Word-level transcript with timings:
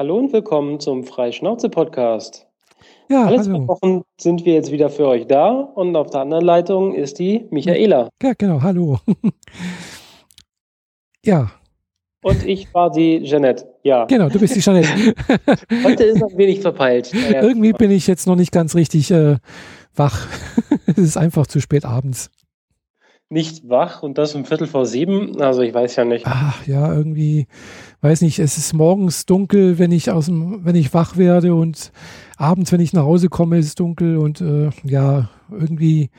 Hallo 0.00 0.16
und 0.16 0.32
willkommen 0.32 0.80
zum 0.80 1.04
Freischnauze-Podcast. 1.04 2.46
Ja, 3.10 3.26
Alle 3.26 3.42
zwei 3.42 3.52
hallo. 3.52 3.68
Wochen 3.68 4.02
sind 4.18 4.46
wir 4.46 4.54
jetzt 4.54 4.72
wieder 4.72 4.88
für 4.88 5.06
euch 5.06 5.26
da 5.26 5.50
und 5.50 5.94
auf 5.94 6.08
der 6.08 6.22
anderen 6.22 6.42
Leitung 6.42 6.94
ist 6.94 7.18
die 7.18 7.46
Michaela. 7.50 8.08
Ja, 8.22 8.32
genau, 8.32 8.62
hallo. 8.62 8.98
ja, 11.22 11.50
Und 12.22 12.46
ich 12.46 12.72
war 12.72 12.90
die 12.90 13.18
Jeanette. 13.24 13.74
Ja, 13.82 14.06
genau, 14.06 14.30
du 14.30 14.40
bist 14.40 14.56
die 14.56 14.60
Jeanette. 14.60 14.88
heute 15.84 16.04
ist 16.04 16.22
ein 16.22 16.38
wenig 16.38 16.62
verpeilt. 16.62 17.10
Naja, 17.30 17.42
Irgendwie 17.42 17.74
bin 17.74 17.90
ich 17.90 18.06
jetzt 18.06 18.26
noch 18.26 18.36
nicht 18.36 18.52
ganz 18.52 18.74
richtig 18.74 19.10
äh, 19.10 19.36
wach. 19.94 20.28
es 20.86 20.96
ist 20.96 21.18
einfach 21.18 21.46
zu 21.46 21.60
spät 21.60 21.84
abends. 21.84 22.30
nicht 23.28 23.68
wach 23.68 24.02
und 24.02 24.16
das 24.16 24.34
um 24.34 24.46
Viertel 24.46 24.66
vor 24.66 24.86
sieben. 24.86 25.42
Also 25.42 25.60
ich 25.60 25.74
weiß 25.74 25.96
ja 25.96 26.06
nicht. 26.06 26.24
Ach 26.26 26.66
ja, 26.66 26.90
irgendwie, 26.90 27.48
weiß 28.02 28.22
nicht, 28.22 28.38
es 28.38 28.56
ist 28.58 28.72
morgens 28.72 29.26
dunkel, 29.26 29.78
wenn 29.78 29.92
ich 29.92 30.10
aus 30.10 30.26
dem, 30.26 30.64
wenn 30.64 30.74
ich 30.74 30.94
wach 30.94 31.16
werde 31.16 31.54
und 31.54 31.92
abends, 32.36 32.72
wenn 32.72 32.80
ich 32.80 32.92
nach 32.92 33.04
Hause 33.04 33.28
komme, 33.28 33.58
ist 33.58 33.66
es 33.66 33.74
dunkel 33.74 34.16
und 34.16 34.40
äh, 34.40 34.70
ja, 34.84 35.28
irgendwie 35.50 36.10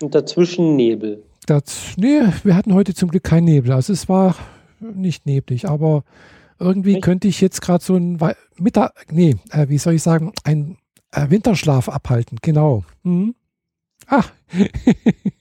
Und 0.00 0.14
dazwischen 0.14 0.76
Nebel. 0.76 1.22
das, 1.46 1.94
nee, 1.96 2.20
wir 2.44 2.56
hatten 2.56 2.72
heute 2.74 2.94
zum 2.94 3.10
Glück 3.10 3.24
keinen 3.24 3.44
Nebel. 3.44 3.72
Also 3.72 3.92
es 3.92 4.08
war 4.08 4.36
nicht 4.80 5.26
neblig, 5.26 5.68
aber 5.68 6.04
irgendwie 6.58 6.94
Echt? 6.94 7.02
könnte 7.02 7.28
ich 7.28 7.40
jetzt 7.40 7.60
gerade 7.60 7.84
so 7.84 7.96
ein 7.96 8.18
Mittag, 8.56 9.06
nee, 9.12 9.36
äh, 9.50 9.68
wie 9.68 9.78
soll 9.78 9.94
ich 9.94 10.02
sagen, 10.02 10.32
ein 10.44 10.76
äh, 11.12 11.30
Winterschlaf 11.30 11.88
abhalten, 11.88 12.38
genau. 12.42 12.84
Mhm. 13.02 13.34
Ach, 14.06 14.32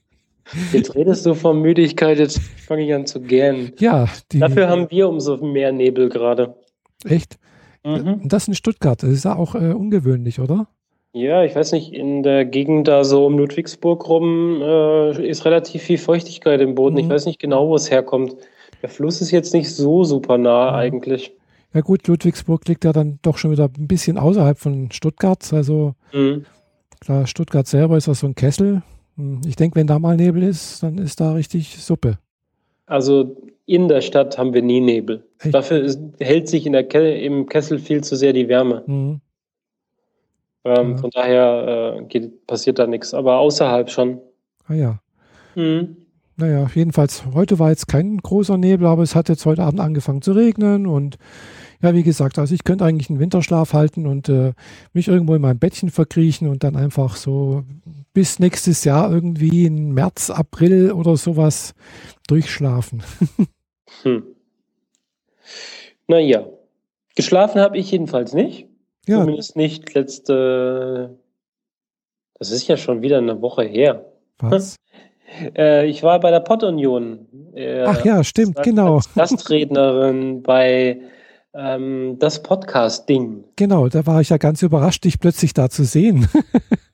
Jetzt 0.71 0.95
redest 0.95 1.25
du 1.25 1.33
von 1.33 1.61
Müdigkeit, 1.61 2.19
jetzt 2.19 2.39
fange 2.39 2.85
ich 2.85 2.93
an 2.93 3.05
zu 3.05 3.21
gähnen. 3.21 3.71
ja, 3.79 4.07
die, 4.31 4.39
Dafür 4.39 4.69
haben 4.69 4.89
wir 4.89 5.09
umso 5.09 5.37
mehr 5.37 5.71
Nebel 5.71 6.09
gerade. 6.09 6.55
echt. 7.05 7.37
Mhm. 7.85 8.21
Das 8.25 8.47
in 8.47 8.53
Stuttgart, 8.55 9.01
das 9.01 9.09
ist 9.11 9.25
ja 9.25 9.35
auch 9.35 9.55
äh, 9.55 9.71
ungewöhnlich, 9.73 10.39
oder? 10.39 10.67
Ja, 11.13 11.43
ich 11.43 11.55
weiß 11.55 11.71
nicht, 11.71 11.93
in 11.93 12.21
der 12.21 12.43
Gegend 12.45 12.87
da 12.87 13.03
so 13.03 13.25
um 13.25 13.37
Ludwigsburg 13.37 14.07
rum 14.09 14.61
äh, 14.61 15.27
ist 15.27 15.45
relativ 15.45 15.83
viel 15.83 15.97
Feuchtigkeit 15.97 16.59
im 16.61 16.75
Boden. 16.75 16.97
Ich 16.97 17.05
Mhm. 17.05 17.09
weiß 17.11 17.25
nicht 17.25 17.39
genau, 17.39 17.69
wo 17.69 17.75
es 17.75 17.89
herkommt. 17.89 18.35
Der 18.81 18.89
Fluss 18.89 19.21
ist 19.21 19.31
jetzt 19.31 19.53
nicht 19.53 19.73
so 19.73 20.03
super 20.03 20.37
nah 20.37 20.71
Mhm. 20.71 20.75
eigentlich. 20.77 21.33
Ja 21.73 21.81
gut, 21.81 22.07
Ludwigsburg 22.07 22.67
liegt 22.67 22.83
ja 22.85 22.93
dann 22.93 23.19
doch 23.21 23.37
schon 23.37 23.51
wieder 23.51 23.65
ein 23.77 23.87
bisschen 23.87 24.17
außerhalb 24.17 24.57
von 24.57 24.91
Stuttgart. 24.91 25.51
Also 25.53 25.95
Mhm. 26.13 26.45
klar, 26.99 27.25
Stuttgart 27.25 27.67
selber 27.67 27.97
ist 27.97 28.07
ja 28.07 28.13
so 28.13 28.27
ein 28.27 28.35
Kessel. 28.35 28.81
Hm, 29.17 29.41
Ich 29.45 29.55
denke, 29.55 29.75
wenn 29.75 29.87
da 29.87 29.99
mal 29.99 30.15
Nebel 30.15 30.43
ist, 30.43 30.81
dann 30.83 30.97
ist 30.97 31.19
da 31.19 31.33
richtig 31.33 31.77
Suppe. 31.77 32.17
Also 32.85 33.35
in 33.65 33.87
der 33.89 34.01
Stadt 34.01 34.37
haben 34.37 34.53
wir 34.53 34.61
nie 34.61 34.79
Nebel. 34.79 35.25
Echt? 35.39 35.53
Dafür 35.53 35.83
ist, 35.83 35.99
hält 36.19 36.47
sich 36.47 36.65
in 36.65 36.71
der 36.73 36.85
Ke 36.87 37.15
im 37.17 37.47
Kessel 37.47 37.79
viel 37.79 38.01
zu 38.03 38.15
sehr 38.15 38.31
die 38.33 38.47
Wärme. 38.47 38.83
Mhm. 38.87 39.21
Ähm, 40.63 40.91
Ja. 40.91 40.97
Von 40.97 41.09
daher 41.11 41.97
äh, 41.99 42.03
geht, 42.05 42.47
passiert 42.47 42.79
da 42.79 42.87
nichts. 42.87 43.13
Aber 43.13 43.37
außerhalb 43.39 43.89
schon. 43.89 44.19
Ah 44.67 44.73
ja. 44.73 44.99
Mhm. 45.55 45.97
Naja, 46.39 46.69
jedenfalls, 46.73 47.23
heute 47.33 47.57
war 47.57 47.69
jetzt 47.71 47.87
kein 47.87 48.17
großer 48.17 48.57
Nebel, 48.57 48.85
aber 48.85 49.01
es 49.01 49.15
hat 49.15 49.27
jetzt 49.27 49.45
heute 49.47 49.63
Abend 49.63 49.79
angefangen 49.79 50.21
zu 50.21 50.33
regnen 50.33 50.85
und 50.85 51.17
ja, 51.81 51.95
wie 51.95 52.03
gesagt, 52.03 52.37
also 52.37 52.53
ich 52.53 52.63
könnte 52.63 52.85
eigentlich 52.85 53.09
einen 53.09 53.19
Winterschlaf 53.19 53.73
halten 53.73 54.05
und 54.05 54.29
äh, 54.29 54.53
mich 54.93 55.07
irgendwo 55.07 55.33
in 55.33 55.41
meinem 55.41 55.57
Bettchen 55.59 55.89
verkriechen 55.89 56.47
und 56.47 56.63
dann 56.63 56.75
einfach 56.75 57.15
so 57.15 57.63
bis 58.17 58.39
nächstes 58.39 58.83
Jahr 58.83 59.11
irgendwie 59.13 59.67
im 59.67 59.93
März, 59.93 60.31
April 60.31 60.91
oder 60.91 61.15
sowas 61.17 61.75
durchschlafen. 62.27 63.03
Hm. 64.03 64.23
Naja. 66.07 66.45
Geschlafen 67.15 67.61
habe 67.61 67.77
ich 67.77 67.91
jedenfalls 67.91 68.33
nicht. 68.33 68.67
Ja, 69.07 69.19
Zumindest 69.21 69.55
nicht 69.55 69.93
letzte. 69.93 71.17
Das 72.39 72.49
ist 72.51 72.67
ja 72.67 72.75
schon 72.75 73.01
wieder 73.03 73.19
eine 73.19 73.39
Woche 73.41 73.63
her. 73.65 74.05
was? 74.39 74.75
Äh, 75.55 75.85
ich 75.87 76.01
war 76.03 76.19
bei 76.21 76.31
der 76.31 76.39
Pottunion. 76.39 77.27
Äh, 77.53 77.83
Ach 77.83 78.03
ja, 78.05 78.23
stimmt, 78.23 78.57
als- 78.57 78.65
genau, 78.65 78.95
Als 78.95 79.13
Gastrednerin 79.13 80.41
bei 80.41 81.01
ähm, 81.53 82.15
das 82.17 82.41
Podcast-Ding. 82.41 83.43
genau, 83.57 83.89
da 83.89 84.05
war 84.07 84.21
ich 84.21 84.29
ja 84.29 84.37
ganz 84.37 84.61
überrascht, 84.63 85.03
dich 85.03 85.19
plötzlich 85.19 85.53
da 85.53 85.69
zu 85.69 85.83
sehen. 85.83 86.27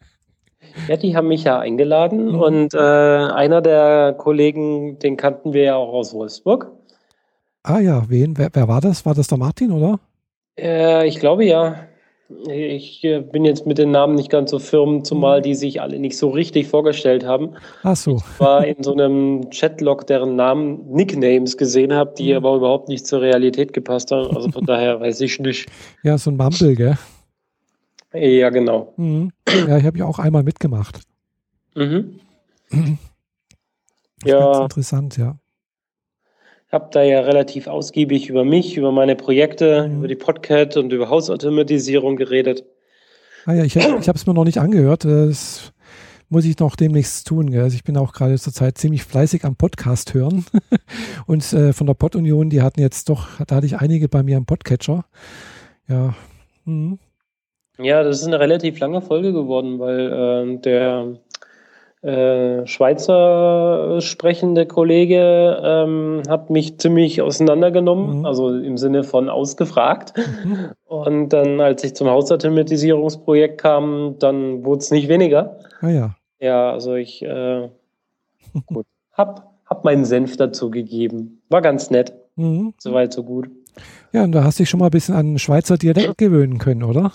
Ja, 0.88 0.98
die 0.98 1.16
haben 1.16 1.28
mich 1.28 1.44
ja 1.44 1.60
eingeladen 1.60 2.30
Mhm. 2.34 2.40
und 2.40 2.74
äh, 2.74 2.78
einer 2.78 3.62
der 3.62 4.14
Kollegen, 4.18 5.00
den 5.00 5.18
kannten 5.18 5.54
wir 5.54 5.64
ja 5.64 5.76
auch 5.76 5.94
aus 5.94 6.14
Wolfsburg. 6.14 6.72
ah 7.64 7.80
ja, 7.80 8.04
wen? 8.10 8.38
Wer, 8.38 8.50
wer 8.54 8.68
war 8.68 8.82
das? 8.82 9.06
War 9.06 9.14
das 9.16 9.28
der 9.28 9.38
Martin, 9.38 9.72
oder? 9.72 10.00
Äh, 10.60 11.08
ich 11.08 11.20
glaube 11.20 11.46
ja. 11.46 11.76
Ich 12.50 13.04
äh, 13.04 13.20
bin 13.20 13.46
jetzt 13.46 13.68
mit 13.68 13.78
den 13.78 13.92
Namen 13.92 14.16
nicht 14.16 14.30
ganz 14.32 14.50
so 14.50 14.58
firm, 14.58 15.04
zumal 15.04 15.40
Mhm. 15.40 15.44
die 15.44 15.56
sich 15.56 15.82
alle 15.82 16.00
nicht 16.00 16.18
so 16.18 16.30
richtig 16.30 16.68
vorgestellt 16.68 17.26
haben. 17.26 17.52
Ach 17.84 17.96
so, 17.96 18.22
war 18.40 18.66
in 18.66 18.82
so 18.82 18.94
einem 18.94 19.50
Chatlog, 19.52 20.08
deren 20.08 20.36
Namen 20.36 20.90
Nicknames 20.90 21.58
gesehen 21.58 21.94
habe, 21.94 22.14
die 22.18 22.32
Mhm. 22.32 22.38
aber 22.38 22.56
überhaupt 22.56 22.88
nicht 22.88 23.06
zur 23.06 23.22
Realität 23.22 23.72
gepasst 23.74 24.10
haben. 24.12 24.36
Also 24.36 24.50
von 24.50 24.66
daher 24.66 25.00
weiß 25.00 25.22
ich 25.22 25.38
nicht. 25.40 25.68
ja, 26.02 26.18
so 26.18 26.32
ein 26.32 26.38
Mumble, 26.38 26.76
gell? 26.76 26.98
Ja, 28.14 28.50
genau. 28.50 28.94
Mhm. 28.98 29.32
Ja, 29.68 29.78
ich 29.78 29.86
habe 29.86 29.98
ja 29.98 30.06
auch 30.06 30.20
einmal 30.20 30.44
mitgemacht. 30.44 31.02
Mhm. 31.76 32.20
Ganz 32.70 33.00
Ja, 34.24 34.62
interessant, 34.64 35.18
ja. 35.18 35.38
habe 36.72 36.90
da 36.92 37.04
ja 37.04 37.22
relativ 37.22 37.68
ausgiebig 37.68 38.30
über 38.30 38.46
mich, 38.46 38.78
über 38.78 38.92
meine 38.92 39.16
Projekte, 39.16 39.88
Mhm. 39.88 39.98
über 40.00 40.08
die 40.08 40.16
Podcat 40.16 40.78
und 40.78 40.92
über 40.94 41.10
Hausautomatisierung 41.10 42.16
geredet. 42.16 42.64
Ah 43.46 43.54
ja, 43.54 43.64
ich, 43.64 43.76
ich 43.76 43.84
habe 44.08 44.18
es 44.18 44.26
mir 44.26 44.34
noch 44.34 44.46
nicht 44.46 44.60
angehört. 44.60 45.04
Das 45.06 45.74
muss 46.30 46.46
ich 46.46 46.58
noch 46.60 46.76
demnächst 46.76 47.28
tun. 47.28 47.52
Gell? 47.52 47.62
Also 47.64 47.76
ich 47.76 47.84
bin 47.84 47.98
auch 47.98 48.14
gerade 48.14 48.40
zurzeit 48.40 48.78
ziemlich 48.78 49.04
fleißig 49.04 49.44
am 49.44 49.56
Podcast 49.56 50.14
hören. 50.14 50.46
Und 51.28 51.52
äh, 51.54 51.74
von 51.74 51.86
der 51.86 51.94
Pod-Union, 51.94 52.50
die 52.50 52.62
hatten 52.62 52.80
jetzt 52.80 53.10
doch, 53.10 53.28
da 53.46 53.56
hatte 53.58 53.66
ich 53.66 53.78
einige 53.78 54.08
bei 54.08 54.24
mir 54.24 54.38
am 54.38 54.46
Podcatcher. 54.46 55.06
Ja. 55.88 56.16
Mhm. 56.66 57.00
Ja, 57.80 58.04
das 58.04 58.22
ist 58.22 58.28
eine 58.28 58.40
relativ 58.40 58.80
lange 58.80 59.02
Folge 59.02 59.34
geworden, 59.34 59.80
weil 59.80 60.12
äh, 60.12 60.58
der 60.60 61.16
äh, 62.04 62.68
Schweizer 62.68 64.00
sprechende 64.02 64.66
Kollege 64.66 65.60
ähm, 65.64 66.22
hat 66.28 66.50
mich 66.50 66.78
ziemlich 66.78 67.22
auseinandergenommen, 67.22 68.20
Mhm. 68.20 68.26
also 68.26 68.50
im 68.56 68.78
Sinne 68.78 69.04
von 69.04 69.30
ausgefragt. 69.30 70.14
Mhm. 70.18 70.70
Und 70.86 71.30
dann, 71.30 71.62
als 71.62 71.84
ich 71.84 71.96
zum 71.96 72.10
Hausautomatisierungsprojekt 72.10 73.60
kam, 73.60 74.16
dann 74.20 74.64
wurde 74.66 74.80
es 74.80 74.92
nicht 74.92 75.08
weniger. 75.08 75.58
Ah 75.82 75.90
ja. 75.90 76.16
Ja, 76.40 76.72
also 76.72 76.96
ich 76.96 77.24
äh, 77.24 77.70
gut, 78.68 78.86
hab, 79.14 79.54
hab 79.66 79.86
meinen 79.86 80.06
Senf 80.06 80.36
dazu 80.38 80.70
gegeben. 80.70 81.42
War 81.50 81.62
ganz 81.62 81.90
nett. 81.90 82.14
Mhm. 82.36 82.74
Soweit, 82.78 83.14
so 83.14 83.24
gut. 83.24 83.50
Ja, 84.12 84.24
und 84.24 84.34
da 84.34 84.44
hast 84.44 84.60
du 84.60 84.64
dich 84.64 84.70
schon 84.70 84.80
mal 84.82 84.88
ein 84.88 84.92
bisschen 84.92 85.16
an 85.16 85.40
Schweizer 85.40 85.78
Dialekt 85.78 86.18
gewöhnen 86.18 86.58
können, 86.60 86.84
oder? 86.84 87.12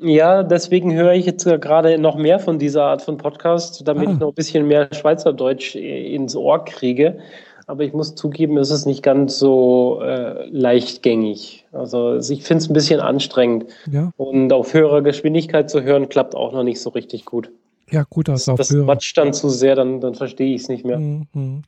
Ja, 0.00 0.42
deswegen 0.42 0.92
höre 0.94 1.12
ich 1.12 1.24
jetzt 1.24 1.44
gerade 1.44 1.98
noch 1.98 2.16
mehr 2.16 2.38
von 2.40 2.58
dieser 2.58 2.84
Art 2.84 3.02
von 3.02 3.16
Podcast, 3.16 3.86
damit 3.86 4.08
Ah. 4.08 4.12
ich 4.12 4.18
noch 4.18 4.28
ein 4.28 4.34
bisschen 4.34 4.66
mehr 4.66 4.88
Schweizerdeutsch 4.92 5.76
äh, 5.76 6.14
ins 6.14 6.34
Ohr 6.34 6.64
kriege. 6.64 7.18
Aber 7.66 7.82
ich 7.84 7.94
muss 7.94 8.14
zugeben, 8.14 8.58
es 8.58 8.70
ist 8.70 8.84
nicht 8.84 9.02
ganz 9.02 9.38
so 9.38 10.00
äh, 10.02 10.46
leichtgängig. 10.50 11.64
Also 11.72 12.16
ich 12.16 12.42
finde 12.42 12.62
es 12.62 12.68
ein 12.68 12.74
bisschen 12.74 13.00
anstrengend. 13.00 13.66
Ja. 13.90 14.10
Und 14.18 14.52
auf 14.52 14.74
höherer 14.74 15.00
Geschwindigkeit 15.00 15.70
zu 15.70 15.82
hören, 15.82 16.10
klappt 16.10 16.34
auch 16.34 16.52
noch 16.52 16.62
nicht 16.64 16.80
so 16.80 16.90
richtig 16.90 17.24
gut. 17.24 17.50
Ja, 17.90 18.04
gut, 18.10 18.28
Das, 18.28 18.44
das 18.46 18.68
quatscht 18.68 19.16
dann 19.16 19.32
zu 19.32 19.48
sehr, 19.48 19.76
dann, 19.76 20.00
dann 20.00 20.14
verstehe 20.14 20.54
ich 20.54 20.62
es 20.62 20.68
nicht 20.68 20.84
mehr. 20.84 20.98
Mhm. 20.98 21.62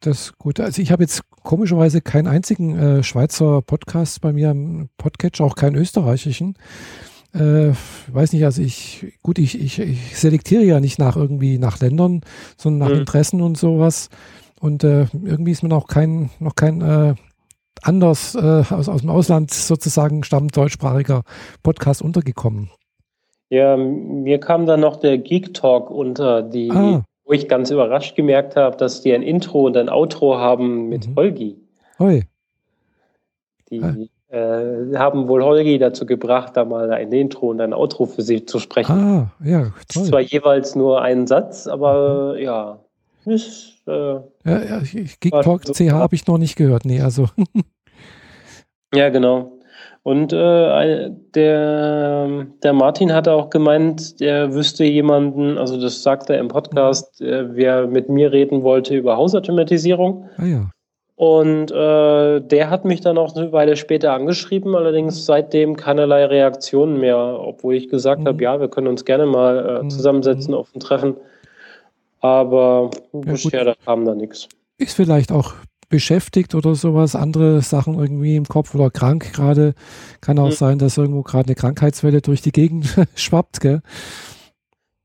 Das 0.00 0.20
ist 0.20 0.38
gut. 0.38 0.58
Also 0.60 0.80
ich 0.80 0.90
habe 0.90 1.02
jetzt 1.02 1.22
komischerweise 1.42 2.00
keinen 2.00 2.26
einzigen 2.26 2.78
äh, 2.78 3.02
Schweizer 3.02 3.62
Podcast 3.62 4.20
bei 4.20 4.32
mir 4.32 4.50
im 4.50 4.88
Podcatcher, 4.96 5.44
auch 5.44 5.54
keinen 5.56 5.76
österreichischen. 5.76 6.56
Äh, 7.38 7.72
weiß 8.12 8.32
nicht, 8.32 8.44
also 8.44 8.60
ich, 8.62 9.14
gut, 9.22 9.38
ich, 9.38 9.60
ich, 9.60 9.78
ich 9.78 10.18
selektiere 10.18 10.62
ja 10.64 10.80
nicht 10.80 10.98
nach 10.98 11.16
irgendwie 11.16 11.58
nach 11.58 11.80
Ländern, 11.80 12.22
sondern 12.56 12.88
nach 12.88 12.94
Mhm. 12.94 13.00
Interessen 13.00 13.40
und 13.42 13.56
sowas. 13.56 14.08
Und 14.60 14.82
äh, 14.84 15.06
irgendwie 15.24 15.52
ist 15.52 15.62
mir 15.62 15.68
noch 15.68 15.86
kein, 15.86 16.30
noch 16.40 16.54
kein 16.56 16.80
äh, 16.80 17.14
anders 17.82 18.34
äh, 18.34 18.64
aus, 18.70 18.88
aus 18.88 19.00
dem 19.02 19.10
Ausland 19.10 19.52
sozusagen 19.52 20.24
stammend 20.24 20.56
deutschsprachiger 20.56 21.22
Podcast 21.62 22.02
untergekommen. 22.02 22.70
Ja, 23.50 23.76
mir 23.76 24.40
kam 24.40 24.66
dann 24.66 24.80
noch 24.80 24.96
der 24.96 25.16
Geek 25.18 25.54
Talk 25.54 25.90
unter, 25.90 26.42
die, 26.42 26.70
Ah. 26.70 27.04
wo 27.24 27.32
ich 27.32 27.48
ganz 27.48 27.70
überrascht 27.70 28.16
gemerkt 28.16 28.56
habe, 28.56 28.76
dass 28.76 29.00
die 29.02 29.12
ein 29.14 29.22
Intro 29.22 29.64
und 29.66 29.76
ein 29.76 29.88
Outro 29.88 30.36
haben 30.36 30.88
mit 30.88 31.06
Mhm. 31.08 31.14
Holgi. 31.16 31.56
Hoi. 31.98 32.24
Die 33.70 33.80
Ah. 33.82 33.94
Äh, 34.30 34.96
haben 34.96 35.28
wohl 35.28 35.42
Holgi 35.42 35.78
dazu 35.78 36.04
gebracht, 36.06 36.56
da 36.56 36.64
mal 36.64 36.90
ein 36.92 37.12
Intro 37.12 37.48
und 37.50 37.60
ein 37.60 37.72
Outro 37.72 38.06
für 38.06 38.22
sie 38.22 38.44
zu 38.44 38.58
sprechen. 38.58 38.92
Ah, 38.92 39.32
ja, 39.44 39.72
toll. 39.92 40.04
zwar 40.04 40.20
jeweils 40.20 40.74
nur 40.74 41.00
ein 41.02 41.26
Satz, 41.26 41.66
aber 41.66 42.36
ja, 42.38 42.78
ist, 43.24 43.82
äh, 43.86 43.90
Ja, 43.90 44.22
ja, 44.44 44.80
Geek 45.20 45.32
Talk 45.42 45.64
so- 45.66 45.72
CH 45.72 45.92
habe 45.92 46.14
ich 46.14 46.26
noch 46.26 46.38
nicht 46.38 46.56
gehört. 46.56 46.84
Nee, 46.84 47.00
also 47.00 47.26
ja 48.94 49.08
genau. 49.10 49.52
Und 50.02 50.32
äh, 50.32 51.10
der, 51.34 52.46
der 52.62 52.72
Martin 52.72 53.12
hatte 53.12 53.32
auch 53.32 53.50
gemeint, 53.50 54.14
er 54.20 54.54
wüsste 54.54 54.84
jemanden, 54.84 55.58
also 55.58 55.78
das 55.78 56.02
sagt 56.02 56.30
er 56.30 56.38
im 56.38 56.48
Podcast, 56.48 57.20
äh, 57.20 57.54
wer 57.54 57.86
mit 57.86 58.08
mir 58.08 58.32
reden 58.32 58.62
wollte 58.62 58.96
über 58.96 59.16
Hausautomatisierung. 59.18 60.28
Ah 60.38 60.44
ja. 60.46 60.70
Und 61.18 61.72
äh, 61.72 62.40
der 62.40 62.70
hat 62.70 62.84
mich 62.84 63.00
dann 63.00 63.18
auch 63.18 63.34
eine 63.34 63.50
Weile 63.50 63.74
später 63.76 64.12
angeschrieben, 64.12 64.76
allerdings 64.76 65.26
seitdem 65.26 65.76
keinerlei 65.76 66.24
Reaktionen 66.26 67.00
mehr, 67.00 67.18
obwohl 67.18 67.74
ich 67.74 67.88
gesagt 67.88 68.22
mhm. 68.22 68.28
habe, 68.28 68.40
ja, 68.44 68.60
wir 68.60 68.68
können 68.68 68.86
uns 68.86 69.04
gerne 69.04 69.26
mal 69.26 69.80
äh, 69.80 69.82
mhm. 69.82 69.90
zusammensetzen 69.90 70.52
mhm. 70.52 70.58
auf 70.60 70.68
ein 70.76 70.78
Treffen. 70.78 71.16
Aber 72.20 72.90
ja, 73.12 73.32
bisher 73.32 73.64
da 73.64 73.74
kam 73.84 74.04
da 74.04 74.14
nichts. 74.14 74.48
Ist 74.78 74.94
vielleicht 74.94 75.32
auch 75.32 75.54
beschäftigt 75.88 76.54
oder 76.54 76.76
sowas, 76.76 77.16
andere 77.16 77.62
Sachen 77.62 77.98
irgendwie 77.98 78.36
im 78.36 78.46
Kopf 78.46 78.76
oder 78.76 78.88
krank 78.88 79.32
gerade. 79.32 79.74
Kann 80.20 80.38
auch 80.38 80.50
mhm. 80.50 80.52
sein, 80.52 80.78
dass 80.78 80.98
irgendwo 80.98 81.22
gerade 81.22 81.46
eine 81.46 81.56
Krankheitswelle 81.56 82.22
durch 82.22 82.42
die 82.42 82.52
Gegend 82.52 82.96
schwappt, 83.16 83.58
gell? 83.58 83.80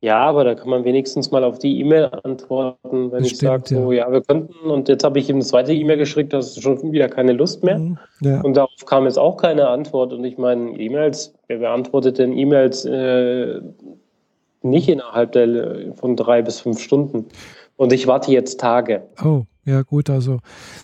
Ja, 0.03 0.17
aber 0.17 0.43
da 0.43 0.53
kann 0.53 0.67
man 0.67 0.83
wenigstens 0.83 1.31
mal 1.31 1.45
auf 1.45 1.59
die 1.59 1.79
E-Mail 1.79 2.09
antworten, 2.23 3.09
wenn 3.13 3.23
das 3.23 3.31
ich 3.31 3.37
sage, 3.37 3.63
so, 3.67 3.93
ja. 3.93 4.05
ja. 4.05 4.11
wir 4.11 4.19
könnten. 4.19 4.69
Und 4.69 4.89
jetzt 4.89 5.05
habe 5.05 5.17
ich 5.17 5.29
ihm 5.29 5.37
eine 5.37 5.45
zweite 5.45 5.71
E-Mail 5.71 5.95
geschickt, 5.95 6.33
das 6.33 6.57
ist 6.57 6.61
schon 6.61 6.91
wieder 6.91 7.07
keine 7.07 7.31
Lust 7.31 7.63
mehr. 7.63 7.79
Mhm, 7.79 7.97
ja. 8.19 8.41
Und 8.41 8.57
darauf 8.57 8.85
kam 8.85 9.05
jetzt 9.05 9.17
auch 9.17 9.37
keine 9.37 9.69
Antwort. 9.69 10.11
Und 10.11 10.25
ich 10.25 10.37
meine, 10.37 10.77
E-Mails, 10.77 11.33
wer 11.47 11.59
beantwortet 11.59 12.17
denn 12.17 12.37
E-Mails 12.37 12.83
äh, 12.83 13.61
nicht 14.61 14.89
innerhalb 14.89 15.31
der, 15.31 15.93
von 15.95 16.17
drei 16.17 16.41
bis 16.41 16.59
fünf 16.59 16.81
Stunden? 16.81 17.27
Und 17.75 17.91
ich 17.91 18.07
warte 18.07 18.31
jetzt 18.31 18.59
Tage. 18.59 19.07
Oh, 19.23 19.45
ja, 19.65 19.81
gut, 19.81 20.09
also 20.09 20.39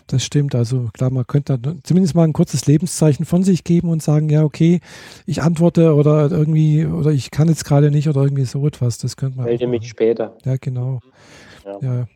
das 0.06 0.24
stimmt. 0.24 0.54
Also 0.54 0.88
klar, 0.92 1.10
man 1.10 1.26
könnte 1.26 1.58
zumindest 1.82 2.14
mal 2.14 2.24
ein 2.24 2.32
kurzes 2.32 2.66
Lebenszeichen 2.66 3.26
von 3.26 3.42
sich 3.42 3.62
geben 3.64 3.90
und 3.90 4.02
sagen, 4.02 4.30
ja, 4.30 4.42
okay, 4.42 4.80
ich 5.26 5.42
antworte 5.42 5.94
oder 5.94 6.30
irgendwie, 6.30 6.86
oder 6.86 7.10
ich 7.10 7.30
kann 7.30 7.48
jetzt 7.48 7.64
gerade 7.64 7.90
nicht 7.90 8.08
oder 8.08 8.22
irgendwie 8.22 8.44
so 8.44 8.66
etwas. 8.66 8.98
Das 8.98 9.16
könnte 9.16 9.36
man. 9.36 9.46
Melde 9.46 9.66
mich 9.66 9.88
später. 9.88 10.36
Ja, 10.44 10.56
genau. 10.58 11.00
Ja. 11.64 11.78
ja. 11.80 12.06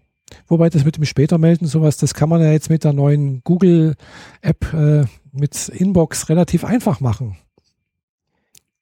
Wobei 0.48 0.70
das 0.70 0.84
mit 0.84 0.96
dem 0.96 1.04
später 1.04 1.38
melden, 1.38 1.66
sowas, 1.66 1.98
das 1.98 2.14
kann 2.14 2.28
man 2.28 2.40
ja 2.40 2.50
jetzt 2.50 2.70
mit 2.70 2.82
der 2.82 2.92
neuen 2.92 3.42
Google-App 3.44 4.72
äh, 4.72 5.04
mit 5.32 5.68
Inbox 5.68 6.28
relativ 6.28 6.64
einfach 6.64 7.00
machen. 7.00 7.36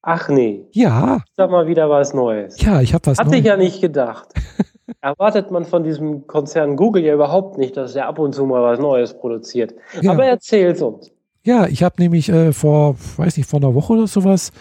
Ach 0.03 0.29
nee. 0.29 0.65
Ja. 0.73 1.23
Sag 1.37 1.51
mal 1.51 1.67
wieder 1.67 1.89
was 1.91 2.15
Neues. 2.15 2.61
Ja, 2.61 2.81
ich 2.81 2.95
habe 2.95 3.07
was 3.07 3.19
Hatte 3.19 3.31
Neues. 3.31 3.41
ich 3.41 3.47
ja 3.47 3.57
nicht 3.57 3.81
gedacht. 3.81 4.29
erwartet 5.01 5.51
man 5.51 5.65
von 5.65 5.85
diesem 5.85 6.27
Konzern 6.27 6.77
Google 6.77 7.05
ja 7.05 7.15
überhaupt 7.15 7.59
nicht, 7.59 7.77
dass 7.77 7.95
er 7.95 8.07
ab 8.07 8.19
und 8.19 8.35
zu 8.35 8.47
mal 8.47 8.63
was 8.63 8.79
Neues 8.79 9.15
produziert. 9.15 9.75
Ja. 10.01 10.13
Aber 10.13 10.25
erzähl's 10.25 10.83
uns. 10.83 11.11
Ja, 11.45 11.67
ich 11.67 11.83
habe 11.83 12.01
nämlich 12.01 12.29
äh, 12.29 12.53
vor, 12.53 12.97
weiß 13.17 13.37
nicht, 13.37 13.49
vor 13.49 13.61
einer 13.61 13.75
Woche 13.75 13.95
oder 13.95 14.07
sowas 14.07 14.53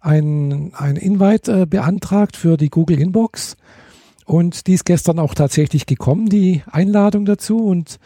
ein, 0.00 0.72
ein 0.76 0.96
Invite 0.96 1.62
äh, 1.62 1.66
beantragt 1.66 2.36
für 2.36 2.56
die 2.56 2.68
Google 2.68 3.00
Inbox. 3.00 3.56
Und 4.26 4.66
die 4.66 4.74
ist 4.74 4.84
gestern 4.84 5.18
auch 5.18 5.34
tatsächlich 5.34 5.86
gekommen, 5.86 6.28
die 6.28 6.62
Einladung 6.70 7.24
dazu. 7.24 7.64
Und 7.64 7.98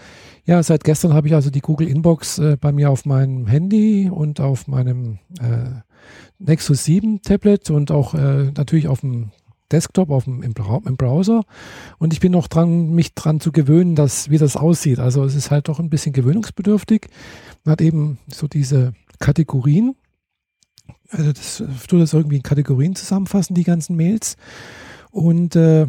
ja, 0.44 0.62
seit 0.62 0.84
gestern 0.84 1.14
habe 1.14 1.28
ich 1.28 1.34
also 1.34 1.50
die 1.50 1.60
Google 1.60 1.88
Inbox 1.88 2.38
äh, 2.38 2.56
bei 2.60 2.72
mir 2.72 2.90
auf 2.90 3.04
meinem 3.04 3.46
Handy 3.46 4.10
und 4.10 4.40
auf 4.40 4.68
meinem 4.68 5.18
äh, 5.40 5.80
Nexus 6.38 6.84
7 6.84 7.22
Tablet 7.22 7.70
und 7.70 7.90
auch 7.90 8.14
äh, 8.14 8.50
natürlich 8.56 8.88
auf 8.88 9.00
dem 9.00 9.30
Desktop 9.72 10.10
auf 10.10 10.24
dem, 10.24 10.42
im, 10.42 10.54
im, 10.84 10.96
Browser 10.96 11.44
und 11.98 12.12
ich 12.12 12.20
bin 12.20 12.32
noch 12.32 12.48
dran, 12.48 12.90
mich 12.90 13.14
dran 13.14 13.40
zu 13.40 13.52
gewöhnen, 13.52 13.94
dass, 13.94 14.30
wie 14.30 14.38
das 14.38 14.56
aussieht. 14.56 14.98
Also 14.98 15.24
es 15.24 15.34
ist 15.34 15.50
halt 15.50 15.68
doch 15.68 15.78
ein 15.78 15.90
bisschen 15.90 16.12
gewöhnungsbedürftig. 16.12 17.08
Man 17.64 17.72
hat 17.72 17.80
eben 17.80 18.18
so 18.28 18.48
diese 18.48 18.92
Kategorien. 19.18 19.94
Also 21.10 21.32
das 21.32 21.62
tut 21.88 22.00
das 22.00 22.12
irgendwie 22.12 22.36
in 22.36 22.42
Kategorien 22.42 22.94
zusammenfassen, 22.94 23.54
die 23.54 23.64
ganzen 23.64 23.96
Mails. 23.96 24.36
Und 25.10 25.56
äh, 25.56 25.86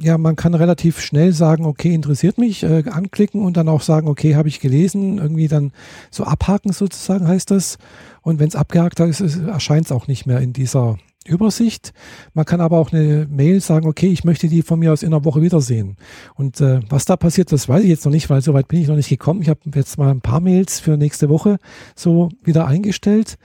ja, 0.00 0.18
man 0.18 0.36
kann 0.36 0.54
relativ 0.54 1.00
schnell 1.00 1.32
sagen, 1.32 1.64
okay, 1.64 1.92
interessiert 1.92 2.38
mich, 2.38 2.62
äh, 2.62 2.84
anklicken 2.88 3.42
und 3.42 3.56
dann 3.56 3.68
auch 3.68 3.80
sagen, 3.80 4.06
okay, 4.06 4.36
habe 4.36 4.48
ich 4.48 4.60
gelesen, 4.60 5.18
irgendwie 5.18 5.48
dann 5.48 5.72
so 6.10 6.24
abhaken 6.24 6.72
sozusagen 6.72 7.26
heißt 7.26 7.50
das. 7.50 7.78
Und 8.22 8.38
wenn 8.38 8.48
es 8.48 8.56
abgehakt 8.56 9.00
ist, 9.00 9.20
erscheint 9.20 9.86
es 9.86 9.92
auch 9.92 10.06
nicht 10.06 10.26
mehr 10.26 10.40
in 10.40 10.52
dieser 10.52 10.96
Übersicht. 11.26 11.92
Man 12.34 12.44
kann 12.44 12.60
aber 12.60 12.78
auch 12.78 12.92
eine 12.92 13.26
Mail 13.30 13.60
sagen, 13.60 13.86
okay, 13.86 14.08
ich 14.08 14.24
möchte 14.24 14.48
die 14.48 14.62
von 14.62 14.78
mir 14.78 14.92
aus 14.92 15.02
in 15.02 15.12
einer 15.12 15.24
Woche 15.24 15.42
wiedersehen. 15.42 15.96
Und 16.34 16.60
äh, 16.60 16.80
was 16.88 17.04
da 17.04 17.16
passiert, 17.16 17.52
das 17.52 17.68
weiß 17.68 17.82
ich 17.82 17.88
jetzt 17.88 18.04
noch 18.04 18.12
nicht, 18.12 18.30
weil 18.30 18.42
soweit 18.42 18.68
bin 18.68 18.80
ich 18.80 18.88
noch 18.88 18.96
nicht 18.96 19.08
gekommen. 19.08 19.42
Ich 19.42 19.48
habe 19.48 19.60
jetzt 19.74 19.98
mal 19.98 20.10
ein 20.10 20.20
paar 20.20 20.40
Mails 20.40 20.80
für 20.80 20.96
nächste 20.96 21.28
Woche 21.28 21.58
so 21.94 22.28
wieder 22.42 22.66
eingestellt. 22.66 23.36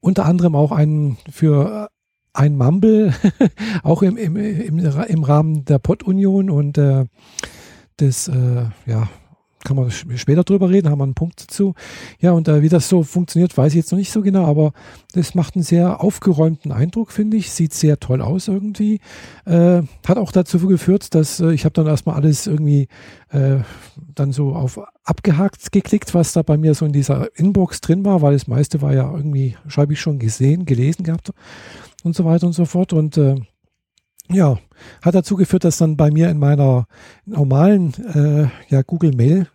Unter 0.00 0.24
anderem 0.24 0.54
auch 0.56 0.72
einen 0.72 1.16
für 1.30 1.88
äh, 1.88 1.92
ein 2.34 2.56
Mumble, 2.56 3.14
auch 3.82 4.02
im, 4.02 4.16
im, 4.16 4.36
im, 4.36 4.78
im 4.78 5.24
Rahmen 5.24 5.64
der 5.64 5.78
Pod-Union 5.78 6.50
und 6.50 6.78
äh, 6.78 7.04
des, 8.00 8.28
äh, 8.28 8.64
ja, 8.86 9.08
kann 9.64 9.76
man 9.76 9.90
später 9.90 10.44
drüber 10.44 10.70
reden, 10.70 10.90
haben 10.90 10.98
wir 10.98 11.04
einen 11.04 11.14
Punkt 11.14 11.42
dazu. 11.42 11.74
Ja, 12.20 12.32
und 12.32 12.48
äh, 12.48 12.62
wie 12.62 12.68
das 12.68 12.88
so 12.88 13.02
funktioniert, 13.02 13.56
weiß 13.56 13.72
ich 13.72 13.76
jetzt 13.76 13.92
noch 13.92 13.98
nicht 13.98 14.12
so 14.12 14.22
genau, 14.22 14.44
aber 14.44 14.72
das 15.12 15.34
macht 15.34 15.56
einen 15.56 15.64
sehr 15.64 16.02
aufgeräumten 16.02 16.72
Eindruck, 16.72 17.12
finde 17.12 17.36
ich. 17.36 17.50
Sieht 17.50 17.74
sehr 17.74 18.00
toll 18.00 18.20
aus 18.20 18.48
irgendwie. 18.48 19.00
Äh, 19.44 19.82
hat 20.06 20.18
auch 20.18 20.32
dazu 20.32 20.58
geführt, 20.66 21.14
dass 21.14 21.40
äh, 21.40 21.52
ich 21.52 21.64
habe 21.64 21.74
dann 21.74 21.86
erstmal 21.86 22.16
alles 22.16 22.46
irgendwie 22.46 22.88
äh, 23.30 23.58
dann 24.14 24.32
so 24.32 24.54
auf 24.54 24.80
abgehakt 25.04 25.72
geklickt, 25.72 26.14
was 26.14 26.32
da 26.32 26.42
bei 26.42 26.56
mir 26.56 26.74
so 26.74 26.86
in 26.86 26.92
dieser 26.92 27.36
Inbox 27.36 27.80
drin 27.80 28.04
war, 28.04 28.22
weil 28.22 28.34
das 28.34 28.46
meiste 28.46 28.82
war 28.82 28.94
ja 28.94 29.10
irgendwie, 29.10 29.56
schreibe 29.66 29.92
ich 29.92 30.00
schon 30.00 30.18
gesehen, 30.18 30.64
gelesen 30.64 31.04
gehabt 31.04 31.32
und 32.04 32.14
so 32.14 32.24
weiter 32.24 32.46
und 32.46 32.52
so 32.52 32.64
fort. 32.64 32.92
Und 32.92 33.16
äh, 33.16 33.36
ja, 34.32 34.58
hat 35.02 35.14
dazu 35.14 35.36
geführt, 35.36 35.64
dass 35.64 35.78
dann 35.78 35.96
bei 35.96 36.10
mir 36.10 36.28
in 36.30 36.38
meiner 36.38 36.86
normalen 37.24 37.92
äh, 38.14 38.72
ja, 38.72 38.82
Google 38.82 39.12
Mail 39.14 39.46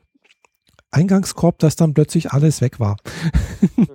Eingangskorb, 0.92 1.60
dass 1.60 1.76
dann 1.76 1.94
plötzlich 1.94 2.32
alles 2.32 2.62
weg 2.62 2.80
war. 2.80 2.98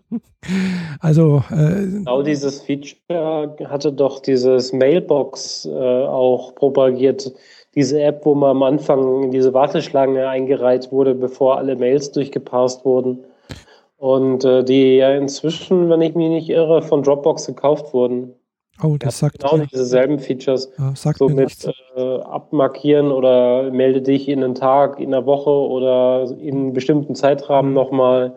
also 1.00 1.42
äh, 1.50 1.86
genau 1.86 2.22
dieses 2.22 2.60
Feature 2.60 3.56
hatte 3.64 3.92
doch 3.92 4.20
dieses 4.20 4.72
Mailbox 4.72 5.66
äh, 5.66 5.70
auch 5.70 6.54
propagiert. 6.54 7.32
Diese 7.74 8.02
App, 8.02 8.26
wo 8.26 8.34
man 8.34 8.50
am 8.50 8.62
Anfang 8.62 9.24
in 9.24 9.30
diese 9.30 9.54
Warteschlange 9.54 10.28
eingereiht 10.28 10.92
wurde, 10.92 11.14
bevor 11.14 11.56
alle 11.56 11.76
Mails 11.76 12.12
durchgepasst 12.12 12.84
wurden. 12.84 13.24
Und 13.96 14.44
äh, 14.44 14.62
die 14.62 14.96
ja 14.96 15.14
inzwischen, 15.14 15.88
wenn 15.88 16.02
ich 16.02 16.14
mich 16.14 16.28
nicht 16.28 16.50
irre, 16.50 16.82
von 16.82 17.02
Dropbox 17.02 17.46
gekauft 17.46 17.94
wurden. 17.94 18.34
Oh, 18.82 18.96
das 18.98 19.18
sagt 19.18 19.40
genau 19.40 19.58
ja. 19.58 19.66
dieselben 19.66 20.18
Features. 20.18 20.72
Ja, 20.78 20.94
sagt 20.96 21.18
so 21.18 21.28
mit 21.28 21.52
äh, 21.94 22.00
abmarkieren 22.20 23.12
oder 23.12 23.70
melde 23.70 24.02
dich 24.02 24.28
in 24.28 24.42
einen 24.42 24.54
Tag, 24.54 24.98
in 24.98 25.12
einer 25.12 25.26
Woche 25.26 25.50
oder 25.50 26.30
in 26.38 26.56
einem 26.56 26.72
bestimmten 26.72 27.14
Zeitrahmen 27.14 27.70
mhm. 27.70 27.76
nochmal 27.76 28.34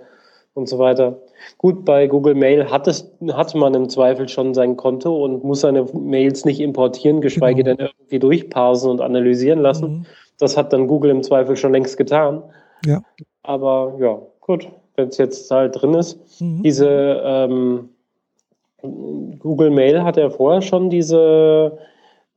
und 0.54 0.68
so 0.68 0.78
weiter. 0.78 1.20
Gut, 1.58 1.86
bei 1.86 2.08
Google 2.08 2.36
Mail 2.36 2.70
hat 2.70 2.88
es, 2.88 3.12
hatte 3.32 3.58
man 3.58 3.74
im 3.74 3.90
Zweifel 3.90 4.28
schon 4.28 4.54
sein 4.54 4.78
Konto 4.78 5.24
und 5.24 5.44
muss 5.44 5.62
seine 5.62 5.84
Mails 5.94 6.46
nicht 6.46 6.60
importieren, 6.60 7.22
geschweige 7.22 7.64
genau. 7.64 7.78
denn 7.78 7.88
irgendwie 7.88 8.20
durchparsen 8.20 8.90
und 8.90 9.02
analysieren 9.02 9.60
lassen. 9.60 9.90
Mhm. 9.90 10.06
Das 10.40 10.58
hat 10.58 10.74
dann 10.74 10.88
Google 10.88 11.12
im 11.12 11.24
Zweifel 11.24 11.56
schon 11.56 11.72
längst 11.72 11.98
getan. 11.98 12.44
Ja. 12.86 13.02
Aber 13.44 13.96
ja, 14.00 14.20
gut, 14.42 14.68
wenn 14.96 15.10
es 15.10 15.18
jetzt 15.18 15.50
halt 15.52 15.82
drin 15.82 15.94
ist. 15.94 16.20
Mhm. 16.42 16.64
Diese 16.64 17.22
ähm, 17.24 17.90
Google 19.40 19.70
Mail 19.70 20.04
hat 20.04 20.18
ja 20.18 20.30
vorher 20.30 20.62
schon 20.62 20.90
diese 20.90 21.78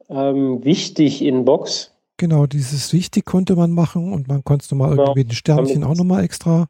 ähm, 0.08 0.64
Wichtig-Inbox. 0.64 1.92
Genau, 2.16 2.46
dieses 2.46 2.92
Wichtig 2.92 3.24
konnte 3.24 3.54
man 3.54 3.70
machen 3.70 4.12
und 4.12 4.26
man 4.26 4.42
konnte 4.42 4.64
es 4.64 4.70
nochmal 4.70 4.90
genau. 4.90 5.02
irgendwie 5.02 5.24
den 5.24 5.32
Sternchen 5.32 5.84
auch 5.84 5.94
nochmal 5.94 6.24
extra 6.24 6.66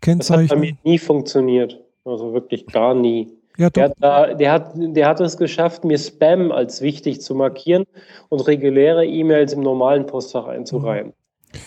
kennzeichnen. 0.00 0.48
Das 0.48 0.50
hat 0.50 0.58
bei 0.58 0.66
mir 0.66 0.76
nie 0.84 0.98
funktioniert. 0.98 1.80
Also 2.04 2.32
wirklich 2.34 2.66
gar 2.66 2.94
nie. 2.94 3.28
Ja, 3.56 3.70
der, 3.70 3.84
hat 3.84 3.92
da, 3.98 4.34
der, 4.34 4.52
hat, 4.52 4.72
der 4.74 5.06
hat 5.06 5.20
es 5.20 5.36
geschafft, 5.36 5.84
mir 5.84 5.98
Spam 5.98 6.52
als 6.52 6.80
wichtig 6.80 7.20
zu 7.20 7.34
markieren 7.34 7.84
und 8.28 8.46
reguläre 8.46 9.06
E-Mails 9.06 9.52
im 9.52 9.60
normalen 9.60 10.06
Postfach 10.06 10.46
einzureihen. 10.46 11.08
Mhm. 11.08 11.12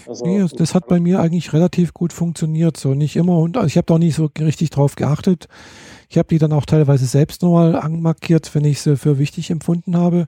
Also, 0.08 0.25
nee, 0.25 0.46
das 0.55 0.75
hat 0.75 0.88
bei 0.88 1.00
mir 1.00 1.20
eigentlich 1.20 1.53
relativ 1.53 1.93
gut 1.93 2.13
funktioniert. 2.13 2.77
So 2.77 2.93
nicht 2.93 3.15
immer 3.15 3.38
und 3.39 3.58
also 3.58 3.67
ich 3.67 3.77
habe 3.77 3.86
da 3.86 3.98
nicht 3.98 4.15
so 4.15 4.29
richtig 4.39 4.70
drauf 4.70 4.96
geachtet. 4.96 5.48
Ich 6.13 6.17
habe 6.20 6.27
die 6.27 6.38
dann 6.38 6.53
auch 6.53 6.67
teilweise 6.67 7.08
selbst 7.08 7.41
nochmal 7.41 7.75
anmarkiert, 7.75 8.53
wenn 8.53 8.65
ich 8.65 8.82
sie 8.82 8.98
für 8.98 9.17
wichtig 9.17 9.50
empfunden 9.50 9.98
habe. 9.98 10.27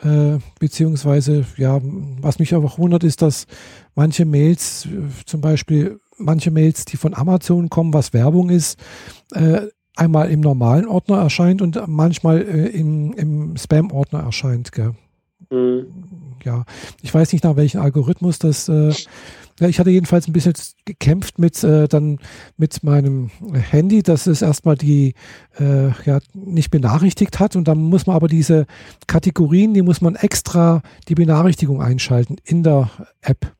Äh, 0.00 0.38
beziehungsweise, 0.58 1.44
ja, 1.58 1.80
was 1.82 2.38
mich 2.38 2.54
auch 2.54 2.78
wundert, 2.78 3.04
ist, 3.04 3.20
dass 3.20 3.46
manche 3.94 4.24
Mails, 4.24 4.88
zum 5.26 5.42
Beispiel 5.42 6.00
manche 6.16 6.50
Mails, 6.50 6.86
die 6.86 6.96
von 6.96 7.12
Amazon 7.12 7.68
kommen, 7.68 7.92
was 7.92 8.14
Werbung 8.14 8.48
ist, 8.48 8.80
äh, 9.34 9.66
einmal 9.96 10.30
im 10.30 10.40
normalen 10.40 10.88
Ordner 10.88 11.18
erscheint 11.18 11.60
und 11.60 11.78
manchmal 11.88 12.40
äh, 12.40 12.68
im, 12.68 13.12
im 13.12 13.56
Spam-Ordner 13.58 14.20
erscheint. 14.20 14.72
Gell? 14.72 14.94
Mhm. 15.50 15.88
Ja, 16.42 16.64
ich 17.02 17.12
weiß 17.12 17.34
nicht, 17.34 17.44
nach 17.44 17.56
welchem 17.56 17.82
Algorithmus 17.82 18.38
das 18.38 18.66
äh, 18.70 18.94
Ja, 19.62 19.68
ich 19.68 19.78
hatte 19.78 19.90
jedenfalls 19.90 20.26
ein 20.26 20.32
bisschen 20.32 20.54
gekämpft 20.86 21.38
mit 21.38 21.62
äh, 21.62 21.86
dann 21.86 22.18
mit 22.56 22.82
meinem 22.82 23.30
Handy, 23.52 24.02
dass 24.02 24.26
es 24.26 24.42
erstmal 24.42 24.74
die 24.74 25.14
äh, 25.60 25.90
ja 26.04 26.18
nicht 26.34 26.72
benachrichtigt 26.72 27.38
hat. 27.38 27.54
Und 27.54 27.68
dann 27.68 27.78
muss 27.78 28.08
man 28.08 28.16
aber 28.16 28.26
diese 28.26 28.66
Kategorien, 29.06 29.72
die 29.72 29.82
muss 29.82 30.00
man 30.00 30.16
extra 30.16 30.82
die 31.06 31.14
Benachrichtigung 31.14 31.80
einschalten 31.80 32.38
in 32.42 32.64
der 32.64 32.90
App. 33.20 33.54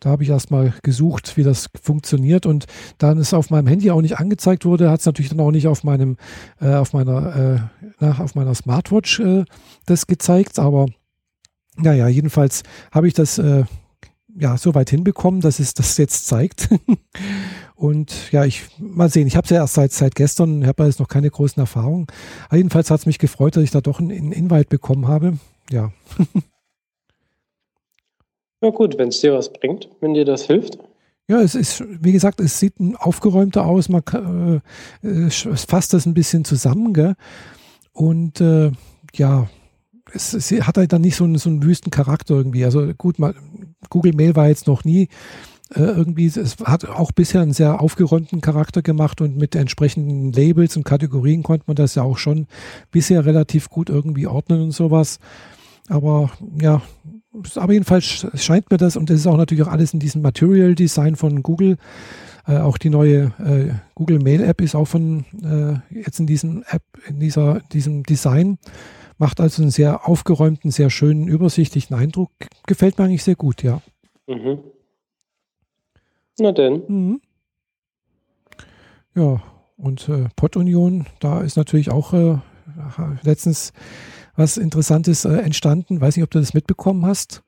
Da 0.00 0.10
habe 0.10 0.22
ich 0.22 0.28
erstmal 0.28 0.74
gesucht, 0.82 1.38
wie 1.38 1.44
das 1.44 1.70
funktioniert. 1.80 2.44
Und 2.44 2.66
dann 2.98 3.16
es 3.16 3.32
auf 3.32 3.48
meinem 3.48 3.68
Handy 3.68 3.90
auch 3.90 4.02
nicht 4.02 4.18
angezeigt 4.18 4.66
wurde, 4.66 4.90
hat 4.90 5.00
es 5.00 5.06
natürlich 5.06 5.30
dann 5.30 5.40
auch 5.40 5.50
nicht 5.50 5.66
auf 5.66 5.82
meinem 5.82 6.18
äh, 6.60 6.74
auf 6.74 6.92
meiner 6.92 7.36
äh, 7.36 7.60
na, 8.00 8.18
auf 8.18 8.34
meiner 8.34 8.54
Smartwatch 8.54 9.20
äh, 9.20 9.44
das 9.86 10.06
gezeigt, 10.06 10.58
aber 10.58 10.88
naja, 11.78 12.06
jedenfalls 12.06 12.64
habe 12.90 13.08
ich 13.08 13.14
das 13.14 13.38
äh, 13.38 13.64
ja, 14.38 14.56
so 14.56 14.74
weit 14.74 14.90
hinbekommen, 14.90 15.40
dass 15.40 15.58
es 15.58 15.74
das 15.74 15.96
jetzt 15.98 16.26
zeigt. 16.26 16.68
und 17.74 18.32
ja, 18.32 18.44
ich 18.44 18.62
mal 18.78 19.08
sehen. 19.08 19.26
Ich 19.26 19.36
habe 19.36 19.44
es 19.44 19.50
ja 19.50 19.58
erst 19.58 19.74
seit, 19.74 19.92
seit 19.92 20.14
gestern, 20.14 20.66
habe 20.66 20.84
jetzt 20.84 21.00
noch 21.00 21.08
keine 21.08 21.30
großen 21.30 21.60
Erfahrungen. 21.60 22.06
Aber 22.46 22.56
jedenfalls 22.56 22.90
hat 22.90 23.00
es 23.00 23.06
mich 23.06 23.18
gefreut, 23.18 23.56
dass 23.56 23.62
ich 23.62 23.70
da 23.70 23.80
doch 23.80 24.00
einen, 24.00 24.32
Invite 24.32 24.68
bekommen 24.68 25.08
habe. 25.08 25.38
Ja. 25.70 25.92
ja 28.62 28.70
gut, 28.70 28.98
wenn 28.98 29.08
es 29.08 29.20
dir 29.20 29.34
was 29.34 29.52
bringt, 29.52 29.88
wenn 30.00 30.14
dir 30.14 30.24
das 30.24 30.44
hilft. 30.44 30.78
Ja, 31.28 31.40
es 31.40 31.54
ist, 31.54 31.84
wie 31.86 32.12
gesagt, 32.12 32.40
es 32.40 32.58
sieht 32.58 32.74
aufgeräumter 32.96 33.64
aus. 33.64 33.88
Man 33.88 34.02
äh, 35.02 35.08
es 35.08 35.64
fasst 35.68 35.94
das 35.94 36.06
ein 36.06 36.14
bisschen 36.14 36.44
zusammen, 36.44 36.92
gell? 36.92 37.14
Und 37.92 38.40
äh, 38.40 38.72
ja, 39.14 39.48
es, 40.14 40.34
es, 40.34 40.50
hat 40.66 40.76
halt 40.76 40.92
dann 40.92 41.02
nicht 41.02 41.16
so 41.16 41.24
einen, 41.24 41.38
so 41.38 41.48
einen 41.48 41.62
wüsten 41.62 41.90
Charakter 41.90 42.34
irgendwie. 42.34 42.64
Also 42.64 42.92
gut, 42.94 43.18
mal, 43.18 43.34
Google 43.90 44.14
Mail 44.14 44.36
war 44.36 44.48
jetzt 44.48 44.66
noch 44.66 44.84
nie 44.84 45.08
äh, 45.74 45.82
irgendwie, 45.82 46.26
es 46.26 46.56
hat 46.64 46.88
auch 46.88 47.12
bisher 47.12 47.40
einen 47.40 47.52
sehr 47.52 47.80
aufgeräumten 47.80 48.40
Charakter 48.40 48.82
gemacht 48.82 49.20
und 49.20 49.36
mit 49.36 49.54
entsprechenden 49.54 50.32
Labels 50.32 50.76
und 50.76 50.84
Kategorien 50.84 51.42
konnte 51.42 51.64
man 51.66 51.76
das 51.76 51.94
ja 51.94 52.02
auch 52.02 52.18
schon 52.18 52.46
bisher 52.90 53.24
relativ 53.24 53.70
gut 53.70 53.88
irgendwie 53.88 54.26
ordnen 54.26 54.60
und 54.62 54.72
sowas. 54.72 55.18
Aber 55.88 56.30
ja, 56.60 56.82
aber 57.56 57.72
jedenfalls 57.72 58.26
scheint 58.34 58.70
mir 58.70 58.76
das, 58.76 58.96
und 58.96 59.08
das 59.08 59.20
ist 59.20 59.26
auch 59.26 59.36
natürlich 59.36 59.64
auch 59.64 59.72
alles 59.72 59.94
in 59.94 60.00
diesem 60.00 60.22
Material 60.22 60.74
Design 60.74 61.16
von 61.16 61.42
Google. 61.42 61.78
Äh, 62.46 62.58
auch 62.58 62.76
die 62.76 62.90
neue 62.90 63.32
äh, 63.38 63.72
Google 63.94 64.18
Mail 64.18 64.42
App 64.42 64.60
ist 64.60 64.74
auch 64.74 64.86
von 64.86 65.24
äh, 65.42 65.94
jetzt 65.94 66.20
in 66.20 66.26
diesem 66.26 66.64
App, 66.68 66.82
in 67.06 67.20
dieser, 67.20 67.60
diesem 67.72 68.02
Design. 68.02 68.58
Macht 69.22 69.38
also 69.40 69.62
einen 69.62 69.70
sehr 69.70 70.08
aufgeräumten, 70.08 70.72
sehr 70.72 70.90
schönen, 70.90 71.28
übersichtlichen 71.28 71.94
Eindruck. 71.94 72.32
Gefällt 72.66 72.98
mir 72.98 73.04
eigentlich 73.04 73.22
sehr 73.22 73.36
gut, 73.36 73.62
ja. 73.62 73.80
Mhm. 74.26 74.58
Na 76.40 76.50
denn. 76.50 76.82
Mhm. 76.88 77.20
Ja, 79.14 79.40
und 79.76 80.08
äh, 80.08 80.28
Pod-Union, 80.34 81.06
da 81.20 81.40
ist 81.40 81.56
natürlich 81.56 81.92
auch 81.92 82.12
äh, 82.12 82.38
letztens 83.22 83.72
was 84.34 84.56
Interessantes 84.56 85.24
äh, 85.24 85.34
entstanden. 85.34 86.00
Weiß 86.00 86.16
nicht, 86.16 86.24
ob 86.24 86.30
du 86.32 86.40
das 86.40 86.52
mitbekommen 86.52 87.06
hast. 87.06 87.44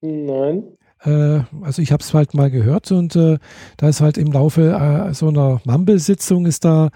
Nein. 0.00 0.64
Äh, 1.04 1.40
also 1.62 1.82
ich 1.82 1.92
habe 1.92 2.02
es 2.02 2.14
halt 2.14 2.34
mal 2.34 2.50
gehört 2.50 2.92
und 2.92 3.16
äh, 3.16 3.38
da 3.76 3.88
ist 3.88 4.00
halt 4.00 4.18
im 4.18 4.32
Laufe 4.32 4.70
äh, 4.70 5.14
so 5.14 5.28
einer 5.28 5.60
Mumble-Sitzung 5.64 6.46
ist 6.46 6.64
da 6.64 6.90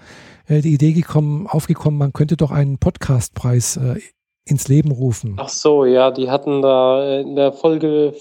äh, 0.47 0.61
die 0.61 0.73
Idee 0.73 0.93
gekommen, 0.93 1.47
aufgekommen, 1.47 1.97
man 1.97 2.13
könnte 2.13 2.37
doch 2.37 2.51
einen 2.51 2.77
Podcastpreis 2.77 3.77
äh, 3.77 3.99
ins 4.45 4.67
Leben 4.67 4.91
rufen. 4.91 5.35
Ach 5.37 5.49
so, 5.49 5.85
ja, 5.85 6.11
die 6.11 6.29
hatten 6.29 6.61
da 6.61 7.19
in 7.19 7.35
der 7.35 7.51
Folge, 7.51 8.13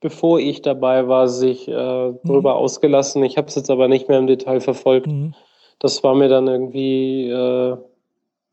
bevor 0.00 0.40
ich 0.40 0.62
dabei 0.62 1.08
war, 1.08 1.28
sich 1.28 1.68
äh, 1.68 1.72
darüber 1.72 2.54
mhm. 2.54 2.60
ausgelassen. 2.60 3.22
Ich 3.22 3.36
habe 3.36 3.48
es 3.48 3.54
jetzt 3.54 3.70
aber 3.70 3.88
nicht 3.88 4.08
mehr 4.08 4.18
im 4.18 4.26
Detail 4.26 4.60
verfolgt. 4.60 5.08
Mhm. 5.08 5.34
Das 5.78 6.02
war 6.02 6.14
mir 6.14 6.28
dann 6.28 6.48
irgendwie, 6.48 7.28
äh, 7.28 7.76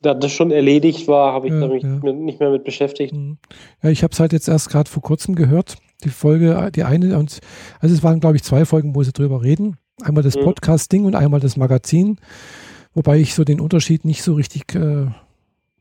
da 0.01 0.13
das 0.13 0.31
schon 0.31 0.51
erledigt 0.51 1.07
war, 1.07 1.33
habe 1.33 1.47
ich 1.47 1.53
ja, 1.53 1.67
mich 1.67 1.83
ja. 1.83 2.13
nicht 2.13 2.39
mehr 2.39 2.51
mit 2.51 2.63
beschäftigt. 2.63 3.13
Mhm. 3.13 3.37
Ja, 3.81 3.89
ich 3.89 4.03
habe 4.03 4.11
es 4.11 4.19
halt 4.19 4.33
jetzt 4.33 4.47
erst 4.47 4.69
gerade 4.69 4.89
vor 4.89 5.01
kurzem 5.01 5.35
gehört, 5.35 5.77
die 6.05 6.09
Folge, 6.09 6.71
die 6.73 6.83
eine 6.83 7.17
und 7.17 7.39
also 7.79 7.93
es 7.93 8.03
waren 8.03 8.19
glaube 8.19 8.37
ich 8.37 8.43
zwei 8.43 8.65
Folgen, 8.65 8.95
wo 8.95 9.03
sie 9.03 9.11
drüber 9.11 9.43
reden. 9.43 9.77
Einmal 10.01 10.23
das 10.23 10.35
mhm. 10.35 10.43
Podcast-Ding 10.43 11.05
und 11.05 11.15
einmal 11.15 11.39
das 11.39 11.57
Magazin. 11.57 12.17
Wobei 12.93 13.19
ich 13.19 13.33
so 13.33 13.43
den 13.43 13.59
Unterschied 13.59 14.05
nicht 14.05 14.23
so 14.23 14.33
richtig 14.33 14.75
äh, 14.75 15.07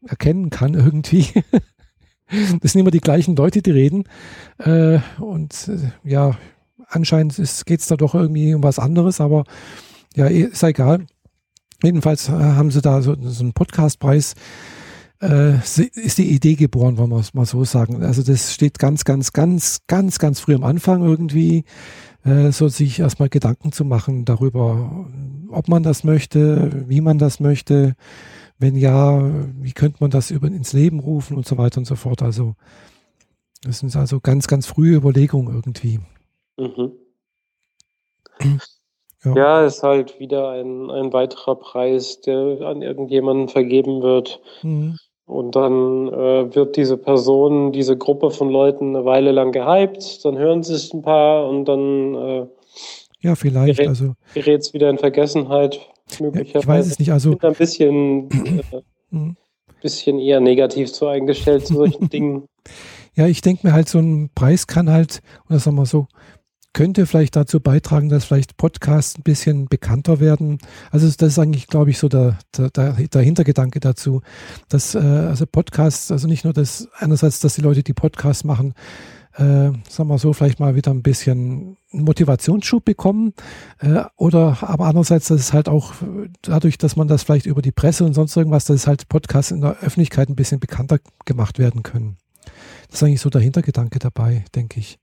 erkennen 0.06 0.50
kann 0.50 0.74
irgendwie. 0.74 1.26
das 2.60 2.72
sind 2.72 2.80
immer 2.80 2.90
die 2.90 3.00
gleichen 3.00 3.36
Leute, 3.36 3.62
die 3.62 3.70
reden. 3.70 4.04
Äh, 4.58 4.98
und 5.18 5.68
äh, 5.68 6.08
ja, 6.08 6.36
anscheinend 6.88 7.36
geht 7.66 7.80
es 7.80 7.86
da 7.86 7.96
doch 7.96 8.14
irgendwie 8.14 8.54
um 8.54 8.62
was 8.62 8.78
anderes, 8.78 9.20
aber 9.20 9.44
ja, 10.14 10.26
eh, 10.26 10.42
ist 10.42 10.62
egal. 10.62 11.06
Jedenfalls 11.82 12.28
äh, 12.28 12.32
haben 12.32 12.70
sie 12.70 12.80
da 12.80 13.02
so, 13.02 13.16
so 13.20 13.42
einen 13.42 13.52
Podcastpreis. 13.52 14.34
Äh, 15.24 15.56
ist 15.58 16.18
die 16.18 16.34
Idee 16.34 16.54
geboren, 16.54 16.98
wollen 16.98 17.10
wir 17.10 17.18
es 17.18 17.32
mal 17.32 17.46
so 17.46 17.64
sagen. 17.64 18.02
Also 18.02 18.22
das 18.22 18.52
steht 18.52 18.78
ganz, 18.78 19.04
ganz, 19.04 19.32
ganz, 19.32 19.80
ganz, 19.86 20.18
ganz 20.18 20.40
früh 20.40 20.54
am 20.54 20.64
Anfang 20.64 21.02
irgendwie 21.02 21.64
äh, 22.24 22.52
so 22.52 22.68
sich 22.68 22.98
erstmal 22.98 23.30
Gedanken 23.30 23.72
zu 23.72 23.86
machen 23.86 24.26
darüber, 24.26 25.06
ob 25.50 25.68
man 25.68 25.82
das 25.82 26.04
möchte, 26.04 26.84
wie 26.88 27.00
man 27.00 27.16
das 27.16 27.40
möchte, 27.40 27.94
wenn 28.58 28.76
ja, 28.76 29.22
wie 29.62 29.72
könnte 29.72 29.98
man 30.00 30.10
das 30.10 30.30
über, 30.30 30.48
ins 30.48 30.74
Leben 30.74 31.00
rufen 31.00 31.38
und 31.38 31.46
so 31.46 31.56
weiter 31.56 31.78
und 31.78 31.86
so 31.86 31.96
fort. 31.96 32.20
Also 32.20 32.54
das 33.62 33.78
sind 33.78 33.96
also 33.96 34.20
ganz, 34.20 34.46
ganz 34.46 34.66
frühe 34.66 34.96
Überlegungen 34.96 35.54
irgendwie. 35.54 36.00
Mhm. 36.58 36.92
Ja. 39.24 39.34
ja, 39.34 39.64
ist 39.64 39.82
halt 39.82 40.20
wieder 40.20 40.50
ein, 40.50 40.90
ein 40.90 41.14
weiterer 41.14 41.56
Preis, 41.56 42.20
der 42.20 42.60
an 42.60 42.82
irgendjemanden 42.82 43.48
vergeben 43.48 44.02
wird. 44.02 44.40
Mhm. 44.62 44.98
Und 45.26 45.56
dann 45.56 46.08
äh, 46.08 46.54
wird 46.54 46.76
diese 46.76 46.98
Person, 46.98 47.72
diese 47.72 47.96
Gruppe 47.96 48.30
von 48.30 48.50
Leuten 48.50 48.94
eine 48.94 49.04
Weile 49.06 49.32
lang 49.32 49.52
gehypt, 49.52 50.24
dann 50.24 50.36
hören 50.36 50.62
sie 50.62 50.74
es 50.74 50.92
ein 50.92 51.02
paar 51.02 51.48
und 51.48 51.64
dann 51.64 52.14
äh, 52.14 52.46
ja, 53.24 53.34
vielleicht. 53.34 53.78
Gerät, 53.78 53.88
also 53.88 54.14
gerät 54.34 54.60
es 54.60 54.74
wieder 54.74 54.90
in 54.90 54.98
Vergessenheit. 54.98 55.80
Möglicherweise. 56.20 56.60
Ich 56.60 56.68
weiß 56.68 56.86
es 56.86 56.98
nicht. 56.98 57.12
Also 57.12 57.32
ich 57.32 57.38
bin 57.38 57.48
ein 57.48 57.56
bisschen, 57.56 58.30
äh, 58.30 58.82
mhm. 59.10 59.36
bisschen 59.80 60.18
eher 60.18 60.40
negativ 60.40 60.90
so 60.90 61.06
eingestellt 61.06 61.66
zu 61.66 61.74
solchen 61.74 62.08
Dingen. 62.10 62.46
Ja, 63.14 63.26
ich 63.26 63.40
denke 63.40 63.66
mir 63.66 63.72
halt, 63.72 63.88
so 63.88 63.98
ein 63.98 64.28
Preis 64.34 64.66
kann 64.66 64.90
halt, 64.90 65.22
oder 65.48 65.58
sagen 65.58 65.76
wir 65.76 65.86
so, 65.86 66.06
könnte 66.74 67.06
vielleicht 67.06 67.36
dazu 67.36 67.60
beitragen, 67.60 68.10
dass 68.10 68.26
vielleicht 68.26 68.58
Podcasts 68.58 69.16
ein 69.16 69.22
bisschen 69.22 69.66
bekannter 69.66 70.20
werden. 70.20 70.58
Also 70.90 71.06
das 71.06 71.32
ist 71.32 71.38
eigentlich, 71.38 71.68
glaube 71.68 71.90
ich, 71.90 71.98
so 71.98 72.08
der, 72.08 72.36
der, 72.56 72.92
der 72.92 73.22
Hintergedanke 73.22 73.80
dazu, 73.80 74.20
dass 74.68 74.94
äh, 74.94 74.98
also 74.98 75.46
Podcasts, 75.46 76.10
also 76.10 76.28
nicht 76.28 76.44
nur 76.44 76.52
das, 76.52 76.88
einerseits, 76.98 77.40
dass 77.40 77.54
die 77.54 77.62
Leute, 77.62 77.82
die 77.82 77.94
Podcasts 77.94 78.44
machen, 78.44 78.74
äh, 79.36 79.72
sagen 79.88 80.08
wir 80.08 80.18
so, 80.18 80.32
vielleicht 80.32 80.60
mal 80.60 80.74
wieder 80.74 80.92
ein 80.92 81.02
bisschen 81.02 81.76
Motivationsschub 81.90 82.84
bekommen. 82.84 83.34
Äh, 83.78 84.04
oder 84.16 84.58
aber 84.60 84.86
andererseits, 84.86 85.28
dass 85.28 85.40
es 85.40 85.52
halt 85.52 85.68
auch 85.68 85.94
dadurch, 86.42 86.76
dass 86.76 86.96
man 86.96 87.08
das 87.08 87.22
vielleicht 87.22 87.46
über 87.46 87.62
die 87.62 87.72
Presse 87.72 88.04
und 88.04 88.14
sonst 88.14 88.36
irgendwas, 88.36 88.64
dass 88.64 88.76
es 88.76 88.86
halt 88.86 89.08
Podcasts 89.08 89.52
in 89.52 89.60
der 89.60 89.78
Öffentlichkeit 89.78 90.28
ein 90.28 90.36
bisschen 90.36 90.60
bekannter 90.60 90.98
gemacht 91.24 91.58
werden 91.58 91.82
können. 91.82 92.16
Das 92.88 93.00
ist 93.00 93.02
eigentlich 93.02 93.20
so 93.20 93.30
der 93.30 93.40
Hintergedanke 93.40 93.98
dabei, 93.98 94.44
denke 94.54 94.80
ich. 94.80 94.98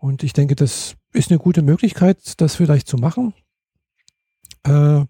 Und 0.00 0.22
ich 0.22 0.32
denke, 0.32 0.56
das 0.56 0.96
ist 1.12 1.30
eine 1.30 1.38
gute 1.38 1.60
Möglichkeit, 1.60 2.40
das 2.40 2.56
vielleicht 2.56 2.88
zu 2.88 2.96
machen. 2.96 3.34
Äh, 4.64 5.04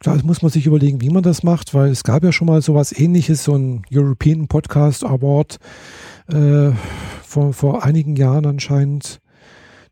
klar, 0.00 0.24
muss 0.24 0.40
man 0.40 0.50
sich 0.50 0.66
überlegen, 0.66 1.02
wie 1.02 1.10
man 1.10 1.22
das 1.22 1.42
macht, 1.42 1.74
weil 1.74 1.90
es 1.90 2.04
gab 2.04 2.24
ja 2.24 2.32
schon 2.32 2.46
mal 2.46 2.62
sowas 2.62 2.92
ähnliches, 2.92 3.44
so 3.44 3.54
ein 3.54 3.82
European 3.92 4.48
Podcast 4.48 5.04
Award 5.04 5.58
äh, 6.28 6.70
vor, 7.22 7.52
vor 7.52 7.84
einigen 7.84 8.16
Jahren 8.16 8.46
anscheinend, 8.46 9.20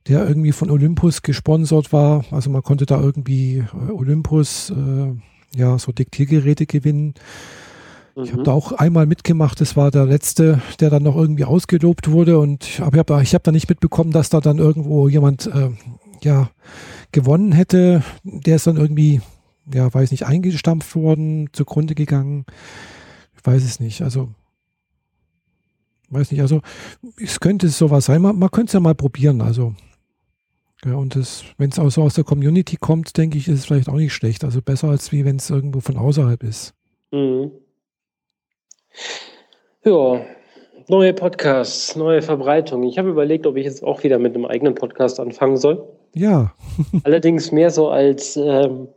der 0.08 0.26
irgendwie 0.26 0.52
von 0.52 0.70
Olympus 0.70 1.20
gesponsert 1.20 1.92
war. 1.92 2.24
Also 2.30 2.48
man 2.48 2.62
konnte 2.62 2.86
da 2.86 2.98
irgendwie 2.98 3.58
äh, 3.58 3.90
Olympus, 3.90 4.70
äh, 4.70 5.14
ja, 5.54 5.78
so 5.78 5.92
Diktiergeräte 5.92 6.64
gewinnen. 6.64 7.12
Ich 8.18 8.30
habe 8.30 8.40
mhm. 8.40 8.44
da 8.44 8.52
auch 8.52 8.72
einmal 8.72 9.04
mitgemacht. 9.04 9.60
Das 9.60 9.76
war 9.76 9.90
der 9.90 10.06
letzte, 10.06 10.62
der 10.80 10.88
dann 10.88 11.02
noch 11.02 11.16
irgendwie 11.16 11.44
ausgelobt 11.44 12.10
wurde. 12.10 12.38
Und 12.38 12.64
ich 12.64 12.80
habe 12.80 13.22
ich 13.22 13.34
hab 13.34 13.44
da 13.44 13.52
nicht 13.52 13.68
mitbekommen, 13.68 14.10
dass 14.10 14.30
da 14.30 14.40
dann 14.40 14.56
irgendwo 14.58 15.06
jemand 15.08 15.46
äh, 15.46 15.70
ja 16.22 16.50
gewonnen 17.12 17.52
hätte. 17.52 18.02
Der 18.22 18.56
ist 18.56 18.66
dann 18.66 18.78
irgendwie, 18.78 19.20
ja, 19.70 19.92
weiß 19.92 20.12
nicht, 20.12 20.24
eingestampft 20.24 20.96
worden, 20.96 21.50
zugrunde 21.52 21.94
gegangen. 21.94 22.46
Ich 23.36 23.44
weiß 23.44 23.62
es 23.62 23.80
nicht. 23.80 24.00
Also 24.00 24.30
weiß 26.08 26.30
nicht. 26.30 26.40
Also 26.40 26.62
es 27.22 27.38
könnte 27.38 27.68
sowas 27.68 28.06
sein. 28.06 28.22
Man, 28.22 28.38
man 28.38 28.50
könnte 28.50 28.70
es 28.70 28.72
ja 28.72 28.80
mal 28.80 28.94
probieren. 28.94 29.42
Also 29.42 29.74
ja, 30.86 30.94
und 30.94 31.16
wenn 31.58 31.70
es 31.70 31.78
auch 31.78 31.90
so 31.90 32.02
aus 32.02 32.14
der 32.14 32.24
Community 32.24 32.76
kommt, 32.76 33.14
denke 33.18 33.36
ich, 33.36 33.46
ist 33.46 33.58
es 33.58 33.66
vielleicht 33.66 33.90
auch 33.90 33.96
nicht 33.96 34.14
schlecht. 34.14 34.42
Also 34.42 34.62
besser 34.62 34.88
als 34.88 35.12
wie 35.12 35.26
wenn 35.26 35.36
es 35.36 35.50
irgendwo 35.50 35.80
von 35.80 35.98
außerhalb 35.98 36.42
ist. 36.42 36.72
Mhm. 37.12 37.50
Ja, 39.84 40.20
neue 40.88 41.12
Podcasts, 41.14 41.96
neue 41.96 42.22
Verbreitung. 42.22 42.82
Ich 42.84 42.98
habe 42.98 43.08
überlegt, 43.08 43.46
ob 43.46 43.56
ich 43.56 43.64
jetzt 43.64 43.82
auch 43.82 44.02
wieder 44.02 44.18
mit 44.18 44.34
einem 44.34 44.46
eigenen 44.46 44.74
Podcast 44.74 45.20
anfangen 45.20 45.56
soll. 45.56 45.84
Ja. 46.14 46.52
Allerdings 47.04 47.52
mehr 47.52 47.70
so 47.70 47.88
als 47.88 48.36
ähm, 48.36 48.88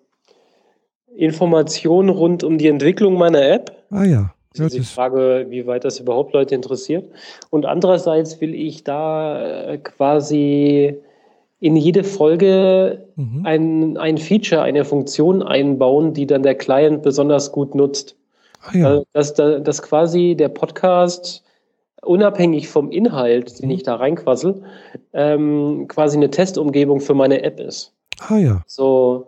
Information 1.15 2.09
rund 2.09 2.43
um 2.43 2.57
die 2.57 2.67
Entwicklung 2.67 3.15
meiner 3.15 3.41
App. 3.41 3.71
Ah 3.91 4.03
ja. 4.03 4.33
Das 4.55 4.73
ist 4.73 4.77
die 4.77 4.93
Frage, 4.93 5.45
wie 5.49 5.67
weit 5.67 5.85
das 5.85 5.99
überhaupt 5.99 6.33
Leute 6.33 6.55
interessiert. 6.55 7.05
Und 7.49 7.65
andererseits 7.65 8.41
will 8.41 8.55
ich 8.55 8.83
da 8.83 9.67
äh, 9.67 9.77
quasi 9.77 10.97
in 11.59 11.75
jede 11.75 12.03
Folge 12.03 13.05
mhm. 13.15 13.45
ein, 13.45 13.97
ein 13.97 14.17
Feature, 14.17 14.61
eine 14.61 14.85
Funktion 14.85 15.43
einbauen, 15.43 16.13
die 16.13 16.25
dann 16.25 16.41
der 16.41 16.55
Client 16.55 17.03
besonders 17.03 17.51
gut 17.51 17.75
nutzt. 17.75 18.15
Ah, 18.61 18.77
ja. 18.77 18.87
Also, 18.87 19.05
dass, 19.13 19.63
dass 19.63 19.81
quasi 19.81 20.35
der 20.37 20.49
Podcast 20.49 21.43
unabhängig 22.01 22.67
vom 22.67 22.91
Inhalt, 22.91 23.59
den 23.59 23.67
mhm. 23.67 23.75
ich 23.75 23.83
da 23.83 23.95
reinquassel, 23.95 24.63
ähm, 25.13 25.85
quasi 25.87 26.17
eine 26.17 26.29
Testumgebung 26.29 26.99
für 27.01 27.13
meine 27.13 27.43
App 27.43 27.59
ist. 27.59 27.93
Ah 28.27 28.37
ja. 28.37 28.61
So, 28.67 29.27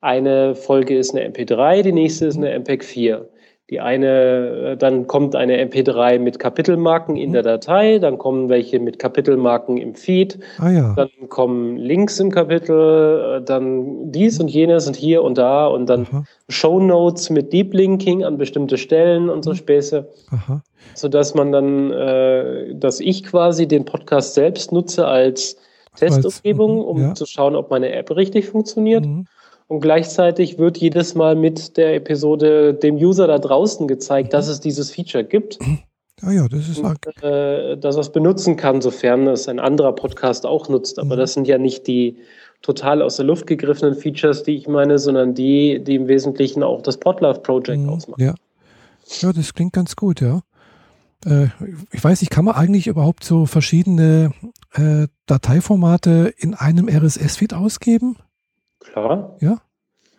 eine 0.00 0.54
Folge 0.54 0.96
ist 0.96 1.14
eine 1.14 1.28
MP3, 1.28 1.82
die 1.82 1.92
nächste 1.92 2.26
ist 2.26 2.36
eine 2.36 2.58
MPEG 2.58 2.84
4. 2.84 3.28
Die 3.72 3.80
eine, 3.80 4.72
äh, 4.72 4.76
dann 4.76 5.06
kommt 5.06 5.34
eine 5.34 5.56
MP3 5.64 6.18
mit 6.18 6.38
Kapitelmarken 6.38 7.16
in 7.16 7.30
mhm. 7.30 7.32
der 7.32 7.42
Datei, 7.42 7.98
dann 7.98 8.18
kommen 8.18 8.50
welche 8.50 8.78
mit 8.78 8.98
Kapitelmarken 8.98 9.78
im 9.78 9.94
Feed, 9.94 10.38
ah, 10.58 10.68
ja. 10.68 10.92
dann 10.94 11.08
kommen 11.30 11.78
Links 11.78 12.20
im 12.20 12.30
Kapitel, 12.30 13.38
äh, 13.38 13.42
dann 13.42 14.12
dies 14.12 14.38
und 14.38 14.48
jenes 14.48 14.86
und 14.86 14.94
hier 14.94 15.22
und 15.22 15.38
da 15.38 15.68
und 15.68 15.86
dann 15.86 16.02
Aha. 16.02 16.24
Show 16.50 16.80
Notes 16.80 17.30
mit 17.30 17.50
Deep 17.54 17.72
Linking 17.72 18.24
an 18.24 18.36
bestimmte 18.36 18.76
Stellen 18.76 19.30
und 19.30 19.42
so 19.42 19.52
mhm. 19.52 19.56
Späße. 19.56 20.06
Aha. 20.32 20.62
Sodass 20.92 21.34
man 21.34 21.50
dann, 21.50 21.90
äh, 21.92 22.74
dass 22.74 23.00
ich 23.00 23.24
quasi 23.24 23.66
den 23.66 23.86
Podcast 23.86 24.34
selbst 24.34 24.70
nutze 24.70 25.06
als 25.06 25.56
Testumgebung, 25.96 26.74
mhm, 26.74 26.82
um 26.82 27.00
ja. 27.00 27.14
zu 27.14 27.24
schauen, 27.24 27.56
ob 27.56 27.70
meine 27.70 27.90
App 27.92 28.14
richtig 28.14 28.48
funktioniert. 28.48 29.06
Mhm. 29.06 29.24
Und 29.72 29.80
gleichzeitig 29.80 30.58
wird 30.58 30.76
jedes 30.76 31.14
Mal 31.14 31.34
mit 31.34 31.78
der 31.78 31.94
Episode 31.94 32.74
dem 32.74 32.96
User 32.96 33.26
da 33.26 33.38
draußen 33.38 33.88
gezeigt, 33.88 34.34
dass 34.34 34.46
es 34.46 34.60
dieses 34.60 34.90
Feature 34.90 35.24
gibt. 35.24 35.58
Ah 36.20 36.30
ja, 36.30 36.46
das 36.46 36.68
ist 36.68 36.78
und, 36.78 36.98
äh, 37.22 37.78
dass 37.78 37.96
er 37.96 38.02
es 38.02 38.12
benutzen 38.12 38.56
kann, 38.56 38.82
sofern 38.82 39.26
es 39.28 39.48
ein 39.48 39.58
anderer 39.58 39.94
Podcast 39.94 40.44
auch 40.44 40.68
nutzt. 40.68 40.98
Aber 40.98 41.16
mhm. 41.16 41.20
das 41.20 41.32
sind 41.32 41.48
ja 41.48 41.56
nicht 41.56 41.86
die 41.86 42.18
total 42.60 43.00
aus 43.00 43.16
der 43.16 43.24
Luft 43.24 43.46
gegriffenen 43.46 43.94
Features, 43.94 44.42
die 44.42 44.56
ich 44.56 44.68
meine, 44.68 44.98
sondern 44.98 45.34
die, 45.34 45.82
die 45.82 45.94
im 45.94 46.06
Wesentlichen 46.06 46.62
auch 46.62 46.82
das 46.82 46.98
Podlove 46.98 47.40
Project 47.40 47.80
mhm, 47.80 47.88
ausmachen. 47.88 48.22
Ja. 48.22 48.34
ja, 49.20 49.32
das 49.32 49.54
klingt 49.54 49.72
ganz 49.72 49.96
gut, 49.96 50.20
ja. 50.20 50.42
Äh, 51.24 51.46
ich 51.92 52.04
weiß 52.04 52.20
nicht, 52.20 52.30
kann 52.30 52.44
man 52.44 52.56
eigentlich 52.56 52.88
überhaupt 52.88 53.24
so 53.24 53.46
verschiedene 53.46 54.32
äh, 54.74 55.06
Dateiformate 55.24 56.34
in 56.36 56.52
einem 56.52 56.90
RSS-Feed 56.90 57.54
ausgeben? 57.54 58.18
Klar. 58.92 59.36
Ja. 59.40 59.56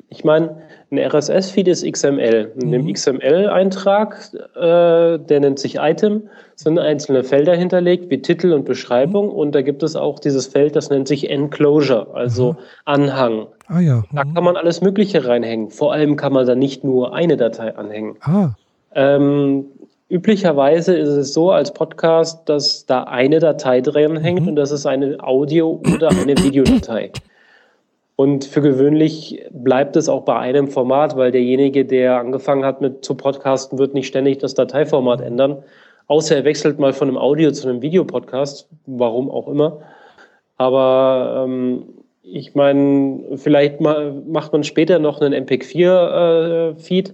Ich 0.10 0.24
meine, 0.24 0.62
ein 0.92 1.00
RSS-Feed 1.00 1.68
ist 1.68 1.92
XML. 1.92 2.52
In 2.62 2.72
dem 2.72 2.84
mhm. 2.84 2.94
XML-Eintrag, 2.94 4.32
äh, 4.56 5.18
der 5.18 5.40
nennt 5.40 5.58
sich 5.58 5.78
Item, 5.78 6.30
sind 6.56 6.78
einzelne 6.78 7.24
Felder 7.24 7.56
hinterlegt, 7.56 8.12
wie 8.12 8.22
Titel 8.22 8.54
und 8.54 8.66
Beschreibung. 8.66 9.28
Mhm. 9.28 9.34
Und 9.34 9.56
da 9.56 9.62
gibt 9.62 9.82
es 9.82 9.96
auch 9.96 10.20
dieses 10.20 10.46
Feld, 10.46 10.76
das 10.76 10.90
nennt 10.92 11.08
sich 11.08 11.30
Enclosure, 11.30 12.14
also 12.14 12.54
mhm. 12.54 12.58
Anhang. 12.86 13.48
Ah 13.68 13.80
ja. 13.80 14.04
Da 14.14 14.24
mhm. 14.24 14.34
kann 14.36 14.44
man 14.44 14.56
alles 14.56 14.82
Mögliche 14.82 15.28
reinhängen. 15.28 15.72
Vor 15.72 15.94
allem 15.94 16.16
kann 16.16 16.34
man 16.34 16.46
da 16.46 16.54
nicht 16.54 16.84
nur 16.84 17.16
eine 17.16 17.38
Datei 17.38 17.76
anhängen. 17.76 18.18
Ah. 18.22 18.52
Ähm, 18.94 19.66
üblicherweise 20.10 20.96
ist 20.96 21.10
es 21.10 21.34
so 21.34 21.50
als 21.50 21.74
Podcast, 21.74 22.48
dass 22.48 22.86
da 22.86 23.06
eine 23.06 23.40
Datei 23.40 23.82
drin 23.82 24.18
hängt 24.18 24.42
mhm. 24.42 24.50
und 24.50 24.56
das 24.58 24.72
ist 24.72 24.86
eine 24.86 25.18
Audio- 25.24 25.82
oder 25.96 26.10
eine 26.10 26.38
Videodatei. 26.38 27.12
Und 28.16 28.46
für 28.46 28.62
gewöhnlich 28.62 29.44
bleibt 29.52 29.96
es 29.96 30.08
auch 30.08 30.24
bei 30.24 30.38
einem 30.38 30.68
Format, 30.68 31.18
weil 31.18 31.32
derjenige, 31.32 31.84
der 31.84 32.20
angefangen 32.20 32.64
hat 32.64 32.80
mit 32.80 33.04
zu 33.04 33.16
podcasten, 33.16 33.80
wird 33.80 33.96
nicht 33.96 34.08
ständig 34.08 34.38
das 34.38 34.54
Dateiformat 34.54 35.22
ändern. 35.22 35.64
Außer 36.08 36.36
er 36.36 36.44
wechselt 36.44 36.80
mal 36.80 36.94
von 36.94 37.08
einem 37.08 37.18
Audio 37.18 37.52
zu 37.52 37.68
einem 37.68 37.82
Videopodcast, 37.82 38.70
warum 38.86 39.32
auch 39.32 39.48
immer. 39.48 39.80
Aber 40.58 41.46
ähm, 41.46 41.86
ich 42.22 42.54
meine, 42.56 43.38
vielleicht 43.38 43.82
ma 43.82 44.14
macht 44.28 44.54
man 44.54 44.64
später 44.64 45.00
noch 45.00 45.20
einen 45.20 45.34
MPEG-4-Feed 45.46 47.10
äh, 47.10 47.14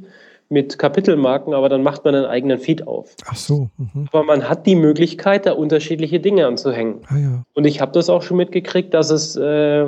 mit 0.49 0.79
Kapitelmarken, 0.79 1.53
aber 1.53 1.69
dann 1.69 1.83
macht 1.83 2.03
man 2.05 2.15
einen 2.15 2.25
eigenen 2.25 2.57
Feed 2.57 2.87
auf. 2.87 3.15
Ach 3.27 3.35
so. 3.35 3.69
Mhm. 3.77 4.07
Aber 4.11 4.23
man 4.23 4.49
hat 4.49 4.65
die 4.65 4.75
Möglichkeit, 4.75 5.45
da 5.45 5.53
unterschiedliche 5.53 6.19
Dinge 6.19 6.47
anzuhängen. 6.47 7.01
Ah, 7.07 7.17
ja. 7.17 7.43
Und 7.53 7.65
ich 7.65 7.81
habe 7.81 7.91
das 7.91 8.09
auch 8.09 8.23
schon 8.23 8.37
mitgekriegt, 8.37 8.93
dass 8.93 9.11
es 9.11 9.35
äh, 9.35 9.85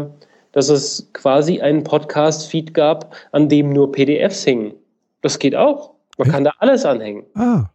dass 0.51 0.69
es 0.69 1.09
quasi 1.13 1.61
einen 1.61 1.83
Podcast-Feed 1.83 2.73
gab, 2.73 3.15
an 3.31 3.49
dem 3.49 3.69
nur 3.69 3.91
PDFs 3.91 4.43
hingen. 4.43 4.73
Das 5.21 5.39
geht 5.39 5.55
auch. 5.55 5.91
Man 6.17 6.27
ja. 6.27 6.33
kann 6.33 6.43
da 6.43 6.51
alles 6.59 6.85
anhängen. 6.85 7.23
Ah. 7.35 7.65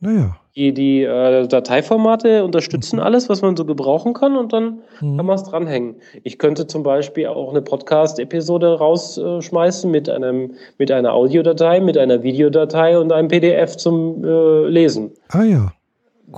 Naja. 0.00 0.36
Die, 0.54 0.74
die 0.74 1.02
äh, 1.02 1.46
Dateiformate 1.46 2.44
unterstützen 2.44 2.96
mhm. 2.96 3.02
alles, 3.02 3.30
was 3.30 3.40
man 3.40 3.56
so 3.56 3.64
gebrauchen 3.64 4.12
kann 4.12 4.36
und 4.36 4.52
dann 4.52 4.80
mhm. 5.00 5.16
kann 5.16 5.26
man 5.26 5.36
es 5.36 5.44
dranhängen. 5.44 5.96
Ich 6.24 6.38
könnte 6.38 6.66
zum 6.66 6.82
Beispiel 6.82 7.28
auch 7.28 7.50
eine 7.50 7.62
Podcast-Episode 7.62 8.78
rausschmeißen 8.78 9.90
mit, 9.90 10.10
einem, 10.10 10.54
mit 10.76 10.90
einer 10.90 11.14
Audiodatei, 11.14 11.80
mit 11.80 11.96
einer 11.96 12.22
Videodatei 12.22 12.98
und 12.98 13.12
einem 13.12 13.28
PDF 13.28 13.76
zum 13.78 14.22
äh, 14.24 14.66
Lesen. 14.68 15.12
Ah 15.30 15.44
ja. 15.44 15.72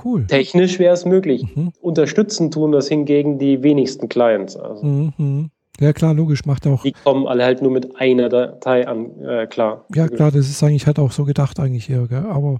Cool. 0.03 0.27
Technisch 0.27 0.79
wäre 0.79 0.93
es 0.93 1.05
möglich. 1.05 1.45
Mhm. 1.55 1.71
Unterstützen 1.81 2.51
tun 2.51 2.71
das 2.71 2.87
hingegen 2.87 3.39
die 3.39 3.63
wenigsten 3.63 4.09
Clients. 4.09 4.55
Also. 4.55 4.85
Mhm. 4.85 5.49
Ja, 5.79 5.91
klar, 5.91 6.13
logisch, 6.13 6.45
macht 6.45 6.67
auch. 6.67 6.83
Die 6.83 6.93
kommen 6.93 7.27
alle 7.27 7.43
halt 7.43 7.61
nur 7.61 7.71
mit 7.71 7.99
einer 7.99 8.29
Datei 8.29 8.87
an, 8.87 9.19
äh, 9.21 9.45
klar. 9.45 9.85
Ja, 9.93 10.07
klar, 10.07 10.31
das 10.31 10.49
ist 10.49 10.63
eigentlich 10.63 10.87
halt 10.87 10.99
auch 10.99 11.11
so 11.11 11.25
gedacht, 11.25 11.59
eigentlich 11.59 11.89
eher, 11.89 12.07
gell? 12.07 12.25
Aber 12.29 12.59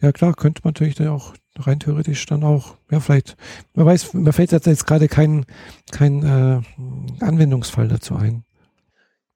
ja, 0.00 0.12
klar, 0.12 0.32
könnte 0.34 0.62
man 0.64 0.70
natürlich 0.70 0.94
dann 0.94 1.08
auch 1.08 1.34
rein 1.58 1.80
theoretisch 1.80 2.24
dann 2.26 2.44
auch, 2.44 2.76
ja, 2.90 3.00
vielleicht, 3.00 3.36
man 3.74 3.86
weiß, 3.86 4.14
mir 4.14 4.32
fällt 4.32 4.52
jetzt 4.52 4.86
gerade 4.86 5.08
kein, 5.08 5.44
kein 5.92 6.22
äh, 6.22 7.24
Anwendungsfall 7.24 7.88
dazu 7.88 8.14
ein. 8.14 8.44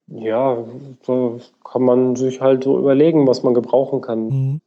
Ja, 0.06 0.64
so 1.02 1.40
kann 1.64 1.82
man 1.82 2.16
sich 2.16 2.40
halt 2.40 2.64
so 2.64 2.78
überlegen, 2.78 3.26
was 3.26 3.42
man 3.42 3.54
gebrauchen 3.54 4.00
kann. 4.00 4.26
Mhm. 4.26 4.60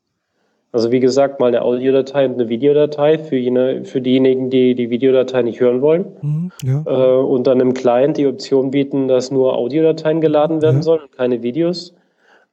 Also 0.73 0.91
wie 0.91 0.99
gesagt, 0.99 1.39
mal 1.39 1.47
eine 1.47 1.62
Audiodatei 1.62 2.25
und 2.25 2.33
eine 2.33 2.49
Videodatei 2.49 3.19
für, 3.19 3.38
jene, 3.38 3.86
für 3.86 4.01
diejenigen, 4.01 4.49
die 4.49 4.73
die 4.73 4.89
Videodatei 4.89 5.43
nicht 5.43 5.59
hören 5.59 5.81
wollen. 5.81 6.05
Mhm, 6.21 6.51
ja. 6.63 6.83
äh, 6.88 7.21
und 7.21 7.45
dann 7.45 7.59
im 7.59 7.75
Client 7.75 8.17
die 8.17 8.25
Option 8.25 8.71
bieten, 8.71 9.07
dass 9.07 9.29
nur 9.29 9.55
Audiodateien 9.55 10.19
geladen 10.19 10.63
werden 10.63 10.77
ja. 10.77 10.81
sollen 10.81 11.03
und 11.03 11.12
keine 11.12 11.43
Videos. 11.43 11.93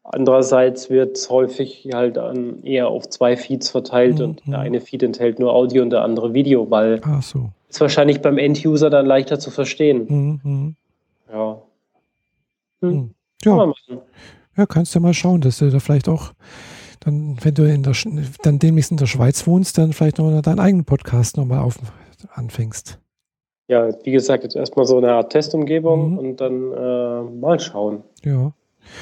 Andererseits 0.05 0.91
wird 0.91 1.17
es 1.17 1.31
häufig 1.31 1.89
halt 1.95 2.19
an, 2.19 2.63
eher 2.63 2.89
auf 2.89 3.09
zwei 3.09 3.39
Feeds 3.39 3.71
verteilt 3.71 4.19
mhm, 4.19 4.25
und 4.25 4.47
der 4.47 4.59
mhm. 4.59 4.65
eine 4.65 4.81
Feed 4.83 5.03
enthält 5.03 5.39
nur 5.39 5.55
Audio 5.55 5.83
und 5.83 5.91
der 5.91 6.03
andere 6.03 6.35
Video, 6.35 6.71
weil 6.71 7.01
Ach 7.03 7.23
so. 7.23 7.49
ist 7.71 7.81
wahrscheinlich 7.81 8.21
beim 8.21 8.37
End-User 8.37 8.91
dann 8.91 9.07
leichter 9.07 9.39
zu 9.39 9.51
verstehen. 9.51 10.07
Mhm, 10.09 10.41
mhm. 10.43 10.77
ja. 11.33 11.63
Hm. 12.83 13.15
Ja. 13.45 13.73
ja, 14.57 14.67
kannst 14.67 14.95
du 14.95 15.01
mal 15.01 15.15
schauen, 15.15 15.41
dass 15.41 15.59
du 15.59 15.71
da 15.71 15.79
vielleicht 15.79 16.09
auch 16.09 16.33
dann, 17.01 17.37
wenn 17.43 17.55
du 17.55 17.65
in 17.65 17.83
der, 17.83 17.95
dann 18.43 18.59
demnächst 18.59 18.91
in 18.91 18.97
der 18.99 19.07
Schweiz 19.07 19.47
wohnst, 19.47 19.79
dann 19.79 19.93
vielleicht 19.93 20.19
noch 20.19 20.43
deinen 20.43 20.61
eigenen 20.61 20.85
Podcast 20.85 21.37
nochmal 21.37 21.61
auf, 21.61 21.79
anfängst. 22.35 22.99
Ja, 23.69 23.89
wie 24.05 24.11
gesagt, 24.11 24.43
jetzt 24.43 24.57
erstmal 24.57 24.85
so 24.85 24.99
eine 24.99 25.13
Art 25.13 25.33
Testumgebung 25.33 26.13
mhm. 26.13 26.19
und 26.19 26.41
dann 26.41 26.73
äh, 26.73 27.23
mal 27.23 27.59
schauen. 27.61 28.03
Ja. 28.25 28.53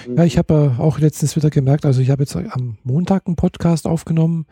Mhm. 0.07 0.17
Ja, 0.17 0.25
ich 0.25 0.39
habe 0.39 0.75
äh, 0.79 0.81
auch 0.81 0.99
letztens 0.99 1.37
wieder 1.37 1.51
gemerkt, 1.51 1.87
also 1.87 2.01
ich 2.01 2.11
habe 2.11 2.23
jetzt 2.23 2.37
am 2.37 2.77
Montag 2.85 3.27
einen 3.27 3.37
Podcast 3.37 3.87
aufgenommen. 3.87 4.47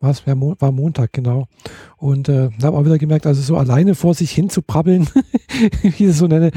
Was 0.00 0.26
war, 0.26 0.36
war 0.36 0.70
Montag, 0.70 1.14
genau. 1.14 1.46
Und 1.96 2.28
äh, 2.28 2.50
habe 2.62 2.76
auch 2.76 2.84
wieder 2.84 2.98
gemerkt, 2.98 3.26
also 3.26 3.40
so 3.40 3.56
alleine 3.56 3.94
vor 3.94 4.12
sich 4.12 4.32
hin 4.32 4.50
zu 4.50 4.60
brabbeln, 4.60 5.08
wie 5.82 5.88
ich 5.88 6.00
es 6.02 6.18
so 6.18 6.26
nenne, 6.26 6.50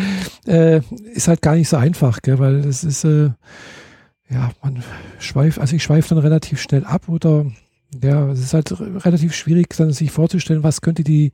äh, 0.45 0.81
ist 1.13 1.29
halt 1.29 1.41
gar 1.41 1.55
nicht 1.55 1.69
so 1.69 1.77
einfach, 1.77 2.21
gell? 2.21 2.39
weil 2.39 2.55
es 2.65 2.83
ist, 2.83 3.05
äh, 3.05 3.29
ja, 4.29 4.51
man 4.61 4.83
schweift, 5.19 5.59
also 5.59 5.75
ich 5.75 5.83
schweife 5.83 6.09
dann 6.09 6.19
relativ 6.19 6.61
schnell 6.61 6.83
ab 6.85 7.07
oder 7.07 7.45
ja, 8.03 8.29
es 8.31 8.39
ist 8.39 8.53
halt 8.53 8.71
relativ 9.05 9.33
schwierig, 9.33 9.69
dann 9.77 9.91
sich 9.91 10.11
vorzustellen, 10.11 10.63
was 10.63 10.81
könnte 10.81 11.03
die 11.03 11.31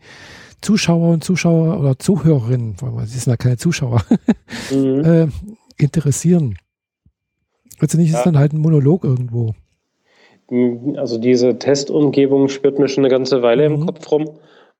Zuschauer 0.62 1.14
und 1.14 1.24
Zuschauer 1.24 1.80
oder 1.80 1.98
Zuhörerinnen, 1.98 2.76
weil 2.80 3.06
sie 3.08 3.18
sind 3.18 3.32
ja 3.32 3.38
keine 3.38 3.58
Zuschauer, 3.58 4.04
mhm. 4.72 5.04
äh, 5.04 5.28
interessieren. 5.78 6.58
Letztendlich 7.80 8.12
ja. 8.12 8.20
ist 8.20 8.26
dann 8.26 8.38
halt 8.38 8.54
ein 8.54 8.60
Monolog 8.60 9.04
irgendwo. 9.04 9.56
Also 10.98 11.18
diese 11.18 11.58
Testumgebung 11.58 12.48
spürt 12.50 12.78
mir 12.78 12.88
schon 12.88 13.04
eine 13.04 13.12
ganze 13.12 13.42
Weile 13.42 13.68
mhm. 13.68 13.76
im 13.76 13.86
Kopf 13.86 14.12
rum. 14.12 14.30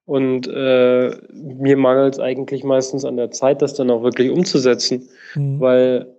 Und 0.06 0.46
äh, 0.46 1.16
mir 1.32 1.76
mangelt 1.78 2.14
es 2.14 2.20
eigentlich 2.20 2.62
meistens 2.62 3.06
an 3.06 3.16
der 3.16 3.30
Zeit, 3.30 3.62
das 3.62 3.74
dann 3.74 3.90
auch 3.90 4.02
wirklich 4.02 4.30
umzusetzen. 4.30 5.08
Mhm. 5.34 5.60
Weil 5.60 6.14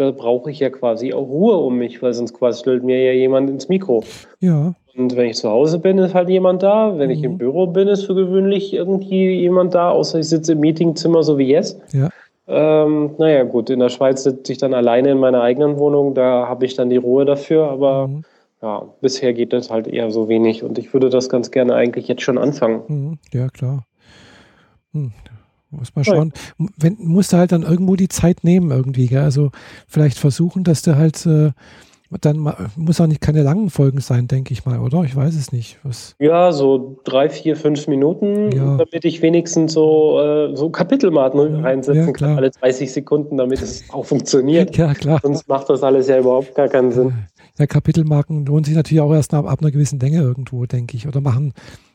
da 0.00 0.10
brauche 0.10 0.50
ich 0.50 0.58
ja 0.60 0.70
quasi 0.70 1.12
auch 1.12 1.28
Ruhe 1.28 1.56
um 1.56 1.76
mich, 1.78 2.00
weil 2.02 2.12
sonst 2.14 2.32
quasselt 2.34 2.82
mir 2.82 3.02
ja 3.04 3.12
jemand 3.12 3.50
ins 3.50 3.68
Mikro. 3.68 4.02
Ja. 4.40 4.74
Und 4.96 5.16
wenn 5.16 5.26
ich 5.30 5.36
zu 5.36 5.48
Hause 5.48 5.78
bin, 5.78 5.98
ist 5.98 6.14
halt 6.14 6.28
jemand 6.28 6.62
da. 6.62 6.98
Wenn 6.98 7.10
ich 7.10 7.22
im 7.22 7.32
Mhm. 7.32 7.38
Büro 7.38 7.66
bin, 7.66 7.86
ist 7.88 8.04
für 8.06 8.14
gewöhnlich 8.14 8.72
irgendwie 8.74 9.30
jemand 9.40 9.74
da, 9.74 9.90
außer 9.90 10.18
ich 10.18 10.28
sitze 10.28 10.52
im 10.52 10.60
Meetingzimmer, 10.60 11.22
so 11.22 11.38
wie 11.38 11.46
jetzt. 11.48 11.80
Ja. 11.92 12.08
Ähm, 12.48 13.12
naja, 13.18 13.44
gut, 13.44 13.70
in 13.70 13.78
der 13.78 13.90
Schweiz 13.90 14.24
sitze 14.24 14.50
ich 14.52 14.58
dann 14.58 14.74
alleine 14.74 15.10
in 15.12 15.18
meiner 15.18 15.40
eigenen 15.42 15.78
Wohnung, 15.78 16.14
da 16.14 16.48
habe 16.48 16.64
ich 16.64 16.74
dann 16.74 16.90
die 16.90 16.96
Ruhe 16.96 17.24
dafür, 17.24 17.68
aber 17.70 18.08
Mhm. 18.08 18.24
ja, 18.60 18.82
bisher 19.00 19.32
geht 19.32 19.52
das 19.52 19.70
halt 19.70 19.86
eher 19.86 20.10
so 20.10 20.28
wenig 20.28 20.64
und 20.64 20.76
ich 20.78 20.92
würde 20.92 21.10
das 21.10 21.28
ganz 21.28 21.52
gerne 21.52 21.74
eigentlich 21.74 22.08
jetzt 22.08 22.22
schon 22.22 22.38
anfangen. 22.38 22.82
Mhm. 22.88 23.18
Ja, 23.32 23.46
klar. 23.48 23.84
Hm. 24.92 25.12
Muss 25.70 25.94
man 25.94 26.04
schauen. 26.04 26.32
Wenn, 26.76 26.96
musst 26.98 27.32
du 27.32 27.36
halt 27.36 27.52
dann 27.52 27.62
irgendwo 27.62 27.94
die 27.96 28.08
Zeit 28.08 28.42
nehmen 28.44 28.70
irgendwie, 28.70 29.06
gell? 29.06 29.22
Also 29.22 29.50
vielleicht 29.86 30.18
versuchen, 30.18 30.64
dass 30.64 30.82
du 30.82 30.96
halt 30.96 31.24
äh, 31.26 31.52
dann 32.20 32.38
mal, 32.38 32.56
muss 32.76 33.00
auch 33.00 33.06
nicht 33.06 33.20
keine 33.20 33.42
langen 33.42 33.70
Folgen 33.70 34.00
sein, 34.00 34.26
denke 34.26 34.52
ich 34.52 34.64
mal, 34.64 34.80
oder? 34.80 35.04
Ich 35.04 35.14
weiß 35.14 35.36
es 35.36 35.52
nicht. 35.52 35.78
Was, 35.84 36.16
Ja, 36.18 36.50
so 36.50 36.98
drei, 37.04 37.28
vier, 37.28 37.56
fünf 37.56 37.86
Minuten, 37.86 38.50
Ja. 38.50 38.76
damit 38.78 39.04
ich 39.04 39.22
wenigstens 39.22 39.74
so, 39.74 40.18
äh, 40.20 40.56
so 40.56 40.70
Kapitelmarken 40.70 41.52
Ja, 41.54 41.60
reinsetzen 41.60 42.06
ja, 42.06 42.12
klar. 42.12 42.30
kann, 42.30 42.38
alle 42.38 42.50
30 42.50 42.92
Sekunden, 42.92 43.36
damit 43.36 43.62
es 43.62 43.84
auch 43.90 44.06
funktioniert. 44.06 44.76
ja, 44.76 44.92
klar. 44.94 45.20
Sonst 45.22 45.48
macht 45.48 45.70
das 45.70 45.84
alles 45.84 46.08
ja 46.08 46.18
überhaupt 46.18 46.54
gar 46.56 46.66
keinen 46.68 46.90
Sinn. 46.90 47.12
Ja, 47.58 47.66
Kapitelmarken 47.66 48.44
lohnen 48.44 48.64
sich 48.64 48.74
natürlich 48.74 49.00
auch 49.02 49.12
erst 49.12 49.32
ab, 49.32 49.46
ab 49.46 49.60
einer 49.60 49.70
gewissen 49.70 50.00
Länge 50.00 50.18
irgendwo, 50.20 50.66
denke 50.66 50.96
ich. 50.96 51.06
Oder 51.06 51.20
machen. 51.20 51.52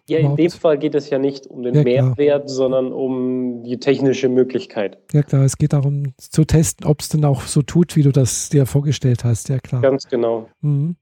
Ja, 0.08 0.20
in 0.20 0.36
dem 0.36 0.52
Fall 0.52 0.78
geht 0.78 0.94
es 0.94 1.10
ja 1.10 1.18
nicht 1.18 1.48
um 1.48 1.64
den 1.64 1.74
Ja. 1.74 1.84
Mehrwert, 1.84 2.50
sondern 2.50 2.94
um 2.94 3.64
die 3.64 3.80
technische 3.80 4.30
Möglichkeit. 4.30 5.00
Ja, 5.12 5.24
klar, 5.24 5.44
es 5.44 5.58
geht 5.58 5.74
darum 5.74 6.14
zu 6.18 6.46
testen, 6.46 6.86
ob 6.86 7.02
es 7.02 7.10
denn 7.10 7.26
auch 7.26 7.42
so 7.42 7.64
tut, 7.64 7.96
wie 7.96 8.04
du 8.04 8.12
das 8.12 8.50
dir 8.50 8.68
vorgestellt 8.68 9.24
hast. 9.24 9.50
Ja, 9.50 9.58
klar. 9.60 9.82
Ganz 9.82 10.08
genau. 10.08 10.48
Mhm. 10.62 10.96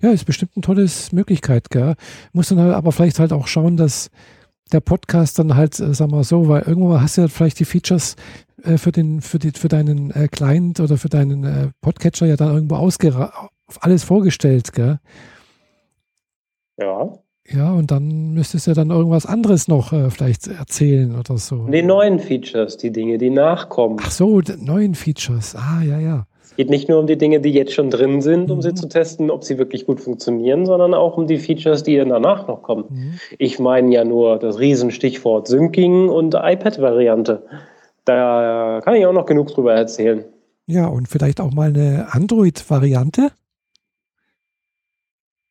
Ja, 0.00 0.10
ist 0.10 0.24
bestimmt 0.24 0.52
eine 0.56 0.62
tolle 0.62 0.86
Möglichkeit, 1.12 1.68
gell? 1.68 1.94
Muss 2.32 2.48
dann 2.48 2.58
halt 2.58 2.74
aber 2.74 2.92
vielleicht 2.92 3.18
halt 3.18 3.32
auch 3.34 3.46
schauen, 3.46 3.76
dass 3.76 4.10
der 4.72 4.80
Podcast 4.80 5.38
dann 5.38 5.54
halt, 5.54 5.78
äh, 5.78 5.92
sag 5.92 6.10
mal 6.10 6.24
so, 6.24 6.48
weil 6.48 6.62
irgendwo 6.62 6.98
hast 6.98 7.18
du 7.18 7.22
ja 7.22 7.28
vielleicht 7.28 7.60
die 7.60 7.66
Features 7.66 8.16
äh, 8.62 8.78
für 8.78 8.90
den, 8.90 9.20
für 9.20 9.38
die, 9.38 9.50
für 9.50 9.68
deinen 9.68 10.10
äh, 10.12 10.28
Client 10.28 10.80
oder 10.80 10.96
für 10.96 11.10
deinen 11.10 11.44
äh, 11.44 11.68
Podcatcher 11.82 12.26
ja 12.26 12.36
dann 12.36 12.54
irgendwo 12.54 12.76
ausgera 12.76 13.50
alles 13.80 14.04
vorgestellt, 14.04 14.72
gell? 14.72 14.98
Ja. 16.78 17.18
Ja, 17.48 17.72
und 17.72 17.90
dann 17.90 18.34
müsstest 18.34 18.66
du 18.66 18.72
ja 18.72 18.74
dann 18.74 18.90
irgendwas 18.90 19.24
anderes 19.26 19.68
noch 19.68 19.92
äh, 19.92 20.10
vielleicht 20.10 20.48
erzählen 20.48 21.16
oder 21.16 21.38
so. 21.38 21.66
Die 21.68 21.82
neuen 21.82 22.18
Features, 22.18 22.76
die 22.76 22.90
Dinge, 22.90 23.18
die 23.18 23.30
nachkommen. 23.30 23.98
Ach 24.02 24.10
so, 24.10 24.40
die 24.40 24.54
neuen 24.56 24.94
Features. 24.96 25.54
Ah, 25.54 25.80
ja, 25.82 26.00
ja. 26.00 26.26
Es 26.42 26.56
geht 26.56 26.70
nicht 26.70 26.88
nur 26.88 26.98
um 26.98 27.06
die 27.06 27.16
Dinge, 27.18 27.40
die 27.40 27.50
jetzt 27.50 27.72
schon 27.72 27.90
drin 27.90 28.20
sind, 28.20 28.50
um 28.50 28.62
sie 28.62 28.70
Mhm. 28.70 28.76
zu 28.76 28.88
testen, 28.88 29.30
ob 29.30 29.44
sie 29.44 29.58
wirklich 29.58 29.86
gut 29.86 30.00
funktionieren, 30.00 30.66
sondern 30.66 30.92
auch 30.94 31.16
um 31.16 31.26
die 31.28 31.38
Features, 31.38 31.82
die 31.84 31.96
danach 31.96 32.48
noch 32.48 32.62
kommen. 32.62 32.84
Mhm. 32.88 33.20
Ich 33.38 33.58
meine 33.60 33.94
ja 33.94 34.04
nur 34.04 34.38
das 34.38 34.58
Riesenstichwort 34.58 35.46
Syncing 35.46 36.08
und 36.08 36.34
iPad-Variante. 36.34 37.42
Da 38.04 38.80
kann 38.84 38.94
ich 38.94 39.06
auch 39.06 39.12
noch 39.12 39.26
genug 39.26 39.48
drüber 39.48 39.74
erzählen. 39.74 40.24
Ja, 40.66 40.86
und 40.86 41.08
vielleicht 41.08 41.40
auch 41.40 41.52
mal 41.52 41.68
eine 41.68 42.08
Android-Variante? 42.10 43.30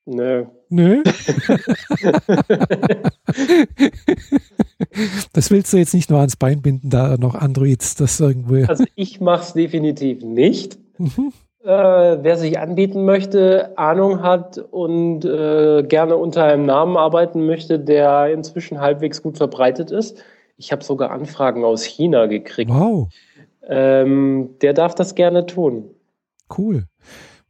Nö. 0.05 0.45
Nö. 0.69 1.03
das 5.33 5.51
willst 5.51 5.73
du 5.73 5.77
jetzt 5.77 5.93
nicht 5.93 6.09
nur 6.09 6.19
ans 6.19 6.35
Bein 6.35 6.61
binden, 6.61 6.89
da 6.89 7.17
noch 7.17 7.35
Androids, 7.35 7.95
das 7.95 8.19
irgendwo. 8.19 8.65
Also 8.67 8.85
ich 8.95 9.21
mache 9.21 9.43
es 9.43 9.53
definitiv 9.53 10.23
nicht. 10.23 10.77
Mhm. 10.97 11.31
Äh, 11.63 11.67
wer 12.21 12.37
sich 12.37 12.59
anbieten 12.59 13.05
möchte, 13.05 13.75
Ahnung 13.75 14.21
hat 14.21 14.59
und 14.59 15.25
äh, 15.25 15.81
gerne 15.83 16.15
unter 16.15 16.43
einem 16.43 16.65
Namen 16.65 16.95
arbeiten 16.95 17.45
möchte, 17.47 17.79
der 17.79 18.31
inzwischen 18.31 18.79
halbwegs 18.79 19.23
gut 19.23 19.37
verbreitet 19.37 19.89
ist. 19.89 20.23
Ich 20.57 20.71
habe 20.71 20.83
sogar 20.83 21.09
Anfragen 21.09 21.65
aus 21.65 21.83
China 21.83 22.27
gekriegt. 22.27 22.69
Wow, 22.71 23.09
Ähm, 23.67 24.51
der 24.61 24.73
darf 24.73 24.93
das 24.93 25.15
gerne 25.15 25.47
tun. 25.47 25.89
cool. 26.55 26.85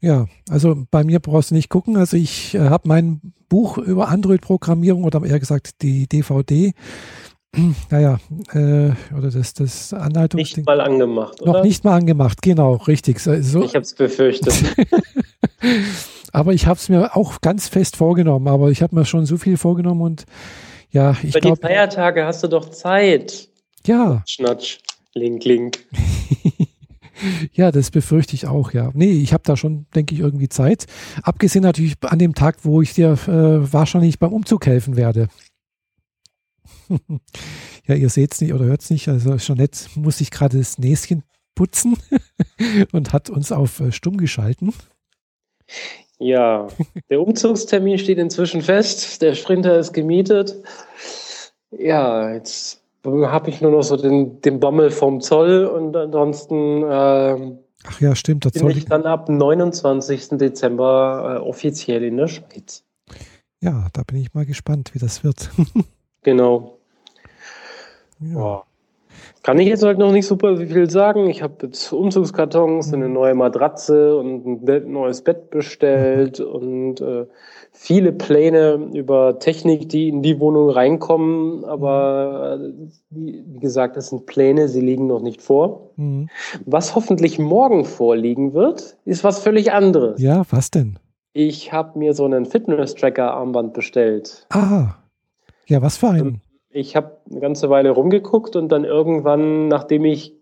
Ja, 0.01 0.27
also 0.49 0.85
bei 0.91 1.03
mir 1.03 1.19
brauchst 1.19 1.51
du 1.51 1.55
nicht 1.55 1.69
gucken. 1.69 1.97
Also 1.97 2.17
ich 2.17 2.53
äh, 2.53 2.59
habe 2.69 2.87
mein 2.87 3.33
Buch 3.49 3.77
über 3.77 4.09
Android-Programmierung 4.09 5.03
oder 5.03 5.23
eher 5.23 5.39
gesagt 5.39 5.81
die 5.81 6.07
DVD, 6.07 6.73
naja, 7.89 8.19
äh, 8.51 8.91
oder 9.15 9.31
das, 9.31 9.53
das 9.53 9.93
Anleitungsding. 9.93 10.61
Nicht 10.63 10.67
mal 10.67 10.81
angemacht, 10.81 11.41
oder? 11.41 11.53
Noch 11.53 11.63
nicht 11.63 11.83
mal 11.83 11.95
angemacht, 11.95 12.41
genau, 12.41 12.75
richtig. 12.75 13.19
So, 13.19 13.33
Ich 13.33 13.75
habe 13.75 13.79
es 13.79 13.95
befürchtet. 13.95 14.53
aber 16.31 16.53
ich 16.53 16.67
habe 16.67 16.77
es 16.77 16.89
mir 16.89 17.15
auch 17.15 17.41
ganz 17.41 17.67
fest 17.67 17.95
vorgenommen, 17.95 18.47
aber 18.47 18.71
ich 18.71 18.81
habe 18.81 18.95
mir 18.95 19.05
schon 19.05 19.25
so 19.25 19.37
viel 19.37 19.57
vorgenommen 19.57 20.01
und 20.01 20.25
ja, 20.91 21.11
ich 21.23 21.33
Bei 21.33 21.39
die 21.39 21.47
glaube, 21.47 21.61
Feiertage 21.61 22.25
hast 22.25 22.43
du 22.43 22.47
doch 22.47 22.69
Zeit. 22.69 23.49
ja, 23.85 24.23
Schnatsch. 24.27 24.79
Link, 25.13 25.45
link. 25.45 25.79
ja, 27.53 27.71
das 27.71 27.91
befürchte 27.91 28.35
ich 28.35 28.47
auch, 28.47 28.71
ja. 28.71 28.91
Nee, 28.93 29.11
ich 29.11 29.33
habe 29.33 29.43
da 29.45 29.57
schon, 29.57 29.85
denke 29.95 30.13
ich, 30.15 30.21
irgendwie 30.21 30.49
Zeit. 30.49 30.85
Abgesehen 31.23 31.63
natürlich 31.63 31.95
an 32.01 32.19
dem 32.19 32.35
Tag, 32.35 32.57
wo 32.63 32.81
ich 32.81 32.93
dir 32.93 33.13
äh, 33.27 33.73
wahrscheinlich 33.73 34.19
beim 34.19 34.33
Umzug 34.33 34.65
helfen 34.65 34.95
werde. 34.95 35.27
ja, 37.85 37.95
ihr 37.95 38.09
seht 38.09 38.33
es 38.33 38.41
nicht 38.41 38.53
oder 38.53 38.65
hört 38.65 38.81
es 38.81 38.89
nicht. 38.89 39.07
Also 39.07 39.37
Jeanette 39.37 39.87
muss 39.95 40.17
sich 40.17 40.31
gerade 40.31 40.57
das 40.57 40.77
Näschen 40.77 41.23
putzen 41.55 41.97
und 42.91 43.13
hat 43.13 43.29
uns 43.29 43.51
auf 43.51 43.79
äh, 43.79 43.91
stumm 43.91 44.17
geschalten. 44.17 44.73
Ja, 46.17 46.67
der 47.09 47.21
Umzugstermin 47.21 47.97
steht 47.97 48.17
inzwischen 48.19 48.61
fest. 48.61 49.21
Der 49.21 49.35
Sprinter 49.35 49.77
ist 49.77 49.93
gemietet. 49.93 50.55
Ja, 51.71 52.33
jetzt 52.33 52.84
habe 53.05 53.49
ich 53.49 53.61
nur 53.61 53.71
noch 53.71 53.83
so 53.83 53.97
den, 53.97 54.41
den 54.41 54.59
Bommel 54.59 54.91
vom 54.91 55.21
Zoll 55.21 55.65
und 55.65 55.95
ansonsten 55.95 56.83
ähm, 56.89 57.59
Ach 57.87 58.01
ja, 58.01 58.15
stimmt. 58.15 58.45
Das 58.45 58.53
bin 58.53 58.69
ich 58.69 58.85
dann 58.85 59.05
ab 59.05 59.29
29. 59.29 60.29
Dezember 60.31 61.37
äh, 61.37 61.39
offiziell 61.39 62.03
in 62.03 62.17
der 62.17 62.27
Schweiz. 62.27 62.83
ja, 63.61 63.87
da 63.93 64.03
bin 64.03 64.17
ich 64.17 64.33
mal 64.33 64.45
gespannt, 64.45 64.93
wie 64.93 64.99
das 64.99 65.23
wird. 65.23 65.51
Genau. 66.23 66.79
ja. 68.19 68.39
Ja. 68.39 68.63
Kann 69.43 69.59
ich 69.59 69.67
jetzt 69.67 69.83
halt 69.83 69.99
noch 69.99 70.11
nicht 70.11 70.25
super 70.25 70.57
viel 70.57 70.89
sagen. 70.89 71.29
Ich 71.29 71.43
habe 71.43 71.67
jetzt 71.67 71.93
Umzugskartons, 71.93 72.91
eine 72.91 73.09
neue 73.09 73.35
Matratze 73.35 74.17
und 74.17 74.67
ein 74.67 74.91
neues 74.91 75.21
Bett 75.21 75.51
bestellt 75.51 76.39
und 76.39 76.99
äh, 76.99 77.27
viele 77.75 78.11
Pläne 78.11 78.89
über 78.93 79.37
Technik, 79.39 79.89
die 79.89 80.07
in 80.07 80.21
die 80.21 80.39
Wohnung 80.39 80.69
reinkommen. 80.69 81.63
Aber 81.65 82.59
äh, 82.59 82.87
wie, 83.11 83.59
gesagt, 83.59 83.97
das 83.97 84.09
sind 84.09 84.25
Pläne, 84.25 84.67
sie 84.67 84.81
liegen 84.81 85.07
noch 85.07 85.21
nicht 85.21 85.41
vor. 85.41 85.91
Mhm. 85.97 86.29
Was 86.65 86.95
hoffentlich 86.95 87.37
morgen 87.37 87.85
vorliegen 87.85 88.53
wird, 88.53 88.97
ist 89.05 89.23
was 89.23 89.39
völlig 89.39 89.71
anderes. 89.71 90.21
ja, 90.21 90.43
was 90.49 90.71
denn? 90.71 90.97
Ich 91.33 91.73
habe 91.73 91.99
mir 91.99 92.13
so 92.13 92.23
einen 92.23 92.45
Fitness-Tracker-Armband 92.45 93.73
bestellt. 93.73 94.47
Ah, 94.51 94.95
ja, 95.67 95.81
was 95.81 95.97
für 95.97 96.09
ein? 96.09 96.41
Ich 96.69 96.95
habe 96.95 97.17
eine 97.29 97.41
ganze 97.41 97.69
Weile 97.69 97.91
rumgeguckt 97.91 98.55
und 98.55 98.69
dann 98.69 98.85
irgendwann, 98.85 99.67
nachdem 99.67 100.05
ich 100.05 100.33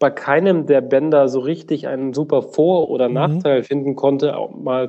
bei 0.00 0.10
keinem 0.10 0.66
der 0.66 0.80
Bänder 0.80 1.28
so 1.28 1.38
richtig 1.40 1.86
einen 1.86 2.14
super 2.14 2.42
Vor- 2.42 2.90
oder 2.90 3.08
Mhm. 3.08 3.14
Nachteil 3.14 3.62
finden 3.62 3.94
konnte, 3.96 4.36
auch 4.36 4.50
mal 4.56 4.88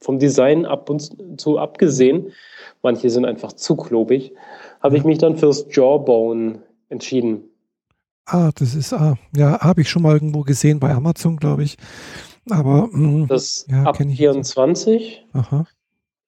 vom 0.00 0.18
Design 0.18 0.64
ab 0.66 0.88
und 0.90 1.40
zu 1.40 1.58
abgesehen, 1.58 2.32
manche 2.82 3.10
sind 3.10 3.24
einfach 3.26 3.52
zu 3.52 3.76
klobig, 3.76 4.32
habe 4.82 4.96
ich 4.96 5.04
mich 5.04 5.18
dann 5.18 5.36
fürs 5.36 5.66
Jawbone 5.70 6.62
entschieden. 6.88 7.44
Ah, 8.26 8.50
das 8.54 8.74
ist, 8.74 8.92
ah, 8.92 9.16
ja, 9.36 9.60
habe 9.60 9.80
ich 9.80 9.90
schon 9.90 10.02
mal 10.02 10.14
irgendwo 10.14 10.42
gesehen 10.42 10.78
bei 10.80 10.90
Amazon, 10.92 11.36
glaube 11.36 11.64
ich. 11.64 11.76
Aber, 12.48 12.88
mh, 12.92 13.26
Das 13.26 13.66
Ja, 13.68 13.84
ab 13.84 13.96
kenn 13.96 14.08
ich 14.10 14.18
jetzt. 14.18 14.34
24. 14.54 15.26
aha, 15.32 15.66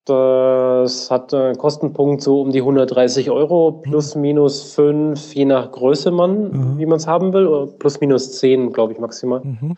Das 0.05 1.11
hat 1.13 1.33
einen 1.33 1.57
Kostenpunkt 1.59 2.23
so 2.23 2.41
um 2.43 2.51
die 2.51 2.61
130 2.61 3.31
Euro, 3.31 3.71
plus 3.73 4.17
minus 4.17 4.75
5, 4.75 5.33
je 5.35 5.45
nach 5.45 5.71
Größe 5.71 6.11
man, 6.11 6.51
Mhm. 6.51 6.79
wie 6.79 6.87
man 6.87 6.97
es 6.97 7.07
haben 7.07 7.33
will, 7.33 7.47
oder 7.47 7.67
plus 7.73 8.01
minus 8.01 8.33
10, 8.39 8.73
glaube 8.73 8.93
ich, 8.95 8.99
maximal. 8.99 9.41
mhm. 9.45 9.77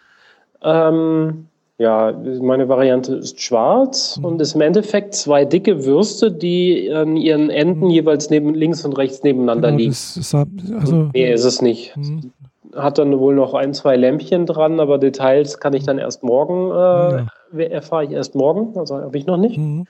Ähm, 0.62 1.48
ja, 1.78 2.12
meine 2.40 2.68
Variante 2.68 3.16
ist 3.16 3.40
schwarz 3.40 4.16
Mhm. 4.18 4.24
und 4.24 4.40
ist 4.40 4.54
im 4.54 4.60
Endeffekt 4.60 5.14
zwei 5.14 5.44
dicke 5.44 5.84
Würste, 5.84 6.30
die 6.30 6.90
an 6.92 7.16
ihren 7.16 7.50
Enden 7.50 7.86
Mhm. 7.86 7.90
jeweils 7.90 8.30
neben, 8.30 8.54
links 8.54 8.84
und 8.84 8.96
rechts 8.96 9.22
nebeneinander 9.24 9.68
Genau, 9.68 9.78
liegen. 9.78 9.90
das 9.90 10.16
ist, 10.16 10.34
also, 10.34 11.08
nee, 11.12 11.32
ist 11.32 11.44
es 11.44 11.60
nicht. 11.62 11.96
mhm. 11.96 12.32
Hat 12.76 12.98
dann 12.98 13.18
wohl 13.18 13.34
noch 13.34 13.54
ein, 13.54 13.72
zwei 13.74 13.96
Lämpchen 13.96 14.46
dran, 14.46 14.80
aber 14.80 14.98
Details 14.98 15.58
kann 15.60 15.74
ich 15.74 15.84
dann 15.84 15.98
erst 15.98 16.22
morgen, 16.22 16.68
Ja. 16.70 17.26
äh, 17.56 17.64
erfahre 17.70 18.04
ich 18.04 18.10
erst 18.12 18.34
morgen, 18.34 18.76
also 18.78 18.96
habe 18.96 19.16
ich 19.18 19.26
noch 19.26 19.36
nicht. 19.36 19.58
Mhm. 19.58 19.86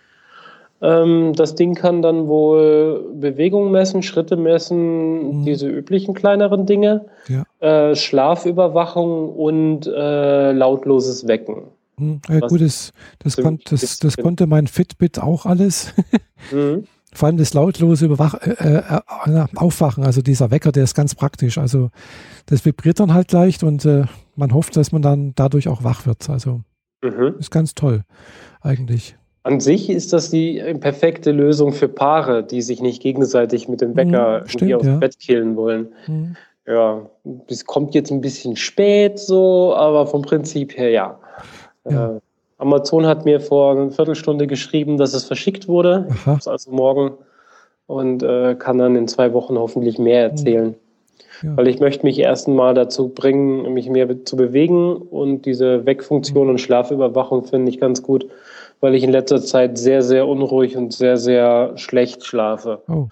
Ähm, 0.82 1.32
das 1.34 1.54
Ding 1.54 1.74
kann 1.74 2.02
dann 2.02 2.28
wohl 2.28 3.06
Bewegung 3.14 3.70
messen, 3.70 4.02
Schritte 4.02 4.36
messen, 4.36 5.40
Mhm. 5.40 5.44
diese 5.44 5.66
üblichen 5.68 6.14
kleineren 6.14 6.66
Dinge, 6.66 7.06
Ja. 7.28 7.44
äh, 7.60 7.94
Schlafüberwachung 7.94 9.30
und 9.34 9.86
äh, 9.86 10.52
lautloses 10.52 11.26
Wecken. 11.28 11.62
Hm, 11.96 12.20
ja, 12.28 12.40
gut, 12.40 12.60
das, 12.60 12.92
das, 13.18 13.36
kon 13.36 13.60
das, 13.68 13.98
das 13.98 14.16
konnte 14.16 14.46
mein 14.46 14.66
Fitbit 14.66 15.18
auch 15.18 15.46
alles. 15.46 15.92
mhm. 16.50 16.84
Vor 17.14 17.28
allem 17.28 17.36
das 17.36 17.54
lautlose 17.54 18.06
Überwach 18.06 18.34
äh, 18.42 18.50
äh, 18.58 19.00
äh, 19.26 19.44
Aufwachen, 19.54 20.04
also 20.04 20.20
dieser 20.20 20.50
Wecker, 20.50 20.72
der 20.72 20.82
ist 20.82 20.96
ganz 20.96 21.14
praktisch. 21.14 21.58
Also 21.58 21.90
das 22.46 22.64
vibriert 22.64 22.98
dann 22.98 23.14
halt 23.14 23.30
leicht 23.30 23.62
und 23.62 23.84
äh, 23.84 24.06
man 24.34 24.52
hofft, 24.52 24.76
dass 24.76 24.90
man 24.90 25.00
dann 25.00 25.32
dadurch 25.36 25.68
auch 25.68 25.84
wach 25.84 26.06
wird. 26.06 26.28
Also 26.28 26.62
mhm. 27.02 27.36
ist 27.38 27.52
ganz 27.52 27.76
toll 27.76 28.02
eigentlich. 28.60 29.16
An 29.44 29.60
sich 29.60 29.90
ist 29.90 30.12
das 30.12 30.30
die 30.30 30.60
perfekte 30.80 31.30
Lösung 31.30 31.72
für 31.72 31.86
Paare, 31.86 32.42
die 32.42 32.62
sich 32.62 32.82
nicht 32.82 33.00
gegenseitig 33.00 33.68
mit 33.68 33.80
dem 33.80 33.94
Wecker 33.94 34.40
mhm, 34.40 34.48
stimmt, 34.48 34.74
aus 34.74 34.82
dem 34.82 34.92
ja. 34.94 34.98
Bett 34.98 35.20
killen 35.20 35.54
wollen. 35.54 35.92
Mhm. 36.08 36.36
Ja, 36.66 37.10
es 37.48 37.64
kommt 37.64 37.94
jetzt 37.94 38.10
ein 38.10 38.22
bisschen 38.22 38.56
spät 38.56 39.20
so, 39.20 39.74
aber 39.76 40.06
vom 40.06 40.22
Prinzip 40.22 40.76
her 40.76 40.90
ja. 40.90 41.20
Ja. 41.88 42.16
Äh, 42.16 42.20
Amazon 42.58 43.06
hat 43.06 43.24
mir 43.24 43.40
vor 43.40 43.72
einer 43.72 43.90
Viertelstunde 43.90 44.46
geschrieben, 44.46 44.96
dass 44.96 45.12
es 45.12 45.24
verschickt 45.24 45.68
wurde, 45.68 46.08
also 46.46 46.70
morgen, 46.70 47.12
und 47.86 48.22
äh, 48.22 48.54
kann 48.54 48.78
dann 48.78 48.96
in 48.96 49.08
zwei 49.08 49.32
Wochen 49.32 49.58
hoffentlich 49.58 49.98
mehr 49.98 50.22
erzählen. 50.22 50.74
Ja. 51.42 51.56
Weil 51.56 51.68
ich 51.68 51.80
möchte 51.80 52.06
mich 52.06 52.18
erst 52.18 52.48
einmal 52.48 52.74
dazu 52.74 53.08
bringen, 53.08 53.74
mich 53.74 53.90
mehr 53.90 54.24
zu 54.24 54.36
bewegen 54.36 54.96
und 54.96 55.44
diese 55.44 55.84
Wegfunktion 55.84 56.48
und 56.48 56.60
Schlafüberwachung 56.60 57.44
finde 57.44 57.70
ich 57.70 57.80
ganz 57.80 58.02
gut, 58.02 58.26
weil 58.80 58.94
ich 58.94 59.02
in 59.02 59.10
letzter 59.10 59.42
Zeit 59.42 59.76
sehr, 59.76 60.02
sehr 60.02 60.26
unruhig 60.26 60.76
und 60.76 60.92
sehr, 60.92 61.16
sehr 61.16 61.76
schlecht 61.76 62.24
schlafe. 62.24 62.82
Oh. 62.88 63.08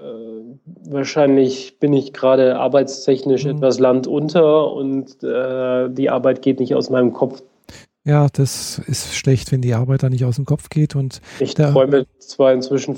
Äh, 0.00 0.92
wahrscheinlich 0.92 1.78
bin 1.80 1.92
ich 1.92 2.12
gerade 2.12 2.56
arbeitstechnisch 2.56 3.44
mhm. 3.44 3.52
etwas 3.52 3.80
landunter 3.80 4.72
und 4.72 5.22
äh, 5.24 5.88
die 5.88 6.10
Arbeit 6.10 6.42
geht 6.42 6.60
nicht 6.60 6.74
aus 6.74 6.90
meinem 6.90 7.12
Kopf 7.12 7.42
ja, 8.06 8.28
das 8.32 8.78
ist 8.86 9.16
schlecht, 9.16 9.50
wenn 9.50 9.62
die 9.62 9.74
Arbeit 9.74 10.04
da 10.04 10.08
nicht 10.08 10.24
aus 10.24 10.36
dem 10.36 10.44
Kopf 10.44 10.68
geht. 10.68 10.94
Und 10.94 11.20
ich 11.40 11.54
träume 11.54 12.06
zwar 12.20 12.52
inzwischen 12.52 12.96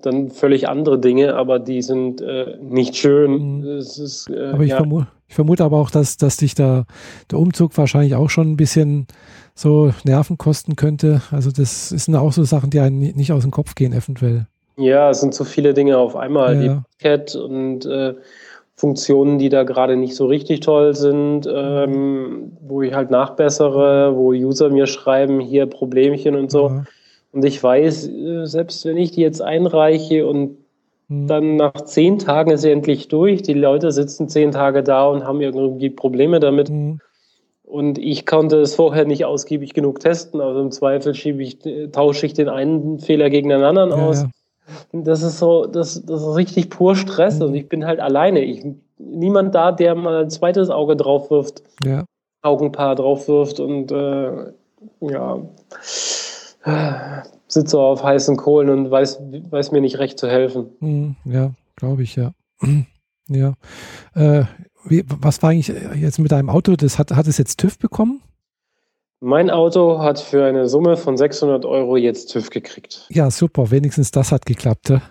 dann 0.00 0.30
völlig 0.30 0.66
andere 0.66 0.98
Dinge, 0.98 1.34
aber 1.34 1.58
die 1.58 1.82
sind 1.82 2.22
äh, 2.22 2.56
nicht 2.62 2.96
schön. 2.96 3.60
Mhm. 3.60 3.78
Ist, 3.78 4.30
äh, 4.30 4.46
aber 4.46 4.64
ich, 4.64 4.70
ja. 4.70 4.78
vermute, 4.78 5.08
ich, 5.28 5.34
vermute, 5.34 5.62
aber 5.62 5.76
auch, 5.76 5.90
dass, 5.90 6.16
dass 6.16 6.38
dich 6.38 6.54
da 6.54 6.86
der 7.30 7.38
Umzug 7.38 7.76
wahrscheinlich 7.76 8.14
auch 8.14 8.30
schon 8.30 8.52
ein 8.52 8.56
bisschen 8.56 9.06
so 9.54 9.92
Nerven 10.04 10.38
kosten 10.38 10.74
könnte. 10.74 11.20
Also 11.30 11.50
das 11.50 11.90
sind 11.90 12.16
auch 12.16 12.32
so 12.32 12.44
Sachen, 12.44 12.70
die 12.70 12.80
einem 12.80 12.98
nicht 12.98 13.32
aus 13.32 13.42
dem 13.42 13.50
Kopf 13.50 13.74
gehen, 13.74 13.92
eventuell. 13.92 14.46
Ja, 14.78 15.10
es 15.10 15.20
sind 15.20 15.34
so 15.34 15.44
viele 15.44 15.74
Dinge 15.74 15.98
auf 15.98 16.16
einmal. 16.16 16.64
Ja. 16.64 16.84
Die 16.98 17.02
Cat 17.02 17.36
und 17.36 17.84
äh, 17.84 18.14
Funktionen, 18.76 19.38
die 19.38 19.48
da 19.48 19.62
gerade 19.62 19.96
nicht 19.96 20.14
so 20.14 20.26
richtig 20.26 20.60
toll 20.60 20.94
sind, 20.94 21.48
ähm, 21.50 22.52
wo 22.60 22.82
ich 22.82 22.92
halt 22.92 23.10
nachbessere, 23.10 24.14
wo 24.16 24.32
User 24.32 24.68
mir 24.68 24.86
schreiben, 24.86 25.40
hier 25.40 25.64
Problemchen 25.64 26.36
und 26.36 26.50
so. 26.50 26.68
Ja. 26.68 26.84
Und 27.32 27.44
ich 27.44 27.62
weiß, 27.62 28.08
äh, 28.08 28.44
selbst 28.44 28.84
wenn 28.84 28.98
ich 28.98 29.12
die 29.12 29.22
jetzt 29.22 29.40
einreiche 29.40 30.26
und 30.26 30.58
mhm. 31.08 31.26
dann 31.26 31.56
nach 31.56 31.72
zehn 31.72 32.18
Tagen 32.18 32.50
ist 32.50 32.62
sie 32.62 32.70
endlich 32.70 33.08
durch, 33.08 33.40
die 33.40 33.54
Leute 33.54 33.92
sitzen 33.92 34.28
zehn 34.28 34.52
Tage 34.52 34.82
da 34.82 35.06
und 35.06 35.24
haben 35.24 35.40
irgendwie 35.40 35.88
Probleme 35.88 36.38
damit. 36.38 36.70
Mhm. 36.70 37.00
Und 37.64 37.98
ich 37.98 38.26
konnte 38.26 38.60
es 38.60 38.74
vorher 38.74 39.06
nicht 39.06 39.24
ausgiebig 39.24 39.72
genug 39.72 40.00
testen. 40.00 40.40
Also 40.40 40.60
im 40.60 40.70
Zweifel 40.70 41.14
schiebe 41.14 41.42
ich, 41.42 41.58
tausche 41.92 42.26
ich 42.26 42.34
den 42.34 42.48
einen 42.48 43.00
Fehler 43.00 43.28
gegen 43.30 43.48
den 43.48 43.62
anderen 43.62 43.90
ja, 43.90 43.96
aus. 43.96 44.22
Ja. 44.22 44.28
Das 44.92 45.22
ist 45.22 45.38
so, 45.38 45.66
das, 45.66 46.04
das 46.04 46.22
ist 46.22 46.36
richtig 46.36 46.70
pur 46.70 46.96
Stress 46.96 47.40
und 47.40 47.54
ich 47.54 47.68
bin 47.68 47.86
halt 47.86 48.00
alleine. 48.00 48.40
Ich, 48.40 48.64
niemand 48.98 49.54
da, 49.54 49.72
der 49.72 49.94
mal 49.94 50.24
ein 50.24 50.30
zweites 50.30 50.70
Auge 50.70 50.96
drauf 50.96 51.30
wirft, 51.30 51.62
ja. 51.82 52.04
Augenpaar 52.42 52.94
drauf 52.94 53.28
wirft 53.28 53.60
und 53.60 53.90
äh, 53.92 54.52
ja, 55.00 55.38
sitze 57.48 57.78
auf 57.78 58.02
heißen 58.02 58.36
Kohlen 58.36 58.70
und 58.70 58.90
weiß, 58.90 59.20
weiß 59.50 59.72
mir 59.72 59.80
nicht 59.80 59.98
recht 59.98 60.18
zu 60.18 60.28
helfen. 60.28 60.70
Hm, 60.80 61.16
ja, 61.24 61.52
glaube 61.76 62.02
ich, 62.02 62.16
ja. 62.16 62.32
ja. 63.28 63.54
Äh, 64.14 64.44
wie, 64.84 65.04
was 65.06 65.42
war 65.42 65.50
eigentlich 65.50 65.72
jetzt 66.00 66.18
mit 66.18 66.32
deinem 66.32 66.50
Auto? 66.50 66.76
Das 66.76 66.98
hat, 66.98 67.10
hat 67.10 67.26
es 67.26 67.38
jetzt 67.38 67.58
TÜV 67.58 67.78
bekommen? 67.78 68.22
Mein 69.26 69.50
Auto 69.50 69.98
hat 69.98 70.20
für 70.20 70.44
eine 70.44 70.68
Summe 70.68 70.96
von 70.96 71.16
600 71.16 71.64
Euro 71.64 71.96
jetzt 71.96 72.26
TÜV 72.26 72.48
gekriegt. 72.48 73.08
Ja, 73.10 73.28
super. 73.32 73.72
Wenigstens 73.72 74.12
das 74.12 74.30
hat 74.30 74.46
geklappt. 74.46 74.90
Ja? 74.90 75.02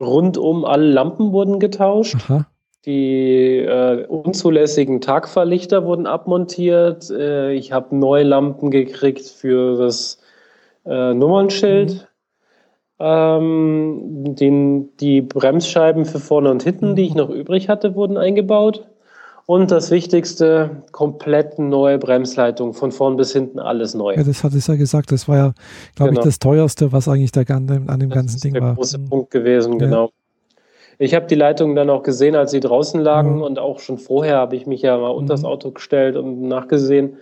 Rundum 0.00 0.64
alle 0.64 0.88
Lampen 0.88 1.32
wurden 1.32 1.58
getauscht. 1.58 2.14
Aha. 2.14 2.46
Die 2.84 3.58
äh, 3.58 4.06
unzulässigen 4.06 5.00
Tagfahrlichter 5.00 5.84
wurden 5.84 6.06
abmontiert. 6.06 7.10
Äh, 7.10 7.54
ich 7.54 7.72
habe 7.72 7.96
neue 7.96 8.22
Lampen 8.22 8.70
gekriegt 8.70 9.26
für 9.26 9.76
das 9.76 10.20
äh, 10.84 11.12
Nummernschild. 11.12 12.08
Mhm. 13.00 13.04
Ähm, 13.04 14.34
den, 14.36 14.96
die 14.98 15.22
Bremsscheiben 15.22 16.04
für 16.04 16.20
vorne 16.20 16.52
und 16.52 16.62
hinten, 16.62 16.94
die 16.94 17.06
ich 17.06 17.16
noch 17.16 17.30
übrig 17.30 17.68
hatte, 17.68 17.96
wurden 17.96 18.16
eingebaut. 18.16 18.86
Und 19.46 19.70
das 19.70 19.92
Wichtigste, 19.92 20.82
komplett 20.90 21.60
neue 21.60 21.98
Bremsleitung, 21.98 22.74
von 22.74 22.90
vorn 22.90 23.16
bis 23.16 23.32
hinten 23.32 23.60
alles 23.60 23.94
neu. 23.94 24.14
Ja, 24.14 24.24
das 24.24 24.42
hatte 24.42 24.58
ich 24.58 24.66
ja 24.66 24.74
gesagt. 24.74 25.12
Das 25.12 25.28
war 25.28 25.36
ja, 25.36 25.52
glaube 25.94 26.10
genau. 26.10 26.20
ich, 26.20 26.24
das 26.26 26.40
teuerste, 26.40 26.90
was 26.90 27.06
eigentlich 27.08 27.30
da 27.30 27.42
an 27.42 27.68
dem, 27.68 27.86
das 27.86 28.08
ganzen 28.10 28.40
Ding 28.40 28.54
war. 28.60 28.74
Das 28.74 28.86
ist 28.86 28.92
der 28.94 28.98
große 28.98 29.08
Punkt 29.08 29.30
gewesen, 29.30 29.74
ja. 29.74 29.78
genau. 29.78 30.10
Ich 30.98 31.14
habe 31.14 31.26
die 31.26 31.36
Leitungen 31.36 31.76
dann 31.76 31.90
auch 31.90 32.02
gesehen, 32.02 32.34
als 32.34 32.50
sie 32.50 32.60
draußen 32.60 33.00
lagen 33.00 33.36
mhm. 33.36 33.42
und 33.42 33.58
auch 33.58 33.78
schon 33.78 33.98
vorher 33.98 34.36
habe 34.36 34.56
ich 34.56 34.66
mich 34.66 34.82
ja 34.82 34.96
mal 34.98 35.10
unter 35.10 35.34
das 35.34 35.42
mhm. 35.42 35.48
Auto 35.48 35.70
gestellt 35.70 36.16
und 36.16 36.42
nachgesehen. 36.42 37.18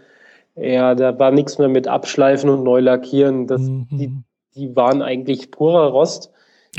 Ja, 0.57 0.95
da 0.95 1.19
war 1.19 1.31
nichts 1.31 1.59
mehr 1.59 1.69
mit 1.69 1.89
Abschleifen 1.89 2.49
und 2.49 2.63
neu 2.63 2.81
lackieren. 2.81 3.47
Das, 3.47 3.61
mhm. 3.61 3.89
die, 3.91 4.13
die 4.55 4.77
waren 4.77 5.03
eigentlich 5.03 5.51
purer 5.51 5.89
Rost. 5.89 6.31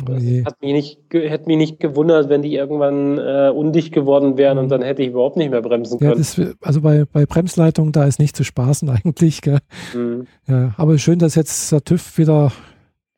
Oh 0.01 0.45
hat 0.45 0.62
mich 0.62 0.73
nicht, 0.73 0.99
hätte 1.12 1.47
mich 1.47 1.58
nicht 1.58 1.79
gewundert, 1.79 2.29
wenn 2.29 2.41
die 2.41 2.55
irgendwann 2.55 3.17
äh, 3.17 3.51
undicht 3.53 3.93
geworden 3.93 4.38
wären 4.38 4.58
mhm. 4.58 4.63
und 4.63 4.69
dann 4.69 4.81
hätte 4.81 5.01
ich 5.01 5.10
überhaupt 5.10 5.38
nicht 5.38 5.51
mehr 5.51 5.62
bremsen 5.62 5.99
können. 5.99 6.12
Ja, 6.12 6.17
das, 6.17 6.39
also 6.62 6.81
bei, 6.81 7.05
bei 7.12 7.25
Bremsleitungen, 7.25 7.91
da 7.91 8.05
ist 8.05 8.19
nicht 8.19 8.36
zu 8.36 8.43
spaßen 8.43 8.89
eigentlich. 8.89 9.41
Gell? 9.41 9.60
Mhm. 9.93 10.27
Ja, 10.47 10.73
aber 10.77 10.97
schön, 10.97 11.19
dass 11.19 11.36
jetzt 11.36 11.71
der 11.71 11.84
TÜV 11.84 12.17
wieder 12.17 12.51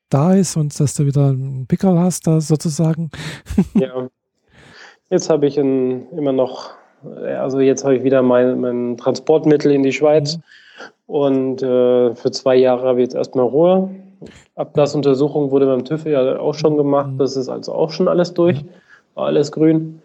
da 0.10 0.34
ist 0.34 0.56
und 0.56 0.78
dass 0.80 0.94
du 0.94 1.06
wieder 1.06 1.28
einen 1.28 1.68
Pickel 1.68 1.98
hast, 1.98 2.28
da 2.28 2.42
sozusagen. 2.42 3.10
Ja. 3.74 4.08
Jetzt 5.10 5.30
habe 5.30 5.48
ich 5.48 5.58
ein, 5.58 6.10
immer 6.12 6.34
noch, 6.34 6.72
also 7.02 7.62
jetzt 7.62 7.86
habe 7.86 7.96
ich 7.96 8.04
wieder 8.04 8.22
mein, 8.22 8.60
mein 8.60 8.98
Transportmittel 8.98 9.72
in 9.72 9.84
die 9.84 9.94
Schweiz 9.94 10.36
mhm. 10.36 10.42
und 11.06 11.63
äh, 11.63 12.13
für 12.13 12.32
zwei 12.32 12.58
Jahre 12.58 12.88
habe 12.88 13.00
ich 13.00 13.06
jetzt 13.06 13.16
erstmal 13.16 13.46
Ruhe 13.46 13.90
Abgasuntersuchung 14.56 15.52
wurde 15.52 15.66
beim 15.66 15.86
TÜV 15.86 16.06
ja 16.06 16.40
auch 16.40 16.54
schon 16.54 16.78
gemacht. 16.78 17.12
Das 17.18 17.36
ist 17.36 17.50
also 17.50 17.74
auch 17.74 17.92
schon 17.92 18.08
alles 18.08 18.34
durch. 18.34 18.64
War 19.16 19.26
alles 19.26 19.52
grün. 19.52 20.02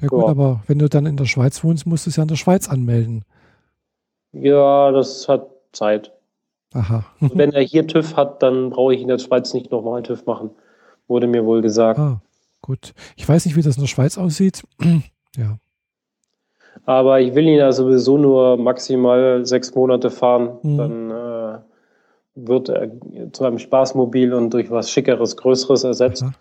Ja 0.00 0.08
gut, 0.08 0.22
ja. 0.22 0.28
aber 0.28 0.62
wenn 0.66 0.78
du 0.78 0.88
dann 0.88 1.06
in 1.06 1.16
der 1.16 1.24
Schweiz 1.24 1.64
wohnst, 1.64 1.86
musst 1.86 2.06
du 2.06 2.10
es 2.10 2.16
ja 2.16 2.22
in 2.22 2.28
der 2.28 2.36
Schweiz 2.36 2.68
anmelden. 2.68 3.24
Ja, 4.32 4.92
das 4.92 5.28
hat 5.28 5.48
Zeit. 5.72 6.12
Aha. 6.74 7.04
wenn 7.20 7.52
er 7.52 7.62
hier 7.62 7.86
TÜV 7.86 8.16
hat, 8.16 8.42
dann 8.42 8.70
brauche 8.70 8.94
ich 8.94 9.00
in 9.00 9.08
der 9.08 9.18
Schweiz 9.18 9.54
nicht 9.54 9.70
nochmal 9.70 10.02
TÜV 10.02 10.26
machen. 10.26 10.50
Wurde 11.08 11.26
mir 11.26 11.44
wohl 11.44 11.62
gesagt. 11.62 11.98
Ah, 11.98 12.20
gut. 12.62 12.92
Ich 13.16 13.28
weiß 13.28 13.46
nicht, 13.46 13.56
wie 13.56 13.62
das 13.62 13.76
in 13.76 13.82
der 13.82 13.88
Schweiz 13.88 14.18
aussieht. 14.18 14.62
ja. 15.36 15.58
Aber 16.84 17.20
ich 17.20 17.34
will 17.34 17.46
ihn 17.46 17.58
ja 17.58 17.72
sowieso 17.72 18.18
nur 18.18 18.56
maximal 18.56 19.44
sechs 19.44 19.74
Monate 19.74 20.10
fahren. 20.10 20.58
Mhm. 20.62 20.76
Dann 20.76 21.10
äh, 21.10 21.58
wird 22.46 22.68
er 22.68 22.90
zu 23.32 23.44
einem 23.44 23.58
Spaßmobil 23.58 24.32
und 24.32 24.50
durch 24.50 24.70
was 24.70 24.90
Schickeres, 24.90 25.36
Größeres 25.36 25.84
ersetzt. 25.84 26.22
Ja. 26.22 26.32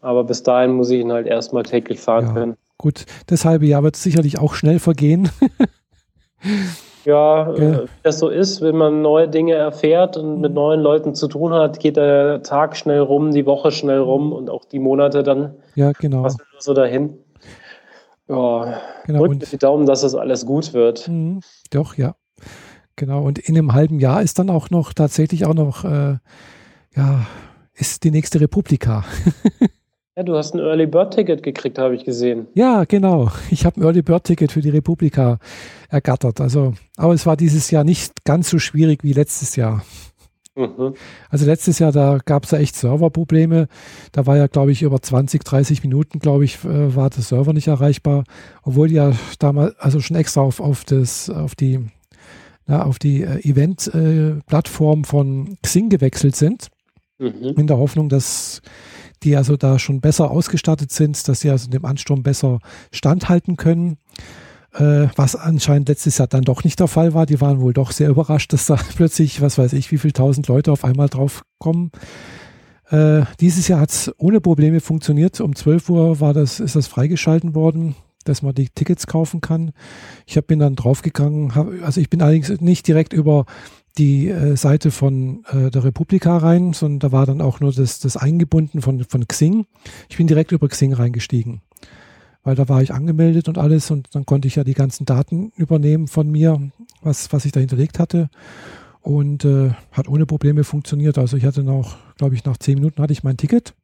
Aber 0.00 0.24
bis 0.24 0.42
dahin 0.42 0.72
muss 0.72 0.90
ich 0.90 1.00
ihn 1.00 1.12
halt 1.12 1.26
erstmal 1.26 1.62
täglich 1.62 2.00
fahren 2.00 2.28
ja, 2.28 2.32
können. 2.32 2.56
Gut, 2.78 3.04
das 3.26 3.44
halbe 3.44 3.66
Jahr 3.66 3.82
wird 3.82 3.96
sicherlich 3.96 4.38
auch 4.38 4.54
schnell 4.54 4.78
vergehen. 4.78 5.28
ja, 7.04 7.52
äh, 7.52 7.60
wie 7.60 7.88
das 8.02 8.18
so 8.18 8.28
ist, 8.28 8.62
wenn 8.62 8.76
man 8.76 9.02
neue 9.02 9.28
Dinge 9.28 9.54
erfährt 9.54 10.16
und 10.16 10.40
mit 10.40 10.54
neuen 10.54 10.80
Leuten 10.80 11.14
zu 11.14 11.28
tun 11.28 11.52
hat, 11.52 11.80
geht 11.80 11.96
der 11.96 12.42
Tag 12.42 12.76
schnell 12.76 13.00
rum, 13.00 13.32
die 13.32 13.44
Woche 13.44 13.70
schnell 13.70 13.98
rum 13.98 14.32
und 14.32 14.48
auch 14.48 14.64
die 14.64 14.78
Monate 14.78 15.22
dann. 15.22 15.54
Ja, 15.74 15.92
genau. 15.92 16.22
Was 16.22 16.38
so 16.58 16.72
dahin. 16.72 17.18
Ja, 18.28 18.80
genau. 19.06 19.26
drückt 19.26 19.52
die 19.52 19.58
Daumen, 19.58 19.86
dass 19.86 20.02
das 20.02 20.14
alles 20.14 20.46
gut 20.46 20.72
wird. 20.72 21.08
Mhm, 21.08 21.40
doch, 21.70 21.96
ja. 21.96 22.14
Genau, 23.00 23.22
und 23.22 23.38
in 23.38 23.56
einem 23.56 23.72
halben 23.72 23.98
Jahr 23.98 24.20
ist 24.20 24.38
dann 24.38 24.50
auch 24.50 24.68
noch 24.68 24.92
tatsächlich 24.92 25.46
auch 25.46 25.54
noch, 25.54 25.86
äh, 25.86 26.18
ja, 26.94 27.26
ist 27.72 28.04
die 28.04 28.10
nächste 28.10 28.42
Republika. 28.42 29.06
ja, 30.16 30.22
du 30.22 30.36
hast 30.36 30.52
ein 30.52 30.58
Early 30.58 30.86
Bird 30.86 31.14
Ticket 31.14 31.42
gekriegt, 31.42 31.78
habe 31.78 31.94
ich 31.94 32.04
gesehen. 32.04 32.48
Ja, 32.52 32.84
genau. 32.84 33.30
Ich 33.50 33.64
habe 33.64 33.80
ein 33.80 33.84
Early 33.84 34.02
Bird 34.02 34.24
Ticket 34.24 34.52
für 34.52 34.60
die 34.60 34.68
Republika 34.68 35.38
ergattert. 35.88 36.42
Also, 36.42 36.74
aber 36.98 37.14
es 37.14 37.24
war 37.24 37.38
dieses 37.38 37.70
Jahr 37.70 37.84
nicht 37.84 38.22
ganz 38.26 38.50
so 38.50 38.58
schwierig 38.58 39.02
wie 39.02 39.14
letztes 39.14 39.56
Jahr. 39.56 39.82
Mhm. 40.54 40.92
Also 41.30 41.46
letztes 41.46 41.78
Jahr, 41.78 41.92
da 41.92 42.18
gab 42.22 42.44
es 42.44 42.50
ja 42.50 42.58
echt 42.58 42.76
Serverprobleme. 42.76 43.68
Da 44.12 44.26
war 44.26 44.36
ja, 44.36 44.46
glaube 44.46 44.72
ich, 44.72 44.82
über 44.82 45.00
20, 45.00 45.42
30 45.42 45.82
Minuten, 45.82 46.18
glaube 46.18 46.44
ich, 46.44 46.62
äh, 46.66 46.94
war 46.94 47.08
der 47.08 47.22
Server 47.22 47.54
nicht 47.54 47.68
erreichbar, 47.68 48.24
obwohl 48.62 48.92
ja 48.92 49.12
damals, 49.38 49.74
also 49.78 50.00
schon 50.00 50.18
extra 50.18 50.42
auf, 50.42 50.60
auf, 50.60 50.84
das, 50.84 51.30
auf 51.30 51.54
die 51.54 51.88
ja, 52.70 52.84
auf 52.84 52.98
die 52.98 53.22
äh, 53.22 53.40
Event-Plattform 53.40 55.00
äh, 55.00 55.04
von 55.04 55.58
Xing 55.62 55.88
gewechselt 55.88 56.36
sind. 56.36 56.68
Mhm. 57.18 57.54
In 57.56 57.66
der 57.66 57.78
Hoffnung, 57.78 58.08
dass 58.08 58.62
die 59.22 59.36
also 59.36 59.56
da 59.56 59.78
schon 59.78 60.00
besser 60.00 60.30
ausgestattet 60.30 60.92
sind, 60.92 61.28
dass 61.28 61.40
sie 61.40 61.50
also 61.50 61.68
dem 61.68 61.84
Ansturm 61.84 62.22
besser 62.22 62.60
standhalten 62.92 63.56
können. 63.56 63.98
Äh, 64.72 65.08
was 65.16 65.34
anscheinend 65.34 65.88
letztes 65.88 66.18
Jahr 66.18 66.28
dann 66.28 66.44
doch 66.44 66.62
nicht 66.62 66.78
der 66.78 66.86
Fall 66.86 67.12
war. 67.12 67.26
Die 67.26 67.40
waren 67.40 67.60
wohl 67.60 67.72
doch 67.72 67.90
sehr 67.90 68.08
überrascht, 68.08 68.52
dass 68.52 68.66
da 68.66 68.76
plötzlich, 68.96 69.40
was 69.40 69.58
weiß 69.58 69.72
ich, 69.72 69.90
wie 69.90 69.98
viele 69.98 70.12
tausend 70.12 70.46
Leute 70.46 70.70
auf 70.70 70.84
einmal 70.84 71.08
drauf 71.08 71.42
kommen. 71.58 71.90
Äh, 72.88 73.22
dieses 73.40 73.66
Jahr 73.66 73.80
hat 73.80 73.90
es 73.90 74.12
ohne 74.16 74.40
Probleme 74.40 74.80
funktioniert. 74.80 75.40
Um 75.40 75.56
12 75.56 75.90
Uhr 75.90 76.20
war 76.20 76.34
das, 76.34 76.60
ist 76.60 76.76
das 76.76 76.86
freigeschalten 76.86 77.56
worden, 77.56 77.96
dass 78.24 78.42
man 78.42 78.54
die 78.54 78.68
Tickets 78.68 79.06
kaufen 79.06 79.40
kann. 79.40 79.72
Ich 80.26 80.36
hab, 80.36 80.46
bin 80.46 80.58
dann 80.58 80.76
draufgegangen, 80.76 81.54
hab, 81.54 81.68
also 81.82 82.00
ich 82.00 82.10
bin 82.10 82.22
allerdings 82.22 82.48
nicht 82.60 82.86
direkt 82.86 83.12
über 83.12 83.46
die 83.98 84.28
äh, 84.28 84.56
Seite 84.56 84.90
von 84.90 85.44
äh, 85.50 85.70
der 85.70 85.84
Republika 85.84 86.36
rein, 86.36 86.72
sondern 86.72 87.00
da 87.00 87.12
war 87.12 87.26
dann 87.26 87.40
auch 87.40 87.60
nur 87.60 87.72
das, 87.72 87.98
das 87.98 88.16
eingebunden 88.16 88.82
von, 88.82 89.04
von 89.04 89.26
Xing. 89.26 89.66
Ich 90.08 90.16
bin 90.16 90.26
direkt 90.26 90.52
über 90.52 90.68
Xing 90.68 90.92
reingestiegen, 90.92 91.60
weil 92.44 92.54
da 92.54 92.68
war 92.68 92.82
ich 92.82 92.92
angemeldet 92.92 93.48
und 93.48 93.58
alles 93.58 93.90
und 93.90 94.14
dann 94.14 94.26
konnte 94.26 94.48
ich 94.48 94.56
ja 94.56 94.64
die 94.64 94.74
ganzen 94.74 95.06
Daten 95.06 95.52
übernehmen 95.56 96.06
von 96.06 96.30
mir, 96.30 96.70
was, 97.02 97.32
was 97.32 97.44
ich 97.44 97.52
da 97.52 97.60
hinterlegt 97.60 97.98
hatte 97.98 98.30
und 99.02 99.44
äh, 99.44 99.70
hat 99.92 100.08
ohne 100.08 100.26
Probleme 100.26 100.64
funktioniert. 100.64 101.18
Also 101.18 101.36
ich 101.36 101.44
hatte 101.44 101.62
noch, 101.62 101.96
glaube 102.16 102.34
ich, 102.34 102.44
nach 102.44 102.58
zehn 102.58 102.74
Minuten 102.74 103.02
hatte 103.02 103.12
ich 103.12 103.24
mein 103.24 103.36
Ticket. 103.36 103.74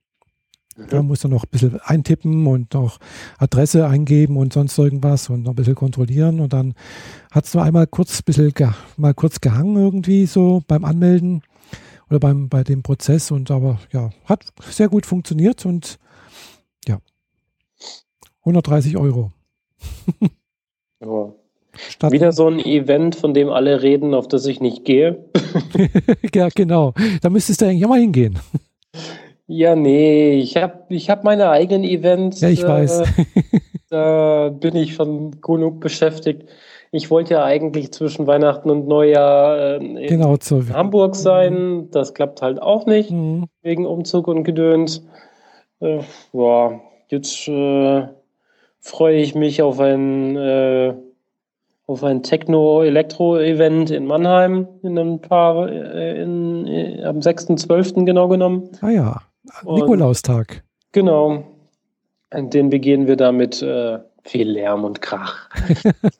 Mhm. 0.77 0.87
Da 0.91 1.03
musste 1.03 1.29
noch 1.29 1.45
ein 1.45 1.51
bisschen 1.51 1.81
eintippen 1.81 2.47
und 2.47 2.75
noch 2.75 2.99
Adresse 3.39 3.87
eingeben 3.87 4.37
und 4.37 4.53
sonst 4.53 4.79
irgendwas 4.79 5.31
und 5.31 5.43
noch 5.43 5.53
ein 5.53 5.57
bisschen 5.57 5.75
kontrollieren. 5.75 6.41
Und 6.41 6.53
dann 6.53 6.75
hat 7.31 7.45
es 7.45 7.55
nur 7.55 7.63
einmal 7.63 7.87
kurz 7.87 8.23
bisschen 8.23 8.53
mal 8.97 9.15
kurz 9.15 9.41
gehangen 9.41 9.77
irgendwie 9.77 10.27
so 10.27 10.63
beim 10.67 10.85
Anmelden 10.85 11.43
oder 12.11 12.21
beim, 12.21 12.49
bei 12.49 12.63
dem 12.63 12.83
Prozess. 12.83 13.31
Und 13.31 13.51
aber 13.51 13.81
ja, 13.93 14.11
hat 14.27 14.45
sehr 14.71 14.89
gut 14.89 15.07
funktioniert 15.07 15.65
und 15.65 15.99
ja, 16.87 16.99
130 18.41 18.97
Euro. 18.97 19.33
ja. 21.01 21.33
Statt 21.91 22.13
Wieder 22.13 22.33
so 22.33 22.47
ein 22.47 22.59
Event, 22.59 23.17
von 23.17 23.35
dem 23.35 23.51
alle 23.51 23.83
reden, 23.83 24.15
auf 24.15 24.29
das 24.29 24.47
ich 24.47 24.61
nicht 24.61 24.87
gehe. 24.87 25.27
ja, 26.35 26.49
genau. 26.55 26.95
Da 27.21 27.29
müsstest 27.29 27.61
du 27.61 27.67
eigentlich 27.67 27.85
auch 27.85 27.91
mal 27.91 28.01
hingehen. 28.01 28.39
Ja, 29.49 29.77
nee, 29.77 30.35
ich 30.35 30.57
habe 30.57 30.85
ich 30.89 31.09
hab 31.09 31.23
meine 31.23 31.51
eigenen 31.51 31.85
Events. 31.85 32.41
Ja, 32.41 32.49
ich 32.49 32.65
äh, 32.65 32.69
weiß. 32.69 33.03
da 33.91 34.49
bin 34.49 34.75
ich 34.77 34.95
schon 34.95 35.41
genug 35.41 35.81
beschäftigt. 35.81 36.49
Ich 36.91 37.11
wollte 37.11 37.35
ja 37.35 37.45
eigentlich 37.45 37.93
zwischen 37.93 38.27
Weihnachten 38.27 38.71
und 38.71 38.89
Neujahr 38.89 39.59
äh, 39.59 39.77
in 39.77 40.07
genau, 40.07 40.37
so. 40.41 40.63
Hamburg 40.73 41.15
sein. 41.15 41.89
Das 41.91 42.15
klappt 42.15 42.43
halt 42.43 42.61
auch 42.61 42.87
nicht, 42.87 43.11
mhm. 43.11 43.47
wegen 43.63 43.87
Umzug 43.87 44.29
und 44.29 44.45
Gedöns. 44.45 45.07
Äh, 45.81 46.01
ja, 46.33 46.81
jetzt 47.09 47.47
äh, 47.49 48.09
freue 48.81 49.17
ich 49.17 49.35
mich 49.35 49.63
auf 49.63 49.79
ein 49.79 50.37
äh, 50.37 50.95
auf 51.87 52.03
ein 52.03 52.25
Techno-Elektro-Event 52.25 53.91
in 53.93 54.07
Mannheim 54.07 54.67
in 54.83 54.99
ein 54.99 55.21
paar, 55.21 55.69
äh, 55.69 56.21
in, 56.21 56.67
in, 56.67 57.05
am 57.05 57.19
6.12. 57.21 58.05
genau 58.05 58.27
genommen. 58.27 58.71
Ah 58.81 58.91
ja, 58.91 59.23
Nikolaustag. 59.65 60.63
Genau. 60.93 61.45
Den 62.33 62.71
begehen 62.71 63.07
wir 63.07 63.17
da 63.17 63.33
mit 63.33 63.63
äh, 63.63 63.99
viel 64.23 64.51
Lärm 64.51 64.85
und 64.85 65.01
Krach. 65.01 65.49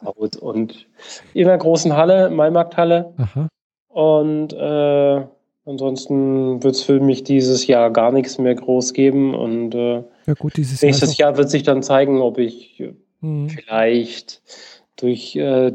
und 0.41 0.87
in 1.35 1.49
einer 1.49 1.59
großen 1.59 1.97
Halle, 1.97 2.31
Maimarkthalle. 2.31 3.13
Aha. 3.17 3.49
Und 3.89 4.53
äh, 4.53 5.27
ansonsten 5.65 6.63
wird 6.63 6.75
es 6.75 6.83
für 6.83 7.01
mich 7.01 7.25
dieses 7.25 7.67
Jahr 7.67 7.91
gar 7.91 8.13
nichts 8.13 8.39
mehr 8.39 8.55
groß 8.55 8.93
geben. 8.93 9.35
Und 9.35 9.75
äh, 9.75 10.05
ja 10.27 10.35
gut, 10.39 10.59
nächstes 10.59 11.17
Jahr, 11.17 11.31
Jahr 11.31 11.39
wird 11.39 11.51
sich 11.51 11.63
dann 11.63 11.83
zeigen, 11.83 12.21
ob 12.21 12.39
ich 12.39 12.85
mhm. 13.21 13.49
vielleicht 13.49 14.43
durch 14.97 15.37
äh, 15.37 15.69
äh, 15.69 15.73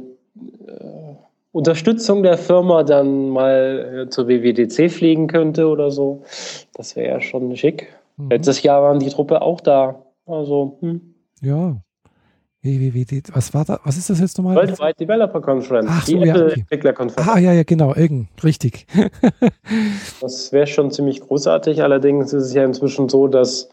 Unterstützung 1.52 2.24
der 2.24 2.38
Firma 2.38 2.84
dann 2.84 3.30
mal 3.30 4.06
äh, 4.06 4.10
zur 4.10 4.28
WWDC 4.28 4.90
fliegen 4.90 5.28
könnte 5.28 5.68
oder 5.68 5.92
so. 5.92 6.24
Das 6.74 6.96
wäre 6.96 7.16
ja 7.16 7.22
schon 7.22 7.56
schick. 7.58 7.94
Mhm. 8.18 8.30
Letztes 8.30 8.64
Jahr 8.64 8.82
waren 8.82 9.00
die 9.00 9.10
Truppe 9.10 9.42
auch 9.42 9.60
da. 9.62 10.06
Also, 10.26 10.78
hm. 10.80 11.16
Ja. 11.42 11.82
WWDC, 12.64 13.36
was 13.36 13.54
war 13.56 13.66
da? 13.66 13.80
Was 13.86 13.98
ist 13.98 14.10
das 14.12 14.20
jetzt 14.20 14.38
nochmal? 14.38 14.56
Worldwide 14.56 14.94
Developer 14.94 15.42
Conference. 15.42 15.88
Ach 15.90 16.06
so, 16.06 16.16
die 16.20 16.28
ja, 16.28 16.36
okay. 16.36 16.60
Entwicklerkonferenz. 16.60 17.28
Ah, 17.28 17.40
ja, 17.40 17.54
ja, 17.54 17.64
genau, 17.64 17.96
irgend, 17.96 18.30
richtig. 18.44 18.86
das 20.22 20.52
wäre 20.54 20.68
schon 20.68 20.92
ziemlich 20.92 21.22
großartig. 21.22 21.82
Allerdings 21.82 22.34
ist 22.34 22.44
es 22.44 22.54
ja 22.54 22.64
inzwischen 22.64 23.10
so, 23.10 23.28
dass 23.28 23.70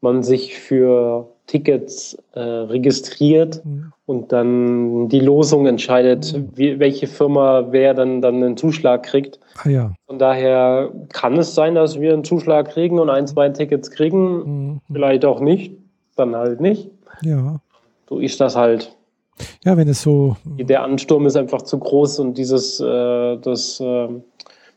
man 0.00 0.24
sich 0.24 0.58
für 0.58 1.33
Tickets 1.46 2.16
äh, 2.32 2.40
registriert 2.40 3.64
mhm. 3.64 3.92
und 4.06 4.32
dann 4.32 5.08
die 5.08 5.20
Losung 5.20 5.66
entscheidet, 5.66 6.32
mhm. 6.32 6.48
wie, 6.54 6.78
welche 6.78 7.06
Firma 7.06 7.66
wer 7.70 7.92
dann, 7.92 8.22
dann 8.22 8.36
einen 8.42 8.56
Zuschlag 8.56 9.02
kriegt. 9.02 9.38
Ah, 9.62 9.68
ja. 9.68 9.94
Von 10.06 10.18
daher 10.18 10.90
kann 11.12 11.36
es 11.36 11.54
sein, 11.54 11.74
dass 11.74 12.00
wir 12.00 12.14
einen 12.14 12.24
Zuschlag 12.24 12.70
kriegen 12.70 12.98
und 12.98 13.10
ein, 13.10 13.26
zwei 13.26 13.50
Tickets 13.50 13.90
kriegen. 13.90 14.70
Mhm. 14.70 14.80
Vielleicht 14.90 15.24
auch 15.24 15.40
nicht, 15.40 15.74
dann 16.16 16.34
halt 16.34 16.60
nicht. 16.60 16.90
Ja. 17.22 17.60
So 18.08 18.20
ist 18.20 18.40
das 18.40 18.56
halt. 18.56 18.96
Ja, 19.64 19.76
wenn 19.76 19.88
es 19.88 20.02
so. 20.02 20.36
Der 20.44 20.82
Ansturm 20.82 21.26
ist 21.26 21.36
einfach 21.36 21.62
zu 21.62 21.78
groß 21.78 22.20
und 22.20 22.38
dieses 22.38 22.80
äh, 22.80 23.36
das 23.36 23.80
äh, 23.80 24.08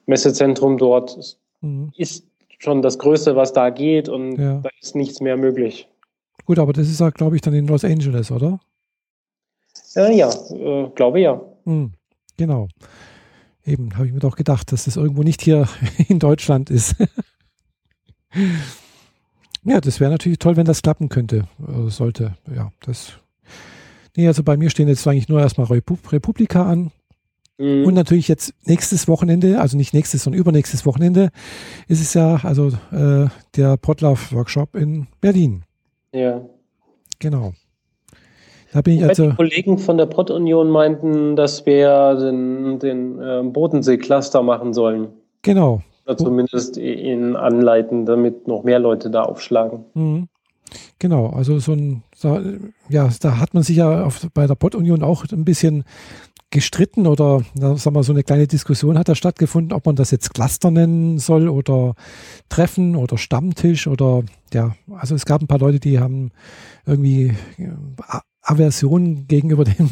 Messezentrum 0.05 0.77
dort 0.77 1.37
mhm. 1.61 1.91
ist 1.95 2.25
schon 2.59 2.81
das 2.81 2.97
Größte, 2.97 3.35
was 3.35 3.53
da 3.53 3.69
geht 3.69 4.09
und 4.09 4.37
ja. 4.37 4.59
da 4.63 4.69
ist 4.81 4.95
nichts 4.95 5.21
mehr 5.21 5.37
möglich. 5.37 5.87
Gut, 6.47 6.59
aber 6.59 6.71
das 6.71 6.87
ist 6.87 7.01
ja, 7.01 7.09
glaube 7.09 7.35
ich, 7.35 7.41
dann 7.41 7.53
in 7.53 7.67
Los 7.67 7.83
Angeles, 7.83 8.31
oder? 8.31 8.61
Äh, 9.97 10.15
ja, 10.15 10.29
äh, 10.29 10.89
glaube 10.95 11.19
ja. 11.19 11.41
Hm, 11.65 11.91
genau. 12.37 12.69
Eben, 13.65 13.93
habe 13.97 14.07
ich 14.07 14.13
mir 14.13 14.21
doch 14.21 14.37
gedacht, 14.37 14.71
dass 14.71 14.85
das 14.85 14.95
irgendwo 14.95 15.23
nicht 15.23 15.41
hier 15.41 15.67
in 16.07 16.19
Deutschland 16.19 16.69
ist. 16.69 16.95
ja, 19.65 19.81
das 19.81 19.99
wäre 19.99 20.09
natürlich 20.09 20.39
toll, 20.39 20.55
wenn 20.55 20.63
das 20.63 20.81
klappen 20.81 21.09
könnte. 21.09 21.49
Oder 21.61 21.89
sollte. 21.89 22.37
Ja, 22.55 22.71
das. 22.79 23.19
Nee, 24.15 24.27
also 24.27 24.41
bei 24.41 24.55
mir 24.55 24.69
stehen 24.69 24.87
jetzt 24.87 25.05
eigentlich 25.05 25.27
nur 25.27 25.41
erstmal 25.41 25.67
Republika 25.67 26.65
an. 26.65 26.91
Mhm. 27.57 27.83
Und 27.83 27.93
natürlich 27.93 28.29
jetzt 28.29 28.53
nächstes 28.63 29.09
Wochenende, 29.09 29.59
also 29.59 29.75
nicht 29.75 29.93
nächstes, 29.93 30.23
sondern 30.23 30.39
übernächstes 30.39 30.85
Wochenende, 30.85 31.29
ist 31.89 31.99
es 31.99 32.13
ja 32.13 32.35
also 32.43 32.69
äh, 32.93 33.27
der 33.57 33.75
Potlauf-Workshop 33.75 34.75
in 34.75 35.07
Berlin. 35.19 35.65
Ja. 36.11 36.41
Genau. 37.19 37.53
Da 38.73 38.81
bin 38.81 38.97
ich 38.97 39.03
also. 39.03 39.29
Die 39.29 39.35
Kollegen 39.35 39.77
von 39.77 39.97
der 39.97 40.05
Pott-Union 40.05 40.69
meinten, 40.69 41.35
dass 41.35 41.65
wir 41.65 42.15
den, 42.15 42.79
den 42.79 43.19
äh, 43.19 43.41
Bodensee-Cluster 43.43 44.43
machen 44.43 44.73
sollen. 44.73 45.09
Genau. 45.41 45.81
Oder 46.05 46.17
zumindest 46.17 46.77
ihn 46.77 47.35
anleiten, 47.35 48.05
damit 48.05 48.47
noch 48.47 48.63
mehr 48.63 48.79
Leute 48.79 49.09
da 49.09 49.23
aufschlagen. 49.23 49.85
Mhm. 49.93 50.27
Genau, 50.99 51.27
also 51.27 51.59
so 51.59 51.73
ein, 51.73 52.03
ja, 52.89 53.09
da 53.21 53.39
hat 53.39 53.53
man 53.53 53.63
sich 53.63 53.77
ja 53.77 54.03
auf, 54.03 54.27
bei 54.33 54.47
der 54.47 54.55
Pott-Union 54.55 55.03
auch 55.03 55.25
ein 55.31 55.45
bisschen 55.45 55.83
gestritten 56.49 57.07
oder 57.07 57.43
sagen 57.55 57.95
wir, 57.95 58.03
so 58.03 58.13
eine 58.13 58.23
kleine 58.23 58.47
Diskussion 58.47 58.97
hat 58.97 59.09
da 59.09 59.15
stattgefunden, 59.15 59.73
ob 59.73 59.85
man 59.85 59.95
das 59.95 60.11
jetzt 60.11 60.33
Cluster 60.33 60.71
nennen 60.71 61.19
soll 61.19 61.49
oder 61.49 61.93
Treffen 62.49 62.95
oder 62.95 63.17
Stammtisch 63.17 63.87
oder 63.87 64.23
ja, 64.53 64.75
also 64.89 65.15
es 65.15 65.25
gab 65.25 65.41
ein 65.41 65.47
paar 65.47 65.59
Leute, 65.59 65.79
die 65.79 65.99
haben 65.99 66.31
irgendwie 66.85 67.35
äh, 67.57 68.19
Aversion 68.41 69.27
gegenüber 69.27 69.63
dem 69.65 69.91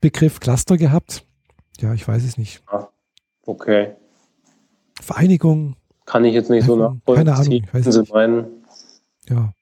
Begriff 0.00 0.40
Cluster 0.40 0.76
gehabt. 0.76 1.24
Ja, 1.80 1.94
ich 1.94 2.06
weiß 2.06 2.24
es 2.24 2.36
nicht. 2.36 2.62
Ah, 2.66 2.88
okay. 3.46 3.94
Vereinigung. 5.00 5.76
Kann 6.04 6.24
ich 6.24 6.34
jetzt 6.34 6.50
nicht 6.50 6.66
so 6.66 6.74
nachvollziehen. 6.74 7.26
Keine 7.26 7.34
Ahnung. 7.36 7.52
Ich 7.52 7.74
weiß 7.74 7.96
nicht. 7.96 8.12
Meinen. 8.12 8.46
Ja. 9.28 9.52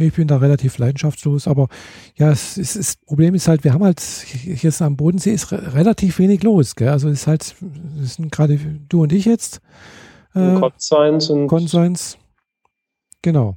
Ich 0.00 0.14
bin 0.14 0.28
da 0.28 0.38
relativ 0.38 0.78
leidenschaftslos, 0.78 1.46
aber 1.46 1.68
ja, 2.16 2.30
es, 2.30 2.56
es, 2.56 2.74
das 2.74 2.96
Problem 2.96 3.34
ist 3.34 3.48
halt, 3.48 3.64
wir 3.64 3.74
haben 3.74 3.84
halt 3.84 4.02
jetzt 4.44 4.80
am 4.82 4.96
Bodensee 4.96 5.32
ist 5.32 5.52
relativ 5.52 6.18
wenig 6.18 6.42
los. 6.42 6.74
Gell? 6.74 6.88
Also 6.88 7.08
es 7.08 7.20
ist 7.20 7.26
halt, 7.26 7.54
es 8.02 8.14
sind 8.14 8.32
gerade 8.32 8.58
du 8.88 9.02
und 9.02 9.12
ich 9.12 9.24
jetzt. 9.24 9.60
Äh, 10.34 10.54
Conscience 10.54 11.30
und 11.30 11.46
Conscience. 11.48 12.18
Genau. 13.22 13.56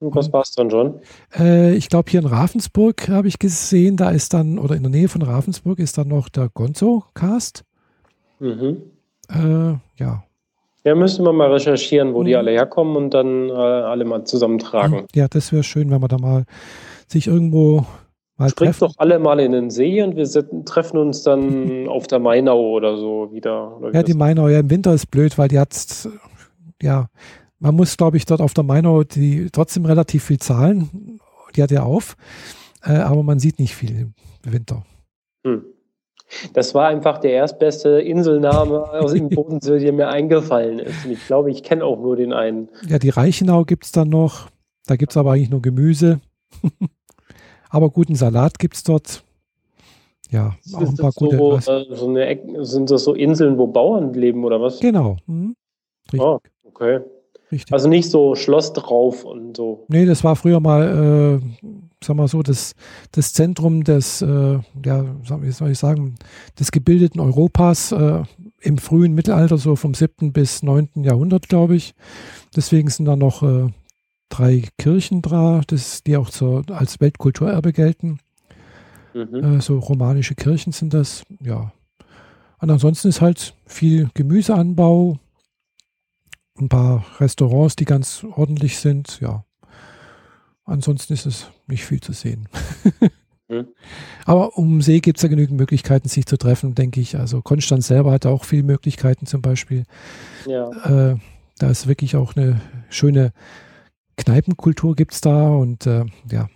Und 0.00 0.14
was 0.14 0.32
war 0.32 0.42
es 0.42 0.52
dann 0.52 0.70
schon? 0.70 1.00
Äh, 1.38 1.74
ich 1.74 1.88
glaube, 1.88 2.10
hier 2.10 2.20
in 2.20 2.26
Ravensburg 2.26 3.08
habe 3.08 3.28
ich 3.28 3.38
gesehen, 3.38 3.96
da 3.96 4.10
ist 4.10 4.34
dann, 4.34 4.58
oder 4.58 4.76
in 4.76 4.82
der 4.82 4.90
Nähe 4.90 5.08
von 5.08 5.22
Ravensburg 5.22 5.78
ist 5.78 5.96
dann 5.98 6.08
noch 6.08 6.28
der 6.28 6.48
Gonzo-Cast. 6.48 7.64
Mhm. 8.38 8.82
Äh, 9.30 9.78
ja, 9.96 10.24
ja, 10.84 10.94
müssen 10.94 11.24
wir 11.24 11.32
mal 11.32 11.50
recherchieren, 11.50 12.14
wo 12.14 12.20
mhm. 12.20 12.26
die 12.26 12.36
alle 12.36 12.50
herkommen 12.50 12.96
und 12.96 13.14
dann 13.14 13.48
äh, 13.48 13.52
alle 13.52 14.04
mal 14.04 14.24
zusammentragen. 14.24 15.06
Ja, 15.14 15.28
das 15.28 15.52
wäre 15.52 15.62
schön, 15.62 15.90
wenn 15.90 16.00
man 16.00 16.08
da 16.08 16.18
mal 16.18 16.44
sich 17.08 17.26
irgendwo 17.26 17.86
Mal 18.36 18.50
Springt 18.50 18.82
doch 18.82 18.94
alle 18.98 19.20
mal 19.20 19.38
in 19.38 19.52
den 19.52 19.70
See 19.70 20.02
und 20.02 20.16
wir 20.16 20.64
treffen 20.64 20.98
uns 20.98 21.22
dann 21.22 21.86
auf 21.88 22.08
der 22.08 22.18
Mainau 22.18 22.72
oder 22.72 22.96
so 22.96 23.30
wieder. 23.32 23.76
Oder 23.76 23.94
ja, 23.94 24.02
die 24.02 24.14
Mainau, 24.14 24.48
ja, 24.48 24.58
im 24.58 24.70
Winter 24.70 24.92
ist 24.92 25.06
blöd, 25.06 25.38
weil 25.38 25.46
die 25.46 25.58
hat, 25.60 26.08
ja, 26.82 27.08
man 27.60 27.76
muss, 27.76 27.96
glaube 27.96 28.16
ich, 28.16 28.26
dort 28.26 28.40
auf 28.40 28.52
der 28.52 28.64
Mainau 28.64 29.04
die 29.04 29.50
trotzdem 29.52 29.84
relativ 29.84 30.24
viel 30.24 30.38
zahlen. 30.38 31.20
Die 31.54 31.62
hat 31.62 31.70
ja 31.70 31.84
auf, 31.84 32.16
äh, 32.82 32.94
aber 32.94 33.22
man 33.22 33.38
sieht 33.38 33.60
nicht 33.60 33.76
viel 33.76 34.12
im 34.44 34.52
Winter. 34.52 34.82
Hm. 35.46 35.64
Das 36.52 36.74
war 36.74 36.88
einfach 36.88 37.18
der 37.18 37.32
erstbeste 37.32 38.00
Inselname 38.00 38.90
aus 38.92 39.12
dem 39.12 39.28
Bodensee, 39.28 39.78
der 39.78 39.92
mir 39.92 40.08
eingefallen 40.08 40.78
ist. 40.78 41.04
Und 41.04 41.12
ich 41.12 41.26
glaube, 41.26 41.50
ich 41.50 41.62
kenne 41.62 41.84
auch 41.84 41.98
nur 41.98 42.16
den 42.16 42.32
einen. 42.32 42.68
Ja, 42.88 42.98
die 42.98 43.10
Reichenau 43.10 43.64
gibt 43.64 43.84
es 43.84 43.92
dann 43.92 44.08
noch. 44.08 44.48
Da 44.86 44.96
gibt 44.96 45.12
es 45.12 45.16
aber 45.16 45.32
eigentlich 45.32 45.50
nur 45.50 45.62
Gemüse. 45.62 46.20
aber 47.70 47.90
guten 47.90 48.14
Salat 48.14 48.58
gibt 48.58 48.74
es 48.76 48.84
dort. 48.84 49.24
Ja, 50.30 50.54
auch 50.74 50.80
ein 50.80 50.96
paar 50.96 51.12
gute. 51.12 51.36
So, 51.36 51.72
äh, 51.72 51.86
so 51.90 52.08
eine, 52.08 52.64
sind 52.64 52.90
das 52.90 53.04
so 53.04 53.14
Inseln, 53.14 53.58
wo 53.58 53.66
Bauern 53.66 54.12
leben 54.14 54.44
oder 54.44 54.60
was? 54.60 54.80
Genau. 54.80 55.16
Mhm. 55.26 55.54
Richtig. 56.12 56.20
Oh, 56.20 56.40
okay. 56.64 57.00
Richtig. 57.52 57.72
Also 57.72 57.88
nicht 57.88 58.10
so 58.10 58.34
Schloss 58.34 58.72
drauf 58.72 59.24
und 59.24 59.56
so. 59.56 59.84
Nee, 59.88 60.06
das 60.06 60.24
war 60.24 60.34
früher 60.34 60.60
mal, 60.60 61.40
äh, 61.40 61.66
sag 62.04 62.16
mal 62.16 62.28
so, 62.28 62.42
das, 62.42 62.74
das 63.12 63.32
Zentrum 63.32 63.84
des, 63.84 64.22
äh, 64.22 64.58
ja, 64.84 65.04
wie 65.40 65.50
soll 65.50 65.70
ich 65.70 65.78
sagen, 65.78 66.16
des 66.58 66.70
gebildeten 66.70 67.20
Europas 67.20 67.92
äh, 67.92 68.22
im 68.60 68.78
frühen 68.78 69.14
Mittelalter, 69.14 69.58
so 69.58 69.76
vom 69.76 69.94
7. 69.94 70.32
bis 70.32 70.62
9. 70.62 70.88
Jahrhundert, 71.02 71.48
glaube 71.48 71.76
ich. 71.76 71.94
Deswegen 72.56 72.88
sind 72.88 73.06
da 73.06 73.16
noch 73.16 73.42
äh, 73.42 73.68
drei 74.28 74.64
Kirchen 74.78 75.22
da, 75.22 75.60
das, 75.66 76.02
die 76.02 76.16
auch 76.16 76.30
zur, 76.30 76.64
als 76.70 77.00
Weltkulturerbe 77.00 77.72
gelten. 77.72 78.18
Mhm. 79.12 79.58
Äh, 79.58 79.60
so 79.60 79.78
romanische 79.78 80.34
Kirchen 80.34 80.72
sind 80.72 80.94
das, 80.94 81.22
ja. 81.40 81.72
Und 82.58 82.70
ansonsten 82.70 83.08
ist 83.08 83.20
halt 83.20 83.54
viel 83.66 84.08
Gemüseanbau, 84.14 85.18
ein 86.58 86.68
paar 86.68 87.04
Restaurants, 87.18 87.76
die 87.76 87.84
ganz 87.84 88.24
ordentlich 88.24 88.78
sind, 88.78 89.20
ja. 89.20 89.44
Ansonsten 90.64 91.12
ist 91.12 91.26
es 91.26 91.46
nicht 91.66 91.84
viel 91.84 92.00
zu 92.00 92.12
sehen. 92.12 92.48
hm. 93.48 93.68
Aber 94.24 94.56
um 94.56 94.80
See 94.80 95.00
gibt 95.00 95.18
es 95.18 95.22
ja 95.22 95.28
genügend 95.28 95.58
Möglichkeiten, 95.58 96.08
sich 96.08 96.26
zu 96.26 96.36
treffen, 96.36 96.74
denke 96.74 97.00
ich. 97.00 97.18
Also 97.18 97.42
Konstanz 97.42 97.88
selber 97.88 98.12
hat 98.12 98.26
auch 98.26 98.44
viele 98.44 98.62
Möglichkeiten 98.62 99.26
zum 99.26 99.42
Beispiel. 99.42 99.84
Ja. 100.46 100.70
Äh, 101.12 101.16
da 101.58 101.70
ist 101.70 101.86
wirklich 101.86 102.16
auch 102.16 102.34
eine 102.34 102.60
schöne 102.88 103.32
Kneipenkultur 104.16 104.94
gibt 104.94 105.12
es 105.12 105.20
da 105.20 105.48
und 105.48 105.86
äh, 105.86 106.04
ja. 106.30 106.48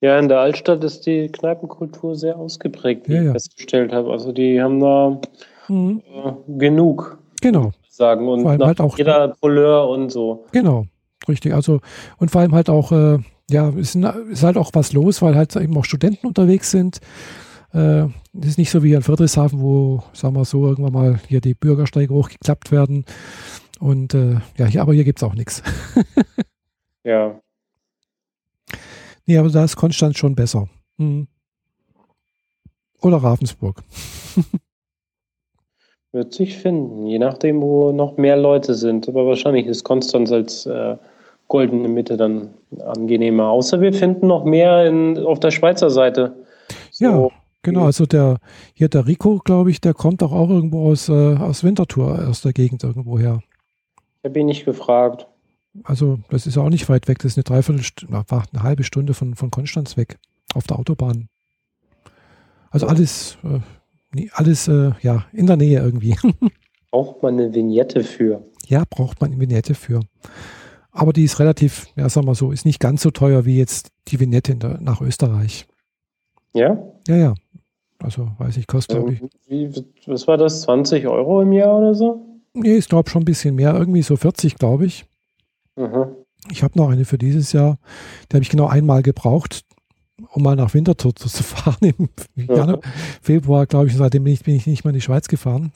Ja, 0.00 0.18
in 0.18 0.28
der 0.28 0.40
Altstadt 0.40 0.84
ist 0.84 1.06
die 1.06 1.28
Kneipenkultur 1.28 2.16
sehr 2.16 2.36
ausgeprägt, 2.36 3.08
wie 3.08 3.14
ja, 3.14 3.20
ich 3.20 3.26
ja. 3.26 3.32
festgestellt 3.32 3.92
habe. 3.92 4.12
Also 4.12 4.32
die 4.32 4.60
haben 4.60 4.80
da 4.80 5.20
mhm. 5.68 6.02
äh, 6.06 6.58
genug. 6.58 7.18
Genau. 7.40 7.72
Sagen 7.88 8.28
und 8.28 8.46
halt 8.46 8.80
auch, 8.80 8.98
jeder 8.98 9.34
Couleur 9.40 9.88
und 9.88 10.10
so. 10.10 10.44
Genau, 10.52 10.86
richtig. 11.28 11.54
Also 11.54 11.80
und 12.18 12.30
vor 12.30 12.40
allem 12.40 12.54
halt 12.54 12.70
auch, 12.70 12.92
äh, 12.92 13.18
ja, 13.50 13.70
ist, 13.70 13.94
ist, 13.94 14.42
halt 14.42 14.56
auch 14.56 14.70
was 14.72 14.92
los, 14.92 15.22
weil 15.22 15.34
halt 15.34 15.54
eben 15.56 15.76
auch 15.76 15.84
Studenten 15.84 16.26
unterwegs 16.26 16.70
sind. 16.70 17.00
Äh, 17.72 18.06
ist 18.40 18.58
nicht 18.58 18.70
so 18.70 18.82
wie 18.82 18.92
in 18.92 19.02
Friedrichshafen, 19.02 19.60
wo, 19.60 20.02
sagen 20.12 20.36
wir 20.36 20.44
so, 20.44 20.66
irgendwann 20.66 20.92
mal 20.92 21.20
hier 21.28 21.40
die 21.40 21.54
Bürgersteige 21.54 22.14
hochgeklappt 22.14 22.70
werden 22.70 23.04
und 23.80 24.14
äh, 24.14 24.36
ja, 24.56 24.66
hier, 24.66 24.82
aber 24.82 24.94
hier 24.94 25.04
gibt 25.04 25.18
es 25.18 25.22
auch 25.22 25.34
nichts. 25.34 25.62
ja. 27.04 27.40
Nee, 29.26 29.38
aber 29.38 29.48
da 29.48 29.64
ist 29.64 29.76
Konstanz 29.76 30.18
schon 30.18 30.34
besser. 30.34 30.68
Hm. 30.98 31.28
Oder 33.02 33.18
Ravensburg. 33.18 33.82
Wird 36.12 36.32
sich 36.32 36.56
finden, 36.56 37.06
je 37.06 37.18
nachdem, 37.18 37.60
wo 37.60 37.90
noch 37.90 38.16
mehr 38.16 38.36
Leute 38.36 38.74
sind. 38.74 39.08
Aber 39.08 39.26
wahrscheinlich 39.26 39.66
ist 39.66 39.82
Konstanz 39.82 40.30
als 40.30 40.64
äh, 40.64 40.96
goldene 41.48 41.88
Mitte 41.88 42.16
dann 42.16 42.50
angenehmer. 42.84 43.48
Außer 43.48 43.80
wir 43.80 43.92
finden 43.92 44.26
noch 44.26 44.44
mehr 44.44 44.86
in, 44.86 45.18
auf 45.18 45.40
der 45.40 45.50
Schweizer 45.50 45.90
Seite. 45.90 46.34
So. 46.90 47.04
Ja, 47.04 47.28
genau. 47.62 47.84
Also 47.84 48.06
der 48.06 48.38
hier 48.72 48.88
der 48.88 49.06
Rico, 49.06 49.40
glaube 49.44 49.70
ich, 49.70 49.80
der 49.80 49.94
kommt 49.94 50.22
doch 50.22 50.32
auch 50.32 50.50
irgendwo 50.50 50.90
aus, 50.90 51.08
äh, 51.08 51.12
aus 51.36 51.64
Winterthur, 51.64 52.26
aus 52.28 52.42
der 52.42 52.52
Gegend 52.52 52.82
irgendwo 52.84 53.18
her. 53.18 53.40
Ich 54.22 54.30
habe 54.30 54.40
ihn 54.40 54.46
nicht 54.46 54.64
gefragt. 54.64 55.26
Also, 55.82 56.20
das 56.30 56.46
ist 56.46 56.56
auch 56.56 56.68
nicht 56.68 56.88
weit 56.88 57.08
weg. 57.08 57.18
Das 57.18 57.32
ist 57.32 57.36
eine 57.36 57.44
Dreiviertelstunde, 57.44 58.24
eine 58.28 58.62
halbe 58.62 58.84
Stunde 58.84 59.12
von, 59.12 59.34
von 59.34 59.50
Konstanz 59.50 59.96
weg, 59.96 60.18
auf 60.54 60.66
der 60.68 60.78
Autobahn. 60.78 61.28
Also 62.70 62.86
alles, 62.86 63.38
äh, 63.44 64.28
alles 64.32 64.68
äh, 64.68 64.92
ja, 65.02 65.26
in 65.32 65.46
der 65.46 65.56
Nähe 65.56 65.80
irgendwie. 65.80 66.16
Braucht 66.90 67.22
man 67.22 67.34
eine 67.34 67.52
Vignette 67.52 68.04
für? 68.04 68.44
Ja, 68.66 68.84
braucht 68.88 69.20
man 69.20 69.32
eine 69.32 69.40
Vignette 69.40 69.74
für. 69.74 70.00
Aber 70.94 71.12
die 71.12 71.24
ist 71.24 71.40
relativ, 71.40 71.88
ja, 71.96 72.08
sagen 72.08 72.28
wir 72.28 72.36
so, 72.36 72.52
ist 72.52 72.64
nicht 72.64 72.78
ganz 72.78 73.02
so 73.02 73.10
teuer 73.10 73.44
wie 73.44 73.58
jetzt 73.58 73.90
die 74.08 74.20
Vignette 74.20 74.54
der, 74.54 74.80
nach 74.80 75.00
Österreich. 75.00 75.66
Ja? 76.54 76.78
Ja, 77.08 77.16
ja. 77.16 77.34
Also, 77.98 78.30
weiß 78.38 78.56
ich, 78.58 78.68
kostet, 78.68 79.04
ich. 79.10 79.22
Wie, 79.48 79.84
was 80.06 80.28
war 80.28 80.36
das? 80.36 80.62
20 80.62 81.08
Euro 81.08 81.42
im 81.42 81.52
Jahr 81.52 81.78
oder 81.78 81.94
so? 81.94 82.24
Nee, 82.54 82.76
ich 82.76 82.88
glaube 82.88 83.10
schon 83.10 83.22
ein 83.22 83.24
bisschen 83.24 83.56
mehr, 83.56 83.74
irgendwie 83.74 84.02
so 84.02 84.16
40, 84.16 84.54
glaube 84.54 84.86
ich. 84.86 85.04
Mhm. 85.74 86.14
Ich 86.50 86.62
habe 86.62 86.78
noch 86.78 86.90
eine 86.90 87.04
für 87.04 87.18
dieses 87.18 87.52
Jahr. 87.52 87.78
Die 88.30 88.36
habe 88.36 88.44
ich 88.44 88.50
genau 88.50 88.68
einmal 88.68 89.02
gebraucht, 89.02 89.64
um 90.32 90.44
mal 90.44 90.54
nach 90.54 90.74
Winterthur 90.74 91.16
zu, 91.16 91.28
fahren. 91.42 91.78
Im 91.80 92.08
mhm. 92.36 92.78
Februar, 93.20 93.66
glaube 93.66 93.88
ich, 93.88 93.96
seitdem 93.96 94.22
bin 94.22 94.34
ich, 94.34 94.44
bin 94.44 94.54
ich 94.54 94.68
nicht 94.68 94.84
mehr 94.84 94.90
in 94.90 94.96
die 94.98 95.00
Schweiz 95.00 95.26
gefahren. 95.26 95.72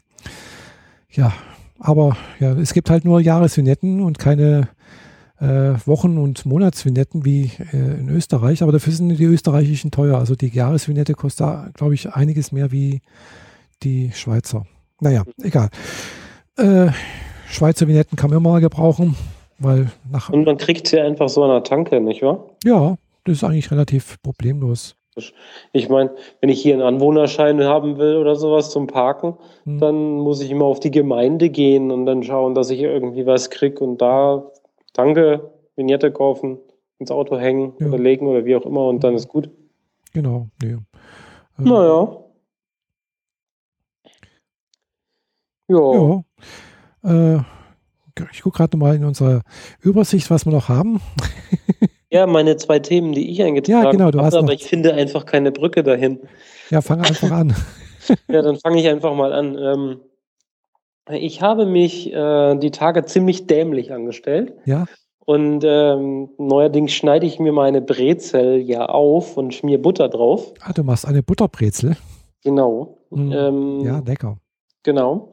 Ja, 1.11 1.33
aber 1.81 2.17
ja, 2.39 2.53
es 2.53 2.73
gibt 2.73 2.91
halt 2.91 3.05
nur 3.05 3.21
Jahresvignetten 3.21 4.01
und 4.01 4.21
keine 4.21 4.69
Wochen- 5.41 6.19
und 6.19 6.47
Monatsvignetten 6.47 7.25
wie 7.25 7.51
äh, 7.73 8.01
in 8.01 8.09
Österreich. 8.09 8.63
Aber 8.63 8.73
dafür 8.73 8.93
sind 8.93 9.09
die 9.09 9.25
österreichischen 9.25 9.91
teuer. 9.91 10.19
Also 10.19 10.35
die 10.35 10.49
Jahresvignette 10.49 11.15
kostet, 11.15 11.75
glaube 11.75 11.95
ich, 11.95 12.13
einiges 12.13 12.53
mehr 12.53 12.73
wie 12.73 13.01
die 13.83 14.11
Schweizer. 14.13 14.67
Naja, 15.01 15.23
egal. 15.43 15.69
Äh, 16.57 16.89
Schweizer 17.49 17.87
Vignetten 17.87 18.17
kann 18.17 18.31
man 18.31 18.39
immer 18.39 18.51
mal 18.51 18.61
gebrauchen, 18.61 19.15
weil 19.59 19.91
nach. 20.11 20.29
Und 20.31 20.45
man 20.45 20.57
kriegt 20.57 20.89
sie 20.89 21.01
einfach 21.01 21.29
so 21.29 21.45
an 21.45 21.51
der 21.51 21.63
Tanke, 21.63 22.01
nicht 22.01 22.23
wahr? 22.23 22.45
Ja, 22.65 22.97
das 23.25 23.37
ist 23.37 23.45
eigentlich 23.45 23.71
relativ 23.71 24.21
problemlos. 24.23 24.97
Ich 25.73 25.89
meine, 25.89 26.11
wenn 26.41 26.49
ich 26.49 26.63
hier 26.63 26.75
einen 26.75 26.83
Anwohnerschein 26.83 27.63
haben 27.65 27.99
will 27.99 28.17
oder 28.17 28.37
sowas 28.37 28.71
zum 28.71 28.87
Parken, 28.87 29.35
hm. 29.65 29.79
dann 29.79 30.19
muss 30.19 30.41
ich 30.41 30.51
immer 30.51 30.67
auf 30.67 30.79
die 30.79 30.93
Gemeinde 30.93 31.51
gehen 31.51 31.91
und 31.91 32.07
dann 32.07 32.23
schauen, 32.23 32.55
dass 32.55 32.71
ich 32.71 32.81
irgendwie 32.81 33.27
was 33.27 33.51
kriege 33.51 33.83
und 33.83 34.01
da 34.01 34.45
Tanke, 34.99 35.53
Vignette 35.77 36.11
kaufen, 36.11 36.59
ins 36.99 37.13
Auto 37.13 37.39
hängen 37.39 37.73
ja. 37.79 37.87
oder 37.87 37.99
legen 37.99 38.27
oder 38.27 38.45
wie 38.45 38.57
auch 38.57 38.67
immer 38.67 38.89
und 38.89 39.05
dann 39.05 39.15
ist 39.15 39.29
gut. 39.29 39.49
Genau, 40.13 40.49
nee. 40.61 40.73
Ähm, 40.73 40.85
naja. 41.59 42.25
Ja. 45.69 46.25
ja. 47.05 47.37
Äh, 47.37 47.43
ich 48.33 48.43
gucke 48.43 48.57
gerade 48.57 48.77
nochmal 48.77 48.97
in 48.97 49.05
unserer 49.05 49.43
Übersicht, 49.81 50.29
was 50.33 50.47
wir 50.47 50.53
noch 50.53 50.69
haben. 50.69 51.01
ja, 52.11 52.27
meine 52.27 52.57
zwei 52.57 52.81
Themen, 52.81 53.13
die 53.13 53.31
ich 53.31 53.41
eingetragen 53.41 53.85
ja, 53.85 53.91
genau, 53.93 54.11
du 54.11 54.19
habe, 54.19 54.27
hast 54.27 54.35
aber 54.35 54.53
ich 54.53 54.65
finde 54.65 54.95
einfach 54.95 55.27
keine 55.27 55.53
Brücke 55.53 55.85
dahin. 55.85 56.19
Ja, 56.71 56.81
fange 56.81 57.05
einfach 57.05 57.31
an. 57.31 57.55
ja, 58.29 58.43
dann 58.43 58.59
fange 58.59 58.81
ich 58.81 58.89
einfach 58.89 59.15
mal 59.15 59.33
an. 59.33 59.57
Ähm, 59.57 60.01
ich 61.11 61.43
habe 61.43 61.67
mich 61.67 62.13
äh, 62.13 62.57
die 62.57 62.71
Tage 62.71 63.05
ziemlich 63.05 63.47
dämlich 63.47 63.93
angestellt. 63.93 64.53
Ja. 64.65 64.87
Und 65.25 65.63
ähm, 65.63 66.31
neuerdings 66.39 66.93
schneide 66.93 67.27
ich 67.27 67.39
mir 67.39 67.53
meine 67.53 67.83
Brezel 67.83 68.57
ja 68.59 68.87
auf 68.87 69.37
und 69.37 69.55
schmier 69.55 69.81
Butter 69.81 70.09
drauf. 70.09 70.55
Ah, 70.61 70.73
du 70.73 70.83
machst 70.85 71.07
eine 71.07 71.23
Butterbrezel? 71.23 71.97
Genau. 72.43 72.99
Mm, 73.11 73.33
ähm, 73.33 73.81
ja, 73.81 73.99
lecker. 73.99 74.39
Genau. 74.85 75.33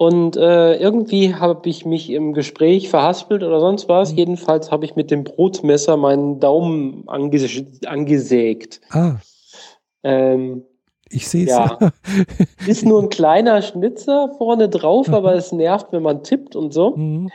Und 0.00 0.36
äh, 0.36 0.76
irgendwie 0.76 1.34
habe 1.34 1.68
ich 1.68 1.84
mich 1.84 2.10
im 2.10 2.32
Gespräch 2.32 2.88
verhaspelt 2.88 3.42
oder 3.42 3.60
sonst 3.60 3.88
was. 3.88 4.12
Mhm. 4.12 4.18
Jedenfalls 4.18 4.70
habe 4.70 4.84
ich 4.84 4.96
mit 4.96 5.10
dem 5.10 5.24
Brotmesser 5.24 5.96
meinen 5.96 6.40
Daumen 6.40 7.04
anges 7.06 7.62
angesägt. 7.86 8.80
Ah. 8.90 9.16
Ähm, 10.02 10.64
ich 11.10 11.28
sehe 11.28 11.44
es. 11.44 11.50
Ja. 11.50 11.78
Ist 12.66 12.84
nur 12.84 13.02
ein 13.02 13.08
kleiner 13.08 13.62
Schnitzer 13.62 14.30
vorne 14.38 14.68
drauf, 14.68 15.08
aber 15.10 15.34
es 15.34 15.52
nervt, 15.52 15.88
wenn 15.90 16.02
man 16.02 16.22
tippt 16.22 16.56
und 16.56 16.72
so. 16.72 16.96
Mhm. 16.96 17.30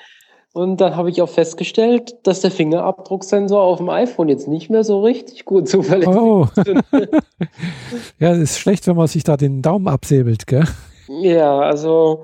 Und 0.54 0.80
dann 0.80 0.96
habe 0.96 1.10
ich 1.10 1.22
auch 1.22 1.30
festgestellt, 1.30 2.16
dass 2.24 2.40
der 2.40 2.50
Fingerabdrucksensor 2.50 3.62
auf 3.62 3.80
dem 3.80 3.90
iPhone 3.90 4.30
jetzt 4.30 4.48
nicht 4.48 4.70
mehr 4.70 4.86
so 4.86 5.02
richtig 5.02 5.44
gut 5.44 5.68
zuverlässig 5.68 6.16
oh. 6.16 6.48
ist. 6.56 6.74
ja, 8.20 8.32
ist 8.32 8.58
schlecht, 8.58 8.88
wenn 8.88 8.96
man 8.96 9.08
sich 9.08 9.26
da 9.26 9.36
den 9.36 9.62
Daumen 9.62 9.90
absäbelt, 9.90 10.48
gell? 10.48 10.64
Ja, 11.10 11.60
also 11.60 12.24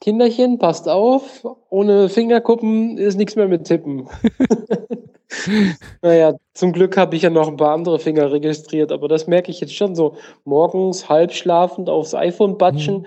Kinderchen, 0.00 0.58
passt 0.58 0.88
auf, 0.88 1.46
ohne 1.70 2.08
Fingerkuppen 2.08 2.98
ist 2.98 3.16
nichts 3.16 3.36
mehr 3.36 3.46
mit 3.46 3.64
Tippen. 3.64 4.08
naja, 6.02 6.34
zum 6.54 6.72
Glück 6.72 6.96
habe 6.96 7.16
ich 7.16 7.22
ja 7.22 7.30
noch 7.30 7.48
ein 7.48 7.56
paar 7.56 7.74
andere 7.74 7.98
Finger 7.98 8.32
registriert, 8.32 8.92
aber 8.92 9.08
das 9.08 9.26
merke 9.26 9.50
ich 9.50 9.60
jetzt 9.60 9.74
schon 9.74 9.94
so. 9.94 10.16
Morgens 10.44 11.08
halb 11.08 11.32
schlafend 11.32 11.90
aufs 11.90 12.14
iPhone 12.14 12.58
batschen, 12.58 13.00
mhm. 13.00 13.06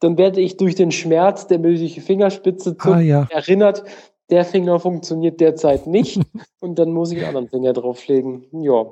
dann 0.00 0.18
werde 0.18 0.40
ich 0.40 0.56
durch 0.56 0.74
den 0.74 0.92
Schmerz 0.92 1.46
der 1.46 1.58
mögliche 1.58 2.00
Fingerspitze 2.00 2.76
ah, 2.78 3.00
ja. 3.00 3.26
erinnert, 3.30 3.84
der 4.30 4.44
Finger 4.44 4.80
funktioniert 4.80 5.40
derzeit 5.40 5.86
nicht 5.86 6.20
und 6.60 6.78
dann 6.78 6.92
muss 6.92 7.12
ich 7.12 7.18
einen 7.18 7.28
anderen 7.28 7.48
Finger 7.48 7.72
drauflegen. 7.72 8.44
Ja. 8.52 8.86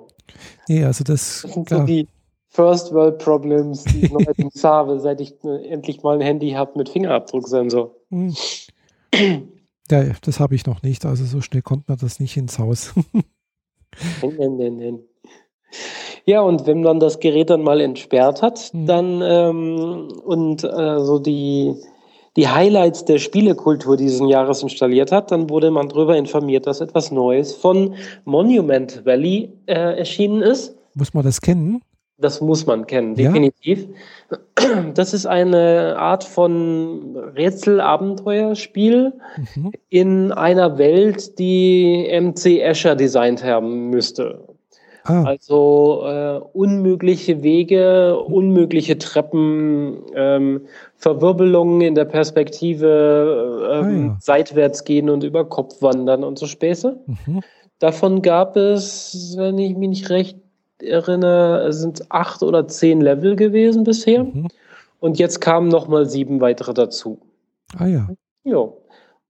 Nee, 0.68 0.84
also 0.84 1.04
das, 1.04 1.42
das 1.42 1.52
sind 1.52 1.68
so 1.68 1.80
die 1.80 2.08
First 2.48 2.92
World 2.92 3.18
Problems, 3.18 3.84
die 3.84 4.06
ich 4.06 4.12
neuerdings 4.12 4.62
habe, 4.64 5.00
seit 5.00 5.20
ich 5.20 5.34
äh, 5.44 5.68
endlich 5.68 6.02
mal 6.02 6.14
ein 6.14 6.20
Handy 6.20 6.52
habe 6.52 6.72
mit 6.76 6.88
Fingerabdrucksensor. 6.88 7.94
Mhm. 8.10 8.34
Ja, 9.90 10.04
das 10.22 10.40
habe 10.40 10.54
ich 10.54 10.66
noch 10.66 10.82
nicht. 10.82 11.04
Also 11.04 11.24
so 11.24 11.40
schnell 11.40 11.62
kommt 11.62 11.88
man 11.88 11.98
das 11.98 12.20
nicht 12.20 12.36
ins 12.36 12.58
Haus. 12.58 12.94
nein, 14.22 14.56
nein, 14.56 14.76
nein. 14.76 15.00
Ja, 16.24 16.40
und 16.40 16.66
wenn 16.66 16.82
man 16.82 17.00
das 17.00 17.20
Gerät 17.20 17.50
dann 17.50 17.62
mal 17.62 17.80
entsperrt 17.80 18.40
hat, 18.40 18.70
mhm. 18.72 18.86
dann 18.86 19.22
ähm, 19.22 20.08
und 20.24 20.64
äh, 20.64 21.00
so 21.00 21.18
die, 21.18 21.74
die 22.36 22.48
Highlights 22.48 23.04
der 23.04 23.18
Spielekultur 23.18 23.96
diesen 23.96 24.28
Jahres 24.28 24.62
installiert 24.62 25.12
hat, 25.12 25.30
dann 25.30 25.50
wurde 25.50 25.70
man 25.70 25.88
darüber 25.88 26.16
informiert, 26.16 26.66
dass 26.66 26.80
etwas 26.80 27.10
Neues 27.10 27.54
von 27.54 27.94
Monument 28.24 29.04
Valley 29.04 29.52
äh, 29.66 29.98
erschienen 29.98 30.40
ist. 30.40 30.74
Muss 30.94 31.12
man 31.12 31.24
das 31.24 31.40
kennen? 31.40 31.82
Das 32.24 32.40
muss 32.40 32.64
man 32.64 32.86
kennen, 32.86 33.14
definitiv. 33.14 33.86
Ja? 34.30 34.38
Das 34.94 35.12
ist 35.12 35.26
eine 35.26 35.96
Art 35.98 36.24
von 36.24 37.14
Rätselabenteuerspiel 37.36 39.12
mhm. 39.54 39.72
in 39.90 40.32
einer 40.32 40.78
Welt, 40.78 41.38
die 41.38 42.08
MC 42.10 42.62
Escher 42.62 42.96
designt 42.96 43.44
haben 43.44 43.90
müsste. 43.90 44.40
Ah. 45.02 45.24
Also 45.24 46.04
äh, 46.06 46.40
unmögliche 46.54 47.42
Wege, 47.42 48.18
unmögliche 48.18 48.96
Treppen, 48.96 49.98
ähm, 50.14 50.62
Verwirbelungen 50.96 51.82
in 51.82 51.94
der 51.94 52.06
Perspektive, 52.06 53.68
äh, 53.68 53.74
ah, 53.74 53.90
ja. 53.90 54.16
seitwärts 54.18 54.84
gehen 54.84 55.10
und 55.10 55.24
über 55.24 55.44
Kopf 55.44 55.82
wandern 55.82 56.24
und 56.24 56.38
so 56.38 56.46
Späße. 56.46 56.98
Mhm. 57.06 57.42
Davon 57.80 58.22
gab 58.22 58.56
es, 58.56 59.34
wenn 59.36 59.58
ich 59.58 59.76
mich 59.76 59.88
nicht 59.90 60.08
recht 60.08 60.38
erinnere, 60.86 61.72
sind 61.72 62.10
acht 62.10 62.42
oder 62.42 62.66
zehn 62.68 63.00
Level 63.00 63.36
gewesen 63.36 63.84
bisher. 63.84 64.24
Mhm. 64.24 64.48
Und 65.00 65.18
jetzt 65.18 65.40
kamen 65.40 65.68
nochmal 65.68 66.06
sieben 66.06 66.40
weitere 66.40 66.72
dazu. 66.72 67.18
Ah 67.76 67.86
ja. 67.86 68.08
Ja. 68.44 68.68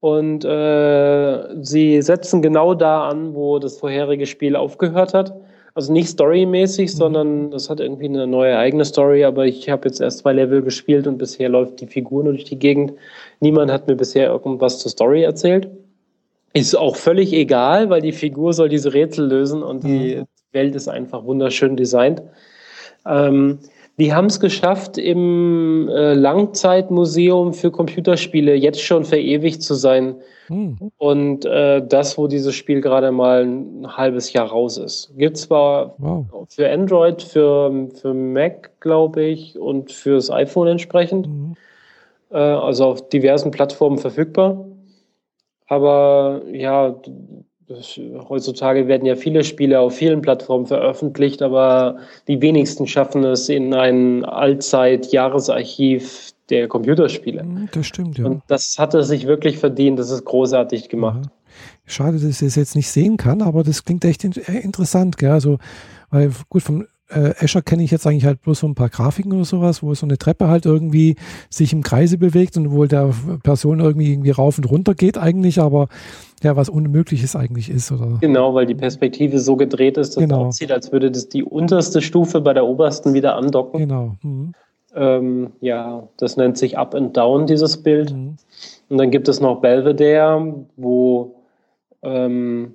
Und 0.01 0.45
äh, 0.45 1.63
sie 1.63 2.03
setzen 2.03 2.43
genau 2.43 2.75
da 2.75 3.09
an, 3.09 3.35
wo 3.35 3.59
das 3.59 3.79
vorherige 3.79 4.27
Spiel 4.27 4.55
aufgehört 4.55 5.15
hat. 5.15 5.35
Also 5.75 5.93
nicht 5.93 6.09
storymäßig, 6.09 6.93
mhm. 6.93 6.97
sondern 6.97 7.51
das 7.51 7.71
hat 7.71 7.81
irgendwie 7.81 8.09
eine 8.09 8.27
neue 8.27 8.57
eigene 8.57 8.85
Story, 8.85 9.25
aber 9.25 9.47
ich 9.47 9.69
habe 9.69 9.89
jetzt 9.89 10.01
erst 10.01 10.19
zwei 10.19 10.33
Level 10.33 10.63
gespielt 10.63 11.07
und 11.07 11.19
bisher 11.19 11.49
läuft 11.49 11.81
die 11.81 11.87
Figur 11.87 12.23
nur 12.23 12.35
durch 12.35 12.45
die 12.45 12.59
Gegend. 12.59 12.93
Niemand 13.41 13.73
hat 13.73 13.89
mir 13.89 13.97
bisher 13.97 14.29
irgendwas 14.29 14.79
zur 14.79 14.91
Story 14.91 15.23
erzählt. 15.23 15.69
Ist 16.53 16.77
auch 16.77 16.95
völlig 16.95 17.33
egal, 17.33 17.91
weil 17.91 18.01
die 18.01 18.13
Figur 18.13 18.53
soll 18.53 18.69
diese 18.69 18.95
Rätsel 18.95 19.27
lösen 19.27 19.65
und 19.65 19.83
die 19.83 20.17
mhm. 20.17 20.25
Welt 20.55 20.75
ist 20.75 20.89
einfach 20.89 21.25
wunderschön 21.25 21.77
designt. 21.77 22.23
Ähm, 23.07 23.59
die 23.97 24.13
haben 24.13 24.27
es 24.27 24.41
geschafft, 24.41 24.99
im 24.99 25.89
äh, 25.89 26.15
Langzeitmuseum 26.15 27.53
für 27.53 27.71
Computerspiele 27.71 28.55
jetzt 28.55 28.83
schon 28.83 29.05
verewigt 29.05 29.63
zu 29.63 29.75
sein. 29.75 30.17
Mhm. 30.49 30.91
Und 30.99 31.45
äh, 31.45 31.87
das, 31.87 32.19
wo 32.19 32.27
dieses 32.27 32.57
Spiel 32.57 32.81
gerade 32.81 33.13
mal 33.13 33.45
ein 33.45 33.97
halbes 33.97 34.33
Jahr 34.33 34.49
raus 34.49 34.79
ist. 34.79 35.13
Gibt 35.17 35.37
zwar 35.37 35.95
wow. 35.99 36.27
für 36.49 36.69
Android, 36.69 37.23
für, 37.23 37.89
für 37.95 38.15
Mac, 38.15 38.73
glaube 38.81 39.23
ich, 39.23 39.59
und 39.59 39.93
fürs 39.93 40.29
iPhone 40.29 40.69
entsprechend. 40.69 41.29
Mhm. 41.29 41.55
Äh, 42.31 42.39
also 42.39 42.87
auf 42.87 43.09
diversen 43.09 43.53
Plattformen 43.53 43.99
verfügbar. 43.99 44.67
Aber 45.69 46.43
ja, 46.53 46.97
das, 47.69 47.99
heutzutage 48.29 48.89
werden 48.89 49.07
ja 49.07 49.17
viele 49.17 49.45
Spiele 49.45 49.81
auf 49.81 49.95
vielen 49.95 50.21
Plattformen 50.21 50.67
veröffentlicht, 50.67 51.43
aber 51.43 51.99
die 52.29 52.41
wenigsten 52.43 52.87
schaffen 52.87 53.25
es 53.25 53.49
in 53.49 53.73
ein 53.73 54.25
Allzeit-Jahresarchiv 54.25 56.33
der 56.51 56.69
Computerspiele. 56.69 57.43
Mhm, 57.43 57.69
das 57.73 57.87
stimmt, 57.87 58.19
ja. 58.19 58.27
Und 58.27 58.43
das 58.49 58.79
hat 58.79 58.95
er 58.95 59.03
sich 59.03 59.27
wirklich 59.27 59.59
verdient. 59.59 59.99
Das 59.99 60.11
ist 60.11 60.25
großartig 60.25 60.89
gemacht. 60.89 61.23
Ja. 61.25 61.31
Schade, 61.87 62.19
dass 62.19 62.25
ich 62.25 62.43
es 62.43 62.57
jetzt 62.57 62.77
nicht 62.77 62.91
sehen 62.91 63.17
kann, 63.17 63.41
aber 63.41 63.63
das 63.63 63.85
klingt 63.85 64.05
echt 64.05 64.25
äh, 64.25 64.61
interessant. 64.61 65.17
Gell? 65.17 65.31
Also, 65.31 65.59
weil 66.11 66.31
gut, 66.49 66.63
vom 66.63 66.87
äh, 67.11 67.35
Azure 67.39 67.63
kenne 67.63 67.83
ich 67.83 67.91
jetzt 67.91 68.07
eigentlich 68.07 68.25
halt 68.25 68.41
bloß 68.41 68.61
so 68.61 68.67
ein 68.67 68.75
paar 68.75 68.89
Grafiken 68.89 69.33
oder 69.33 69.45
sowas, 69.45 69.83
wo 69.83 69.95
so 69.95 70.07
eine 70.07 70.19
Treppe 70.19 70.49
halt 70.49 70.65
irgendwie 70.65 71.17
sich 71.51 71.73
im 71.73 71.83
Kreise 71.83 72.19
bewegt 72.19 72.57
und 72.57 72.73
wo 72.73 72.87
der 72.87 73.11
Person 73.43 73.81
irgendwie 73.81 74.13
irgendwie 74.13 74.31
rauf 74.31 74.59
und 74.59 74.65
runter 74.65 74.95
geht 74.95 75.19
eigentlich, 75.19 75.61
aber 75.61 75.89
ja, 76.43 76.57
was 76.57 76.69
Unmögliches 76.69 77.37
eigentlich 77.37 77.71
ist. 77.71 77.93
Oder? 77.93 78.19
Genau, 78.21 78.55
weil 78.55 78.67
die 78.67 78.75
Perspektive 78.75 79.39
so 79.39 79.57
gedreht 79.57 79.97
ist, 79.97 80.17
dass 80.17 80.23
genau. 80.23 80.43
es 80.43 80.49
aussieht, 80.49 80.73
als 80.73 80.93
würde 80.93 81.11
das 81.11 81.29
die 81.29 81.43
unterste 81.43 82.01
Stufe 82.01 82.41
bei 82.41 82.53
der 82.53 82.67
obersten 82.67 83.15
wieder 83.15 83.37
andocken. 83.37 83.81
Genau. 83.81 84.15
Mhm. 84.23 84.53
Ähm, 84.95 85.53
ja, 85.61 86.09
das 86.19 86.37
nennt 86.37 86.57
sich 86.57 86.79
Up 86.79 86.95
and 86.95 87.17
Down, 87.17 87.47
dieses 87.47 87.83
Bild. 87.83 88.13
Mhm. 88.13 88.37
Und 88.89 88.99
dann 88.99 89.11
gibt 89.11 89.29
es 89.29 89.41
noch 89.41 89.61
Belvedere, 89.61 90.67
wo 90.77 91.35
ähm, 92.03 92.75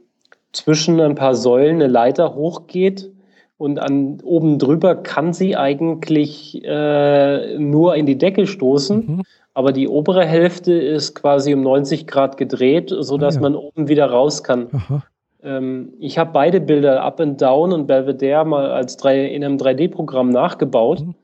zwischen 0.52 1.00
ein 1.00 1.16
paar 1.16 1.36
Säulen 1.36 1.76
eine 1.76 1.88
Leiter 1.88 2.36
hochgeht 2.36 3.12
und 3.60 3.78
an, 3.78 4.20
oben 4.24 4.58
drüber 4.58 4.96
kann 4.96 5.34
sie 5.34 5.58
eigentlich 5.58 6.64
äh, 6.64 7.58
nur 7.58 7.96
in 7.96 8.06
die 8.06 8.18
Decke 8.18 8.48
stoßen. 8.48 8.98
Mhm. 8.98 9.22
Aber 9.54 9.74
die 9.74 9.90
obere 9.90 10.26
Hälfte 10.26 10.74
ist 10.74 11.14
quasi 11.14 11.54
um 11.54 11.62
90 11.62 12.08
Grad 12.08 12.38
gedreht, 12.38 12.90
sodass 12.98 13.36
ah, 13.36 13.40
ja. 13.40 13.42
man 13.42 13.56
oben 13.56 13.90
wieder 13.90 14.06
raus 14.06 14.44
kann. 14.44 15.04
Ähm, 15.42 15.94
ich 16.00 16.18
habe 16.18 16.32
beide 16.34 16.60
Bilder, 16.60 17.02
Up 17.02 17.22
and 17.22 17.42
Down 17.42 17.72
und 17.72 17.88
Belvedere, 17.88 18.44
mal 18.44 18.72
als 18.72 18.98
drei, 18.98 19.26
in 19.26 19.42
einem 19.42 19.56
3D-Programm 19.56 20.32
nachgebaut. 20.32 21.00
Mhm. 21.00 21.16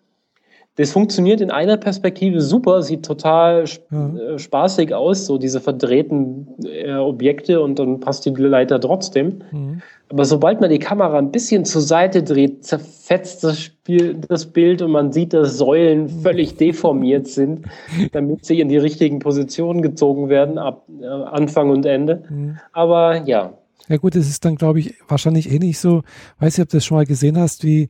Das 0.77 0.91
funktioniert 0.91 1.39
in 1.39 1.51
einer 1.51 1.77
Perspektive 1.77 2.41
super, 2.41 2.81
sieht 2.81 3.05
total. 3.05 3.63
Äh, 3.63 4.37
spaßig 4.37 4.93
aus, 4.93 5.25
so 5.25 5.37
diese 5.37 5.61
verdrehten 5.61 6.47
äh, 6.65 6.93
Objekte 6.95 7.61
und 7.61 7.79
dann 7.79 8.01
passt 8.01 8.25
die 8.25 8.31
Leiter 8.31 8.79
trotzdem. 8.81 9.41
Mhm. 9.51 9.81
Aber 10.09 10.25
sobald 10.25 10.61
man 10.61 10.69
die 10.69 10.79
Kamera 10.79 11.17
ein 11.17 11.31
bisschen 11.31 11.65
zur 11.65 11.81
Seite 11.81 12.23
dreht, 12.23 12.63
zerfetzt 12.65 13.43
das, 13.43 13.59
Spiel, 13.59 14.15
das 14.27 14.45
Bild 14.45 14.81
und 14.81 14.91
man 14.91 15.11
sieht, 15.11 15.33
dass 15.33 15.57
Säulen 15.57 16.09
völlig 16.09 16.57
deformiert 16.57 17.27
sind, 17.27 17.65
damit 18.11 18.45
sie 18.45 18.59
in 18.59 18.67
die 18.67 18.77
richtigen 18.77 19.19
Positionen 19.19 19.81
gezogen 19.81 20.29
werden, 20.29 20.57
ab 20.57 20.85
äh, 21.01 21.05
Anfang 21.05 21.69
und 21.69 21.85
Ende. 21.85 22.23
Mhm. 22.29 22.57
Aber 22.73 23.23
ja. 23.25 23.53
Ja 23.87 23.97
gut, 23.97 24.15
es 24.15 24.27
ist 24.29 24.43
dann, 24.43 24.55
glaube 24.55 24.79
ich, 24.79 24.95
wahrscheinlich 25.07 25.51
ähnlich 25.51 25.79
so, 25.79 26.01
weiß 26.39 26.57
nicht, 26.57 26.63
ob 26.65 26.69
du 26.69 26.77
das 26.77 26.85
schon 26.85 26.97
mal 26.97 27.05
gesehen 27.05 27.37
hast, 27.37 27.63
wie 27.63 27.89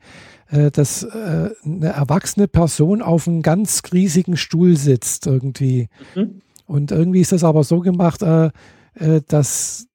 dass 0.51 1.03
äh, 1.03 1.49
eine 1.63 1.87
erwachsene 1.87 2.47
Person 2.47 3.01
auf 3.01 3.27
einem 3.27 3.41
ganz 3.41 3.81
riesigen 3.91 4.37
Stuhl 4.37 4.77
sitzt 4.77 5.25
irgendwie. 5.25 5.89
Mhm. 6.13 6.41
Und 6.67 6.91
irgendwie 6.91 7.21
ist 7.21 7.31
das 7.31 7.43
aber 7.43 7.63
so 7.63 7.79
gemacht, 7.79 8.21
äh, 8.21 8.51
äh, 8.95 9.21
dass 9.27 9.87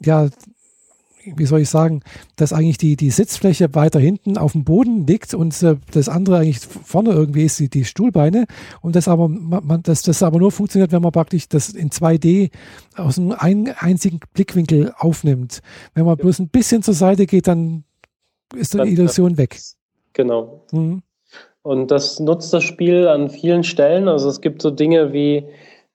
ja, 0.00 0.28
wie 1.36 1.46
soll 1.46 1.60
ich 1.60 1.70
sagen, 1.70 2.02
dass 2.36 2.52
eigentlich 2.52 2.78
die, 2.78 2.96
die 2.96 3.10
Sitzfläche 3.10 3.74
weiter 3.74 3.98
hinten 3.98 4.36
auf 4.36 4.52
dem 4.52 4.64
Boden 4.64 5.06
liegt 5.06 5.32
und 5.32 5.60
äh, 5.62 5.76
das 5.90 6.08
andere 6.08 6.38
eigentlich 6.38 6.60
vorne 6.60 7.10
irgendwie 7.10 7.44
ist, 7.44 7.58
die, 7.58 7.70
die 7.70 7.84
Stuhlbeine. 7.84 8.46
Und 8.82 8.94
das 8.96 9.08
aber, 9.08 9.28
man, 9.28 9.82
das, 9.82 10.02
das 10.02 10.22
aber 10.22 10.38
nur 10.38 10.52
funktioniert, 10.52 10.92
wenn 10.92 11.02
man 11.02 11.12
praktisch 11.12 11.48
das 11.48 11.70
in 11.70 11.90
2D 11.90 12.50
aus 12.96 13.18
einem 13.18 13.32
ein, 13.32 13.68
einzigen 13.68 14.20
Blickwinkel 14.34 14.92
aufnimmt. 14.98 15.60
Wenn 15.94 16.04
man 16.04 16.16
bloß 16.16 16.40
ein 16.40 16.48
bisschen 16.48 16.82
zur 16.82 16.94
Seite 16.94 17.26
geht, 17.26 17.46
dann 17.46 17.84
ist 18.54 18.74
die 18.74 18.78
Illusion 18.78 19.38
weg. 19.38 19.58
Genau. 20.14 20.62
Mhm. 20.72 21.02
Und 21.62 21.90
das 21.90 22.20
nutzt 22.20 22.52
das 22.52 22.64
Spiel 22.64 23.08
an 23.08 23.30
vielen 23.30 23.64
Stellen. 23.64 24.08
Also 24.08 24.28
es 24.28 24.40
gibt 24.40 24.62
so 24.62 24.70
Dinge 24.70 25.12
wie 25.12 25.46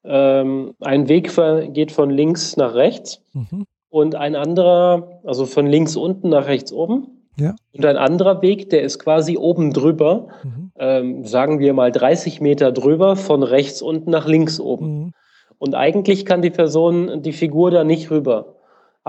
ähm, 0.04 0.74
ein 0.80 1.10
Weg 1.10 1.32
geht 1.74 1.92
von 1.92 2.10
links 2.10 2.58
nach 2.58 2.74
rechts 2.74 3.22
mhm. 3.34 3.66
und 3.90 4.16
ein 4.16 4.36
anderer, 4.36 5.22
also 5.24 5.46
von 5.46 5.68
links 5.68 5.96
unten 5.96 6.30
nach 6.30 6.48
rechts 6.48 6.72
oben. 6.72 7.20
Ja. 7.38 7.56
Und 7.74 7.86
ein 7.86 7.98
anderer 7.98 8.42
Weg, 8.42 8.70
der 8.70 8.82
ist 8.82 9.00
quasi 9.00 9.38
oben 9.38 9.72
drüber, 9.72 10.28
mhm. 10.44 10.72
ähm, 10.78 11.26
sagen 11.26 11.60
wir 11.60 11.74
mal 11.74 11.92
30 11.92 12.42
Meter 12.42 12.72
drüber, 12.72 13.16
von 13.16 13.44
rechts 13.44 13.82
unten 13.82 14.12
nach 14.12 14.28
links 14.28 14.60
oben. 14.60 14.88
Mhm. 14.88 15.14
Und 15.58 15.76
eigentlich 15.76 16.26
kann 16.26 16.42
die 16.42 16.50
Person, 16.50 17.22
die 17.22 17.34
Figur 17.34 17.72
da 17.72 17.84
nicht 17.84 18.12
rüber. 18.12 18.56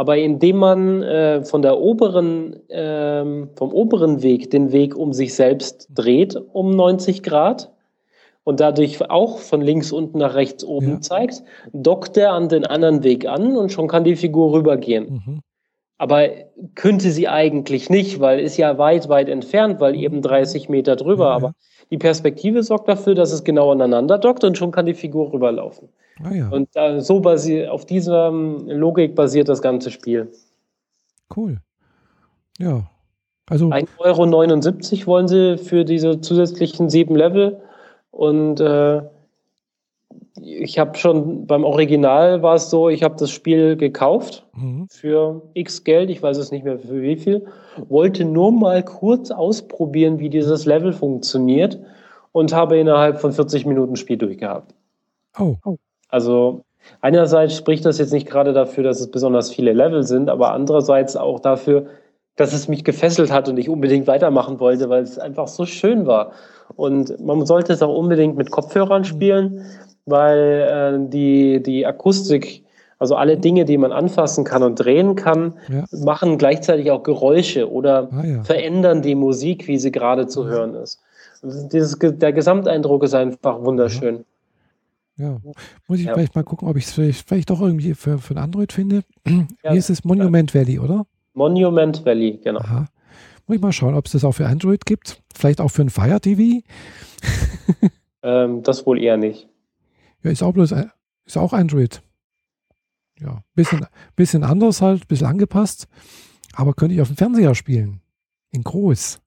Aber 0.01 0.16
indem 0.16 0.57
man 0.57 1.03
äh, 1.03 1.44
von 1.44 1.61
der 1.61 1.78
oberen, 1.78 2.55
äh, 2.70 3.22
vom 3.55 3.70
oberen 3.70 4.22
Weg 4.22 4.51
den 4.51 4.72
Weg 4.72 4.96
um 4.96 5.12
sich 5.12 5.34
selbst 5.34 5.88
dreht 5.94 6.34
um 6.55 6.74
90 6.74 7.22
Grad 7.22 7.70
und 8.42 8.61
dadurch 8.61 9.11
auch 9.11 9.40
von 9.40 9.61
links 9.61 9.92
unten 9.92 10.16
nach 10.16 10.34
rechts 10.34 10.64
oben 10.64 10.88
ja. 10.88 11.01
zeigt, 11.03 11.42
dockt 11.74 12.16
er 12.16 12.32
an 12.32 12.48
den 12.48 12.64
anderen 12.64 13.05
Weg 13.05 13.26
an 13.26 13.59
und 13.59 13.72
schon 13.72 13.88
kann 13.88 14.05
die 14.05 14.16
Figur 14.16 14.55
rübergehen. 14.55 15.22
Mhm. 15.26 15.40
Aber 15.98 16.28
könnte 16.76 17.11
sie 17.11 17.28
eigentlich 17.28 17.90
nicht, 17.90 18.20
weil 18.20 18.40
ist 18.40 18.57
ja 18.57 18.78
weit, 18.78 19.11
weit 19.11 19.28
entfernt, 19.28 19.80
weil 19.80 19.94
eben 19.96 20.22
30 20.22 20.70
Meter 20.70 20.96
drüber. 20.96 21.26
Ja, 21.26 21.36
Aber 21.36 21.53
die 21.90 21.98
Perspektive 21.98 22.62
sorgt 22.62 22.88
dafür, 22.88 23.14
dass 23.14 23.32
es 23.32 23.44
genau 23.44 23.70
aneinander 23.70 24.16
dockt 24.16 24.44
und 24.44 24.57
schon 24.57 24.70
kann 24.70 24.86
die 24.86 24.94
Figur 24.94 25.30
rüberlaufen. 25.30 25.90
Ah, 26.23 26.35
ja. 26.35 26.49
Und 26.49 26.68
äh, 26.75 27.01
so 27.01 27.21
basiert, 27.21 27.71
auf 27.71 27.87
dieser 27.87 28.29
ähm, 28.29 28.68
Logik 28.68 29.14
basiert 29.14 29.49
das 29.49 29.62
ganze 29.62 29.91
Spiel. 29.91 30.31
Cool. 31.35 31.59
Ja. 32.59 32.91
Also 33.49 33.66
1,79 33.66 35.01
Euro 35.01 35.07
wollen 35.07 35.29
sie 35.29 35.59
für 35.59 35.85
diese 35.85 36.21
zusätzlichen 36.21 36.89
sieben 36.91 37.16
Level. 37.16 37.61
Und 38.11 38.61
äh, 38.61 39.03
ich 40.41 40.79
habe 40.79 40.97
schon 40.97 41.47
beim 41.47 41.64
Original 41.64 42.43
war 42.43 42.55
es 42.55 42.71
so, 42.71 42.89
ich 42.89 43.03
habe 43.03 43.16
das 43.18 43.31
Spiel 43.31 43.77
gekauft 43.77 44.47
mhm. 44.55 44.87
für 44.89 45.43
X 45.55 45.85
Geld, 45.85 46.11
ich 46.11 46.23
weiß 46.23 46.37
es 46.37 46.51
nicht 46.51 46.64
mehr 46.64 46.79
für 46.79 47.03
wie 47.03 47.16
viel, 47.16 47.47
wollte 47.89 48.25
nur 48.25 48.53
mal 48.53 48.83
kurz 48.83 49.31
ausprobieren, 49.31 50.18
wie 50.18 50.31
dieses 50.31 50.64
Level 50.66 50.93
funktioniert 50.93 51.79
und 52.33 52.53
habe 52.53 52.79
innerhalb 52.79 53.21
von 53.21 53.33
40 53.33 53.66
Minuten 53.66 53.97
Spiel 53.97 54.16
durchgehabt. 54.16 54.75
Oh. 55.39 55.57
Also 56.11 56.64
einerseits 57.00 57.56
spricht 57.56 57.84
das 57.84 57.98
jetzt 57.98 58.12
nicht 58.12 58.28
gerade 58.28 58.52
dafür, 58.52 58.84
dass 58.84 59.00
es 59.00 59.11
besonders 59.11 59.52
viele 59.52 59.72
Level 59.72 60.02
sind, 60.02 60.28
aber 60.28 60.52
andererseits 60.52 61.16
auch 61.16 61.40
dafür, 61.40 61.86
dass 62.36 62.52
es 62.52 62.68
mich 62.68 62.84
gefesselt 62.84 63.30
hat 63.30 63.48
und 63.48 63.58
ich 63.58 63.68
unbedingt 63.68 64.06
weitermachen 64.06 64.61
wollte, 64.61 64.88
weil 64.88 65.02
es 65.02 65.18
einfach 65.18 65.48
so 65.48 65.66
schön 65.66 66.06
war. 66.06 66.32
Und 66.76 67.20
man 67.20 67.44
sollte 67.44 67.72
es 67.72 67.82
auch 67.82 67.94
unbedingt 67.94 68.36
mit 68.36 68.50
Kopfhörern 68.50 69.04
spielen 69.04 69.66
weil 70.06 70.98
äh, 70.98 71.08
die, 71.08 71.62
die 71.62 71.86
Akustik, 71.86 72.64
also 72.98 73.16
alle 73.16 73.38
Dinge, 73.38 73.64
die 73.64 73.78
man 73.78 73.92
anfassen 73.92 74.44
kann 74.44 74.62
und 74.62 74.76
drehen 74.76 75.16
kann, 75.16 75.54
ja. 75.68 75.84
machen 76.04 76.36
gleichzeitig 76.36 76.90
auch 76.90 77.02
Geräusche 77.02 77.70
oder 77.70 78.08
ah, 78.12 78.24
ja. 78.24 78.42
verändern 78.42 79.00
die 79.00 79.14
Musik, 79.14 79.68
wie 79.68 79.78
sie 79.78 79.90
gerade 79.90 80.26
zu 80.26 80.46
hören 80.46 80.74
ist. 80.74 81.00
Dieses, 81.42 81.98
der 81.98 82.32
Gesamteindruck 82.34 83.02
ist 83.02 83.14
einfach 83.14 83.62
wunderschön. 83.62 84.16
Ja, 84.16 84.22
muss 85.89 85.99
ich 85.99 86.07
ja. 86.07 86.14
vielleicht 86.14 86.35
mal 86.35 86.45
gucken, 86.45 86.68
ob 86.68 86.77
ich 86.77 86.85
es 86.85 86.93
vielleicht, 86.93 87.29
vielleicht 87.29 87.51
doch 87.51 87.61
irgendwie 87.61 87.95
für, 87.95 88.18
für 88.18 88.35
ein 88.35 88.39
Android 88.39 88.73
finde. 88.73 89.03
Ja, 89.27 89.73
Wie 89.73 89.79
ist 89.79 89.91
es? 89.91 90.05
Monument 90.05 90.55
Valley, 90.55 90.79
oder? 90.79 91.07
Monument 91.35 92.05
Valley, 92.05 92.41
genau. 92.43 92.61
Aha. 92.61 92.87
Muss 93.47 93.57
ich 93.57 93.62
mal 93.62 93.73
schauen, 93.73 93.95
ob 93.95 94.07
es 94.07 94.12
das 94.12 94.25
auch 94.25 94.33
für 94.33 94.47
Android 94.47 94.87
gibt. 94.87 95.23
Vielleicht 95.35 95.61
auch 95.61 95.71
für 95.71 95.83
ein 95.83 95.91
Fire 95.91 96.21
TV. 96.21 96.64
ähm, 98.23 98.62
das 98.62 98.87
wohl 98.87 99.03
eher 99.03 99.16
nicht. 99.16 99.49
Ja, 100.23 100.31
ist 100.31 100.43
auch 100.43 100.53
bloß, 100.53 100.75
ist 101.25 101.37
auch 101.37 101.53
Android. 101.53 102.03
Ja, 103.18 103.43
bisschen, 103.55 103.87
bisschen 104.16 104.45
anders 104.45 104.81
halt, 104.83 105.09
bisschen 105.09 105.27
angepasst. 105.27 105.89
Aber 106.55 106.75
könnte 106.75 106.95
ich 106.95 107.01
auf 107.01 107.09
dem 107.09 107.16
Fernseher 107.16 107.55
spielen. 107.55 108.01
In 108.51 108.62
groß. 108.62 109.21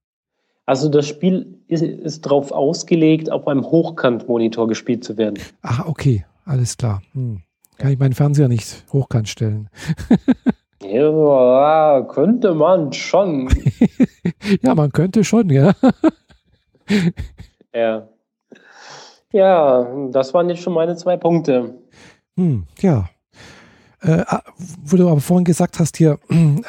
Also 0.65 0.89
das 0.89 1.07
Spiel 1.07 1.59
ist, 1.67 1.83
ist 1.83 2.25
darauf 2.25 2.51
ausgelegt, 2.51 3.31
auf 3.31 3.47
einem 3.47 3.63
Hochkant-Monitor 3.63 4.67
gespielt 4.67 5.03
zu 5.03 5.17
werden. 5.17 5.39
Ach, 5.61 5.85
okay, 5.85 6.25
alles 6.45 6.77
klar. 6.77 7.01
Hm. 7.13 7.41
Kann 7.77 7.91
ich 7.91 7.99
meinen 7.99 8.13
Fernseher 8.13 8.47
nicht 8.47 8.85
hochkant 8.93 9.27
stellen. 9.27 9.69
ja, 10.83 12.01
könnte 12.09 12.53
man 12.53 12.93
schon. 12.93 13.49
ja, 14.61 14.75
man 14.75 14.91
könnte 14.91 15.23
schon, 15.23 15.49
ja. 15.49 15.73
ja. 17.73 18.07
Ja, 19.31 19.87
das 20.11 20.33
waren 20.33 20.49
jetzt 20.49 20.61
schon 20.61 20.73
meine 20.73 20.95
zwei 20.95 21.17
Punkte. 21.17 21.73
Hm, 22.37 22.65
ja. 22.79 23.09
Äh, 24.01 24.23
ah, 24.27 24.43
wo 24.83 24.97
du 24.97 25.09
aber 25.09 25.21
vorhin 25.21 25.45
gesagt 25.45 25.79
hast, 25.79 25.97
hier 25.97 26.19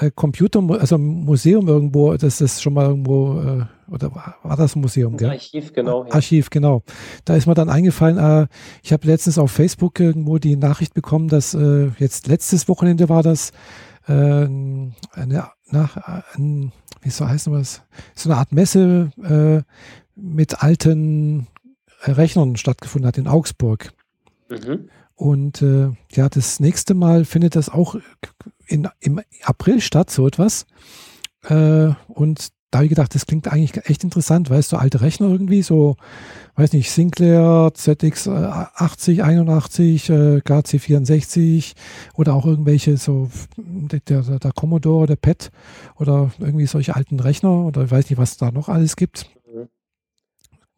äh, 0.01 0.11
Computer, 0.15 0.63
also 0.81 0.97
Museum 0.99 1.67
irgendwo, 1.69 2.15
das 2.15 2.41
ist 2.41 2.63
schon 2.63 2.75
mal 2.75 2.87
irgendwo, 2.87 3.41
äh, 3.41 3.65
oder 3.95 4.15
war 4.15 4.57
das 4.57 4.77
ein 4.77 4.81
Museum, 4.81 5.17
gell? 5.17 5.31
Archiv, 5.31 5.73
genau. 5.73 6.05
Ja. 6.05 6.13
Archiv, 6.13 6.51
genau. 6.51 6.83
Da 7.25 7.37
ist 7.37 7.47
mir 7.47 7.55
dann 7.55 7.71
eingefallen, 7.71 8.19
äh, 8.19 8.47
ich 8.83 8.93
habe 8.93 9.07
letztens 9.07 9.39
auf 9.39 9.51
Facebook 9.51 9.99
irgendwo 10.01 10.39
die 10.39 10.57
Nachricht 10.57 10.95
bekommen, 10.95 11.29
dass 11.29 11.55
äh, 11.55 11.91
jetzt 11.99 12.27
letztes 12.27 12.69
Wochenende 12.69 13.09
war 13.09 13.23
das, 13.23 13.53
äh, 14.07 14.13
eine, 14.13 15.51
nach, 15.71 15.97
ein, 16.35 16.73
wie 17.03 17.11
soll 17.11 17.29
heißen 17.29 17.53
was, 17.53 17.83
so 18.15 18.29
eine 18.29 18.39
Art 18.39 18.53
Messe 18.53 19.11
mit 20.17 20.63
alten 20.63 21.49
Rechnern 22.03 22.57
stattgefunden 22.57 23.09
hat 23.09 23.19
in 23.19 23.27
Augsburg. 23.27 23.93
Mhm. 24.49 24.89
Und 25.17 25.63
äh, 25.63 25.91
ja, 26.13 26.29
das 26.29 26.61
nächste 26.61 26.95
Mal 26.95 27.25
findet 27.25 27.57
das 27.57 27.69
auch 27.69 27.97
in, 28.67 28.89
im 29.01 29.21
April 29.45 29.81
statt, 29.81 30.11
so 30.11 30.27
etwas. 30.27 30.67
Äh, 31.49 31.91
und 32.09 32.49
da 32.75 32.79
habe 32.79 32.87
ich 32.87 32.91
gedacht, 32.91 33.15
das 33.15 33.27
klingt 33.27 33.47
eigentlich 33.47 33.89
echt 33.89 34.03
interessant, 34.03 34.51
weißt 34.51 34.73
du, 34.73 34.77
alte 34.79 35.01
Rechner 35.01 35.29
irgendwie, 35.29 35.63
so, 35.63 35.95
weiß 36.57 36.73
nicht, 36.73 36.91
Sinclair, 36.91 37.71
ZX 37.73 38.27
80, 38.27 39.23
81, 39.23 40.11
äh, 40.11 40.13
KC64 40.39 41.75
oder 42.17 42.35
auch 42.35 42.45
irgendwelche 42.45 42.97
so, 42.97 43.29
der, 43.57 44.01
der, 44.01 44.41
der 44.41 44.51
Commodore, 44.51 45.07
der 45.07 45.15
PET 45.15 45.53
oder 46.01 46.33
irgendwie 46.41 46.67
solche 46.67 46.97
alten 46.97 47.21
Rechner 47.21 47.65
oder 47.65 47.85
ich 47.85 47.93
weiß 47.93 48.11
nicht, 48.11 48.19
was 48.19 48.39
da 48.39 48.51
noch 48.51 48.69
alles 48.69 48.97
gibt. 48.97 49.31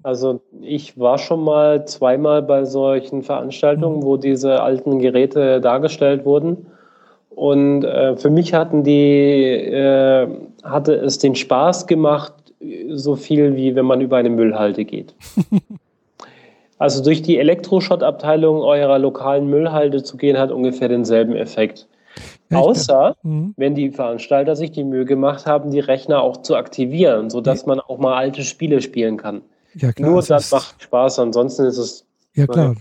Also 0.02 0.42
ich 0.60 0.98
war 0.98 1.16
schon 1.16 1.42
mal 1.42 1.86
zweimal 1.86 2.42
bei 2.42 2.66
solchen 2.66 3.22
Veranstaltungen, 3.22 4.02
wo 4.02 4.18
diese 4.18 4.60
alten 4.62 4.98
Geräte 4.98 5.62
dargestellt 5.62 6.26
wurden. 6.26 6.66
Und 7.36 7.84
äh, 7.84 8.16
für 8.16 8.30
mich 8.30 8.54
hatten 8.54 8.82
die, 8.82 9.52
äh, 9.52 10.26
hatte 10.64 10.94
es 10.94 11.18
den 11.18 11.34
Spaß 11.34 11.86
gemacht, 11.86 12.32
so 12.88 13.14
viel 13.14 13.56
wie 13.56 13.76
wenn 13.76 13.84
man 13.84 14.00
über 14.00 14.16
eine 14.16 14.30
Müllhalde 14.30 14.86
geht. 14.86 15.14
also 16.78 17.04
durch 17.04 17.20
die 17.20 17.38
Elektroschrottabteilung 17.38 18.62
eurer 18.62 18.98
lokalen 18.98 19.50
Müllhalde 19.50 20.02
zu 20.02 20.16
gehen, 20.16 20.38
hat 20.38 20.50
ungefähr 20.50 20.88
denselben 20.88 21.36
Effekt. 21.36 21.86
Ja, 22.48 22.58
Außer, 22.58 23.16
mhm. 23.22 23.52
wenn 23.58 23.74
die 23.74 23.90
Veranstalter 23.90 24.56
sich 24.56 24.70
die 24.70 24.84
Mühe 24.84 25.04
gemacht 25.04 25.44
haben, 25.44 25.70
die 25.70 25.80
Rechner 25.80 26.22
auch 26.22 26.38
zu 26.38 26.56
aktivieren, 26.56 27.28
sodass 27.28 27.62
ja. 27.62 27.68
man 27.68 27.80
auch 27.80 27.98
mal 27.98 28.16
alte 28.16 28.44
Spiele 28.44 28.80
spielen 28.80 29.18
kann. 29.18 29.42
Ja, 29.74 29.92
klar. 29.92 30.10
Nur 30.10 30.22
das 30.22 30.50
macht 30.50 30.82
Spaß, 30.82 31.18
ansonsten 31.18 31.66
ist 31.66 31.76
es. 31.76 32.06
Ja, 32.32 32.46
klar. 32.46 32.76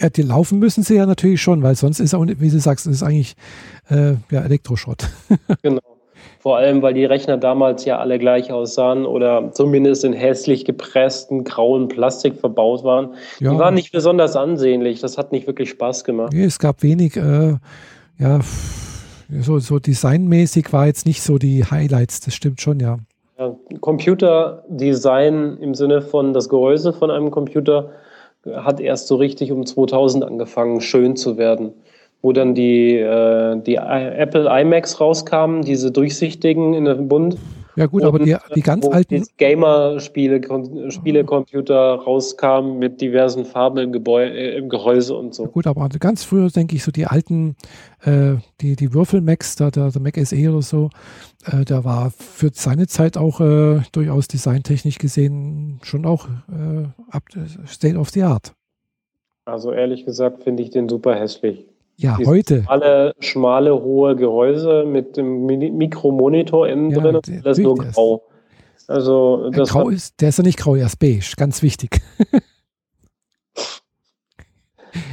Ja, 0.00 0.08
die 0.10 0.22
laufen 0.22 0.58
müssen 0.58 0.82
sie 0.82 0.96
ja 0.96 1.06
natürlich 1.06 1.40
schon, 1.40 1.62
weil 1.62 1.76
sonst 1.76 2.00
ist 2.00 2.14
auch, 2.14 2.26
wie 2.26 2.50
du 2.50 2.58
sagst, 2.58 2.86
ist 2.86 3.02
eigentlich 3.02 3.36
äh, 3.90 4.14
ja, 4.30 4.40
Elektroschrott. 4.42 5.08
genau. 5.62 5.80
Vor 6.40 6.58
allem, 6.58 6.82
weil 6.82 6.94
die 6.94 7.04
Rechner 7.04 7.38
damals 7.38 7.84
ja 7.84 7.98
alle 7.98 8.18
gleich 8.18 8.52
aussahen 8.52 9.06
oder 9.06 9.52
zumindest 9.52 10.04
in 10.04 10.12
hässlich 10.12 10.64
gepressten 10.64 11.44
grauen 11.44 11.88
Plastik 11.88 12.34
verbaut 12.34 12.84
waren. 12.84 13.14
Ja. 13.40 13.52
Die 13.52 13.58
waren 13.58 13.74
nicht 13.74 13.92
besonders 13.92 14.36
ansehnlich. 14.36 15.00
Das 15.00 15.16
hat 15.16 15.32
nicht 15.32 15.46
wirklich 15.46 15.70
Spaß 15.70 16.04
gemacht. 16.04 16.32
Nee, 16.34 16.44
es 16.44 16.58
gab 16.58 16.82
wenig, 16.82 17.16
äh, 17.16 17.56
ja, 18.18 18.40
so, 19.40 19.58
so 19.58 19.78
designmäßig 19.78 20.72
war 20.72 20.86
jetzt 20.86 21.06
nicht 21.06 21.22
so 21.22 21.38
die 21.38 21.64
Highlights, 21.64 22.20
das 22.20 22.34
stimmt 22.34 22.60
schon, 22.60 22.80
ja. 22.80 22.98
Ja, 23.38 23.56
Computerdesign 23.80 25.58
im 25.58 25.74
Sinne 25.74 26.02
von 26.02 26.34
das 26.34 26.48
Gehäuse 26.48 26.92
von 26.92 27.10
einem 27.10 27.30
Computer 27.30 27.90
hat 28.52 28.80
erst 28.80 29.08
so 29.08 29.16
richtig 29.16 29.52
um 29.52 29.66
2000 29.66 30.24
angefangen, 30.24 30.80
schön 30.80 31.16
zu 31.16 31.36
werden. 31.36 31.72
Wo 32.22 32.32
dann 32.32 32.54
die, 32.54 32.96
äh, 32.96 33.60
die 33.60 33.76
Apple 33.76 34.48
iMacs 34.48 35.00
rauskamen, 35.00 35.62
diese 35.62 35.92
durchsichtigen 35.92 36.72
in 36.72 36.86
dem 36.86 37.08
Bund 37.08 37.36
ja 37.76 37.86
gut, 37.86 38.04
aber 38.04 38.20
die, 38.20 38.36
die 38.54 38.60
ganz 38.60 38.86
alten 38.86 39.24
Gamer-Spiele, 39.36 40.40
Spielecomputer 40.90 41.94
rauskamen 41.94 42.78
mit 42.78 43.00
diversen 43.00 43.44
Farben 43.44 43.78
im, 43.78 43.92
Gebäude, 43.92 44.32
äh, 44.32 44.56
im 44.58 44.68
Gehäuse 44.68 45.16
und 45.16 45.34
so. 45.34 45.44
Ja 45.44 45.48
gut, 45.48 45.66
aber 45.66 45.88
ganz 45.88 46.22
früher 46.22 46.48
denke 46.50 46.76
ich 46.76 46.84
so 46.84 46.92
die 46.92 47.06
alten, 47.06 47.56
äh, 48.04 48.34
die, 48.60 48.76
die 48.76 48.94
Würfel-Macs, 48.94 49.56
der, 49.56 49.72
der, 49.72 49.90
Mac 50.00 50.16
SE 50.24 50.50
oder 50.50 50.62
so, 50.62 50.90
äh, 51.46 51.64
der 51.64 51.84
war 51.84 52.10
für 52.10 52.50
seine 52.52 52.86
Zeit 52.86 53.16
auch 53.16 53.40
äh, 53.40 53.80
durchaus 53.92 54.28
designtechnisch 54.28 54.98
gesehen 54.98 55.80
schon 55.82 56.06
auch 56.06 56.28
äh, 56.48 56.88
State 57.66 57.96
of 57.96 58.10
the 58.10 58.22
Art. 58.22 58.52
Also 59.44 59.72
ehrlich 59.72 60.06
gesagt 60.06 60.42
finde 60.44 60.62
ich 60.62 60.70
den 60.70 60.88
super 60.88 61.14
hässlich. 61.14 61.66
Ja, 61.96 62.16
Dieses 62.16 62.30
heute. 62.30 62.62
Schmale, 62.62 63.14
schmale, 63.20 63.74
hohe 63.74 64.16
Gehäuse 64.16 64.84
mit 64.84 65.16
dem 65.16 65.46
Mikromonitor 65.46 66.66
innen 66.66 66.90
ja, 66.90 66.98
drin, 66.98 67.20
das 67.42 67.58
ist 67.58 67.64
nur 67.64 67.76
grau. 67.76 68.22
Also, 68.86 69.50
das 69.50 69.70
grau 69.70 69.88
ist, 69.88 70.20
der 70.20 70.28
ist 70.30 70.38
ja 70.38 70.44
nicht 70.44 70.58
grau, 70.58 70.74
er 70.74 70.86
ist 70.86 70.98
beige, 70.98 71.34
ganz 71.36 71.62
wichtig. 71.62 72.02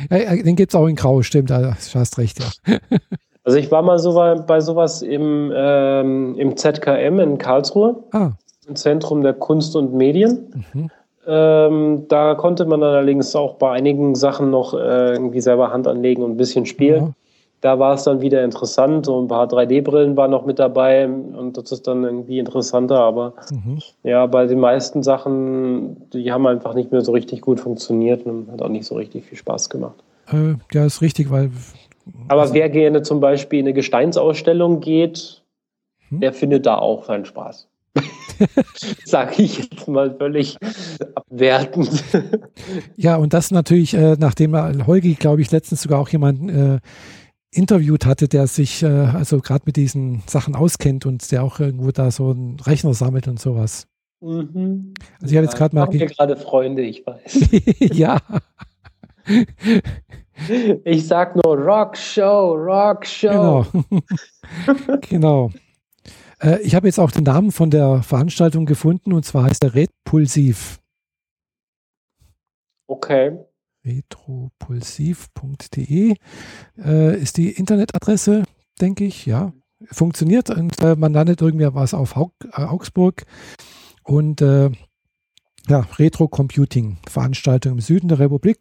Den 0.09 0.55
gibt 0.55 0.73
es 0.73 0.75
auch 0.75 0.87
in 0.87 0.95
grau, 0.95 1.21
stimmt, 1.21 1.51
du 1.51 1.75
hast 1.93 2.17
recht, 2.17 2.39
ja. 2.39 2.77
also 3.43 3.57
ich 3.57 3.71
war 3.71 3.81
mal 3.81 3.99
so 3.99 4.13
bei 4.13 4.61
sowas 4.61 5.01
im, 5.01 5.51
ähm, 5.55 6.35
im 6.37 6.57
ZKM 6.57 7.19
in 7.19 7.37
Karlsruhe, 7.37 8.03
ah. 8.11 8.31
im 8.67 8.75
Zentrum 8.75 9.23
der 9.23 9.33
Kunst 9.33 9.75
und 9.75 9.93
Medien. 9.93 10.65
Mhm. 10.73 10.89
Ähm, 11.27 12.05
da 12.07 12.35
konnte 12.35 12.65
man 12.65 12.81
allerdings 12.81 13.35
auch 13.35 13.55
bei 13.55 13.71
einigen 13.71 14.15
Sachen 14.15 14.49
noch 14.49 14.73
äh, 14.73 15.13
irgendwie 15.13 15.41
selber 15.41 15.71
Hand 15.71 15.87
anlegen 15.87 16.23
und 16.23 16.31
ein 16.31 16.37
bisschen 16.37 16.65
spielen. 16.65 17.15
da 17.61 17.77
war 17.77 17.93
es 17.93 18.03
dann 18.03 18.21
wieder 18.21 18.43
interessant. 18.43 19.05
So 19.05 19.21
ein 19.21 19.27
paar 19.27 19.47
3D-Brillen 19.47 20.17
waren 20.17 20.31
noch 20.31 20.45
mit 20.45 20.57
dabei 20.57 21.07
und 21.07 21.57
das 21.57 21.71
ist 21.71 21.87
dann 21.87 22.03
irgendwie 22.03 22.39
interessanter. 22.39 22.99
Aber 22.99 23.33
mhm. 23.51 23.79
ja, 24.03 24.25
bei 24.25 24.47
den 24.47 24.59
meisten 24.59 25.03
Sachen, 25.03 26.09
die 26.11 26.31
haben 26.31 26.47
einfach 26.47 26.73
nicht 26.73 26.91
mehr 26.91 27.01
so 27.01 27.11
richtig 27.11 27.41
gut 27.41 27.59
funktioniert 27.59 28.25
und 28.25 28.51
hat 28.51 28.61
auch 28.61 28.69
nicht 28.69 28.85
so 28.85 28.95
richtig 28.95 29.25
viel 29.25 29.37
Spaß 29.37 29.69
gemacht. 29.69 30.03
Äh, 30.31 30.55
ja, 30.73 30.85
ist 30.85 31.01
richtig, 31.01 31.29
weil. 31.29 31.51
Aber 32.27 32.41
also, 32.41 32.53
wer 32.53 32.69
gerne 32.69 33.01
zum 33.01 33.19
Beispiel 33.19 33.59
in 33.59 33.65
eine 33.65 33.73
Gesteinsausstellung 33.73 34.79
geht, 34.79 35.43
hm? 36.09 36.19
der 36.21 36.33
findet 36.33 36.65
da 36.65 36.77
auch 36.77 37.05
seinen 37.05 37.25
Spaß. 37.25 37.67
Sage 39.05 39.43
ich 39.43 39.57
jetzt 39.57 39.87
mal 39.87 40.15
völlig 40.17 40.57
abwertend. 41.15 42.03
Ja, 42.95 43.17
und 43.17 43.33
das 43.33 43.51
natürlich, 43.51 43.93
äh, 43.93 44.15
nachdem 44.17 44.55
Holgi, 44.87 45.15
glaube 45.15 45.41
ich, 45.41 45.51
letztens 45.51 45.81
sogar 45.81 45.99
auch 45.99 46.09
jemanden 46.09 46.49
äh, 46.49 46.79
interviewt 47.51 48.05
hatte, 48.05 48.27
der 48.27 48.47
sich 48.47 48.81
äh, 48.81 48.87
also 48.87 49.39
gerade 49.39 49.63
mit 49.65 49.75
diesen 49.75 50.23
Sachen 50.27 50.55
auskennt 50.55 51.05
und 51.05 51.31
der 51.31 51.43
auch 51.43 51.59
irgendwo 51.59 51.91
da 51.91 52.09
so 52.11 52.31
einen 52.31 52.59
Rechner 52.59 52.93
sammelt 52.93 53.27
und 53.27 53.39
sowas. 53.39 53.87
Mhm. 54.21 54.93
Also 55.21 55.33
ich 55.33 55.37
habe 55.37 55.45
jetzt 55.45 55.57
gerade 55.57 55.75
mal. 55.75 55.93
Ich 55.93 56.17
gerade 56.17 56.37
Freunde, 56.37 56.83
ich 56.83 57.05
weiß. 57.05 57.49
ja. 57.79 58.19
Ich 60.83 61.07
sag 61.07 61.35
nur 61.35 61.57
Rock 61.57 61.97
Show, 61.97 62.55
Rock 62.55 63.05
Show. 63.05 63.29
Genau. 63.29 63.65
genau. 65.09 65.51
Äh, 66.41 66.61
ich 66.61 66.75
habe 66.75 66.87
jetzt 66.87 66.99
auch 66.99 67.11
den 67.11 67.23
Namen 67.23 67.51
von 67.51 67.69
der 67.69 68.03
Veranstaltung 68.03 68.65
gefunden 68.65 69.13
und 69.13 69.25
zwar 69.25 69.43
heißt 69.43 69.63
er 69.63 69.75
Repulsiv. 69.75 70.79
Okay 72.87 73.37
retropulsiv.de 73.85 76.15
äh, 76.77 77.19
ist 77.19 77.37
die 77.37 77.51
Internetadresse, 77.51 78.43
denke 78.79 79.05
ich, 79.05 79.25
ja. 79.25 79.53
Funktioniert 79.91 80.51
und 80.51 80.79
äh, 80.83 80.95
man 80.95 81.11
landet 81.11 81.41
irgendwie 81.41 81.67
was 81.73 81.95
auf 81.95 82.15
Haug, 82.15 82.33
äh, 82.53 82.61
Augsburg 82.61 83.23
und 84.03 84.39
äh, 84.39 84.69
ja, 85.67 85.87
Retro 85.97 86.27
Computing 86.27 86.99
Veranstaltung 87.09 87.71
im 87.73 87.79
Süden 87.79 88.07
der 88.07 88.19
Republik 88.19 88.59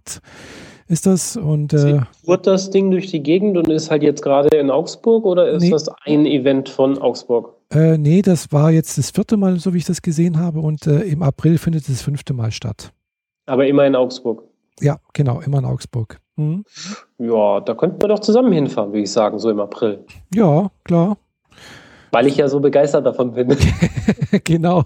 ist 0.91 1.07
das 1.07 1.37
und 1.37 1.73
äh, 1.73 2.01
Fuhrt 2.25 2.47
das 2.47 2.71
Ding 2.71 2.91
durch 2.91 3.07
die 3.07 3.23
Gegend 3.23 3.57
und 3.57 3.69
ist 3.69 3.91
halt 3.91 4.03
jetzt 4.03 4.23
gerade 4.23 4.49
in 4.57 4.71
Augsburg 4.71 5.25
oder 5.25 5.49
ist 5.49 5.63
nee, 5.63 5.71
das 5.71 5.89
ein 6.05 6.27
Event 6.27 6.69
von 6.69 6.99
Augsburg? 6.99 7.55
Äh, 7.73 7.97
nee, 7.97 8.23
das 8.23 8.51
war 8.51 8.73
jetzt 8.73 8.99
das 8.99 9.11
vierte 9.13 9.37
Mal, 9.37 9.61
so 9.61 9.73
wie 9.73 9.79
ich 9.79 9.85
das 9.85 10.03
gesehen 10.03 10.39
habe 10.39 10.59
und 10.59 10.89
äh, 10.89 11.03
im 11.03 11.23
April 11.23 11.59
findet 11.59 11.83
es 11.83 11.89
das 11.89 12.03
fünfte 12.03 12.35
Mal 12.35 12.51
statt. 12.51 12.93
Aber 13.47 13.67
immer 13.67 13.87
in 13.87 13.95
Augsburg. 13.95 14.43
Ja, 14.81 14.99
genau, 15.13 15.41
immer 15.41 15.59
in 15.59 15.65
Augsburg. 15.65 16.19
Mhm. 16.35 16.65
Ja, 17.19 17.61
da 17.61 17.75
könnten 17.75 18.03
wir 18.03 18.09
doch 18.09 18.21
zusammen 18.21 18.53
hinfahren, 18.53 18.91
würde 18.91 19.03
ich 19.03 19.13
sagen, 19.13 19.39
so 19.39 19.49
im 19.49 19.61
April. 19.61 20.05
Ja, 20.35 20.71
klar. 20.83 21.17
Weil 22.13 22.27
ich 22.27 22.37
ja 22.37 22.49
so 22.49 22.61
begeistert 22.61 23.07
davon 23.07 23.33
bin. 23.33 23.57
genau. 24.45 24.85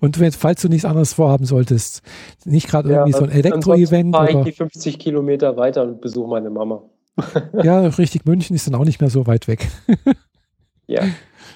Und 0.00 0.18
wenn, 0.18 0.32
falls 0.32 0.62
du 0.62 0.68
nichts 0.68 0.84
anderes 0.84 1.12
vorhaben 1.12 1.44
solltest, 1.44 2.02
nicht 2.44 2.68
gerade 2.68 2.90
ja, 2.90 2.96
irgendwie 2.96 3.12
so 3.12 3.24
ein 3.24 3.30
Elektro-Event. 3.30 4.14
fahre 4.14 4.30
ich 4.30 4.44
die 4.44 4.52
50 4.52 4.98
Kilometer 4.98 5.56
weiter 5.56 5.82
und 5.82 6.00
besuche 6.00 6.28
meine 6.28 6.50
Mama. 6.50 6.82
ja, 7.62 7.80
richtig, 7.80 8.24
München 8.24 8.56
ist 8.56 8.66
dann 8.66 8.74
auch 8.74 8.84
nicht 8.84 9.00
mehr 9.00 9.10
so 9.10 9.26
weit 9.26 9.48
weg. 9.48 9.68
ja. 10.86 11.02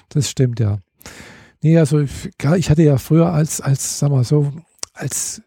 Das 0.09 0.29
stimmt, 0.29 0.61
ja. 0.61 0.77
Nee, 1.61 1.77
also 1.77 1.99
ich 1.99 2.69
hatte 2.69 2.83
ja 2.83 2.97
früher 2.97 3.33
als, 3.33 3.59
als, 3.59 3.99
sag 3.99 4.09
mal 4.09 4.23
so, 4.23 4.53
als 4.93 5.41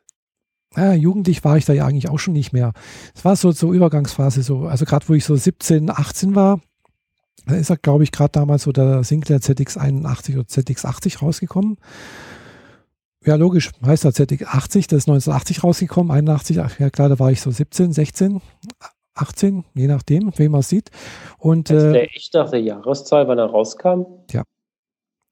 ja, 0.76 0.92
jugendlich 0.92 1.44
war 1.44 1.56
ich 1.56 1.64
da 1.64 1.72
ja 1.72 1.86
eigentlich 1.86 2.08
auch 2.08 2.18
schon 2.18 2.34
nicht 2.34 2.52
mehr. 2.52 2.72
Es 3.14 3.24
war 3.24 3.36
so 3.36 3.52
so 3.52 3.72
Übergangsphase, 3.72 4.42
so, 4.42 4.66
also 4.66 4.84
gerade 4.84 5.08
wo 5.08 5.14
ich 5.14 5.24
so 5.24 5.34
17, 5.34 5.90
18 5.90 6.34
war, 6.34 6.60
da 7.46 7.54
ist 7.56 7.70
er, 7.70 7.76
glaube 7.76 8.04
ich, 8.04 8.12
gerade 8.12 8.32
damals 8.32 8.64
so 8.64 8.72
der 8.72 9.04
Sinclair 9.04 9.38
ZX81 9.40 10.34
oder 10.34 10.46
ZX80 10.46 11.20
rausgekommen. 11.20 11.78
Ja, 13.24 13.34
logisch, 13.34 13.70
heißt 13.84 14.06
er 14.06 14.12
ZX80, 14.12 14.88
das 14.88 15.04
ist 15.04 15.08
1980 15.08 15.62
rausgekommen, 15.62 16.10
81, 16.10 16.56
ja 16.56 16.90
klar, 16.90 17.10
da 17.10 17.18
war 17.18 17.30
ich 17.30 17.42
so 17.42 17.50
17, 17.50 17.92
16, 17.92 18.40
18, 19.14 19.64
je 19.74 19.86
nachdem, 19.88 20.32
wie 20.36 20.48
man 20.48 20.60
es 20.60 20.70
sieht. 20.70 20.90
Und, 21.38 21.68
das 21.68 21.82
ist 21.82 21.88
äh, 21.90 21.92
der 21.92 22.16
echte 22.16 22.56
Jahreszahl, 22.56 23.28
wann 23.28 23.38
er 23.38 23.46
rauskam? 23.46 24.06
Ja, 24.30 24.44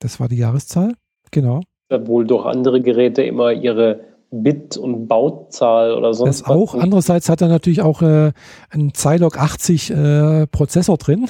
das 0.00 0.20
war 0.20 0.28
die 0.28 0.36
Jahreszahl, 0.36 0.92
genau. 1.30 1.62
Obwohl 1.90 2.26
doch 2.26 2.44
andere 2.44 2.82
Geräte 2.82 3.22
immer 3.22 3.52
ihre 3.52 4.00
Bit- 4.30 4.76
und 4.76 5.08
Bauzahl 5.08 5.94
oder 5.94 6.12
sonst 6.12 6.40
das 6.40 6.48
was. 6.48 6.56
auch. 6.56 6.74
Andererseits 6.74 7.30
hat 7.30 7.40
er 7.40 7.48
natürlich 7.48 7.80
auch 7.80 8.02
äh, 8.02 8.32
einen 8.68 8.92
Zilog 8.92 9.38
80 9.38 9.90
äh, 9.90 10.46
Prozessor 10.48 10.98
drin. 10.98 11.28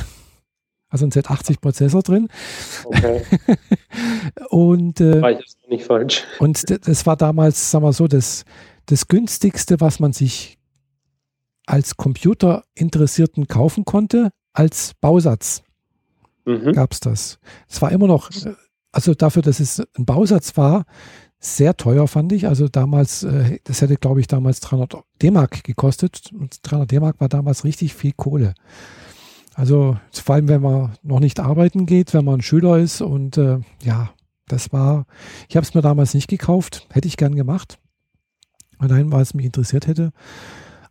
Also 0.91 1.05
ein 1.05 1.13
Z80 1.13 1.61
Prozessor 1.61 2.03
drin. 2.03 2.29
Okay. 2.85 3.23
und 4.51 5.01
äh, 5.01 5.21
war 5.21 5.33
ich 5.33 5.57
nicht 5.69 5.85
falsch. 5.85 6.25
Und 6.39 6.65
das 6.87 7.05
war 7.07 7.17
damals, 7.17 7.71
sagen 7.71 7.85
wir 7.85 7.93
so, 7.93 8.09
das, 8.09 8.45
das 8.87 9.09
günstigste, 9.09 9.81
was 9.81 10.01
man 10.01 10.13
sich 10.13 10.59
als 11.67 11.97
Computerinteressierten 11.97 13.47
kaufen 13.47 13.85
konnte, 13.85 14.31
als 14.55 14.95
Bausatz. 15.01 15.63
Mhm. 16.47 16.73
Gab 16.73 16.93
es 16.93 17.01
das. 17.01 17.39
Es 17.69 17.83
war 17.83 17.93
immer 17.93 18.07
noch, 18.07 18.31
äh, 18.31 18.55
also 18.91 19.15
dafür, 19.15 19.43
dass 19.43 19.61
es 19.61 19.81
ein 19.97 20.07
Bausatz 20.07 20.57
war, 20.57 20.87
sehr 21.41 21.77
teuer, 21.77 22.09
fand 22.09 22.33
ich. 22.33 22.47
Also 22.49 22.69
damals, 22.69 23.23
äh, 23.23 23.59
das 23.65 23.83
hätte, 23.83 23.97
glaube 23.97 24.21
ich, 24.21 24.27
damals 24.27 24.61
300 24.61 25.05
D-Mark 25.23 25.63
gekostet. 25.63 26.33
Und 26.33 26.59
300 26.63 26.91
D-Mark 26.91 27.21
war 27.21 27.29
damals 27.29 27.65
richtig 27.65 27.95
viel 27.95 28.13
Kohle. 28.13 28.55
Also 29.59 29.97
vor 30.13 30.37
allem, 30.37 30.47
wenn 30.47 30.63
man 30.63 30.93
noch 31.03 31.19
nicht 31.19 31.41
arbeiten 31.41 31.85
geht, 31.85 32.15
wenn 32.15 32.25
man 32.25 32.37
ein 32.37 32.43
Schüler 32.43 32.79
ist. 32.79 33.01
Und 33.01 33.37
äh, 33.39 33.59
ja, 33.83 34.11
das 34.47 34.73
war, 34.73 35.05
ich 35.49 35.57
habe 35.57 35.65
es 35.65 35.75
mir 35.75 35.83
damals 35.83 36.15
nicht 36.15 36.29
gekauft. 36.29 36.87
Hätte 36.93 37.09
ich 37.09 37.17
gern 37.17 37.35
gemacht. 37.35 37.81
Allein, 38.79 39.11
weil 39.11 39.23
es 39.23 39.35
mich 39.35 39.47
interessiert 39.47 39.89
hätte. 39.89 40.13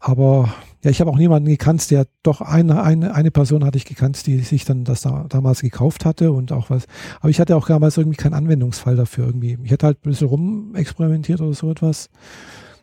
Aber 0.01 0.53
ja, 0.83 0.91
ich 0.91 0.99
habe 0.99 1.09
auch 1.09 1.17
niemanden 1.17 1.47
gekannt, 1.47 1.89
der 1.91 2.07
doch 2.23 2.41
eine, 2.41 2.83
eine, 2.83 3.15
eine 3.15 3.31
Person 3.31 3.63
hatte 3.63 3.77
ich 3.77 3.85
gekannt, 3.85 4.27
die 4.27 4.39
sich 4.39 4.65
dann 4.65 4.83
das 4.83 4.99
da, 4.99 5.27
damals 5.29 5.61
gekauft 5.61 6.03
hatte 6.03 6.33
und 6.33 6.51
auch 6.51 6.69
was. 6.69 6.87
Aber 7.21 7.29
ich 7.29 7.39
hatte 7.39 7.55
auch 7.55 7.67
damals 7.67 7.95
irgendwie 7.95 8.17
keinen 8.17 8.33
Anwendungsfall 8.33 8.97
dafür 8.97 9.27
irgendwie. 9.27 9.57
Ich 9.63 9.71
hätte 9.71 9.85
halt 9.85 10.05
ein 10.05 10.09
bisschen 10.09 10.27
rumexperimentiert 10.27 11.39
oder 11.39 11.53
so 11.53 11.71
etwas. 11.71 12.09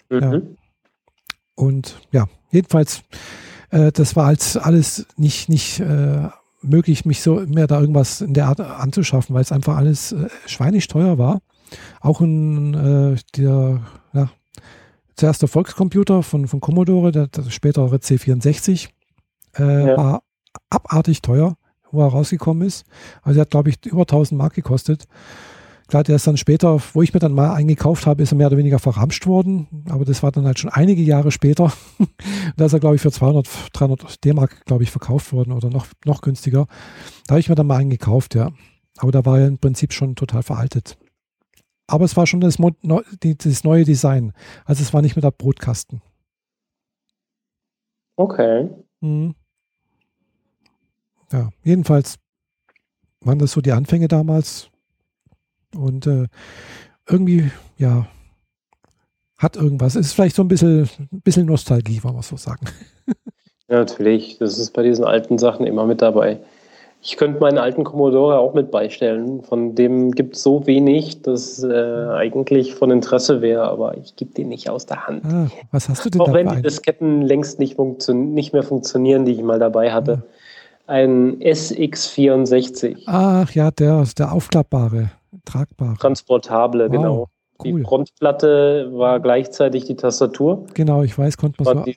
Mhm. 0.08 0.18
Ja. 0.22 0.40
Und 1.56 2.00
ja, 2.10 2.26
jedenfalls, 2.50 3.02
äh, 3.74 3.92
das 3.92 4.16
war 4.16 4.26
als 4.26 4.56
alles 4.56 5.06
nicht, 5.16 5.48
nicht 5.48 5.80
äh, 5.80 6.28
möglich, 6.62 7.04
mich 7.04 7.20
so 7.20 7.42
mehr 7.46 7.66
da 7.66 7.80
irgendwas 7.80 8.20
in 8.20 8.32
der 8.32 8.46
Art 8.46 8.60
anzuschaffen, 8.60 9.34
weil 9.34 9.42
es 9.42 9.52
einfach 9.52 9.76
alles 9.76 10.12
äh, 10.12 10.28
schweinisch 10.46 10.88
teuer 10.88 11.18
war. 11.18 11.40
Auch 12.00 12.20
in 12.20 12.74
äh, 12.74 13.16
der, 13.36 13.80
ja, 14.12 14.30
zuerst 15.16 15.42
der 15.42 15.48
Volkscomputer 15.48 16.22
von, 16.22 16.46
von 16.46 16.60
Commodore, 16.60 17.10
der, 17.10 17.26
der 17.26 17.50
spätere 17.50 17.96
C64, 17.96 18.88
äh, 19.58 19.88
ja. 19.88 19.96
war 19.96 20.22
abartig 20.70 21.20
teuer, 21.20 21.56
wo 21.90 22.02
er 22.02 22.08
rausgekommen 22.08 22.66
ist. 22.66 22.84
Also 23.22 23.40
er 23.40 23.42
hat, 23.42 23.50
glaube 23.50 23.70
ich, 23.70 23.84
über 23.86 24.02
1000 24.02 24.38
Mark 24.38 24.54
gekostet. 24.54 25.06
Klar, 25.86 26.02
der 26.02 26.16
ist 26.16 26.26
dann 26.26 26.36
später, 26.36 26.80
wo 26.94 27.02
ich 27.02 27.12
mir 27.12 27.20
dann 27.20 27.34
mal 27.34 27.52
eingekauft 27.52 28.06
habe, 28.06 28.22
ist 28.22 28.32
er 28.32 28.36
mehr 28.36 28.46
oder 28.46 28.56
weniger 28.56 28.78
verramscht 28.78 29.26
worden. 29.26 29.68
Aber 29.88 30.04
das 30.04 30.22
war 30.22 30.32
dann 30.32 30.46
halt 30.46 30.58
schon 30.58 30.70
einige 30.70 31.02
Jahre 31.02 31.30
später. 31.30 31.72
da 32.56 32.64
ist 32.64 32.72
er, 32.72 32.80
glaube 32.80 32.96
ich, 32.96 33.02
für 33.02 33.12
200, 33.12 33.48
300 33.74 34.24
D-Mark, 34.24 34.64
glaube 34.64 34.82
ich, 34.82 34.90
verkauft 34.90 35.32
worden 35.32 35.52
oder 35.52 35.68
noch, 35.68 35.86
noch 36.04 36.22
günstiger. 36.22 36.66
Da 37.26 37.34
habe 37.34 37.40
ich 37.40 37.48
mir 37.48 37.54
dann 37.54 37.66
mal 37.66 37.76
eingekauft, 37.76 38.34
ja. 38.34 38.50
Aber 38.98 39.12
da 39.12 39.24
war 39.24 39.40
er 39.40 39.48
im 39.48 39.58
Prinzip 39.58 39.92
schon 39.92 40.14
total 40.14 40.42
veraltet. 40.42 40.96
Aber 41.86 42.04
es 42.04 42.16
war 42.16 42.26
schon 42.26 42.40
das, 42.40 42.56
das 42.56 43.64
neue 43.64 43.84
Design. 43.84 44.32
Also 44.64 44.82
es 44.82 44.94
war 44.94 45.02
nicht 45.02 45.16
mehr 45.16 45.22
der 45.22 45.32
Brotkasten. 45.32 46.00
Okay. 48.16 48.70
Mhm. 49.00 49.34
Ja, 51.32 51.50
jedenfalls 51.62 52.16
waren 53.20 53.38
das 53.38 53.52
so 53.52 53.60
die 53.60 53.72
Anfänge 53.72 54.08
damals. 54.08 54.70
Und 55.76 56.06
äh, 56.06 56.26
irgendwie, 57.08 57.50
ja, 57.76 58.06
hat 59.36 59.56
irgendwas. 59.56 59.96
Ist 59.96 60.12
vielleicht 60.12 60.36
so 60.36 60.42
ein 60.42 60.48
bisschen, 60.48 60.88
ein 61.12 61.20
bisschen 61.20 61.46
Nostalgie, 61.46 62.02
wollen 62.02 62.16
wir 62.16 62.22
so 62.22 62.36
sagen. 62.36 62.66
Ja, 63.68 63.78
natürlich. 63.78 64.36
Das 64.38 64.58
ist 64.58 64.72
bei 64.72 64.82
diesen 64.82 65.06
alten 65.06 65.38
Sachen 65.38 65.66
immer 65.66 65.86
mit 65.86 66.02
dabei. 66.02 66.38
Ich 67.00 67.16
könnte 67.16 67.40
meinen 67.40 67.58
alten 67.58 67.84
Commodore 67.84 68.38
auch 68.38 68.54
mit 68.54 68.70
beistellen. 68.70 69.42
Von 69.42 69.74
dem 69.74 70.12
gibt 70.12 70.36
es 70.36 70.42
so 70.42 70.66
wenig, 70.66 71.22
dass 71.22 71.62
äh, 71.62 72.06
eigentlich 72.12 72.74
von 72.74 72.90
Interesse 72.90 73.42
wäre, 73.42 73.62
aber 73.62 73.96
ich 73.96 74.16
gebe 74.16 74.32
den 74.32 74.48
nicht 74.48 74.70
aus 74.70 74.86
der 74.86 75.06
Hand. 75.06 75.24
Ah, 75.24 75.48
was 75.70 75.88
hast 75.88 76.04
du 76.04 76.10
denn 76.10 76.20
Auch 76.20 76.32
wenn 76.32 76.48
die 76.48 76.62
Disketten 76.62 77.22
längst 77.22 77.58
nicht, 77.58 77.78
nicht 77.78 78.52
mehr 78.52 78.62
funktionieren, 78.62 79.24
die 79.24 79.32
ich 79.32 79.42
mal 79.42 79.58
dabei 79.58 79.92
hatte. 79.92 80.12
Ja. 80.12 80.22
Ein 80.86 81.38
SX64. 81.40 83.02
Ach 83.06 83.50
ja, 83.52 83.70
der, 83.70 84.04
der 84.16 84.32
aufklappbare, 84.32 85.10
tragbare. 85.44 85.96
Transportable, 85.98 86.86
wow. 86.86 86.90
genau. 86.90 87.28
Cool. 87.62 87.80
Die 87.80 87.84
Frontplatte 87.84 88.90
war 88.92 89.20
gleichzeitig 89.20 89.84
die 89.84 89.94
Tastatur. 89.94 90.66
Genau, 90.74 91.02
ich 91.02 91.16
weiß, 91.16 91.36
konnte 91.36 91.62
man 91.62 91.78
so. 91.78 91.84
Die, 91.84 91.96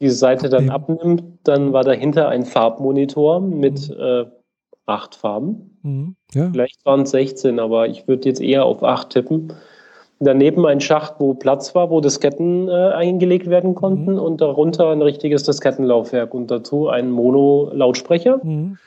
die 0.00 0.10
Seite 0.10 0.48
dann 0.48 0.70
abnimmt, 0.70 1.24
dann 1.44 1.72
war 1.72 1.84
dahinter 1.84 2.28
ein 2.28 2.44
Farbmonitor 2.44 3.40
mit 3.40 3.90
mhm. 3.90 3.96
äh, 3.98 4.24
acht 4.86 5.14
Farben. 5.14 5.78
Mhm. 5.82 6.16
Ja. 6.32 6.50
Vielleicht 6.50 6.84
waren 6.86 7.02
es 7.02 7.10
16, 7.10 7.60
aber 7.60 7.88
ich 7.88 8.08
würde 8.08 8.28
jetzt 8.28 8.40
eher 8.40 8.64
auf 8.64 8.82
acht 8.82 9.10
tippen. 9.10 9.52
Daneben 10.18 10.64
ein 10.64 10.80
Schacht, 10.80 11.16
wo 11.18 11.34
Platz 11.34 11.74
war, 11.74 11.90
wo 11.90 12.00
Disketten 12.00 12.68
äh, 12.68 12.72
eingelegt 12.72 13.50
werden 13.50 13.74
konnten 13.74 14.12
mhm. 14.12 14.18
und 14.18 14.40
darunter 14.40 14.90
ein 14.90 15.02
richtiges 15.02 15.42
Diskettenlaufwerk 15.42 16.32
und 16.32 16.50
dazu 16.50 16.88
ein 16.88 17.10
Mono-Lautsprecher. 17.10 18.40
Mhm. 18.42 18.78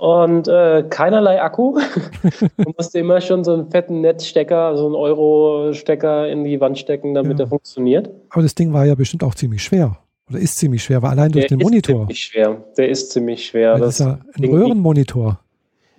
Und 0.00 0.48
äh, 0.48 0.82
keinerlei 0.88 1.42
Akku. 1.42 1.74
Man 2.56 2.74
musste 2.74 3.00
immer 3.00 3.20
schon 3.20 3.44
so 3.44 3.52
einen 3.52 3.70
fetten 3.70 4.00
Netzstecker, 4.00 4.74
so 4.74 4.86
einen 4.86 4.94
Euro-Stecker 4.94 6.26
in 6.26 6.42
die 6.42 6.58
Wand 6.58 6.78
stecken, 6.78 7.12
damit 7.12 7.38
ja. 7.38 7.44
er 7.44 7.48
funktioniert. 7.48 8.08
Aber 8.30 8.40
das 8.40 8.54
Ding 8.54 8.72
war 8.72 8.86
ja 8.86 8.94
bestimmt 8.94 9.22
auch 9.22 9.34
ziemlich 9.34 9.62
schwer. 9.62 9.98
Oder 10.30 10.38
ist 10.38 10.56
ziemlich 10.56 10.84
schwer, 10.84 11.02
weil 11.02 11.10
allein 11.10 11.32
durch 11.32 11.48
Der 11.48 11.58
den 11.58 11.62
Monitor. 11.62 12.06
Der 12.06 12.14
ist 12.14 12.22
ziemlich 12.22 12.24
schwer. 12.24 12.64
Der 12.78 12.88
ist 12.88 13.12
ziemlich 13.12 13.44
schwer. 13.44 13.72
Das, 13.72 13.98
das 13.98 14.00
ist 14.00 14.06
ja 14.06 14.18
ein 14.38 14.44
Röhrenmonitor. 14.50 15.38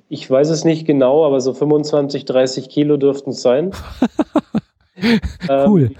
Ich 0.09 0.27
weiß 0.27 0.49
es 0.49 0.65
nicht 0.65 0.87
genau, 0.87 1.23
aber 1.23 1.39
so 1.39 1.53
25, 1.53 2.25
30 2.25 2.69
Kilo 2.69 2.97
dürften 2.97 3.29
es 3.29 3.43
sein. 3.43 3.69
cool. 5.47 5.91
Ähm, 5.91 5.95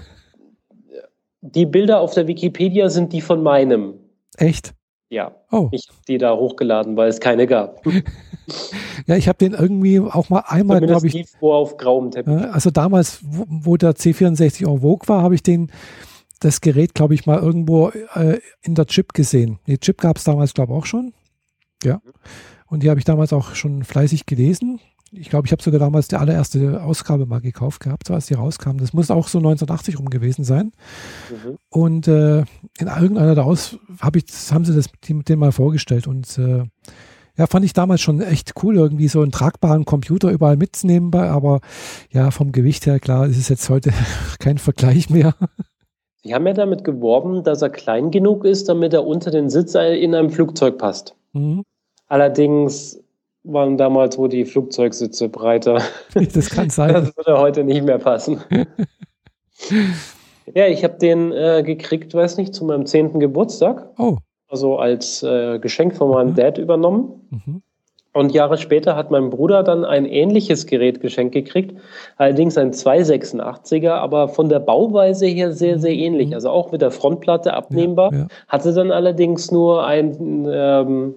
die 1.40 1.66
Bilder 1.66 2.00
auf 2.00 2.14
der 2.14 2.26
Wikipedia 2.26 2.88
sind 2.88 3.12
die 3.12 3.20
von 3.20 3.44
meinem. 3.44 3.94
Echt? 4.38 4.74
Ja. 5.08 5.36
Oh. 5.52 5.68
Ich 5.70 5.86
habe 5.88 5.98
die 6.08 6.18
da 6.18 6.34
hochgeladen, 6.34 6.96
weil 6.96 7.10
es 7.10 7.20
keine 7.20 7.46
gab. 7.46 7.84
ja, 9.06 9.16
ich 9.16 9.28
habe 9.28 9.38
den 9.38 9.52
irgendwie 9.52 10.00
auch 10.00 10.30
mal 10.30 10.44
einmal, 10.46 10.80
glaube 10.80 11.06
ich. 11.06 11.12
Tiefrohr 11.12 11.56
auf 11.56 11.76
grauem 11.76 12.10
Teppich. 12.10 12.32
Also 12.32 12.70
damals, 12.70 13.20
wo, 13.22 13.44
wo 13.46 13.76
der 13.76 13.92
C64 13.92 14.66
en 14.66 14.80
vogue 14.80 15.06
war, 15.08 15.22
habe 15.22 15.34
ich 15.34 15.42
den 15.42 15.70
das 16.40 16.62
Gerät, 16.62 16.94
glaube 16.94 17.14
ich, 17.14 17.26
mal 17.26 17.38
irgendwo 17.38 17.90
äh, 18.14 18.40
in 18.62 18.74
der 18.74 18.86
Chip 18.86 19.12
gesehen. 19.12 19.58
Die 19.66 19.78
Chip 19.78 20.00
gab 20.00 20.16
es 20.16 20.24
damals, 20.24 20.54
glaube 20.54 20.72
ich, 20.72 20.78
auch 20.78 20.86
schon. 20.86 21.12
Ja. 21.84 22.00
Und 22.66 22.82
die 22.82 22.88
habe 22.88 22.98
ich 22.98 23.04
damals 23.04 23.32
auch 23.34 23.54
schon 23.54 23.84
fleißig 23.84 24.24
gelesen 24.24 24.80
ich 25.12 25.28
glaube, 25.28 25.46
ich 25.46 25.52
habe 25.52 25.62
sogar 25.62 25.78
damals 25.78 26.08
die 26.08 26.16
allererste 26.16 26.82
Ausgabe 26.82 27.26
mal 27.26 27.40
gekauft 27.40 27.80
gehabt, 27.80 28.06
so 28.06 28.14
als 28.14 28.26
die 28.26 28.34
rauskam. 28.34 28.78
Das 28.78 28.92
muss 28.92 29.10
auch 29.10 29.28
so 29.28 29.38
1980 29.38 29.98
rum 29.98 30.08
gewesen 30.08 30.44
sein. 30.44 30.72
Mhm. 31.30 31.58
Und 31.68 32.08
äh, 32.08 32.40
in 32.78 32.86
irgendeiner 32.86 33.34
der 33.34 33.44
Aus 33.44 33.78
hab 34.00 34.16
ich, 34.16 34.24
haben 34.50 34.64
sie 34.64 34.74
das 34.74 34.88
mit 35.08 35.28
dem 35.28 35.38
mal 35.38 35.52
vorgestellt 35.52 36.06
und 36.06 36.38
äh, 36.38 36.64
ja, 37.36 37.46
fand 37.46 37.64
ich 37.64 37.72
damals 37.72 38.02
schon 38.02 38.20
echt 38.20 38.52
cool, 38.62 38.76
irgendwie 38.76 39.08
so 39.08 39.22
einen 39.22 39.32
tragbaren 39.32 39.84
Computer 39.84 40.30
überall 40.30 40.56
mitzunehmen, 40.56 41.14
aber 41.14 41.60
ja, 42.10 42.30
vom 42.30 42.52
Gewicht 42.52 42.84
her, 42.84 43.00
klar, 43.00 43.26
ist 43.26 43.38
es 43.38 43.48
jetzt 43.48 43.70
heute 43.70 43.90
kein 44.38 44.58
Vergleich 44.58 45.08
mehr. 45.08 45.34
Sie 46.22 46.34
haben 46.34 46.46
ja 46.46 46.52
damit 46.52 46.84
geworben, 46.84 47.42
dass 47.42 47.62
er 47.62 47.70
klein 47.70 48.10
genug 48.10 48.44
ist, 48.44 48.68
damit 48.68 48.92
er 48.92 49.06
unter 49.06 49.30
den 49.30 49.50
Sitz 49.50 49.74
in 49.74 50.14
einem 50.14 50.30
Flugzeug 50.30 50.78
passt. 50.78 51.16
Mhm. 51.32 51.64
Allerdings 52.06 53.02
waren 53.44 53.76
damals 53.76 54.18
wo 54.18 54.28
die 54.28 54.44
Flugzeugsitze 54.44 55.28
breiter. 55.28 55.82
Das 56.14 56.50
kann 56.50 56.70
sein. 56.70 56.92
Das 56.94 57.16
würde 57.16 57.38
heute 57.38 57.64
nicht 57.64 57.84
mehr 57.84 57.98
passen. 57.98 58.40
ja, 60.54 60.66
ich 60.66 60.84
habe 60.84 60.98
den 60.98 61.32
äh, 61.32 61.62
gekriegt, 61.64 62.14
weiß 62.14 62.36
nicht, 62.36 62.54
zu 62.54 62.64
meinem 62.64 62.86
zehnten 62.86 63.20
Geburtstag. 63.20 63.88
Oh. 63.98 64.16
Also 64.48 64.76
als 64.76 65.22
äh, 65.22 65.58
Geschenk 65.58 65.96
von 65.96 66.10
meinem 66.10 66.30
mhm. 66.30 66.34
Dad 66.34 66.58
übernommen. 66.58 67.28
Mhm. 67.30 67.62
Und 68.14 68.32
Jahre 68.32 68.58
später 68.58 68.94
hat 68.94 69.10
mein 69.10 69.30
Bruder 69.30 69.62
dann 69.62 69.86
ein 69.86 70.04
ähnliches 70.04 70.66
Gerät 70.66 71.00
geschenkt 71.00 71.32
gekriegt, 71.32 71.80
allerdings 72.18 72.58
ein 72.58 72.72
286er, 72.72 73.92
aber 73.92 74.28
von 74.28 74.50
der 74.50 74.60
Bauweise 74.60 75.24
her 75.24 75.52
sehr, 75.52 75.78
sehr 75.78 75.94
ähnlich. 75.94 76.28
Mhm. 76.28 76.34
Also 76.34 76.50
auch 76.50 76.72
mit 76.72 76.82
der 76.82 76.90
Frontplatte 76.90 77.54
abnehmbar. 77.54 78.12
Ja, 78.12 78.18
ja. 78.18 78.26
Hatte 78.48 78.74
dann 78.74 78.90
allerdings 78.90 79.50
nur 79.50 79.86
ein 79.86 80.46
ähm, 80.46 81.14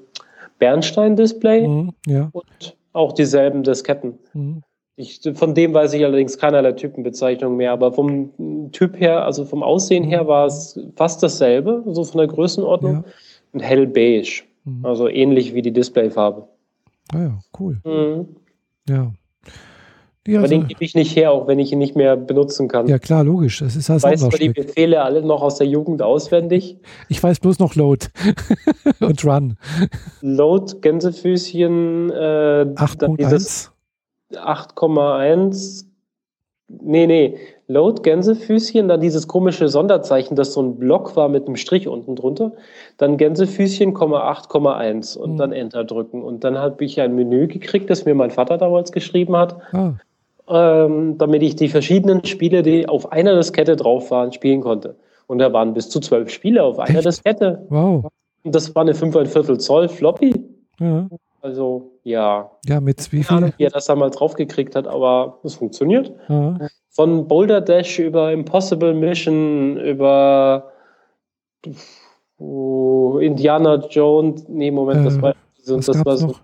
Bernstein-Display 0.59 1.67
mhm, 1.67 1.93
ja. 2.07 2.29
und 2.31 2.77
auch 2.93 3.11
dieselben 3.13 3.63
Disketten. 3.63 4.17
Mhm. 4.33 4.63
Ich, 4.97 5.19
von 5.33 5.53
dem 5.53 5.73
weiß 5.73 5.93
ich 5.93 6.05
allerdings 6.05 6.37
keinerlei 6.37 6.71
Typenbezeichnung 6.71 7.57
mehr, 7.57 7.73
aber 7.73 7.91
vom 7.91 8.71
Typ 8.71 8.97
her, 8.97 9.25
also 9.25 9.43
vom 9.43 9.61
Aussehen 9.61 10.05
her, 10.05 10.23
mhm. 10.23 10.27
war 10.27 10.45
es 10.45 10.79
fast 10.95 11.21
dasselbe, 11.21 11.83
so 11.87 12.03
von 12.05 12.19
der 12.19 12.27
Größenordnung. 12.27 12.93
Ja. 12.93 13.03
Und 13.51 13.59
hellbeige, 13.61 14.43
mhm. 14.63 14.85
also 14.85 15.07
ähnlich 15.09 15.53
wie 15.53 15.61
die 15.61 15.71
Displayfarbe. 15.71 16.47
Ah 17.13 17.19
ja, 17.19 17.39
cool. 17.59 17.79
Mhm. 17.85 18.35
Ja. 18.87 19.11
Ja, 20.27 20.39
Aber 20.39 20.45
also, 20.45 20.55
den 20.55 20.67
gebe 20.67 20.83
ich 20.83 20.95
nicht 20.95 21.15
her, 21.15 21.31
auch 21.31 21.47
wenn 21.47 21.59
ich 21.59 21.71
ihn 21.71 21.77
nicht 21.77 21.95
mehr 21.95 22.15
benutzen 22.17 22.67
kann. 22.67 22.87
Ja, 22.87 22.97
klar, 22.97 23.23
logisch. 23.23 23.61
Es 23.61 23.75
ist 23.75 23.89
halt 23.89 24.01
weißt 24.01 24.23
du 24.23 24.29
die 24.29 24.49
Befehle 24.49 25.03
alle 25.03 25.21
noch 25.21 25.43
aus 25.43 25.57
der 25.57 25.67
Jugend 25.67 26.01
auswendig? 26.01 26.77
Ich 27.09 27.21
weiß 27.21 27.39
bloß 27.39 27.59
noch 27.59 27.75
Load 27.75 28.07
und 28.99 29.23
Run. 29.23 29.57
Load, 30.21 30.79
Gänsefüßchen, 30.81 32.09
äh, 32.09 32.65
8.1. 32.75 33.69
8,1. 34.33 35.85
Nee, 36.67 37.05
nee. 37.05 37.37
Load, 37.67 38.01
Gänsefüßchen, 38.01 38.87
dann 38.87 39.01
dieses 39.01 39.27
komische 39.27 39.67
Sonderzeichen, 39.67 40.35
das 40.35 40.53
so 40.53 40.61
ein 40.61 40.77
Block 40.77 41.15
war 41.15 41.29
mit 41.29 41.45
einem 41.45 41.55
Strich 41.55 41.87
unten 41.87 42.15
drunter. 42.15 42.53
Dann 42.97 43.17
Gänsefüßchen, 43.17 43.93
8,1 43.93 45.17
und 45.17 45.31
hm. 45.31 45.37
dann 45.37 45.51
Enter 45.51 45.83
drücken. 45.83 46.23
Und 46.23 46.43
dann 46.43 46.57
habe 46.57 46.83
ich 46.83 46.99
ein 46.99 47.13
Menü 47.15 47.47
gekriegt, 47.47 47.89
das 47.89 48.05
mir 48.05 48.15
mein 48.15 48.31
Vater 48.31 48.57
damals 48.57 48.91
geschrieben 48.91 49.35
hat. 49.35 49.57
Ah 49.71 49.93
ähm, 50.47 51.17
damit 51.17 51.43
ich 51.43 51.55
die 51.55 51.69
verschiedenen 51.69 52.23
Spiele, 52.25 52.61
die 52.61 52.87
auf 52.87 53.11
einer 53.11 53.35
Diskette 53.35 53.75
drauf 53.75 54.11
waren, 54.11 54.31
spielen 54.31 54.61
konnte. 54.61 54.95
Und 55.27 55.39
da 55.39 55.51
waren 55.53 55.73
bis 55.73 55.89
zu 55.89 55.99
zwölf 55.99 56.29
Spiele 56.29 56.63
auf 56.63 56.79
einer 56.79 56.97
Echt? 56.97 57.07
Diskette. 57.07 57.65
Wow. 57.69 58.05
Und 58.43 58.53
das 58.53 58.73
war 58.75 58.83
eine 58.83 58.93
5,25 58.93 59.57
Zoll 59.57 59.89
Floppy. 59.89 60.33
Ja. 60.79 61.07
Also, 61.41 61.91
ja. 62.03 62.51
Ja, 62.65 62.79
mit 62.79 63.11
wie 63.11 63.23
viel? 63.23 63.37
Ahnung, 63.37 63.53
wie 63.57 63.63
er 63.63 63.69
das 63.69 63.85
damals 63.85 64.15
draufgekriegt 64.15 64.75
hat, 64.75 64.87
aber 64.87 65.39
es 65.43 65.55
funktioniert. 65.55 66.11
Ja. 66.27 66.57
Von 66.89 67.27
Boulder 67.27 67.61
Dash 67.61 67.99
über 67.99 68.31
Impossible 68.31 68.93
Mission, 68.93 69.77
über 69.77 70.71
oh, 72.37 73.17
Indiana 73.19 73.75
Jones. 73.89 74.45
Nee, 74.47 74.71
Moment, 74.71 75.01
äh, 75.01 75.03
das 75.05 75.21
war, 75.21 75.35
das 75.65 76.05
war 76.05 76.17
so 76.17 76.35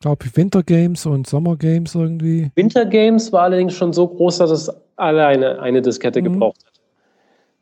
glaube 0.00 0.26
ich, 0.26 0.36
Winter 0.36 0.62
Games 0.62 1.06
und 1.06 1.26
Sommer 1.26 1.56
Games 1.56 1.94
irgendwie. 1.94 2.50
Winter 2.54 2.84
Games 2.84 3.32
war 3.32 3.42
allerdings 3.42 3.74
schon 3.74 3.92
so 3.92 4.06
groß, 4.08 4.38
dass 4.38 4.50
es 4.50 4.70
alleine 4.96 5.60
eine 5.60 5.82
Diskette 5.82 6.20
mhm. 6.20 6.32
gebraucht 6.32 6.64
hat. 6.66 6.72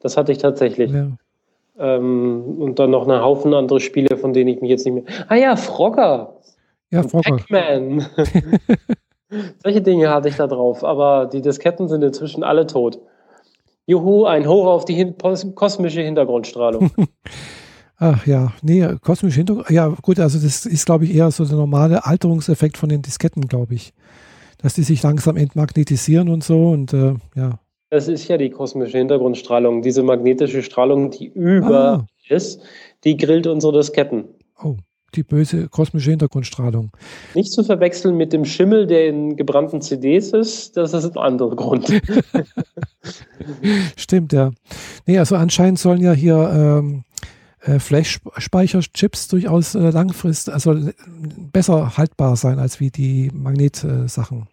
Das 0.00 0.16
hatte 0.16 0.32
ich 0.32 0.38
tatsächlich. 0.38 0.90
Ja. 0.90 1.08
Ähm, 1.78 2.56
und 2.58 2.78
dann 2.78 2.90
noch 2.90 3.08
einen 3.08 3.20
Haufen 3.20 3.54
andere 3.54 3.80
Spiele, 3.80 4.16
von 4.16 4.32
denen 4.32 4.48
ich 4.48 4.60
mich 4.60 4.70
jetzt 4.70 4.84
nicht 4.84 4.94
mehr. 4.94 5.04
Ah 5.28 5.34
ja, 5.34 5.56
Frogger. 5.56 6.36
Ja, 6.90 7.02
Frogger. 7.02 7.36
Pac-Man. 7.36 8.06
Solche 9.64 9.82
Dinge 9.82 10.10
hatte 10.10 10.28
ich 10.28 10.36
da 10.36 10.46
drauf, 10.46 10.84
aber 10.84 11.26
die 11.26 11.40
Disketten 11.40 11.88
sind 11.88 12.02
inzwischen 12.02 12.44
alle 12.44 12.66
tot. 12.66 13.00
Juhu, 13.86 14.24
ein 14.24 14.48
Hoch 14.48 14.66
auf 14.66 14.84
die 14.84 14.94
hin 14.94 15.16
kosmische 15.54 16.02
Hintergrundstrahlung. 16.02 16.90
Ach 17.96 18.26
ja, 18.26 18.52
nee, 18.62 18.86
kosmische 19.02 19.36
Hintergrund. 19.36 19.70
Ja, 19.70 19.88
gut, 19.88 20.18
also 20.18 20.38
das 20.38 20.66
ist, 20.66 20.86
glaube 20.86 21.04
ich, 21.04 21.14
eher 21.14 21.30
so 21.30 21.44
der 21.44 21.56
normale 21.56 22.04
Alterungseffekt 22.04 22.76
von 22.76 22.88
den 22.88 23.02
Disketten, 23.02 23.46
glaube 23.46 23.74
ich. 23.74 23.92
Dass 24.58 24.74
die 24.74 24.82
sich 24.82 25.02
langsam 25.02 25.36
entmagnetisieren 25.36 26.28
und 26.28 26.42
so 26.42 26.70
und 26.70 26.92
äh, 26.92 27.14
ja. 27.36 27.58
Das 27.90 28.08
ist 28.08 28.26
ja 28.26 28.36
die 28.36 28.50
kosmische 28.50 28.98
Hintergrundstrahlung. 28.98 29.82
Diese 29.82 30.02
magnetische 30.02 30.62
Strahlung, 30.62 31.10
die 31.10 31.26
über 31.26 31.80
ah. 31.80 32.06
ist, 32.28 32.60
die 33.04 33.16
grillt 33.16 33.46
unsere 33.46 33.72
Disketten. 33.74 34.24
Oh, 34.60 34.76
die 35.14 35.22
böse 35.22 35.68
kosmische 35.68 36.10
Hintergrundstrahlung. 36.10 36.90
Nicht 37.34 37.52
zu 37.52 37.62
verwechseln 37.62 38.16
mit 38.16 38.32
dem 38.32 38.44
Schimmel, 38.44 38.86
der 38.86 39.06
in 39.06 39.36
gebrannten 39.36 39.80
CDs 39.80 40.32
ist. 40.32 40.76
Das 40.76 40.92
ist 40.92 41.04
ein 41.04 41.16
anderer 41.16 41.54
Grund. 41.54 41.88
Stimmt, 43.96 44.32
ja. 44.32 44.50
Nee, 45.06 45.18
also 45.18 45.36
anscheinend 45.36 45.78
sollen 45.78 46.00
ja 46.00 46.12
hier 46.12 46.50
ähm, 46.52 47.04
äh, 47.66 47.78
Flash-Speicherchips 47.78 49.28
durchaus 49.28 49.74
äh, 49.74 49.90
langfristig, 49.90 50.52
also 50.52 50.72
äh, 50.72 50.92
besser 51.52 51.96
haltbar 51.96 52.36
sein 52.36 52.58
als 52.58 52.80
wie 52.80 52.90
die 52.90 53.30
Magnetsachen. 53.32 54.48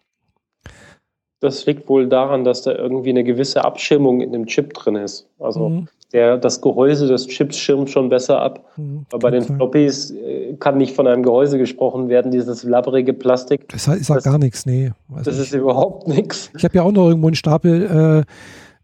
Das 1.40 1.66
liegt 1.66 1.88
wohl 1.88 2.08
daran, 2.08 2.44
dass 2.44 2.62
da 2.62 2.72
irgendwie 2.72 3.10
eine 3.10 3.24
gewisse 3.24 3.64
Abschirmung 3.64 4.20
in 4.20 4.32
dem 4.32 4.46
Chip 4.46 4.74
drin 4.74 4.94
ist. 4.94 5.26
Also 5.40 5.68
mhm. 5.68 5.88
der, 6.12 6.38
das 6.38 6.60
Gehäuse 6.60 7.08
des 7.08 7.26
Chips 7.26 7.56
schirmt 7.56 7.90
schon 7.90 8.08
besser 8.08 8.40
ab. 8.40 8.64
Mhm, 8.76 9.06
Aber 9.10 9.18
bei 9.18 9.30
den 9.32 9.42
Floppies 9.42 10.12
äh, 10.12 10.54
kann 10.60 10.78
nicht 10.78 10.94
von 10.94 11.08
einem 11.08 11.24
Gehäuse 11.24 11.58
gesprochen 11.58 12.08
werden, 12.08 12.30
dieses 12.30 12.62
labbrige 12.62 13.12
Plastik. 13.12 13.68
Das 13.70 13.88
ist 13.88 14.08
ja 14.08 14.18
gar 14.20 14.38
nichts, 14.38 14.66
nee. 14.66 14.92
Also 15.12 15.32
das 15.32 15.40
ist 15.40 15.52
überhaupt 15.52 16.06
nichts. 16.06 16.48
Ich 16.56 16.62
habe 16.62 16.76
ja 16.76 16.82
auch 16.82 16.92
noch 16.92 17.08
irgendwo 17.08 17.26
einen 17.26 17.34
Stapel, 17.34 18.24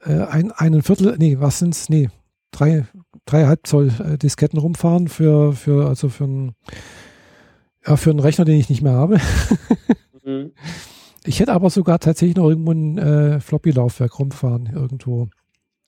äh, 0.05 0.13
äh 0.13 0.27
ein, 0.27 0.51
einen 0.51 0.83
Viertel, 0.83 1.15
nee, 1.17 1.37
was 1.39 1.61
sind's? 1.61 1.89
Nee, 1.89 2.09
drei, 2.51 2.87
dreieinhalb 3.29 3.67
Zoll 3.67 3.91
äh, 4.05 4.19
Disketten 4.19 4.59
rumfahren 4.59 5.09
für, 5.09 5.53
für, 5.53 5.87
also 5.87 6.09
für 6.09 6.25
einen, 6.25 6.53
ja, 7.87 7.97
für 7.97 8.11
einen 8.11 8.21
Rechner, 8.21 8.45
den 8.45 8.59
ich 8.59 8.69
nicht 8.69 8.83
mehr 8.83 8.95
habe. 8.95 9.19
mhm. 10.25 10.53
Ich 11.25 11.41
hätte 11.41 11.53
aber 11.53 11.69
sogar 11.69 11.99
tatsächlich 11.99 12.37
noch 12.37 12.49
irgendwo 12.49 12.73
ein 12.73 12.97
äh, 12.97 13.41
Floppy-Laufwerk 13.41 14.19
rumfahren 14.19 14.71
irgendwo. 14.75 15.29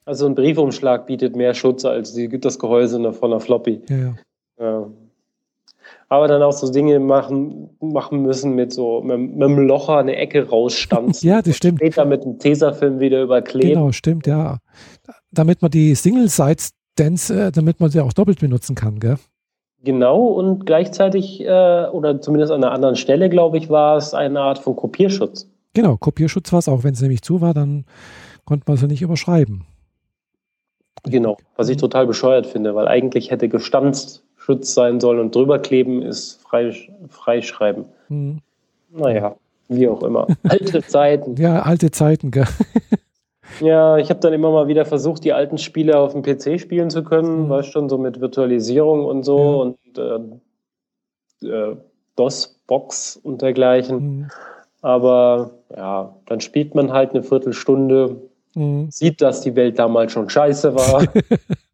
Also 0.05 0.26
ein 0.26 0.34
Briefumschlag 0.34 1.07
bietet 1.07 1.36
mehr 1.36 1.55
Schutz 1.55 1.84
als 1.84 2.12
die, 2.12 2.28
das 2.41 2.59
Gehäuse 2.59 3.12
von 3.12 3.30
einer 3.30 3.41
Floppy. 3.41 3.80
Ja, 3.88 3.97
ja. 3.97 4.14
Ja. 4.59 4.86
Aber 6.09 6.26
dann 6.26 6.43
auch 6.43 6.53
so 6.53 6.70
Dinge 6.70 6.99
machen, 6.99 7.70
machen 7.80 8.22
müssen 8.22 8.55
mit 8.55 8.72
so 8.72 9.01
mit, 9.01 9.36
mit 9.36 9.43
einem 9.43 9.66
Locher 9.66 9.99
eine 9.99 10.16
Ecke 10.16 10.49
rausstanzen. 10.49 11.28
ja, 11.28 11.41
das 11.41 11.57
stimmt. 11.57 11.78
Später 11.78 12.05
mit 12.05 12.22
einem 12.22 12.38
Tesafilm 12.38 12.99
wieder 12.99 13.22
überkleben. 13.22 13.74
Genau, 13.74 13.93
stimmt, 13.93 14.26
ja. 14.26 14.59
Damit 15.30 15.62
man 15.62 15.70
die 15.70 15.95
Single-Sites 15.95 16.72
Dance, 17.01 17.34
äh, 17.34 17.51
damit 17.53 17.80
man 17.80 17.90
sie 17.90 18.01
auch 18.01 18.12
doppelt 18.12 18.40
benutzen 18.40 18.74
kann, 18.74 19.01
gell? 19.01 19.16
Genau, 19.82 20.26
und 20.26 20.66
gleichzeitig, 20.66 21.40
äh, 21.40 21.86
oder 21.88 22.20
zumindest 22.20 22.53
an 22.53 22.62
einer 22.62 22.72
anderen 22.72 22.96
Stelle, 22.96 23.30
glaube 23.30 23.57
ich, 23.57 23.70
war 23.70 23.96
es 23.96 24.12
eine 24.12 24.40
Art 24.40 24.59
von 24.59 24.76
Kopierschutz. 24.76 25.48
Genau, 25.72 25.96
Kopierschutz 25.96 26.53
war 26.53 26.59
es 26.59 26.68
auch. 26.68 26.84
Wenn 26.84 26.92
es 26.92 27.01
nämlich 27.01 27.22
zu 27.22 27.40
war, 27.40 27.55
dann 27.55 27.86
konnte 28.44 28.64
man 28.66 28.76
sie 28.76 28.86
nicht 28.88 29.01
überschreiben. 29.01 29.64
Genau, 31.05 31.38
was 31.57 31.70
ich 31.70 31.78
total 31.78 32.07
bescheuert 32.07 32.46
finde, 32.46 32.74
weil 32.74 32.86
eigentlich 32.88 33.30
hätte 33.30 33.48
gestanzt 33.48 34.22
Schutz 34.36 34.74
sein 34.74 35.01
sollen 35.01 35.18
und 35.18 35.34
drüber 35.34 35.59
kleben 35.59 36.03
ist 36.03 36.42
freisch 36.42 36.90
freischreiben. 37.09 37.86
Mhm. 38.09 38.40
Naja, 38.90 39.36
wie 39.68 39.88
auch 39.88 40.03
immer. 40.03 40.26
Alte 40.42 40.82
Zeiten. 40.82 41.36
Ja, 41.36 41.62
alte 41.62 41.90
Zeiten, 41.90 42.30
gell? 42.30 42.46
Ja, 43.61 43.98
ich 43.98 44.11
habe 44.11 44.20
dann 44.20 44.32
immer 44.32 44.51
mal 44.51 44.68
wieder 44.68 44.84
versucht, 44.84 45.24
die 45.24 45.32
alten 45.32 45.59
Spiele 45.59 45.98
auf 45.98 46.12
dem 46.12 46.22
PC 46.22 46.61
spielen 46.61 46.90
zu 46.90 47.03
können, 47.03 47.44
mhm. 47.44 47.48
weißt 47.51 47.72
schon, 47.72 47.88
so 47.88 47.98
mit 47.98 48.20
Virtualisierung 48.20 49.05
und 49.05 49.24
so 49.24 49.38
ja. 49.38 50.07
und 50.07 50.38
äh, 51.42 51.46
äh, 51.46 51.76
DOS-Box 52.16 53.16
und 53.16 53.42
dergleichen. 53.42 53.96
Mhm. 53.98 54.28
Aber 54.82 55.51
ja, 55.76 56.16
dann 56.26 56.40
spielt 56.40 56.74
man 56.74 56.92
halt 56.92 57.11
eine 57.11 57.22
Viertelstunde, 57.22 58.16
mhm. 58.55 58.90
sieht, 58.90 59.20
dass 59.20 59.40
die 59.40 59.55
Welt 59.57 59.78
damals 59.78 60.12
schon 60.12 60.28
scheiße 60.28 60.74
war 60.74 61.07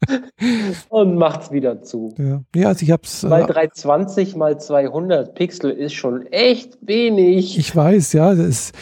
und 0.88 1.16
macht 1.16 1.42
es 1.42 1.52
wieder 1.52 1.82
zu. 1.82 2.14
Ja, 2.18 2.42
ja 2.54 2.68
also 2.68 2.84
ich 2.84 2.90
hab's. 2.90 3.28
Weil 3.28 3.44
äh, 3.44 3.46
320 3.46 4.36
mal 4.36 4.58
200 4.58 5.34
Pixel 5.34 5.70
ist 5.70 5.94
schon 5.94 6.26
echt 6.26 6.78
wenig. 6.80 7.58
Ich 7.58 7.74
weiß, 7.74 8.12
ja. 8.12 8.34
Das, 8.34 8.72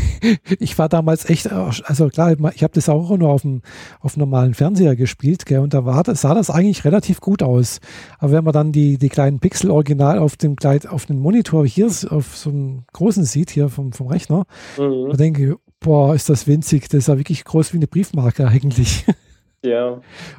ich 0.58 0.78
war 0.78 0.88
damals 0.88 1.28
echt, 1.28 1.50
also 1.52 2.08
klar, 2.08 2.34
ich 2.54 2.62
habe 2.62 2.72
das 2.74 2.88
auch 2.88 3.16
nur 3.16 3.30
auf 3.30 3.42
dem 3.42 3.62
auf 4.00 4.16
normalen 4.16 4.54
Fernseher 4.54 4.96
gespielt, 4.96 5.46
gell, 5.46 5.60
und 5.60 5.74
da 5.74 5.84
war 5.84 6.02
sah 6.14 6.34
das 6.34 6.50
eigentlich 6.50 6.84
relativ 6.84 7.20
gut 7.20 7.42
aus. 7.42 7.80
Aber 8.18 8.32
wenn 8.32 8.44
man 8.44 8.52
dann 8.52 8.72
die, 8.72 8.98
die 8.98 9.08
kleinen 9.08 9.40
Pixel 9.40 9.70
original 9.70 10.18
auf 10.18 10.36
dem 10.36 10.56
auf 10.88 11.06
dem 11.06 11.18
Monitor 11.18 11.66
hier 11.66 11.86
auf 11.86 12.36
so 12.36 12.50
einem 12.50 12.84
großen 12.92 13.24
sieht, 13.24 13.50
hier 13.50 13.68
vom, 13.68 13.92
vom 13.92 14.06
Rechner, 14.06 14.44
mhm. 14.78 15.10
da 15.10 15.16
denke 15.16 15.50
ich, 15.50 15.63
boah, 15.84 16.14
ist 16.14 16.28
das 16.28 16.48
winzig. 16.48 16.88
Das 16.88 17.00
ist 17.00 17.08
ja 17.08 17.18
wirklich 17.18 17.44
groß 17.44 17.72
wie 17.72 17.78
eine 17.78 17.86
Briefmarke 17.86 18.46
eigentlich. 18.48 19.04
Ja. 19.66 19.92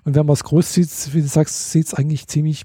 Und 0.03 0.15
wenn 0.15 0.23
man 0.27 0.35
es 0.35 0.43
groß 0.43 0.71
sieht, 0.71 1.15
wie 1.15 1.21
du 1.21 1.27
sagst, 1.27 1.71
sieht 1.71 1.87
es 1.87 1.95
eigentlich 1.95 2.27
ziemlich 2.27 2.61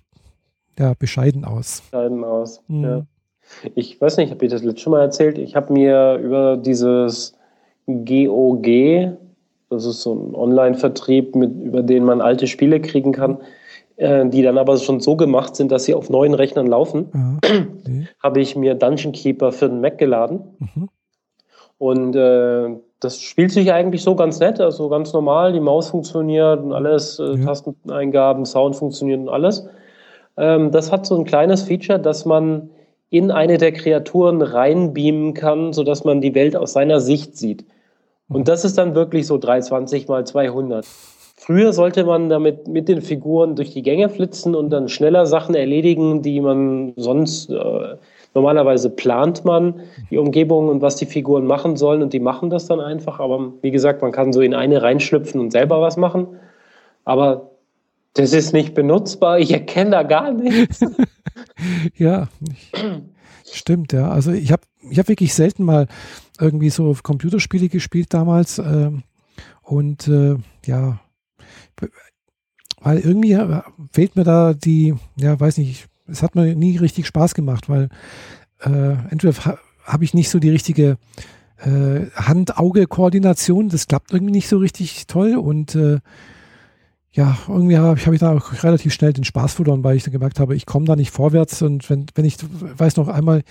ja, 0.78 0.92
bescheiden 0.92 1.46
aus. 1.46 1.80
Bescheiden 1.90 2.22
aus, 2.22 2.62
mhm. 2.68 2.84
ja. 2.84 3.06
Ich 3.74 3.98
weiß 3.98 4.18
nicht, 4.18 4.30
habe 4.30 4.44
ich 4.44 4.50
das 4.50 4.62
letzte 4.62 4.90
Mal 4.90 5.00
erzählt? 5.00 5.38
Ich 5.38 5.56
habe 5.56 5.72
mir 5.72 6.16
über 6.16 6.58
dieses 6.58 7.34
GOG, 7.86 9.16
das 9.70 9.86
ist 9.86 10.02
so 10.02 10.12
ein 10.12 10.34
Online-Vertrieb, 10.34 11.34
über 11.34 11.82
den 11.82 12.04
man 12.04 12.20
alte 12.20 12.46
Spiele 12.46 12.82
kriegen 12.82 13.12
kann, 13.12 13.38
äh, 13.96 14.28
die 14.28 14.42
dann 14.42 14.58
aber 14.58 14.76
schon 14.76 15.00
so 15.00 15.16
gemacht 15.16 15.56
sind, 15.56 15.72
dass 15.72 15.84
sie 15.84 15.94
auf 15.94 16.10
neuen 16.10 16.34
Rechnern 16.34 16.66
laufen, 16.66 17.08
ja. 17.14 17.36
okay. 17.38 18.08
habe 18.22 18.42
ich 18.42 18.54
mir 18.54 18.74
Dungeon 18.74 19.12
Keeper 19.12 19.50
für 19.50 19.70
den 19.70 19.80
Mac 19.80 19.96
geladen. 19.96 20.40
Mhm. 20.58 20.90
Und 21.80 22.14
äh, 22.14 22.76
das 23.00 23.22
spielt 23.22 23.52
sich 23.52 23.72
eigentlich 23.72 24.02
so 24.02 24.14
ganz 24.14 24.38
nett, 24.38 24.60
also 24.60 24.90
ganz 24.90 25.14
normal. 25.14 25.54
Die 25.54 25.60
Maus 25.60 25.88
funktioniert 25.88 26.62
und 26.62 26.74
alles, 26.74 27.18
äh, 27.18 27.36
ja. 27.36 27.46
Tasteneingaben, 27.46 28.44
Sound 28.44 28.76
funktioniert 28.76 29.20
und 29.20 29.30
alles. 29.30 29.66
Ähm, 30.36 30.72
das 30.72 30.92
hat 30.92 31.06
so 31.06 31.16
ein 31.16 31.24
kleines 31.24 31.62
Feature, 31.62 31.98
dass 31.98 32.26
man 32.26 32.68
in 33.08 33.30
eine 33.30 33.56
der 33.56 33.72
Kreaturen 33.72 34.42
reinbeamen 34.42 35.32
kann, 35.32 35.72
sodass 35.72 36.04
man 36.04 36.20
die 36.20 36.34
Welt 36.34 36.54
aus 36.54 36.74
seiner 36.74 37.00
Sicht 37.00 37.38
sieht. 37.38 37.64
Und 38.28 38.46
das 38.46 38.66
ist 38.66 38.76
dann 38.76 38.94
wirklich 38.94 39.26
so 39.26 39.38
320 39.38 40.06
mal 40.06 40.26
200. 40.26 40.84
Früher 41.38 41.72
sollte 41.72 42.04
man 42.04 42.28
damit 42.28 42.68
mit 42.68 42.90
den 42.90 43.00
Figuren 43.00 43.56
durch 43.56 43.70
die 43.70 43.80
Gänge 43.80 44.10
flitzen 44.10 44.54
und 44.54 44.68
dann 44.68 44.90
schneller 44.90 45.24
Sachen 45.24 45.54
erledigen, 45.54 46.20
die 46.20 46.42
man 46.42 46.92
sonst 46.96 47.48
äh, 47.48 47.96
Normalerweise 48.34 48.90
plant 48.90 49.44
man 49.44 49.80
die 50.10 50.18
Umgebung 50.18 50.68
und 50.68 50.82
was 50.82 50.96
die 50.96 51.06
Figuren 51.06 51.46
machen 51.46 51.76
sollen 51.76 52.02
und 52.02 52.12
die 52.12 52.20
machen 52.20 52.48
das 52.48 52.66
dann 52.66 52.80
einfach. 52.80 53.18
Aber 53.18 53.52
wie 53.62 53.72
gesagt, 53.72 54.02
man 54.02 54.12
kann 54.12 54.32
so 54.32 54.40
in 54.40 54.54
eine 54.54 54.82
reinschlüpfen 54.82 55.40
und 55.40 55.50
selber 55.50 55.80
was 55.80 55.96
machen. 55.96 56.28
Aber 57.04 57.50
das 58.14 58.32
ist 58.32 58.52
nicht 58.52 58.74
benutzbar. 58.74 59.38
Ich 59.40 59.52
erkenne 59.52 59.90
da 59.90 60.02
gar 60.04 60.32
nichts. 60.32 60.80
ja, 61.96 62.28
stimmt, 63.50 63.92
ja. 63.92 64.10
Also 64.10 64.30
ich 64.32 64.52
habe 64.52 64.62
ich 64.88 64.98
hab 64.98 65.08
wirklich 65.08 65.34
selten 65.34 65.64
mal 65.64 65.86
irgendwie 66.38 66.70
so 66.70 66.94
Computerspiele 67.02 67.68
gespielt 67.68 68.14
damals. 68.14 68.58
Ähm, 68.58 69.02
und 69.62 70.06
äh, 70.08 70.36
ja, 70.66 71.00
weil 72.80 72.98
irgendwie 72.98 73.38
fehlt 73.92 74.16
mir 74.16 74.24
da 74.24 74.54
die, 74.54 74.94
ja, 75.16 75.38
weiß 75.38 75.58
nicht, 75.58 75.89
es 76.10 76.22
hat 76.22 76.34
mir 76.34 76.54
nie 76.54 76.76
richtig 76.76 77.06
Spaß 77.06 77.34
gemacht, 77.34 77.68
weil 77.68 77.88
äh, 78.60 78.92
entweder 79.10 79.34
ha, 79.44 79.58
habe 79.84 80.04
ich 80.04 80.14
nicht 80.14 80.30
so 80.30 80.38
die 80.38 80.50
richtige 80.50 80.98
äh, 81.58 82.06
Hand-Auge-Koordination, 82.14 83.68
das 83.68 83.86
klappt 83.86 84.12
irgendwie 84.12 84.32
nicht 84.32 84.48
so 84.48 84.58
richtig 84.58 85.06
toll 85.06 85.36
und 85.36 85.74
äh, 85.74 85.98
ja, 87.12 87.36
irgendwie 87.48 87.76
habe 87.76 87.98
ich, 87.98 88.06
hab 88.06 88.14
ich 88.14 88.20
da 88.20 88.36
auch 88.36 88.62
relativ 88.62 88.94
schnell 88.94 89.12
den 89.12 89.24
Spaß 89.24 89.54
verloren, 89.54 89.82
weil 89.82 89.96
ich 89.96 90.04
dann 90.04 90.12
gemerkt 90.12 90.38
habe, 90.38 90.54
ich 90.54 90.64
komme 90.64 90.86
da 90.86 90.94
nicht 90.94 91.10
vorwärts 91.10 91.60
und 91.60 91.88
wenn, 91.90 92.06
wenn 92.14 92.24
ich, 92.24 92.36
weiß 92.40 92.96
noch 92.96 93.08
einmal, 93.08 93.42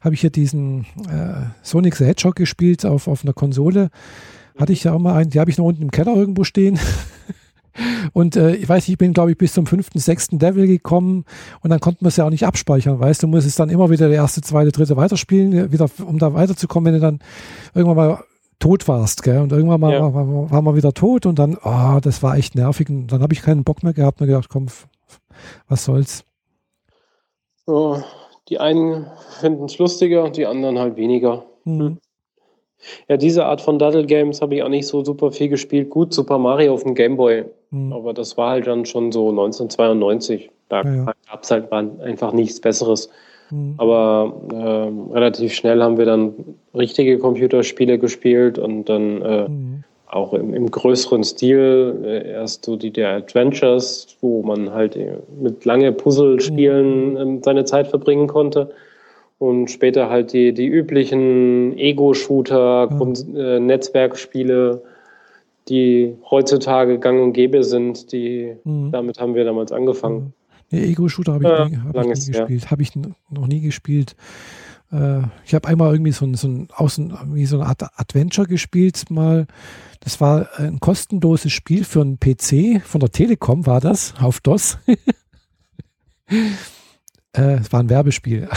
habe 0.00 0.14
ich 0.14 0.20
hier 0.20 0.30
diesen 0.30 0.82
äh, 1.10 1.46
Sonic 1.62 1.96
the 1.96 2.04
Hedgehog 2.04 2.36
gespielt 2.36 2.86
auf, 2.86 3.08
auf 3.08 3.24
einer 3.24 3.32
Konsole, 3.32 3.90
hatte 4.56 4.72
ich 4.72 4.84
ja 4.84 4.92
auch 4.92 5.00
mal 5.00 5.16
einen, 5.16 5.30
die 5.30 5.40
habe 5.40 5.50
ich 5.50 5.58
noch 5.58 5.64
unten 5.64 5.82
im 5.82 5.90
Keller 5.90 6.14
irgendwo 6.14 6.44
stehen 6.44 6.78
Und 8.12 8.36
äh, 8.36 8.54
ich 8.54 8.68
weiß, 8.68 8.88
ich 8.88 8.98
bin, 8.98 9.12
glaube 9.12 9.32
ich, 9.32 9.38
bis 9.38 9.52
zum 9.52 9.66
fünften, 9.66 9.98
sechsten 9.98 10.38
Level 10.38 10.66
gekommen 10.66 11.24
und 11.62 11.70
dann 11.70 11.80
konnten 11.80 12.04
wir 12.04 12.08
es 12.08 12.16
ja 12.16 12.24
auch 12.24 12.30
nicht 12.30 12.46
abspeichern, 12.46 12.98
weißt 13.00 13.22
du, 13.22 13.26
musst 13.26 13.46
es 13.46 13.54
dann 13.54 13.70
immer 13.70 13.90
wieder 13.90 14.08
der 14.08 14.16
erste, 14.16 14.40
zweite, 14.40 14.72
dritte 14.72 14.96
weiterspielen, 14.96 15.52
äh, 15.52 15.72
wieder, 15.72 15.88
um 16.04 16.18
da 16.18 16.34
weiterzukommen, 16.34 16.92
wenn 16.92 17.00
du 17.00 17.06
dann 17.06 17.18
irgendwann 17.74 17.96
mal 17.96 18.24
tot 18.58 18.88
warst, 18.88 19.22
gell? 19.22 19.40
Und 19.40 19.52
irgendwann 19.52 19.80
mal 19.80 19.92
ja. 19.92 20.14
war, 20.14 20.50
war 20.50 20.62
man 20.62 20.74
wieder 20.74 20.92
tot 20.92 21.26
und 21.26 21.38
dann, 21.38 21.56
oh, 21.62 22.00
das 22.02 22.22
war 22.22 22.36
echt 22.36 22.54
nervig. 22.54 22.88
Und 22.90 23.08
dann 23.08 23.22
habe 23.22 23.32
ich 23.32 23.42
keinen 23.42 23.64
Bock 23.64 23.82
mehr 23.82 23.92
gehabt 23.92 24.20
und 24.20 24.26
gedacht, 24.26 24.48
komm, 24.48 24.66
was 25.68 25.84
soll's. 25.84 26.24
Oh, 27.66 27.98
die 28.48 28.58
einen 28.58 29.06
finden 29.40 29.66
es 29.66 29.78
lustiger 29.78 30.24
und 30.24 30.36
die 30.36 30.46
anderen 30.46 30.78
halt 30.78 30.96
weniger. 30.96 31.44
Mhm. 31.64 31.98
Ja, 33.08 33.16
diese 33.16 33.44
Art 33.44 33.60
von 33.60 33.78
Daddle 33.78 34.06
Games 34.06 34.40
habe 34.40 34.54
ich 34.54 34.62
auch 34.62 34.68
nicht 34.68 34.86
so 34.86 35.04
super 35.04 35.32
viel 35.32 35.48
gespielt. 35.48 35.90
Gut, 35.90 36.14
Super 36.14 36.38
Mario 36.38 36.74
auf 36.74 36.84
dem 36.84 36.94
Game 36.94 37.16
Boy, 37.16 37.44
mhm. 37.70 37.92
aber 37.92 38.14
das 38.14 38.36
war 38.36 38.50
halt 38.50 38.66
dann 38.66 38.86
schon 38.86 39.12
so 39.12 39.30
1992. 39.30 40.50
Da 40.68 40.82
ja, 40.82 40.94
ja. 40.94 41.12
gab 41.30 41.42
es 41.42 41.50
halt 41.50 41.72
einfach 41.72 42.32
nichts 42.32 42.60
Besseres. 42.60 43.08
Mhm. 43.50 43.74
Aber 43.78 44.34
äh, 44.52 45.14
relativ 45.14 45.54
schnell 45.54 45.82
haben 45.82 45.96
wir 45.96 46.04
dann 46.04 46.34
richtige 46.74 47.18
Computerspiele 47.18 47.98
gespielt 47.98 48.58
und 48.58 48.84
dann 48.84 49.22
äh, 49.22 49.48
mhm. 49.48 49.84
auch 50.06 50.34
im, 50.34 50.52
im, 50.52 50.70
größeren 50.70 51.24
Stil 51.24 52.02
äh, 52.04 52.30
erst 52.30 52.66
so 52.66 52.76
die 52.76 52.90
der 52.90 53.10
Adventures, 53.10 54.16
wo 54.20 54.42
man 54.42 54.72
halt 54.72 54.96
äh, 54.96 55.18
mit 55.40 55.64
lange 55.64 55.92
Puzzlespielen 55.92 57.16
äh, 57.16 57.40
seine 57.42 57.64
Zeit 57.64 57.88
verbringen 57.88 58.26
konnte 58.26 58.70
und 59.38 59.70
später 59.70 60.10
halt 60.10 60.32
die, 60.32 60.52
die 60.52 60.66
üblichen 60.66 61.76
Ego-Shooter, 61.78 62.90
äh, 63.36 63.60
Netzwerkspiele, 63.60 64.82
die 65.68 66.16
heutzutage 66.30 66.98
gang 66.98 67.20
und 67.20 67.32
gäbe 67.32 67.64
sind, 67.64 68.12
die 68.12 68.56
mhm. 68.64 68.90
damit 68.90 69.20
haben 69.20 69.34
wir 69.34 69.44
damals 69.44 69.72
angefangen. 69.72 70.34
Nee, 70.70 70.84
Ego-Shooter 70.90 71.34
habe 71.34 71.44
ich, 71.44 71.50
ja, 71.50 71.68
nie, 71.68 71.76
hab 71.76 71.96
ich 72.06 72.26
nie 72.26 72.32
gespielt. 72.32 72.70
Habe 72.70 72.82
ich 72.82 72.94
noch 72.96 73.46
nie 73.46 73.60
gespielt. 73.60 74.16
Äh, 74.92 75.22
ich 75.44 75.54
habe 75.54 75.68
einmal 75.68 75.92
irgendwie 75.92 76.12
so 76.12 76.26
ein, 76.26 76.34
so 76.34 76.48
ein, 76.48 76.68
Außen, 76.74 77.16
wie 77.32 77.46
so 77.46 77.58
eine 77.58 77.66
Art 77.66 77.82
Adventure 77.96 78.46
gespielt, 78.46 79.10
mal. 79.10 79.46
Das 80.00 80.20
war 80.20 80.48
ein 80.56 80.78
kostenloses 80.78 81.52
Spiel 81.52 81.84
für 81.84 82.00
einen 82.02 82.20
PC, 82.20 82.82
von 82.84 83.00
der 83.00 83.10
Telekom 83.10 83.66
war 83.66 83.80
das, 83.80 84.14
auf 84.20 84.40
DOS. 84.40 84.78
äh, 86.28 87.54
es 87.54 87.72
war 87.72 87.80
ein 87.80 87.90
Werbespiel. 87.90 88.48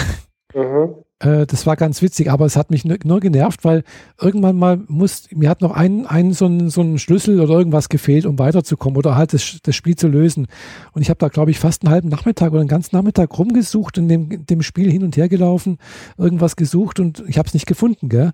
Mhm. 0.54 0.96
Äh, 1.22 1.46
das 1.46 1.66
war 1.68 1.76
ganz 1.76 2.02
witzig, 2.02 2.32
aber 2.32 2.46
es 2.46 2.56
hat 2.56 2.72
mich 2.72 2.84
nur, 2.84 2.98
nur, 3.04 3.20
genervt, 3.20 3.64
weil 3.64 3.84
irgendwann 4.20 4.58
mal 4.58 4.82
muss, 4.88 5.28
mir 5.32 5.50
hat 5.50 5.62
noch 5.62 5.72
ein, 5.72 6.08
ein 6.08 6.34
so, 6.34 6.48
ein 6.48 6.70
so 6.70 6.82
ein 6.82 6.98
Schlüssel 6.98 7.40
oder 7.40 7.54
irgendwas 7.54 7.90
gefehlt, 7.90 8.26
um 8.26 8.40
weiterzukommen 8.40 8.98
oder 8.98 9.16
halt 9.16 9.34
das, 9.34 9.60
das 9.62 9.76
Spiel 9.76 9.96
zu 9.96 10.08
lösen. 10.08 10.48
Und 10.94 11.04
ich 11.04 11.10
habe 11.10 11.20
da, 11.20 11.28
glaube 11.28 11.52
ich, 11.52 11.60
fast 11.60 11.84
einen 11.84 11.92
halben 11.92 12.10
Nachmittag 12.10 12.52
oder 12.52 12.62
einen 12.62 12.70
ganzen 12.70 12.96
Nachmittag 12.96 13.38
rumgesucht 13.38 14.00
und 14.00 14.08
dem, 14.08 14.46
dem 14.46 14.62
Spiel 14.64 14.92
hin 14.92 15.04
und 15.04 15.16
her 15.16 15.30
gelaufen, 15.30 15.78
irgendwas 16.18 16.56
gesucht 16.56 17.00
und 17.00 17.24
ich 17.28 17.38
habe 17.38 17.48
es 17.48 17.54
nicht 17.54 17.68
gefunden, 17.68 18.10
gell? 18.10 18.32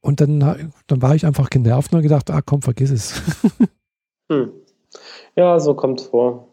Und 0.00 0.20
dann, 0.20 0.72
dann 0.88 1.02
war 1.02 1.14
ich 1.14 1.26
einfach 1.26 1.50
genervt 1.50 1.92
und 1.92 2.02
gedacht, 2.02 2.30
ah 2.30 2.42
komm, 2.42 2.62
vergiss 2.62 2.90
es. 2.90 3.22
Hm. 4.30 4.50
Ja, 5.36 5.58
so 5.58 5.74
kommt 5.74 6.00
es 6.00 6.06
vor. 6.06 6.48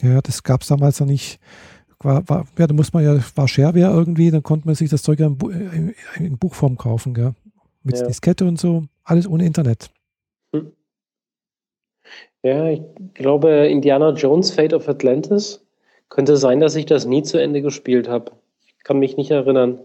Ja, 0.00 0.20
das 0.20 0.42
gab 0.42 0.62
es 0.62 0.68
damals 0.68 0.98
noch 0.98 1.06
nicht. 1.06 1.38
War, 2.06 2.28
war, 2.28 2.46
ja, 2.56 2.68
da 2.68 2.72
muss 2.72 2.92
man 2.92 3.02
ja, 3.02 3.18
war 3.34 3.48
Shareware 3.48 3.92
irgendwie, 3.92 4.30
dann 4.30 4.44
konnte 4.44 4.66
man 4.66 4.76
sich 4.76 4.88
das 4.88 5.02
Zeug 5.02 5.18
ja 5.18 5.26
in, 5.26 5.92
in, 6.14 6.24
in 6.24 6.38
Buchform 6.38 6.78
kaufen, 6.78 7.14
gell? 7.14 7.34
Mit 7.82 7.98
ja. 7.98 8.06
Diskette 8.06 8.44
und 8.44 8.60
so, 8.60 8.84
alles 9.02 9.28
ohne 9.28 9.44
Internet. 9.44 9.90
Hm. 10.52 10.70
Ja, 12.44 12.68
ich 12.68 12.82
glaube, 13.14 13.66
Indiana 13.66 14.10
Jones 14.10 14.52
Fate 14.52 14.72
of 14.72 14.88
Atlantis 14.88 15.66
könnte 16.08 16.36
sein, 16.36 16.60
dass 16.60 16.76
ich 16.76 16.86
das 16.86 17.06
nie 17.06 17.24
zu 17.24 17.38
Ende 17.38 17.60
gespielt 17.60 18.08
habe. 18.08 18.30
Ich 18.78 18.84
kann 18.84 19.00
mich 19.00 19.16
nicht 19.16 19.32
erinnern. 19.32 19.80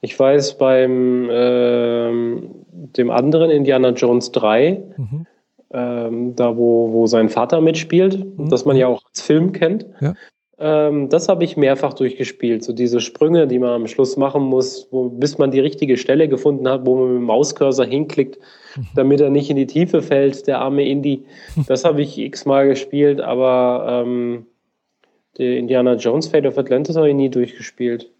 Ich 0.00 0.18
weiß, 0.18 0.56
beim 0.56 1.28
ähm, 1.30 2.48
dem 2.70 3.10
anderen 3.10 3.50
Indiana 3.50 3.90
Jones 3.90 4.32
3, 4.32 4.82
mhm. 4.96 5.26
ähm, 5.70 6.34
da 6.34 6.56
wo, 6.56 6.92
wo 6.92 7.06
sein 7.06 7.28
Vater 7.28 7.60
mitspielt, 7.60 8.38
mhm. 8.38 8.48
das 8.48 8.64
man 8.64 8.78
ja 8.78 8.86
auch 8.86 9.02
als 9.06 9.20
Film 9.20 9.52
kennt, 9.52 9.84
ja. 10.00 10.14
Ähm, 10.58 11.08
das 11.08 11.28
habe 11.28 11.44
ich 11.44 11.56
mehrfach 11.56 11.94
durchgespielt. 11.94 12.62
So 12.62 12.72
diese 12.72 13.00
Sprünge, 13.00 13.46
die 13.46 13.58
man 13.58 13.70
am 13.70 13.86
Schluss 13.86 14.16
machen 14.16 14.42
muss, 14.42 14.88
wo, 14.90 15.08
bis 15.08 15.38
man 15.38 15.50
die 15.50 15.60
richtige 15.60 15.96
Stelle 15.96 16.28
gefunden 16.28 16.68
hat, 16.68 16.86
wo 16.86 16.96
man 16.96 17.08
mit 17.08 17.16
dem 17.16 17.24
Mauscursor 17.24 17.86
hinklickt, 17.86 18.38
mhm. 18.76 18.86
damit 18.94 19.20
er 19.20 19.30
nicht 19.30 19.50
in 19.50 19.56
die 19.56 19.66
Tiefe 19.66 20.02
fällt, 20.02 20.46
der 20.46 20.60
arme 20.60 20.86
Indie. 20.86 21.24
Das 21.66 21.84
habe 21.84 22.02
ich 22.02 22.18
x-mal 22.18 22.68
gespielt, 22.68 23.20
aber 23.20 24.04
ähm, 24.04 24.46
die 25.38 25.56
Indiana 25.56 25.94
Jones 25.94 26.28
Fate 26.28 26.46
of 26.46 26.58
Atlantis 26.58 26.96
habe 26.96 27.08
ich 27.08 27.14
nie 27.14 27.30
durchgespielt. 27.30 28.10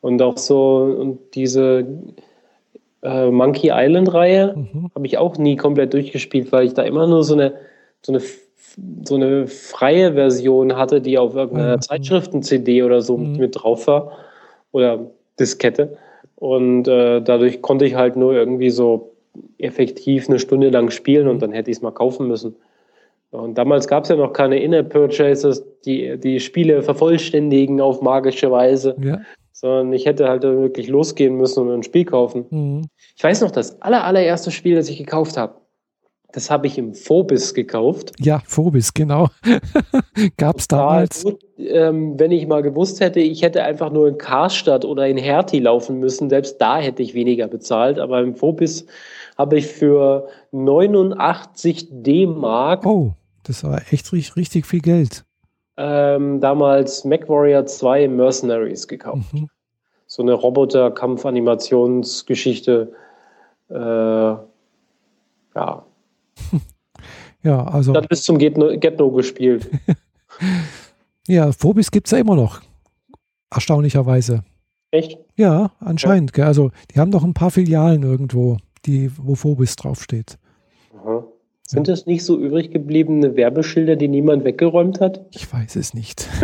Und 0.00 0.22
auch 0.22 0.36
so, 0.36 0.96
und 0.98 1.34
diese 1.34 1.84
äh, 3.02 3.30
Monkey 3.30 3.70
Island-Reihe 3.72 4.54
mhm. 4.56 4.90
habe 4.94 5.06
ich 5.06 5.18
auch 5.18 5.36
nie 5.36 5.56
komplett 5.56 5.94
durchgespielt, 5.94 6.52
weil 6.52 6.66
ich 6.66 6.74
da 6.74 6.82
immer 6.82 7.06
nur 7.06 7.24
so 7.24 7.34
eine, 7.34 7.54
so 8.02 8.12
eine, 8.12 8.22
so 9.04 9.14
eine 9.14 9.46
freie 9.46 10.12
Version 10.12 10.76
hatte, 10.76 11.00
die 11.00 11.18
auf 11.18 11.34
irgendeiner 11.34 11.76
mhm. 11.76 11.82
Zeitschriften-CD 11.82 12.82
oder 12.82 13.00
so 13.00 13.16
mhm. 13.16 13.36
mit 13.36 13.62
drauf 13.62 13.86
war. 13.86 14.12
Oder 14.72 15.10
Diskette. 15.40 15.96
Und 16.34 16.86
äh, 16.86 17.22
dadurch 17.22 17.62
konnte 17.62 17.86
ich 17.86 17.94
halt 17.94 18.16
nur 18.16 18.34
irgendwie 18.34 18.70
so 18.70 19.12
effektiv 19.58 20.28
eine 20.28 20.38
Stunde 20.38 20.68
lang 20.70 20.90
spielen 20.90 21.28
und 21.28 21.36
mhm. 21.36 21.40
dann 21.40 21.52
hätte 21.52 21.70
ich 21.70 21.78
es 21.78 21.82
mal 21.82 21.92
kaufen 21.92 22.28
müssen. 22.28 22.56
Und 23.30 23.58
damals 23.58 23.88
gab 23.88 24.04
es 24.04 24.10
ja 24.10 24.16
noch 24.16 24.32
keine 24.32 24.58
In-App-Purchases, 24.60 25.64
die 25.84 26.16
die 26.18 26.40
Spiele 26.40 26.82
vervollständigen 26.82 27.80
auf 27.80 28.00
magische 28.00 28.50
Weise. 28.50 28.96
Ja 29.02 29.20
sondern 29.58 29.90
ich 29.94 30.04
hätte 30.04 30.28
halt 30.28 30.42
wirklich 30.42 30.88
losgehen 30.88 31.38
müssen 31.38 31.60
und 31.60 31.72
ein 31.72 31.82
Spiel 31.82 32.04
kaufen. 32.04 32.44
Mhm. 32.50 32.82
Ich 33.16 33.24
weiß 33.24 33.40
noch, 33.40 33.50
das 33.50 33.80
aller, 33.80 34.04
allererste 34.04 34.50
Spiel, 34.50 34.76
das 34.76 34.90
ich 34.90 34.98
gekauft 34.98 35.38
habe, 35.38 35.54
das 36.36 36.50
habe 36.50 36.68
ich 36.68 36.78
im 36.78 36.94
Phobis 36.94 37.54
gekauft. 37.54 38.12
Ja, 38.20 38.40
Phobis, 38.46 38.94
genau. 38.94 39.30
Gab 40.36 40.58
es 40.58 40.68
damals. 40.68 41.24
Gut, 41.24 41.40
ähm, 41.58 42.20
wenn 42.20 42.30
ich 42.30 42.46
mal 42.46 42.62
gewusst 42.62 43.00
hätte, 43.00 43.18
ich 43.20 43.42
hätte 43.42 43.64
einfach 43.64 43.90
nur 43.90 44.06
in 44.06 44.18
Karstadt 44.18 44.84
oder 44.84 45.08
in 45.08 45.16
Hertie 45.16 45.58
laufen 45.58 45.98
müssen, 45.98 46.30
selbst 46.30 46.60
da 46.60 46.78
hätte 46.78 47.02
ich 47.02 47.14
weniger 47.14 47.48
bezahlt. 47.48 47.98
Aber 47.98 48.20
im 48.20 48.36
Phobis 48.36 48.86
habe 49.36 49.58
ich 49.58 49.66
für 49.66 50.28
89 50.52 51.88
D-Mark. 51.90 52.86
Oh, 52.86 53.14
das 53.42 53.64
war 53.64 53.82
echt 53.90 54.12
richtig 54.12 54.66
viel 54.66 54.80
Geld 54.80 55.26
ähm, 55.76 56.40
damals 56.40 57.04
MacWarrior 57.04 57.66
2 57.66 58.08
Mercenaries 58.08 58.88
gekauft. 58.88 59.34
Mhm. 59.34 59.50
So 60.06 60.22
eine 60.22 60.32
Roboter-Kampfanimationsgeschichte. 60.32 62.92
Äh, 63.68 63.74
ja. 63.74 64.46
Ja, 67.42 67.62
also. 67.64 67.92
Dann 67.92 68.06
bis 68.08 68.24
zum 68.24 68.38
Get 68.38 68.56
-No 68.56 69.14
gespielt. 69.14 69.70
ja, 71.28 71.52
Phobis 71.52 71.92
gibt 71.92 72.08
es 72.08 72.10
ja 72.10 72.18
immer 72.18 72.34
noch. 72.34 72.60
Erstaunlicherweise. 73.50 74.42
Echt? 74.90 75.16
Ja, 75.36 75.70
anscheinend. 75.78 76.36
Ja. 76.36 76.46
Also, 76.46 76.72
die 76.90 76.98
haben 76.98 77.12
doch 77.12 77.22
ein 77.22 77.34
paar 77.34 77.52
Filialen 77.52 78.02
irgendwo, 78.02 78.56
die, 78.84 79.12
wo 79.16 79.36
Phobis 79.36 79.76
draufsteht. 79.76 80.38
Aha. 80.98 81.24
Sind 81.68 81.88
das 81.88 82.06
nicht 82.06 82.24
so 82.24 82.38
übrig 82.38 82.70
gebliebene 82.70 83.34
Werbeschilder, 83.34 83.96
die 83.96 84.06
niemand 84.06 84.44
weggeräumt 84.44 85.00
hat? 85.00 85.26
Ich 85.32 85.52
weiß 85.52 85.74
es 85.76 85.94
nicht. 85.94 86.28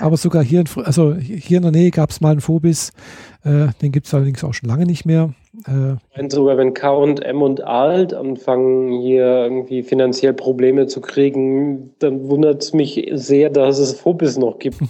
Aber 0.00 0.16
sogar 0.16 0.42
hier 0.42 0.60
in, 0.60 0.66
also 0.84 1.14
hier 1.14 1.58
in 1.58 1.62
der 1.62 1.72
Nähe 1.72 1.90
gab 1.90 2.10
es 2.10 2.20
mal 2.20 2.30
einen 2.30 2.40
Phobis. 2.40 2.92
Äh, 3.44 3.68
den 3.82 3.92
gibt 3.92 4.06
es 4.06 4.14
allerdings 4.14 4.44
auch 4.44 4.54
schon 4.54 4.68
lange 4.68 4.86
nicht 4.86 5.04
mehr. 5.04 5.34
Äh, 5.66 5.96
und 6.18 6.32
sogar 6.32 6.56
wenn 6.56 6.72
K 6.72 6.90
und 6.90 7.22
M 7.22 7.42
und 7.42 7.62
Alt 7.62 8.14
anfangen, 8.14 9.00
hier 9.00 9.26
irgendwie 9.26 9.82
finanziell 9.82 10.32
Probleme 10.32 10.86
zu 10.86 11.00
kriegen, 11.00 11.90
dann 11.98 12.28
wundert 12.28 12.62
es 12.62 12.72
mich 12.72 13.10
sehr, 13.12 13.50
dass 13.50 13.78
es 13.78 13.92
Phobis 13.92 14.38
noch 14.38 14.58
gibt. 14.58 14.78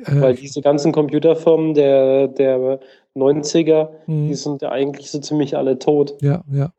Äh, 0.00 0.20
Weil 0.20 0.34
diese 0.36 0.60
ganzen 0.60 0.92
Computerfirmen 0.92 1.74
der, 1.74 2.28
der 2.28 2.78
90er, 3.16 3.88
die 4.06 4.34
sind 4.34 4.62
ja 4.62 4.70
eigentlich 4.70 5.10
so 5.10 5.18
ziemlich 5.18 5.56
alle 5.56 5.80
tot. 5.80 6.14
Ja, 6.20 6.44
ja. 6.52 6.70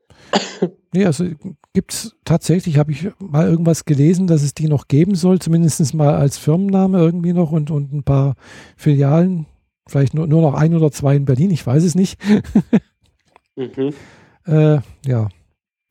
Nee, 0.93 1.05
also 1.05 1.25
gibt 1.73 1.93
es 1.93 2.15
tatsächlich, 2.25 2.77
habe 2.77 2.91
ich 2.91 3.09
mal 3.19 3.47
irgendwas 3.47 3.85
gelesen, 3.85 4.25
dass 4.27 4.41
es 4.41 4.55
die 4.55 4.67
noch 4.67 4.87
geben 4.87 5.15
soll, 5.15 5.39
zumindest 5.39 5.93
mal 5.93 6.15
als 6.15 6.37
Firmenname 6.37 6.97
irgendwie 6.97 7.33
noch 7.33 7.51
und, 7.51 7.69
und 7.69 7.93
ein 7.93 8.03
paar 8.03 8.35
Filialen, 8.75 9.45
vielleicht 9.87 10.13
nur, 10.13 10.25
nur 10.25 10.41
noch 10.41 10.55
ein 10.55 10.75
oder 10.75 10.91
zwei 10.91 11.15
in 11.15 11.25
Berlin, 11.25 11.51
ich 11.51 11.65
weiß 11.65 11.83
es 11.83 11.93
nicht. 11.93 12.19
mhm. 13.55 13.93
äh, 14.47 14.79
ja, 15.05 15.29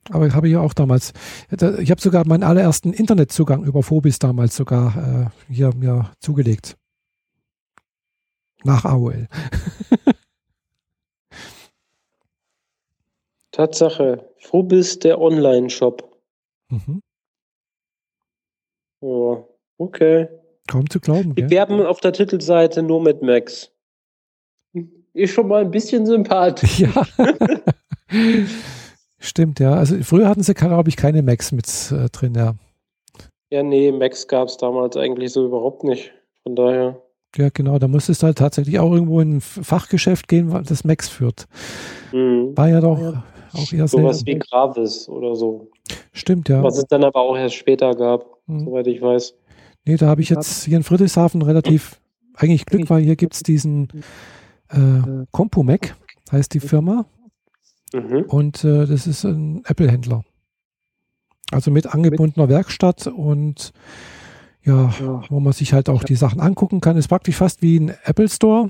aber 0.09 0.33
habe 0.33 0.47
ich 0.47 0.53
ja 0.53 0.59
auch 0.59 0.73
damals, 0.73 1.13
ich 1.49 1.91
habe 1.91 2.01
sogar 2.01 2.27
meinen 2.27 2.43
allerersten 2.43 2.93
Internetzugang 2.93 3.63
über 3.63 3.83
Phobis 3.83 4.19
damals 4.19 4.55
sogar 4.55 5.31
äh, 5.49 5.53
hier 5.53 5.73
mir 5.75 6.11
zugelegt. 6.19 6.77
Nach 8.63 8.83
AOL. 8.83 9.27
Tatsache. 13.59 14.25
Phobis, 14.37 14.99
der 14.99 15.19
Online-Shop. 15.19 16.17
Mhm. 16.69 17.01
Oh, 19.01 19.43
okay. 19.77 20.29
Kaum 20.69 20.89
zu 20.89 21.01
glauben. 21.01 21.35
Wir 21.35 21.49
werben 21.49 21.85
auf 21.85 21.99
der 21.99 22.13
Titelseite 22.13 22.81
nur 22.83 23.01
mit 23.01 23.21
Max. 23.21 23.69
Ist 25.11 25.33
schon 25.33 25.49
mal 25.49 25.61
ein 25.61 25.71
bisschen 25.71 26.05
sympathisch. 26.05 26.83
Ja. 28.11 28.47
Stimmt, 29.19 29.59
ja. 29.59 29.73
Also 29.73 30.01
früher 30.01 30.27
hatten 30.27 30.41
sie, 30.41 30.55
glaube 30.55 30.89
ich, 30.89 30.95
keine 30.95 31.21
Macs 31.21 31.51
mit 31.51 31.67
äh, 31.91 32.09
drin, 32.09 32.33
ja. 32.33 32.55
Ja, 33.51 33.61
nee, 33.61 33.91
Macs 33.91 34.27
gab 34.27 34.47
es 34.47 34.57
damals 34.57 34.97
eigentlich 34.97 35.31
so 35.31 35.45
überhaupt 35.45 35.83
nicht. 35.83 36.11
Von 36.41 36.55
daher. 36.55 36.99
Ja, 37.35 37.49
genau. 37.53 37.77
Da 37.77 37.87
musstest 37.87 38.23
du 38.23 38.27
halt 38.27 38.39
tatsächlich 38.39 38.79
auch 38.79 38.91
irgendwo 38.91 39.19
in 39.21 39.35
ein 39.35 39.41
Fachgeschäft 39.41 40.27
gehen, 40.27 40.49
das 40.65 40.85
Macs 40.85 41.07
führt. 41.07 41.45
Mhm. 42.11 42.57
War 42.57 42.69
ja 42.69 42.81
doch 42.81 43.21
auch 43.53 43.71
eher 43.73 43.87
Sowas 43.87 44.25
wie 44.25 44.39
Gravis 44.39 45.07
oder 45.09 45.35
so. 45.35 45.69
Stimmt, 46.13 46.49
ja. 46.49 46.63
Was 46.63 46.77
es 46.77 46.85
dann 46.85 47.03
aber 47.03 47.21
auch 47.21 47.37
erst 47.37 47.55
später 47.55 47.93
gab, 47.95 48.25
mhm. 48.47 48.65
soweit 48.65 48.87
ich 48.87 49.01
weiß. 49.01 49.35
Nee, 49.85 49.97
da 49.97 50.07
habe 50.07 50.21
ich 50.21 50.29
jetzt 50.29 50.65
hier 50.65 50.77
in 50.77 50.83
Friedrichshafen 50.83 51.41
relativ 51.41 51.99
eigentlich 52.35 52.65
Glück, 52.65 52.89
weil 52.89 53.03
hier 53.03 53.15
gibt 53.15 53.33
es 53.33 53.43
diesen 53.43 53.89
äh, 54.69 55.25
Compomec, 55.31 55.95
heißt 56.31 56.53
die 56.53 56.59
Firma. 56.59 57.05
Mhm. 57.93 58.25
Und 58.27 58.63
äh, 58.63 58.85
das 58.85 59.07
ist 59.07 59.23
ein 59.23 59.63
Apple-Händler. 59.65 60.23
Also 61.51 61.71
mit 61.71 61.87
angebundener 61.87 62.47
Werkstatt 62.47 63.07
und 63.07 63.71
ja, 64.63 64.93
wo 65.29 65.39
man 65.39 65.53
sich 65.53 65.73
halt 65.73 65.89
auch 65.89 66.03
die 66.03 66.15
Sachen 66.15 66.39
angucken 66.41 66.81
kann. 66.81 66.97
Ist 66.97 67.07
praktisch 67.07 67.37
fast 67.37 67.61
wie 67.61 67.79
ein 67.79 67.93
Apple 68.03 68.29
Store. 68.29 68.69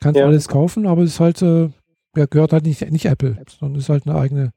Kannst 0.00 0.18
ja. 0.18 0.26
alles 0.26 0.48
kaufen, 0.48 0.86
aber 0.86 1.02
es 1.02 1.10
ist 1.12 1.20
halt 1.20 1.42
äh, 1.42 1.68
ja, 2.16 2.26
gehört 2.26 2.52
halt 2.52 2.64
nicht, 2.64 2.90
nicht 2.90 3.06
Apple, 3.06 3.36
sondern 3.48 3.78
ist 3.78 3.88
halt 3.88 4.06
eine 4.06 4.18
eigene. 4.18 4.52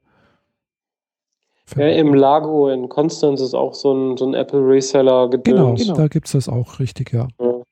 Ja, 1.76 1.86
im 1.86 2.14
Lago 2.14 2.68
in 2.68 2.88
Konstanz 2.88 3.40
ist 3.40 3.54
auch 3.54 3.74
so 3.74 3.92
ein, 3.92 4.16
so 4.16 4.26
ein 4.26 4.34
Apple 4.34 4.60
Reseller 4.60 5.28
gedöns. 5.30 5.44
Genau, 5.44 5.74
genau. 5.74 5.94
da 5.94 6.08
gibt 6.08 6.26
es 6.26 6.32
das 6.32 6.48
auch 6.48 6.80
richtig, 6.80 7.12
ja. 7.12 7.28
ja. 7.38 7.62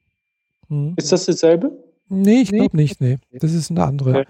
Mhm. 0.68 0.94
Ist 0.96 1.10
das 1.10 1.26
dasselbe? 1.26 1.72
Nee, 2.08 2.42
ich 2.42 2.52
glaube 2.52 2.76
nicht, 2.76 3.00
nee. 3.00 3.18
Das 3.32 3.52
ist 3.52 3.70
eine 3.70 3.84
andere. 3.84 4.10
Okay. 4.10 4.24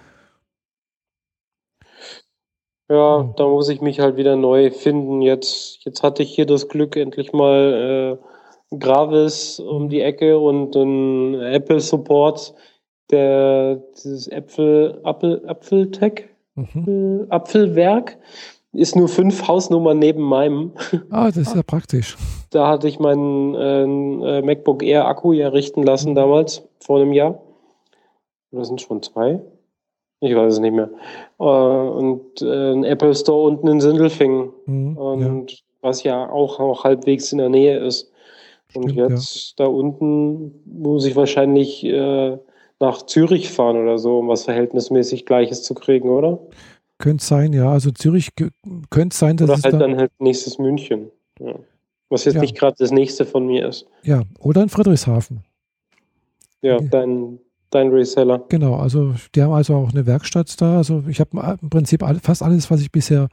Ja, 2.90 3.18
oh. 3.18 3.34
da 3.36 3.46
muss 3.46 3.68
ich 3.68 3.82
mich 3.82 4.00
halt 4.00 4.16
wieder 4.16 4.36
neu 4.36 4.70
finden. 4.70 5.20
Jetzt, 5.20 5.84
jetzt 5.84 6.02
hatte 6.02 6.22
ich 6.22 6.34
hier 6.34 6.46
das 6.46 6.68
Glück, 6.68 6.96
endlich 6.96 7.32
mal 7.32 8.18
äh, 8.72 8.76
Gravis 8.78 9.60
um 9.60 9.84
mhm. 9.84 9.88
die 9.90 10.00
Ecke 10.00 10.38
und 10.38 10.74
einen 10.76 11.34
Apple 11.34 11.80
Support 11.80 12.54
der, 13.10 13.82
dieses 13.96 14.28
Äpfel, 14.28 15.00
Apfel, 15.02 15.42
Apfeltech, 15.46 16.28
mhm. 16.54 17.26
Apfelwerk, 17.30 18.18
ist 18.72 18.96
nur 18.96 19.08
fünf 19.08 19.48
Hausnummern 19.48 19.98
neben 19.98 20.22
meinem. 20.22 20.72
Ah, 21.10 21.26
das 21.26 21.38
ist 21.38 21.56
ja 21.56 21.62
praktisch. 21.62 22.16
Da 22.50 22.68
hatte 22.68 22.88
ich 22.88 22.98
meinen 22.98 23.54
äh, 23.54 24.42
MacBook 24.42 24.82
Air 24.82 25.06
Akku 25.06 25.32
ja 25.32 25.48
richten 25.48 25.82
lassen 25.82 26.14
damals, 26.14 26.62
vor 26.80 27.00
einem 27.00 27.12
Jahr. 27.12 27.40
Das 28.50 28.68
sind 28.68 28.80
schon 28.80 29.02
zwei. 29.02 29.40
Ich 30.20 30.34
weiß 30.34 30.54
es 30.54 30.60
nicht 30.60 30.74
mehr. 30.74 30.90
Äh, 31.38 31.44
und 31.44 32.42
äh, 32.42 32.72
ein 32.72 32.84
Apple 32.84 33.14
Store 33.14 33.42
unten 33.42 33.68
in 33.68 33.80
Sindelfingen. 33.80 34.50
Mhm, 34.66 34.96
und 34.96 35.52
ja. 35.52 35.58
was 35.80 36.02
ja 36.02 36.28
auch, 36.30 36.58
auch 36.58 36.84
halbwegs 36.84 37.32
in 37.32 37.38
der 37.38 37.48
Nähe 37.48 37.78
ist. 37.78 38.10
Und 38.74 38.90
Stimmt, 38.90 39.10
jetzt 39.10 39.58
ja. 39.58 39.64
da 39.64 39.70
unten 39.70 40.62
muss 40.66 41.06
ich 41.06 41.16
wahrscheinlich 41.16 41.84
äh, 41.84 42.38
nach 42.80 43.02
Zürich 43.06 43.50
fahren 43.50 43.76
oder 43.76 43.98
so, 43.98 44.18
um 44.18 44.28
was 44.28 44.44
verhältnismäßig 44.44 45.26
Gleiches 45.26 45.62
zu 45.62 45.74
kriegen, 45.74 46.10
oder? 46.10 46.38
Könnte 46.98 47.24
sein, 47.24 47.52
ja. 47.52 47.70
Also 47.70 47.90
Zürich 47.90 48.30
könnte 48.90 49.16
sein, 49.16 49.36
dass 49.36 49.50
oder 49.50 49.62
halt 49.62 49.74
da 49.74 49.78
dann 49.78 49.96
halt 49.96 50.12
nächstes 50.18 50.58
München. 50.58 51.10
Ja. 51.40 51.54
Was 52.08 52.24
jetzt 52.24 52.34
ja. 52.34 52.40
nicht 52.40 52.56
gerade 52.56 52.76
das 52.78 52.90
nächste 52.90 53.26
von 53.26 53.46
mir 53.46 53.68
ist. 53.68 53.86
Ja, 54.02 54.22
oder 54.38 54.62
in 54.62 54.68
Friedrichshafen. 54.68 55.44
Ja, 56.62 56.78
dein, 56.80 57.38
dein 57.70 57.88
Reseller. 57.90 58.44
Genau, 58.48 58.76
also 58.76 59.14
die 59.34 59.42
haben 59.42 59.52
also 59.52 59.74
auch 59.74 59.90
eine 59.90 60.06
Werkstatt 60.06 60.60
da. 60.60 60.78
Also 60.78 61.04
ich 61.08 61.20
habe 61.20 61.58
im 61.60 61.70
Prinzip 61.70 62.04
fast 62.22 62.42
alles, 62.42 62.70
was 62.70 62.80
ich 62.80 62.90
bisher 62.90 63.28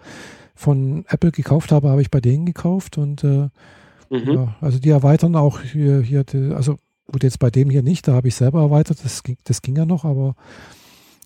von 0.56 1.06
Apple 1.08 1.32
gekauft 1.32 1.72
habe, 1.72 1.90
habe 1.90 2.02
ich 2.02 2.12
bei 2.12 2.22
denen 2.22 2.46
gekauft 2.46 2.98
und 2.98 3.24
äh, 3.24 3.50
mhm. 4.10 4.32
ja, 4.32 4.56
also 4.62 4.80
die 4.80 4.90
erweitern 4.90 5.36
auch 5.36 5.62
hier, 5.62 6.02
hier 6.02 6.24
die, 6.24 6.54
also 6.54 6.78
gut, 7.12 7.24
jetzt 7.24 7.40
bei 7.40 7.50
dem 7.50 7.70
hier 7.70 7.84
nicht, 7.84 8.08
da 8.08 8.14
habe 8.14 8.28
ich 8.28 8.36
selber 8.36 8.62
erweitert, 8.62 9.04
das 9.04 9.24
ging, 9.24 9.38
das 9.44 9.62
ging 9.62 9.76
ja 9.76 9.86
noch, 9.86 10.06
aber 10.06 10.36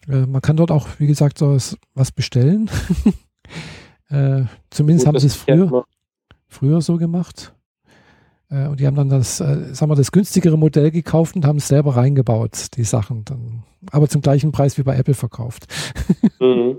äh, 0.08 0.26
man 0.26 0.42
kann 0.42 0.58
dort 0.58 0.72
auch, 0.72 0.88
wie 0.98 1.08
gesagt, 1.08 1.38
so 1.38 1.52
was, 1.52 1.78
was 1.94 2.12
bestellen. 2.12 2.70
äh, 4.10 4.44
zumindest 4.70 5.06
gut, 5.06 5.16
haben 5.16 5.20
sie 5.20 5.28
es 5.28 5.36
früher, 5.36 5.86
früher 6.48 6.82
so 6.82 6.98
gemacht. 6.98 7.54
Äh, 8.50 8.68
und 8.68 8.80
die 8.80 8.88
haben 8.88 8.96
dann 8.96 9.10
das, 9.10 9.40
äh, 9.40 9.74
sagen 9.74 9.92
wir, 9.92 9.96
das 9.96 10.12
günstigere 10.12 10.58
Modell 10.58 10.92
gekauft 10.92 11.36
und 11.36 11.46
haben 11.46 11.58
es 11.58 11.68
selber 11.68 11.96
reingebaut, 11.96 12.76
die 12.76 12.84
Sachen. 12.84 13.26
Dann, 13.26 13.64
aber 13.92 14.10
zum 14.10 14.22
gleichen 14.22 14.52
Preis 14.52 14.78
wie 14.78 14.84
bei 14.84 14.96
Apple 14.98 15.14
verkauft. 15.14 15.68
Mhm. 16.42 16.78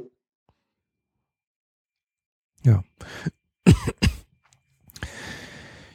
ja. 2.65 2.83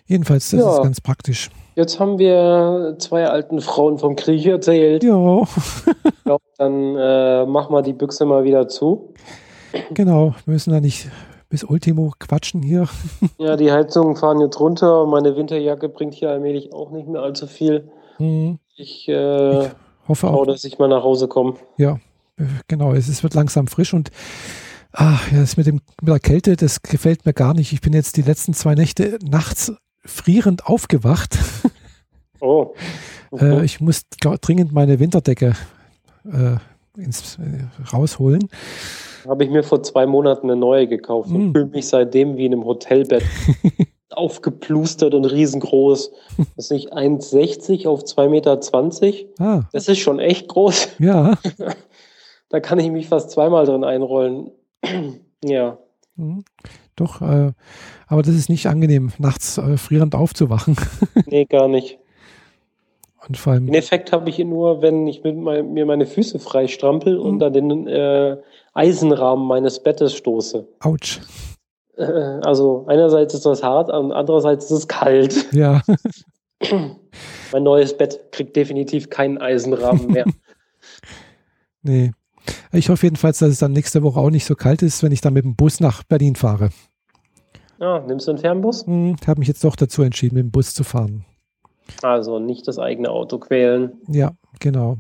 Jedenfalls, 0.05 0.51
das 0.51 0.59
ja. 0.59 0.75
ist 0.75 0.83
ganz 0.83 1.01
praktisch. 1.01 1.49
Jetzt 1.75 1.99
haben 1.99 2.17
wir 2.19 2.95
zwei 2.99 3.27
alten 3.27 3.59
Frauen 3.59 3.97
vom 3.97 4.15
Krieg 4.15 4.45
erzählt. 4.45 5.03
Ja. 5.03 5.41
ich 5.41 6.23
glaube, 6.23 6.43
dann 6.57 6.95
äh, 6.95 7.45
machen 7.45 7.73
wir 7.73 7.81
die 7.81 7.93
Büchse 7.93 8.25
mal 8.25 8.45
wieder 8.45 8.69
zu. 8.69 9.13
Genau, 9.93 10.33
wir 10.45 10.53
müssen 10.53 10.71
da 10.71 10.79
nicht 10.79 11.09
bis 11.49 11.65
Ultimo 11.65 12.13
quatschen 12.17 12.61
hier. 12.61 12.87
ja, 13.37 13.57
die 13.57 13.73
Heizungen 13.73 14.15
fahren 14.15 14.39
jetzt 14.39 14.57
runter. 14.59 15.05
Meine 15.05 15.35
Winterjacke 15.35 15.89
bringt 15.89 16.13
hier 16.13 16.29
allmählich 16.29 16.71
auch 16.71 16.91
nicht 16.91 17.09
mehr 17.09 17.21
allzu 17.21 17.45
viel. 17.45 17.89
Mhm. 18.19 18.59
Ich, 18.77 19.09
äh, 19.09 19.65
ich 19.65 19.71
hoffe 20.07 20.29
auch, 20.29 20.45
dass 20.45 20.63
ich 20.63 20.79
mal 20.79 20.87
nach 20.87 21.03
Hause 21.03 21.27
komme. 21.27 21.55
Ja, 21.77 21.99
genau. 22.69 22.93
Es, 22.93 23.09
es 23.09 23.21
wird 23.21 23.33
langsam 23.33 23.67
frisch 23.67 23.93
und 23.93 24.11
ach, 24.93 25.29
das 25.33 25.57
mit, 25.57 25.67
dem, 25.67 25.81
mit 26.01 26.09
der 26.09 26.19
Kälte, 26.19 26.55
das 26.55 26.81
gefällt 26.81 27.25
mir 27.25 27.33
gar 27.33 27.53
nicht. 27.53 27.73
Ich 27.73 27.81
bin 27.81 27.91
jetzt 27.91 28.15
die 28.15 28.21
letzten 28.21 28.53
zwei 28.53 28.75
Nächte 28.75 29.19
nachts 29.29 29.73
frierend 30.05 30.67
aufgewacht. 30.67 31.37
Oh. 32.39 32.73
Okay. 33.31 33.59
äh, 33.59 33.65
ich 33.65 33.81
muss 33.81 34.03
dringend 34.09 34.71
meine 34.71 34.99
Winterdecke 34.99 35.53
äh, 36.25 37.01
ins, 37.01 37.37
äh, 37.37 37.93
rausholen. 37.93 38.49
Habe 39.27 39.43
ich 39.43 39.49
mir 39.49 39.63
vor 39.63 39.81
zwei 39.83 40.05
Monaten 40.05 40.49
eine 40.49 40.59
neue 40.59 40.87
gekauft 40.87 41.29
und 41.31 41.49
mm. 41.49 41.51
fühle 41.53 41.65
mich 41.65 41.87
seitdem 41.87 42.37
wie 42.37 42.45
in 42.45 42.53
einem 42.53 42.65
Hotelbett. 42.65 43.23
aufgeplustert 44.11 45.13
und 45.13 45.25
riesengroß. 45.25 46.11
Das 46.37 46.65
ist 46.65 46.71
nicht 46.71 46.93
1,60 46.93 47.87
auf 47.87 48.03
2,20 48.03 48.29
Meter. 48.29 48.59
Ah. 49.39 49.63
Das 49.71 49.87
ist 49.87 49.99
schon 49.99 50.19
echt 50.19 50.47
groß. 50.47 50.89
Ja. 50.99 51.37
da 52.49 52.59
kann 52.59 52.79
ich 52.79 52.91
mich 52.91 53.07
fast 53.07 53.31
zweimal 53.31 53.65
drin 53.65 53.83
einrollen. 53.83 54.51
ja. 55.43 55.77
Mhm. 56.15 56.43
Doch, 56.95 57.21
äh, 57.21 57.51
aber 58.07 58.21
das 58.21 58.35
ist 58.35 58.49
nicht 58.49 58.67
angenehm, 58.67 59.11
nachts 59.17 59.57
äh, 59.57 59.77
frierend 59.77 60.15
aufzuwachen. 60.15 60.75
nee, 61.25 61.45
gar 61.45 61.67
nicht. 61.67 61.99
Und 63.27 63.37
vor 63.37 63.53
allem, 63.53 63.65
Den 63.65 63.75
Effekt 63.75 64.11
habe 64.11 64.29
ich 64.29 64.37
nur, 64.39 64.81
wenn 64.81 65.07
ich 65.07 65.23
mit 65.23 65.35
mein, 65.35 65.73
mir 65.73 65.85
meine 65.85 66.05
Füße 66.05 66.39
frei 66.39 66.67
strampel 66.67 67.15
mhm. 67.17 67.25
und 67.25 67.43
an 67.43 67.53
den 67.53 67.87
äh, 67.87 68.37
Eisenrahmen 68.73 69.47
meines 69.47 69.81
Bettes 69.81 70.15
stoße. 70.15 70.67
Autsch. 70.79 71.21
Äh, 71.97 72.03
also 72.03 72.85
einerseits 72.87 73.33
ist 73.33 73.45
das 73.45 73.63
hart, 73.63 73.89
andererseits 73.89 74.65
ist 74.65 74.71
es 74.71 74.87
kalt. 74.87 75.45
Ja. 75.53 75.81
mein 77.51 77.63
neues 77.63 77.95
Bett 77.95 78.31
kriegt 78.31 78.55
definitiv 78.55 79.09
keinen 79.09 79.37
Eisenrahmen 79.37 80.07
mehr. 80.07 80.25
nee. 81.81 82.11
Ich 82.71 82.89
hoffe 82.89 83.05
jedenfalls, 83.05 83.39
dass 83.39 83.49
es 83.49 83.59
dann 83.59 83.71
nächste 83.71 84.03
Woche 84.03 84.19
auch 84.19 84.29
nicht 84.29 84.45
so 84.45 84.55
kalt 84.55 84.81
ist, 84.81 85.03
wenn 85.03 85.11
ich 85.11 85.21
dann 85.21 85.33
mit 85.33 85.45
dem 85.45 85.55
Bus 85.55 85.79
nach 85.79 86.03
Berlin 86.03 86.35
fahre. 86.35 86.69
Ja, 87.79 87.99
nimmst 87.99 88.27
du 88.27 88.31
einen 88.31 88.39
Fernbus? 88.39 88.85
Hm, 88.85 89.15
habe 89.27 89.39
mich 89.39 89.47
jetzt 89.47 89.63
doch 89.63 89.75
dazu 89.75 90.01
entschieden, 90.01 90.35
mit 90.35 90.43
dem 90.43 90.51
Bus 90.51 90.73
zu 90.73 90.83
fahren. 90.83 91.25
Also 92.01 92.39
nicht 92.39 92.67
das 92.67 92.79
eigene 92.79 93.09
Auto 93.09 93.37
quälen. 93.37 93.93
Ja, 94.07 94.31
genau. 94.59 94.97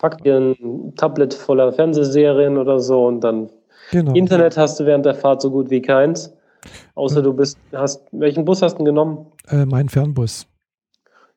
Pack 0.00 0.22
dir 0.22 0.36
ein 0.36 0.92
Tablet 0.96 1.34
voller 1.34 1.72
Fernsehserien 1.72 2.56
oder 2.56 2.78
so 2.78 3.06
und 3.06 3.20
dann 3.20 3.50
genau. 3.90 4.12
Internet 4.14 4.56
hast 4.56 4.80
du 4.80 4.86
während 4.86 5.06
der 5.06 5.14
Fahrt 5.14 5.42
so 5.42 5.50
gut 5.50 5.70
wie 5.70 5.82
keins. 5.82 6.32
Außer 6.94 7.22
du 7.22 7.32
bist, 7.32 7.58
hast, 7.72 8.02
welchen 8.12 8.44
Bus 8.44 8.62
hast 8.62 8.78
du 8.78 8.84
genommen? 8.84 9.26
Äh, 9.48 9.64
mein 9.64 9.88
Fernbus. 9.88 10.46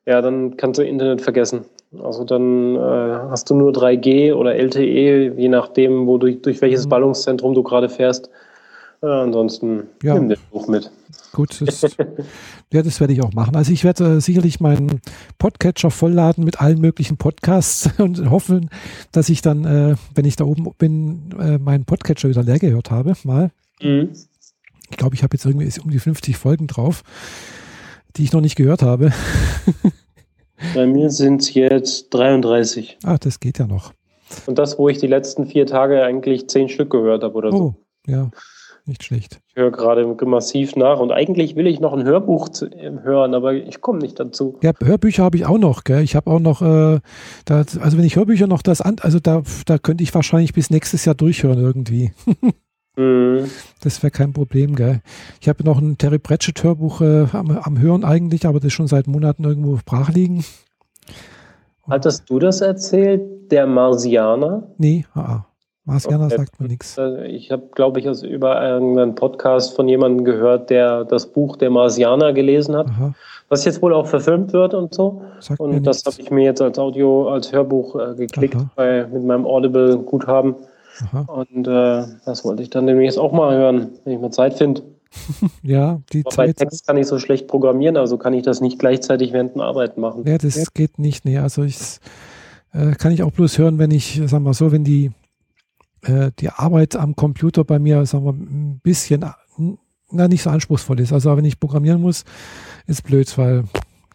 Ja, 0.04 0.20
dann 0.20 0.56
kannst 0.56 0.78
du 0.78 0.84
Internet 0.84 1.22
vergessen. 1.22 1.64
Also 2.00 2.24
dann 2.24 2.76
äh, 2.76 2.78
hast 2.78 3.50
du 3.50 3.54
nur 3.54 3.72
3G 3.72 4.32
oder 4.32 4.54
LTE, 4.54 5.34
je 5.36 5.48
nachdem, 5.48 6.06
wo 6.06 6.18
du, 6.18 6.34
durch 6.34 6.60
welches 6.62 6.86
mhm. 6.86 6.90
Ballungszentrum 6.90 7.54
du 7.54 7.62
gerade 7.62 7.88
fährst. 7.88 8.30
Äh, 9.02 9.06
ansonsten 9.06 9.88
ja. 10.02 10.14
nimm 10.14 10.28
den 10.28 10.38
Buch 10.50 10.68
mit. 10.68 10.90
Gut, 11.32 11.60
das, 11.60 11.82
ja, 12.72 12.82
das 12.82 13.00
werde 13.00 13.12
ich 13.12 13.22
auch 13.22 13.32
machen. 13.32 13.56
Also 13.56 13.72
ich 13.72 13.84
werde 13.84 14.16
äh, 14.16 14.20
sicherlich 14.20 14.60
meinen 14.60 15.00
Podcatcher 15.38 15.90
vollladen 15.90 16.44
mit 16.44 16.60
allen 16.60 16.80
möglichen 16.80 17.16
Podcasts 17.16 17.90
und 17.98 18.30
hoffen, 18.30 18.70
dass 19.12 19.28
ich 19.28 19.42
dann, 19.42 19.64
äh, 19.64 19.96
wenn 20.14 20.24
ich 20.24 20.36
da 20.36 20.44
oben 20.44 20.72
bin, 20.78 21.30
äh, 21.38 21.58
meinen 21.58 21.84
Podcatcher 21.84 22.28
wieder 22.28 22.42
leer 22.42 22.58
gehört 22.58 22.90
habe, 22.90 23.14
mal. 23.24 23.50
Mhm. 23.82 24.10
Ich 24.90 24.96
glaube, 24.96 25.14
ich 25.14 25.22
habe 25.22 25.34
jetzt 25.34 25.46
irgendwie 25.46 25.70
um 25.82 25.90
die 25.90 25.98
50 25.98 26.36
Folgen 26.36 26.66
drauf, 26.66 27.02
die 28.16 28.24
ich 28.24 28.32
noch 28.32 28.42
nicht 28.42 28.56
gehört 28.56 28.82
habe. 28.82 29.12
Bei 30.74 30.86
mir 30.86 31.10
sind 31.10 31.42
es 31.42 31.54
jetzt 31.54 32.10
33. 32.10 32.98
Ah, 33.04 33.18
das 33.18 33.40
geht 33.40 33.58
ja 33.58 33.66
noch. 33.66 33.92
Und 34.46 34.58
das, 34.58 34.78
wo 34.78 34.88
ich 34.88 34.98
die 34.98 35.06
letzten 35.06 35.46
vier 35.46 35.66
Tage 35.66 36.02
eigentlich 36.02 36.48
zehn 36.48 36.68
Stück 36.68 36.90
gehört 36.90 37.22
habe 37.22 37.34
oder 37.34 37.52
oh, 37.52 37.56
so. 37.56 37.74
Ja, 38.06 38.30
nicht 38.86 39.04
schlecht. 39.04 39.40
Ich 39.48 39.56
höre 39.56 39.70
gerade 39.70 40.06
massiv 40.26 40.74
nach 40.74 40.98
und 40.98 41.12
eigentlich 41.12 41.54
will 41.54 41.66
ich 41.66 41.78
noch 41.78 41.92
ein 41.92 42.04
Hörbuch 42.04 42.48
äh, 42.62 42.90
hören, 43.02 43.34
aber 43.34 43.54
ich 43.54 43.80
komme 43.80 44.00
nicht 44.00 44.18
dazu. 44.18 44.58
Ja, 44.62 44.72
Hörbücher 44.82 45.22
habe 45.22 45.36
ich 45.36 45.46
auch 45.46 45.58
noch, 45.58 45.84
gell? 45.84 46.02
Ich 46.02 46.16
habe 46.16 46.30
auch 46.30 46.40
noch, 46.40 46.62
äh, 46.62 47.00
da, 47.44 47.56
also 47.56 47.98
wenn 47.98 48.04
ich 48.04 48.16
Hörbücher 48.16 48.46
noch 48.46 48.62
das 48.62 48.80
an, 48.80 48.96
also 49.00 49.20
da, 49.20 49.42
da 49.66 49.78
könnte 49.78 50.02
ich 50.02 50.14
wahrscheinlich 50.14 50.52
bis 50.52 50.70
nächstes 50.70 51.04
Jahr 51.04 51.14
durchhören 51.14 51.58
irgendwie. 51.58 52.12
mhm. 52.96 53.50
Das 53.82 54.02
wäre 54.02 54.10
kein 54.10 54.32
Problem, 54.32 54.74
gell? 54.76 55.00
Ich 55.40 55.48
habe 55.48 55.64
noch 55.64 55.80
ein 55.80 55.98
Terry 55.98 56.18
Pratchett 56.18 56.62
Hörbuch 56.62 57.00
äh, 57.00 57.26
am, 57.32 57.50
am 57.50 57.78
Hören 57.80 58.04
eigentlich, 58.04 58.46
aber 58.46 58.60
das 58.60 58.72
schon 58.72 58.86
seit 58.86 59.06
Monaten 59.06 59.44
irgendwo 59.44 59.78
brach 59.84 60.10
liegen. 60.10 60.44
Hattest 61.88 62.30
du 62.30 62.38
das 62.38 62.60
erzählt, 62.60 63.50
der 63.50 63.66
Marsianer? 63.66 64.62
Nee, 64.78 65.04
ah. 65.14 65.44
Marsianer 65.84 66.26
okay. 66.26 66.36
sagt 66.36 66.60
mir 66.60 66.68
nichts. 66.68 66.96
Äh, 66.96 67.26
ich 67.26 67.50
habe, 67.50 67.64
glaube 67.74 67.98
ich, 67.98 68.08
aus 68.08 68.22
über 68.22 68.58
einen 68.58 69.14
Podcast 69.16 69.74
von 69.74 69.88
jemandem 69.88 70.24
gehört, 70.24 70.70
der 70.70 71.04
das 71.04 71.26
Buch 71.26 71.56
Der 71.56 71.70
Marsianer 71.70 72.32
gelesen 72.32 72.76
hat, 72.76 72.86
Aha. 72.88 73.14
was 73.48 73.64
jetzt 73.64 73.82
wohl 73.82 73.92
auch 73.92 74.06
verfilmt 74.06 74.52
wird 74.52 74.74
und 74.74 74.94
so. 74.94 75.22
Sagt 75.40 75.58
und 75.58 75.84
das 75.84 76.04
habe 76.04 76.16
ich 76.20 76.30
mir 76.30 76.44
jetzt 76.44 76.62
als 76.62 76.78
Audio, 76.78 77.28
als 77.28 77.52
Hörbuch 77.52 77.96
äh, 77.96 78.14
geklickt 78.14 78.56
bei, 78.76 79.06
mit 79.12 79.24
meinem 79.24 79.44
Audible-Guthaben. 79.44 80.54
Und 81.26 81.66
äh, 81.66 82.04
das 82.24 82.44
wollte 82.44 82.62
ich 82.62 82.70
dann 82.70 82.86
demnächst 82.86 83.18
auch 83.18 83.32
mal 83.32 83.56
hören, 83.56 83.90
wenn 84.04 84.14
ich 84.14 84.20
mal 84.20 84.30
Zeit 84.30 84.54
finde. 84.54 84.82
ja, 85.62 86.00
die 86.12 86.22
Aber 86.24 86.30
Zeit. 86.30 86.56
Bei 86.56 86.64
Text 86.64 86.86
kann 86.86 86.96
ich 86.96 87.06
so 87.06 87.18
schlecht 87.18 87.48
programmieren, 87.48 87.96
also 87.96 88.18
kann 88.18 88.34
ich 88.34 88.42
das 88.42 88.60
nicht 88.60 88.78
gleichzeitig 88.78 89.32
während 89.32 89.56
der 89.56 89.64
Arbeit 89.64 89.98
machen. 89.98 90.24
Ja, 90.26 90.38
das 90.38 90.56
ja. 90.56 90.64
geht 90.72 90.98
nicht. 90.98 91.24
Nee, 91.24 91.38
also 91.38 91.62
ich 91.62 91.78
äh, 92.72 92.92
kann 92.92 93.12
ich 93.12 93.22
auch 93.22 93.32
bloß 93.32 93.58
hören, 93.58 93.78
wenn 93.78 93.90
ich, 93.90 94.22
sagen 94.26 94.44
wir 94.44 94.54
so, 94.54 94.72
wenn 94.72 94.84
die 94.84 95.10
äh, 96.02 96.30
die 96.38 96.48
Arbeit 96.50 96.96
am 96.96 97.14
Computer 97.14 97.64
bei 97.64 97.78
mir, 97.78 98.04
sagen 98.06 98.24
wir, 98.24 98.32
ein 98.32 98.80
bisschen 98.82 99.24
na, 100.10 100.28
nicht 100.28 100.42
so 100.42 100.50
anspruchsvoll 100.50 101.00
ist. 101.00 101.12
Also 101.12 101.36
wenn 101.36 101.44
ich 101.44 101.60
programmieren 101.60 102.00
muss, 102.00 102.24
ist 102.86 103.04
blöd, 103.04 103.36
weil 103.38 103.64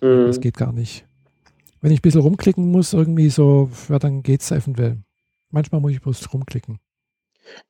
mhm. 0.02 0.28
das 0.28 0.40
geht 0.40 0.58
gar 0.58 0.72
nicht. 0.72 1.06
Wenn 1.82 1.92
ich 1.92 2.00
ein 2.00 2.02
bisschen 2.02 2.22
rumklicken 2.22 2.72
muss, 2.72 2.94
irgendwie 2.94 3.30
so, 3.30 3.70
ja, 3.90 4.00
dann 4.00 4.24
geht 4.24 4.42
es 4.42 4.52
eventuell. 4.52 4.98
Manchmal 5.52 5.82
muss 5.82 5.92
ich 5.92 6.02
bloß 6.02 6.34
rumklicken. 6.34 6.80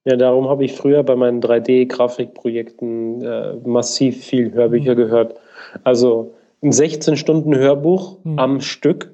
Ja, 0.05 0.15
darum 0.15 0.49
habe 0.49 0.65
ich 0.65 0.73
früher 0.73 1.03
bei 1.03 1.15
meinen 1.15 1.39
3D-Grafikprojekten 1.41 3.21
äh, 3.23 3.55
massiv 3.65 4.23
viel 4.23 4.51
Hörbücher 4.53 4.93
mhm. 4.93 4.97
gehört. 4.97 5.35
Also 5.83 6.33
ein 6.63 6.71
16 6.71 7.17
Stunden 7.17 7.55
Hörbuch 7.55 8.17
mhm. 8.23 8.39
am 8.39 8.61
Stück, 8.61 9.13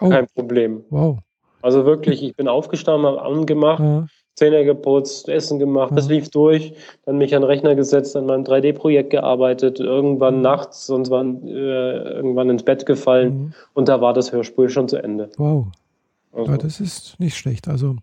oh. 0.00 0.08
kein 0.08 0.26
Problem. 0.34 0.84
Wow. 0.90 1.18
Also 1.62 1.84
wirklich, 1.84 2.22
ich 2.22 2.34
bin 2.34 2.48
aufgestanden, 2.48 3.06
habe 3.06 3.22
angemacht, 3.22 3.80
Ja. 3.80 4.06
Zähne 4.36 4.64
geputzt, 4.64 5.28
Essen 5.28 5.58
gemacht, 5.58 5.92
das 5.94 6.08
Ja. 6.08 6.14
lief 6.14 6.30
durch, 6.30 6.72
dann 7.04 7.18
mich 7.18 7.34
an 7.34 7.42
den 7.42 7.46
Rechner 7.46 7.74
gesetzt, 7.74 8.16
an 8.16 8.24
meinem 8.26 8.44
3D-Projekt 8.44 9.10
gearbeitet, 9.10 9.80
irgendwann 9.80 10.36
Mhm. 10.36 10.42
nachts, 10.42 10.86
sonst 10.86 11.10
waren, 11.10 11.46
äh, 11.46 12.14
irgendwann 12.14 12.48
ins 12.48 12.62
Bett 12.62 12.86
gefallen 12.86 13.34
Mhm. 13.34 13.52
und 13.74 13.88
da 13.88 14.00
war 14.00 14.14
das 14.14 14.32
Hörspiel 14.32 14.70
schon 14.70 14.88
zu 14.88 14.96
Ende. 14.96 15.28
Wow. 15.36 15.66
Also, 16.32 16.50
Ja, 16.50 16.58
das 16.58 16.80
ist 16.80 17.18
nicht 17.18 17.36
schlecht. 17.36 17.68
Also, 17.68 17.96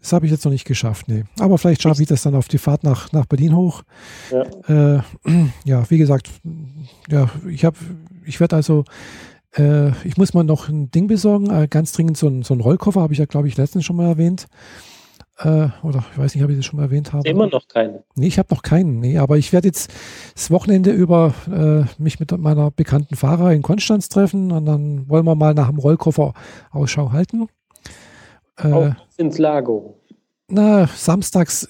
das 0.00 0.12
habe 0.12 0.26
ich 0.26 0.32
jetzt 0.32 0.44
noch 0.44 0.52
nicht 0.52 0.66
geschafft, 0.66 1.08
nee. 1.08 1.24
Aber 1.38 1.58
vielleicht 1.58 1.82
schaffe 1.82 2.02
ich 2.02 2.08
das 2.08 2.22
dann 2.22 2.34
auf 2.34 2.48
die 2.48 2.58
Fahrt 2.58 2.84
nach, 2.84 3.12
nach 3.12 3.26
Berlin 3.26 3.56
hoch. 3.56 3.82
Ja. 4.30 4.98
Äh, 4.98 5.02
ja, 5.64 5.88
wie 5.90 5.98
gesagt, 5.98 6.30
ja, 7.08 7.30
ich 7.48 7.64
habe, 7.64 7.76
ich 8.24 8.40
werde 8.40 8.56
also, 8.56 8.84
äh, 9.56 9.90
ich 10.06 10.16
muss 10.16 10.34
mal 10.34 10.44
noch 10.44 10.68
ein 10.68 10.90
Ding 10.90 11.06
besorgen, 11.06 11.50
äh, 11.50 11.68
ganz 11.68 11.92
dringend 11.92 12.16
so 12.16 12.28
ein, 12.28 12.42
so 12.42 12.54
ein 12.54 12.60
Rollkoffer, 12.60 13.00
habe 13.00 13.12
ich 13.12 13.18
ja, 13.18 13.26
glaube 13.26 13.48
ich, 13.48 13.56
letztens 13.56 13.84
schon 13.84 13.96
mal 13.96 14.06
erwähnt. 14.06 14.46
Äh, 15.38 15.68
oder 15.82 16.04
ich 16.12 16.18
weiß 16.18 16.34
nicht, 16.34 16.44
ob 16.44 16.50
ich 16.50 16.56
das 16.56 16.64
schon 16.64 16.76
mal 16.78 16.84
erwähnt 16.84 17.12
habe. 17.12 17.28
immer 17.28 17.48
noch 17.48 17.66
keine. 17.66 18.04
Nee, 18.14 18.28
ich 18.28 18.38
habe 18.38 18.54
noch 18.54 18.62
keinen. 18.62 19.00
Nee, 19.00 19.18
aber 19.18 19.36
ich 19.36 19.52
werde 19.52 19.66
jetzt 19.66 19.92
das 20.34 20.50
Wochenende 20.50 20.92
über 20.92 21.34
äh, 21.50 21.84
mich 22.00 22.20
mit 22.20 22.36
meiner 22.38 22.70
bekannten 22.70 23.16
Fahrer 23.16 23.52
in 23.52 23.62
Konstanz 23.62 24.08
treffen 24.08 24.52
und 24.52 24.64
dann 24.64 25.08
wollen 25.08 25.24
wir 25.24 25.34
mal 25.34 25.54
nach 25.54 25.68
dem 25.68 25.78
Rollkoffer 25.78 26.34
Ausschau 26.70 27.10
halten. 27.10 27.48
Äh, 28.58 28.92
ins 29.16 29.38
Lago. 29.38 30.00
na, 30.46 30.86
samstags 30.86 31.68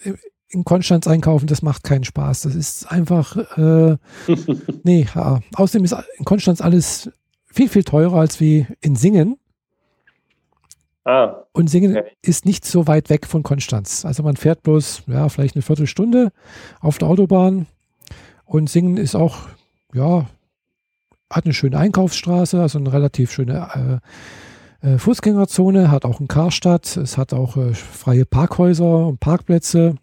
in 0.55 0.65
Konstanz 0.65 1.07
einkaufen, 1.07 1.47
das 1.47 1.63
macht 1.63 1.85
keinen 1.85 2.05
Spaß. 2.05 2.43
Das 2.43 2.55
ist 2.55 2.91
einfach, 2.91 3.37
äh, 3.59 3.97
nee, 4.83 5.07
ja. 5.15 5.41
außerdem 5.55 5.85
ist 5.85 5.97
in 6.19 6.25
Konstanz 6.25 6.61
alles 6.61 7.11
viel, 7.47 7.69
viel 7.69 7.85
teurer 7.85 8.21
als 8.21 8.41
wie 8.41 8.67
in 8.81 8.97
Singen. 8.97 9.39
Ah, 11.05 11.45
Und 11.53 11.69
Singen 11.69 11.97
Okay. 11.97 12.11
ist 12.23 12.47
nicht 12.47 12.65
so 12.65 12.87
weit 12.87 13.11
weg 13.11 13.27
von 13.27 13.43
Konstanz. 13.43 14.05
Also 14.05 14.23
man 14.23 14.37
fährt 14.37 14.63
bloß, 14.63 15.03
ja, 15.07 15.29
vielleicht 15.29 15.55
eine 15.55 15.63
Viertelstunde 15.63 16.33
auf 16.81 16.97
der 16.99 17.09
Autobahn. 17.09 17.67
Und 18.47 18.71
Singen 18.71 18.97
ist 18.97 19.15
auch, 19.15 19.37
ja, 19.93 20.27
hat 21.31 21.45
eine 21.45 21.55
schöne 21.55 21.79
Einkaufsstraße, 21.79 22.61
also 22.61 22.79
eine 22.79 22.93
relativ 22.93 23.33
schöne 23.33 24.01
äh, 24.83 24.89
äh, 24.95 24.99
Fußgängerzone, 24.99 25.91
hat 25.91 26.05
auch 26.05 26.21
einen 26.21 26.29
Karstadt, 26.29 26.97
es 26.97 27.19
hat 27.19 27.33
auch 27.35 27.57
äh, 27.57 27.75
freie 27.75 28.25
Parkhäuser 28.25 29.07
und 29.09 29.21
Parkplätze, 29.21 29.97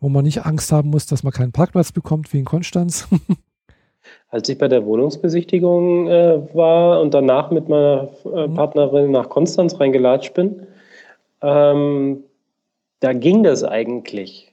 wo 0.00 0.08
man 0.08 0.24
nicht 0.24 0.46
Angst 0.46 0.70
haben 0.72 0.90
muss, 0.90 1.06
dass 1.06 1.22
man 1.24 1.32
keinen 1.32 1.52
Parkplatz 1.52 1.92
bekommt, 1.92 2.32
wie 2.32 2.38
in 2.38 2.44
Konstanz. 2.44 3.08
als 4.30 4.48
ich 4.48 4.58
bei 4.58 4.68
der 4.68 4.84
Wohnungsbesichtigung 4.84 6.08
äh, 6.08 6.54
war 6.54 7.00
und 7.00 7.14
danach 7.14 7.50
mit 7.50 7.68
meiner 7.68 8.08
äh, 8.24 8.46
Mhm. 8.46 8.54
Partnerin 8.54 9.10
nach 9.10 9.28
Konstanz 9.28 9.78
reingelatscht 9.80 10.34
bin, 10.34 10.66
ähm, 11.42 12.22
da 13.00 13.12
ging 13.12 13.42
das 13.42 13.64
eigentlich. 13.64 14.52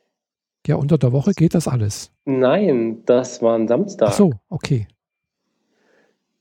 ja, 0.67 0.75
unter 0.75 0.97
der 0.97 1.11
Woche 1.11 1.31
geht 1.33 1.53
das 1.55 1.67
alles. 1.67 2.11
Nein, 2.25 3.03
das 3.05 3.41
war 3.41 3.55
ein 3.57 3.67
Samstag. 3.67 4.09
Ach 4.09 4.13
so, 4.13 4.31
okay. 4.49 4.87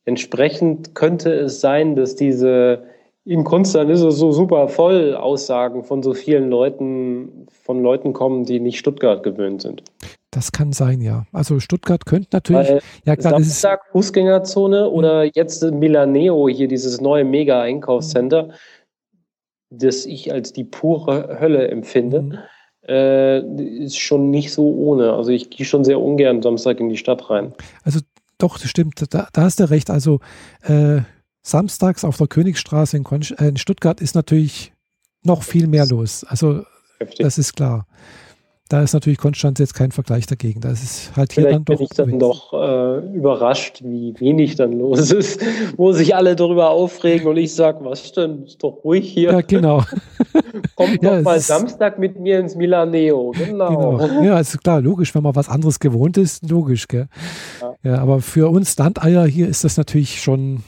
Entsprechend 0.06 0.94
könnte 0.94 1.32
es 1.32 1.61
sein, 1.61 1.97
dass 1.97 2.15
diese 2.15 2.85
in 3.27 3.43
Konstanz 3.43 3.90
ist 3.90 4.02
es 4.02 4.16
so 4.19 4.32
super 4.32 4.69
voll 4.69 5.16
Aussagen 5.16 5.82
von 5.82 6.02
so 6.02 6.12
vielen 6.12 6.51
Leuten, 6.51 7.47
von 7.62 7.82
Leuten 7.82 8.12
kommen, 8.12 8.44
die 8.44 8.61
nicht 8.61 8.78
Stuttgart 8.78 9.23
gewöhnt 9.23 9.62
sind. 9.62 9.82
Das 10.35 10.51
kann 10.51 10.73
sein, 10.73 11.01
ja. 11.01 11.27
Also 11.32 11.61
Stuttgart 11.61 12.06
könnte 12.06 12.28
natürlich, 12.32 12.69
Weil 12.69 12.82
ja 13.05 13.15
klar, 13.15 13.35
das 13.35 13.43
ist, 13.43 13.61
Samstag 13.61 13.86
Fußgängerzone 13.93 14.90
oder 14.90 15.24
jetzt 15.24 15.62
Milaneo, 15.62 16.48
hier 16.48 16.66
dieses 16.66 17.01
neue 17.01 17.23
Mega-Einkaufscenter, 17.24 18.48
das 19.70 20.06
ich 20.06 20.32
als 20.32 20.52
die 20.52 20.65
pure 20.65 21.39
Hölle 21.40 21.69
empfinde, 21.69 22.23
Mhm. 22.23 22.39
äh, 22.89 23.39
ist 23.85 23.98
schon 23.98 24.31
nicht 24.31 24.52
so 24.52 24.69
ohne. 24.74 25.12
Also 25.12 25.31
ich 25.31 25.51
gehe 25.51 25.65
schon 25.65 25.85
sehr 25.85 26.01
ungern 26.01 26.43
Samstag 26.43 26.81
in 26.81 26.89
die 26.89 26.97
Stadt 26.97 27.31
rein. 27.31 27.55
Doch, 28.39 28.59
das 28.59 28.69
stimmt, 28.69 29.15
da, 29.15 29.28
da 29.32 29.43
hast 29.43 29.61
du 29.61 29.70
recht. 29.70 29.89
Also 29.90 30.19
äh, 30.62 31.02
samstags 31.43 32.05
auf 32.05 32.16
der 32.16 32.27
Königsstraße 32.27 32.97
in, 32.97 33.05
Konst 33.05 33.31
äh, 33.40 33.48
in 33.48 33.56
Stuttgart 33.56 34.01
ist 34.01 34.16
natürlich 34.16 34.73
noch 35.23 35.44
viel 35.44 35.69
mehr 35.69 35.86
los. 35.86 36.24
Also 36.24 36.65
Heftig. 36.98 37.20
das 37.20 37.39
ist 37.39 37.55
klar. 37.55 37.86
Da 38.70 38.82
ist 38.82 38.95
natürlich 38.95 39.19
Konstanz 39.19 39.59
jetzt 39.59 39.74
kein 39.74 39.93
Vergleich 39.93 40.24
dagegen. 40.27 40.62
Das 40.62 40.82
ist 40.82 41.15
halt 41.16 41.32
hier 41.32 41.43
Vielleicht 41.43 41.57
dann 41.57 41.65
doch. 41.66 41.77
bin 41.77 41.85
ich 41.85 41.91
dann 41.91 42.19
doch 42.19 42.53
äh, 42.55 43.15
überrascht, 43.15 43.82
wie 43.85 44.15
wenig 44.19 44.57
dann 44.57 44.73
los 44.73 45.11
ist, 45.12 45.41
wo 45.77 45.93
sich 45.93 46.16
alle 46.16 46.35
darüber 46.35 46.70
aufregen 46.70 47.27
und 47.28 47.36
ich 47.36 47.55
sage, 47.55 47.85
was 47.85 48.12
denn, 48.12 48.45
ist 48.45 48.62
doch 48.65 48.82
ruhig 48.82 49.07
hier. 49.12 49.32
Ja, 49.32 49.41
genau. 49.43 49.82
Kommt 50.77 51.03
ja, 51.03 51.16
doch 51.16 51.23
mal 51.23 51.36
ist- 51.36 51.47
Samstag 51.47 51.99
mit 51.99 52.19
mir 52.19 52.41
ins 52.41 52.55
Milaneo. 52.55 53.32
Genau. 53.36 53.99
genau. 53.99 54.23
Ja, 54.23 54.36
also 54.36 54.57
klar, 54.57 54.81
logisch, 54.81 55.15
wenn 55.15 55.23
man 55.23 55.36
was 55.36 55.51
anderes 55.51 55.78
gewohnt 55.78 56.16
ist, 56.16 56.49
logisch, 56.49 56.89
gell? 56.89 57.09
Ja. 57.61 57.74
Ja, 57.82 57.99
aber 57.99 58.23
für 58.23 58.49
uns 58.49 58.78
Landeier 58.78 59.27
hier 59.27 59.47
ist 59.47 59.65
das 59.65 59.77
natürlich 59.77 60.23
schon 60.23 60.62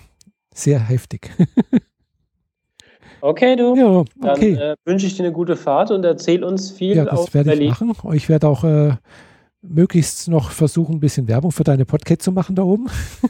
sehr 0.55 0.81
heftig. 0.81 1.31
Okay, 3.27 3.57
du. 3.57 3.74
ja, 3.74 4.05
Dann 4.20 4.36
okay. 4.36 4.53
äh, 4.53 4.77
wünsche 4.85 5.07
ich 5.07 5.16
dir 5.16 5.24
eine 5.24 5.32
gute 5.32 5.57
Fahrt 5.57 5.90
und 5.90 6.05
erzähl 6.05 6.44
uns 6.44 6.70
viel 6.70 6.97
Ja, 6.97 7.05
das 7.05 7.35
werde 7.35 7.55
ich 7.55 7.69
machen. 7.69 7.93
Ich 8.12 8.28
werde 8.28 8.47
auch 8.47 8.62
äh, 8.62 8.93
möglichst 9.62 10.28
noch 10.28 10.53
versuchen, 10.53 10.97
ein 10.97 11.01
bisschen 11.01 11.27
Werbung 11.27 11.51
für 11.51 11.65
deine 11.65 11.85
Podcast 11.85 12.23
zu 12.23 12.31
machen 12.31 12.55
da 12.55 12.62
oben. 12.62 12.86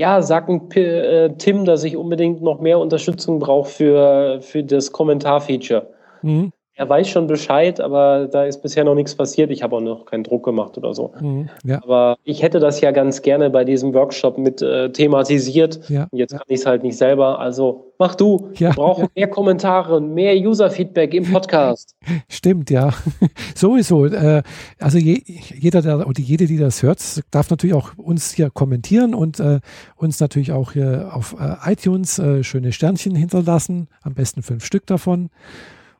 Ja, 0.00 0.22
sag 0.22 0.48
ein 0.48 0.68
P 0.68 0.80
äh, 0.80 1.34
Tim, 1.38 1.64
dass 1.64 1.82
ich 1.82 1.96
unbedingt 1.96 2.40
noch 2.40 2.60
mehr 2.60 2.78
Unterstützung 2.78 3.40
brauche 3.40 3.68
für, 3.68 4.38
für 4.42 4.62
das 4.62 4.92
Kommentarfeature. 4.92 5.90
Mhm. 6.22 6.52
Er 6.78 6.88
weiß 6.88 7.08
schon 7.08 7.26
Bescheid, 7.26 7.80
aber 7.80 8.28
da 8.30 8.44
ist 8.44 8.62
bisher 8.62 8.84
noch 8.84 8.94
nichts 8.94 9.12
passiert. 9.16 9.50
Ich 9.50 9.64
habe 9.64 9.74
auch 9.74 9.80
noch 9.80 10.04
keinen 10.04 10.22
Druck 10.22 10.44
gemacht 10.44 10.78
oder 10.78 10.94
so. 10.94 11.12
Mhm. 11.20 11.48
Ja, 11.64 11.82
Aber 11.82 12.18
ich 12.22 12.40
hätte 12.40 12.60
das 12.60 12.80
ja 12.80 12.92
ganz 12.92 13.20
gerne 13.20 13.50
bei 13.50 13.64
diesem 13.64 13.92
Workshop 13.94 14.38
mit 14.38 14.62
äh, 14.62 14.88
thematisiert. 14.92 15.80
ja. 15.88 16.06
Und 16.08 16.16
Jetzt 16.16 16.34
kann 16.34 16.44
ich 16.46 16.60
es 16.60 16.66
halt 16.66 16.84
nicht 16.84 16.96
selber. 16.96 17.40
Also 17.40 17.92
mach 17.98 18.14
du. 18.14 18.50
Ja. 18.54 18.68
Wir 18.68 18.74
brauchen 18.76 19.08
mehr 19.16 19.26
Kommentare 19.26 19.96
und 19.96 20.14
mehr 20.14 20.36
User-Feedback 20.36 21.14
im 21.14 21.32
Podcast. 21.32 21.96
Stimmt, 22.28 22.70
ja. 22.70 22.92
Sowieso. 23.56 24.06
Äh, 24.06 24.44
also 24.78 24.98
je, 24.98 25.20
jeder, 25.26 25.82
der 25.82 26.06
oder 26.06 26.20
jede, 26.20 26.46
die 26.46 26.58
das 26.58 26.84
hört, 26.84 27.00
darf 27.32 27.50
natürlich 27.50 27.74
auch 27.74 27.90
uns 27.96 28.30
hier 28.30 28.50
kommentieren 28.50 29.16
und 29.16 29.40
äh, 29.40 29.58
uns 29.96 30.20
natürlich 30.20 30.52
auch 30.52 30.74
hier 30.74 31.10
auf 31.12 31.34
äh, 31.40 31.72
iTunes 31.72 32.20
äh, 32.20 32.44
schöne 32.44 32.70
Sternchen 32.70 33.16
hinterlassen. 33.16 33.88
Am 34.02 34.14
besten 34.14 34.42
fünf 34.42 34.64
Stück 34.64 34.86
davon. 34.86 35.30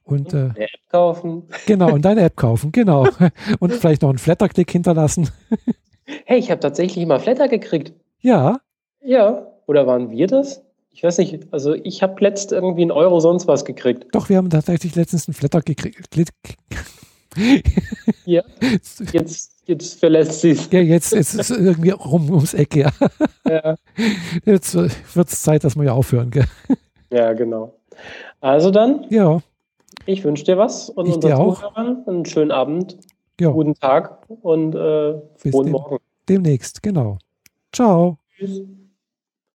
Und 0.09 0.33
äh, 0.35 0.37
Eine 0.37 0.59
App 0.65 0.71
kaufen. 0.91 1.43
genau, 1.67 1.93
und 1.93 2.03
deine 2.05 2.23
App 2.23 2.37
kaufen, 2.37 2.73
genau. 2.73 3.07
Und 3.61 3.73
vielleicht 3.75 4.03
noch 4.03 4.09
einen 4.09 4.19
Flatterklick 4.19 4.71
hinterlassen. 4.71 5.29
Hey, 6.25 6.39
ich 6.39 6.51
habe 6.51 6.61
tatsächlich 6.61 7.05
mal 7.07 7.21
Flatter 7.21 7.49
gekriegt. 7.49 7.93
Ja, 8.21 8.61
Ja. 9.03 9.47
Oder 9.67 9.87
waren 9.87 10.11
wir 10.11 10.27
das? 10.27 10.63
Ich 10.91 11.03
weiß 11.03 11.19
nicht. 11.19 11.47
Also 11.53 11.75
ich 11.75 12.03
habe 12.03 12.15
letzt 12.21 12.53
irgendwie 12.53 12.81
einen 12.83 12.91
Euro 12.91 13.21
sonst 13.21 13.47
was 13.47 13.67
gekriegt. 13.67 14.07
doch, 14.13 14.31
wir 14.31 14.39
haben 14.39 14.49
tatsächlich 14.49 14.95
letztens 14.95 15.29
einen 15.29 15.35
Flatter 15.35 15.61
gekriegt. 15.61 16.33
Ja. 18.25 18.43
Jetzt, 19.13 19.53
jetzt 19.67 20.01
verlässt 20.01 20.41
sie 20.41 20.51
es. 20.53 20.71
Ja, 20.73 20.81
jetzt, 20.81 21.13
jetzt 21.13 21.35
ist 21.35 21.51
es 21.51 21.57
irgendwie 21.57 21.91
rum 21.91 22.31
ums 22.31 22.55
Eck, 22.55 22.75
ja. 22.75 22.91
Ja. 23.47 23.77
Jetzt 24.45 24.75
wird 24.75 25.29
es 25.29 25.43
Zeit, 25.43 25.63
dass 25.63 25.77
wir 25.77 25.85
ja 25.85 25.93
aufhören, 25.93 26.31
gell? 26.31 26.47
ja, 27.11 27.33
genau. 27.35 27.75
Also 28.41 28.71
dann, 28.71 29.05
Ja, 29.11 29.41
ich 30.09 30.25
wünsche 30.25 30.45
dir 30.45 30.57
was 30.59 30.89
und 30.91 31.07
Ich 31.07 31.15
unseren 31.15 31.31
dir 31.33 31.39
auch. 31.39 31.61
Zuhörern 31.61 32.05
einen 32.07 32.25
schönen 32.25 32.51
Abend, 32.51 32.99
ja, 33.39 33.51
guten 33.51 33.75
Tag 33.75 34.25
und 34.29 34.75
äh, 34.75 35.15
Bis 35.43 35.53
frohen 35.53 35.67
denn. 35.67 35.73
Morgen. 35.73 35.99
demnächst, 36.29 36.83
genau. 36.83 37.19
Ciao. 37.73 38.19
Tschüss. 38.37 38.63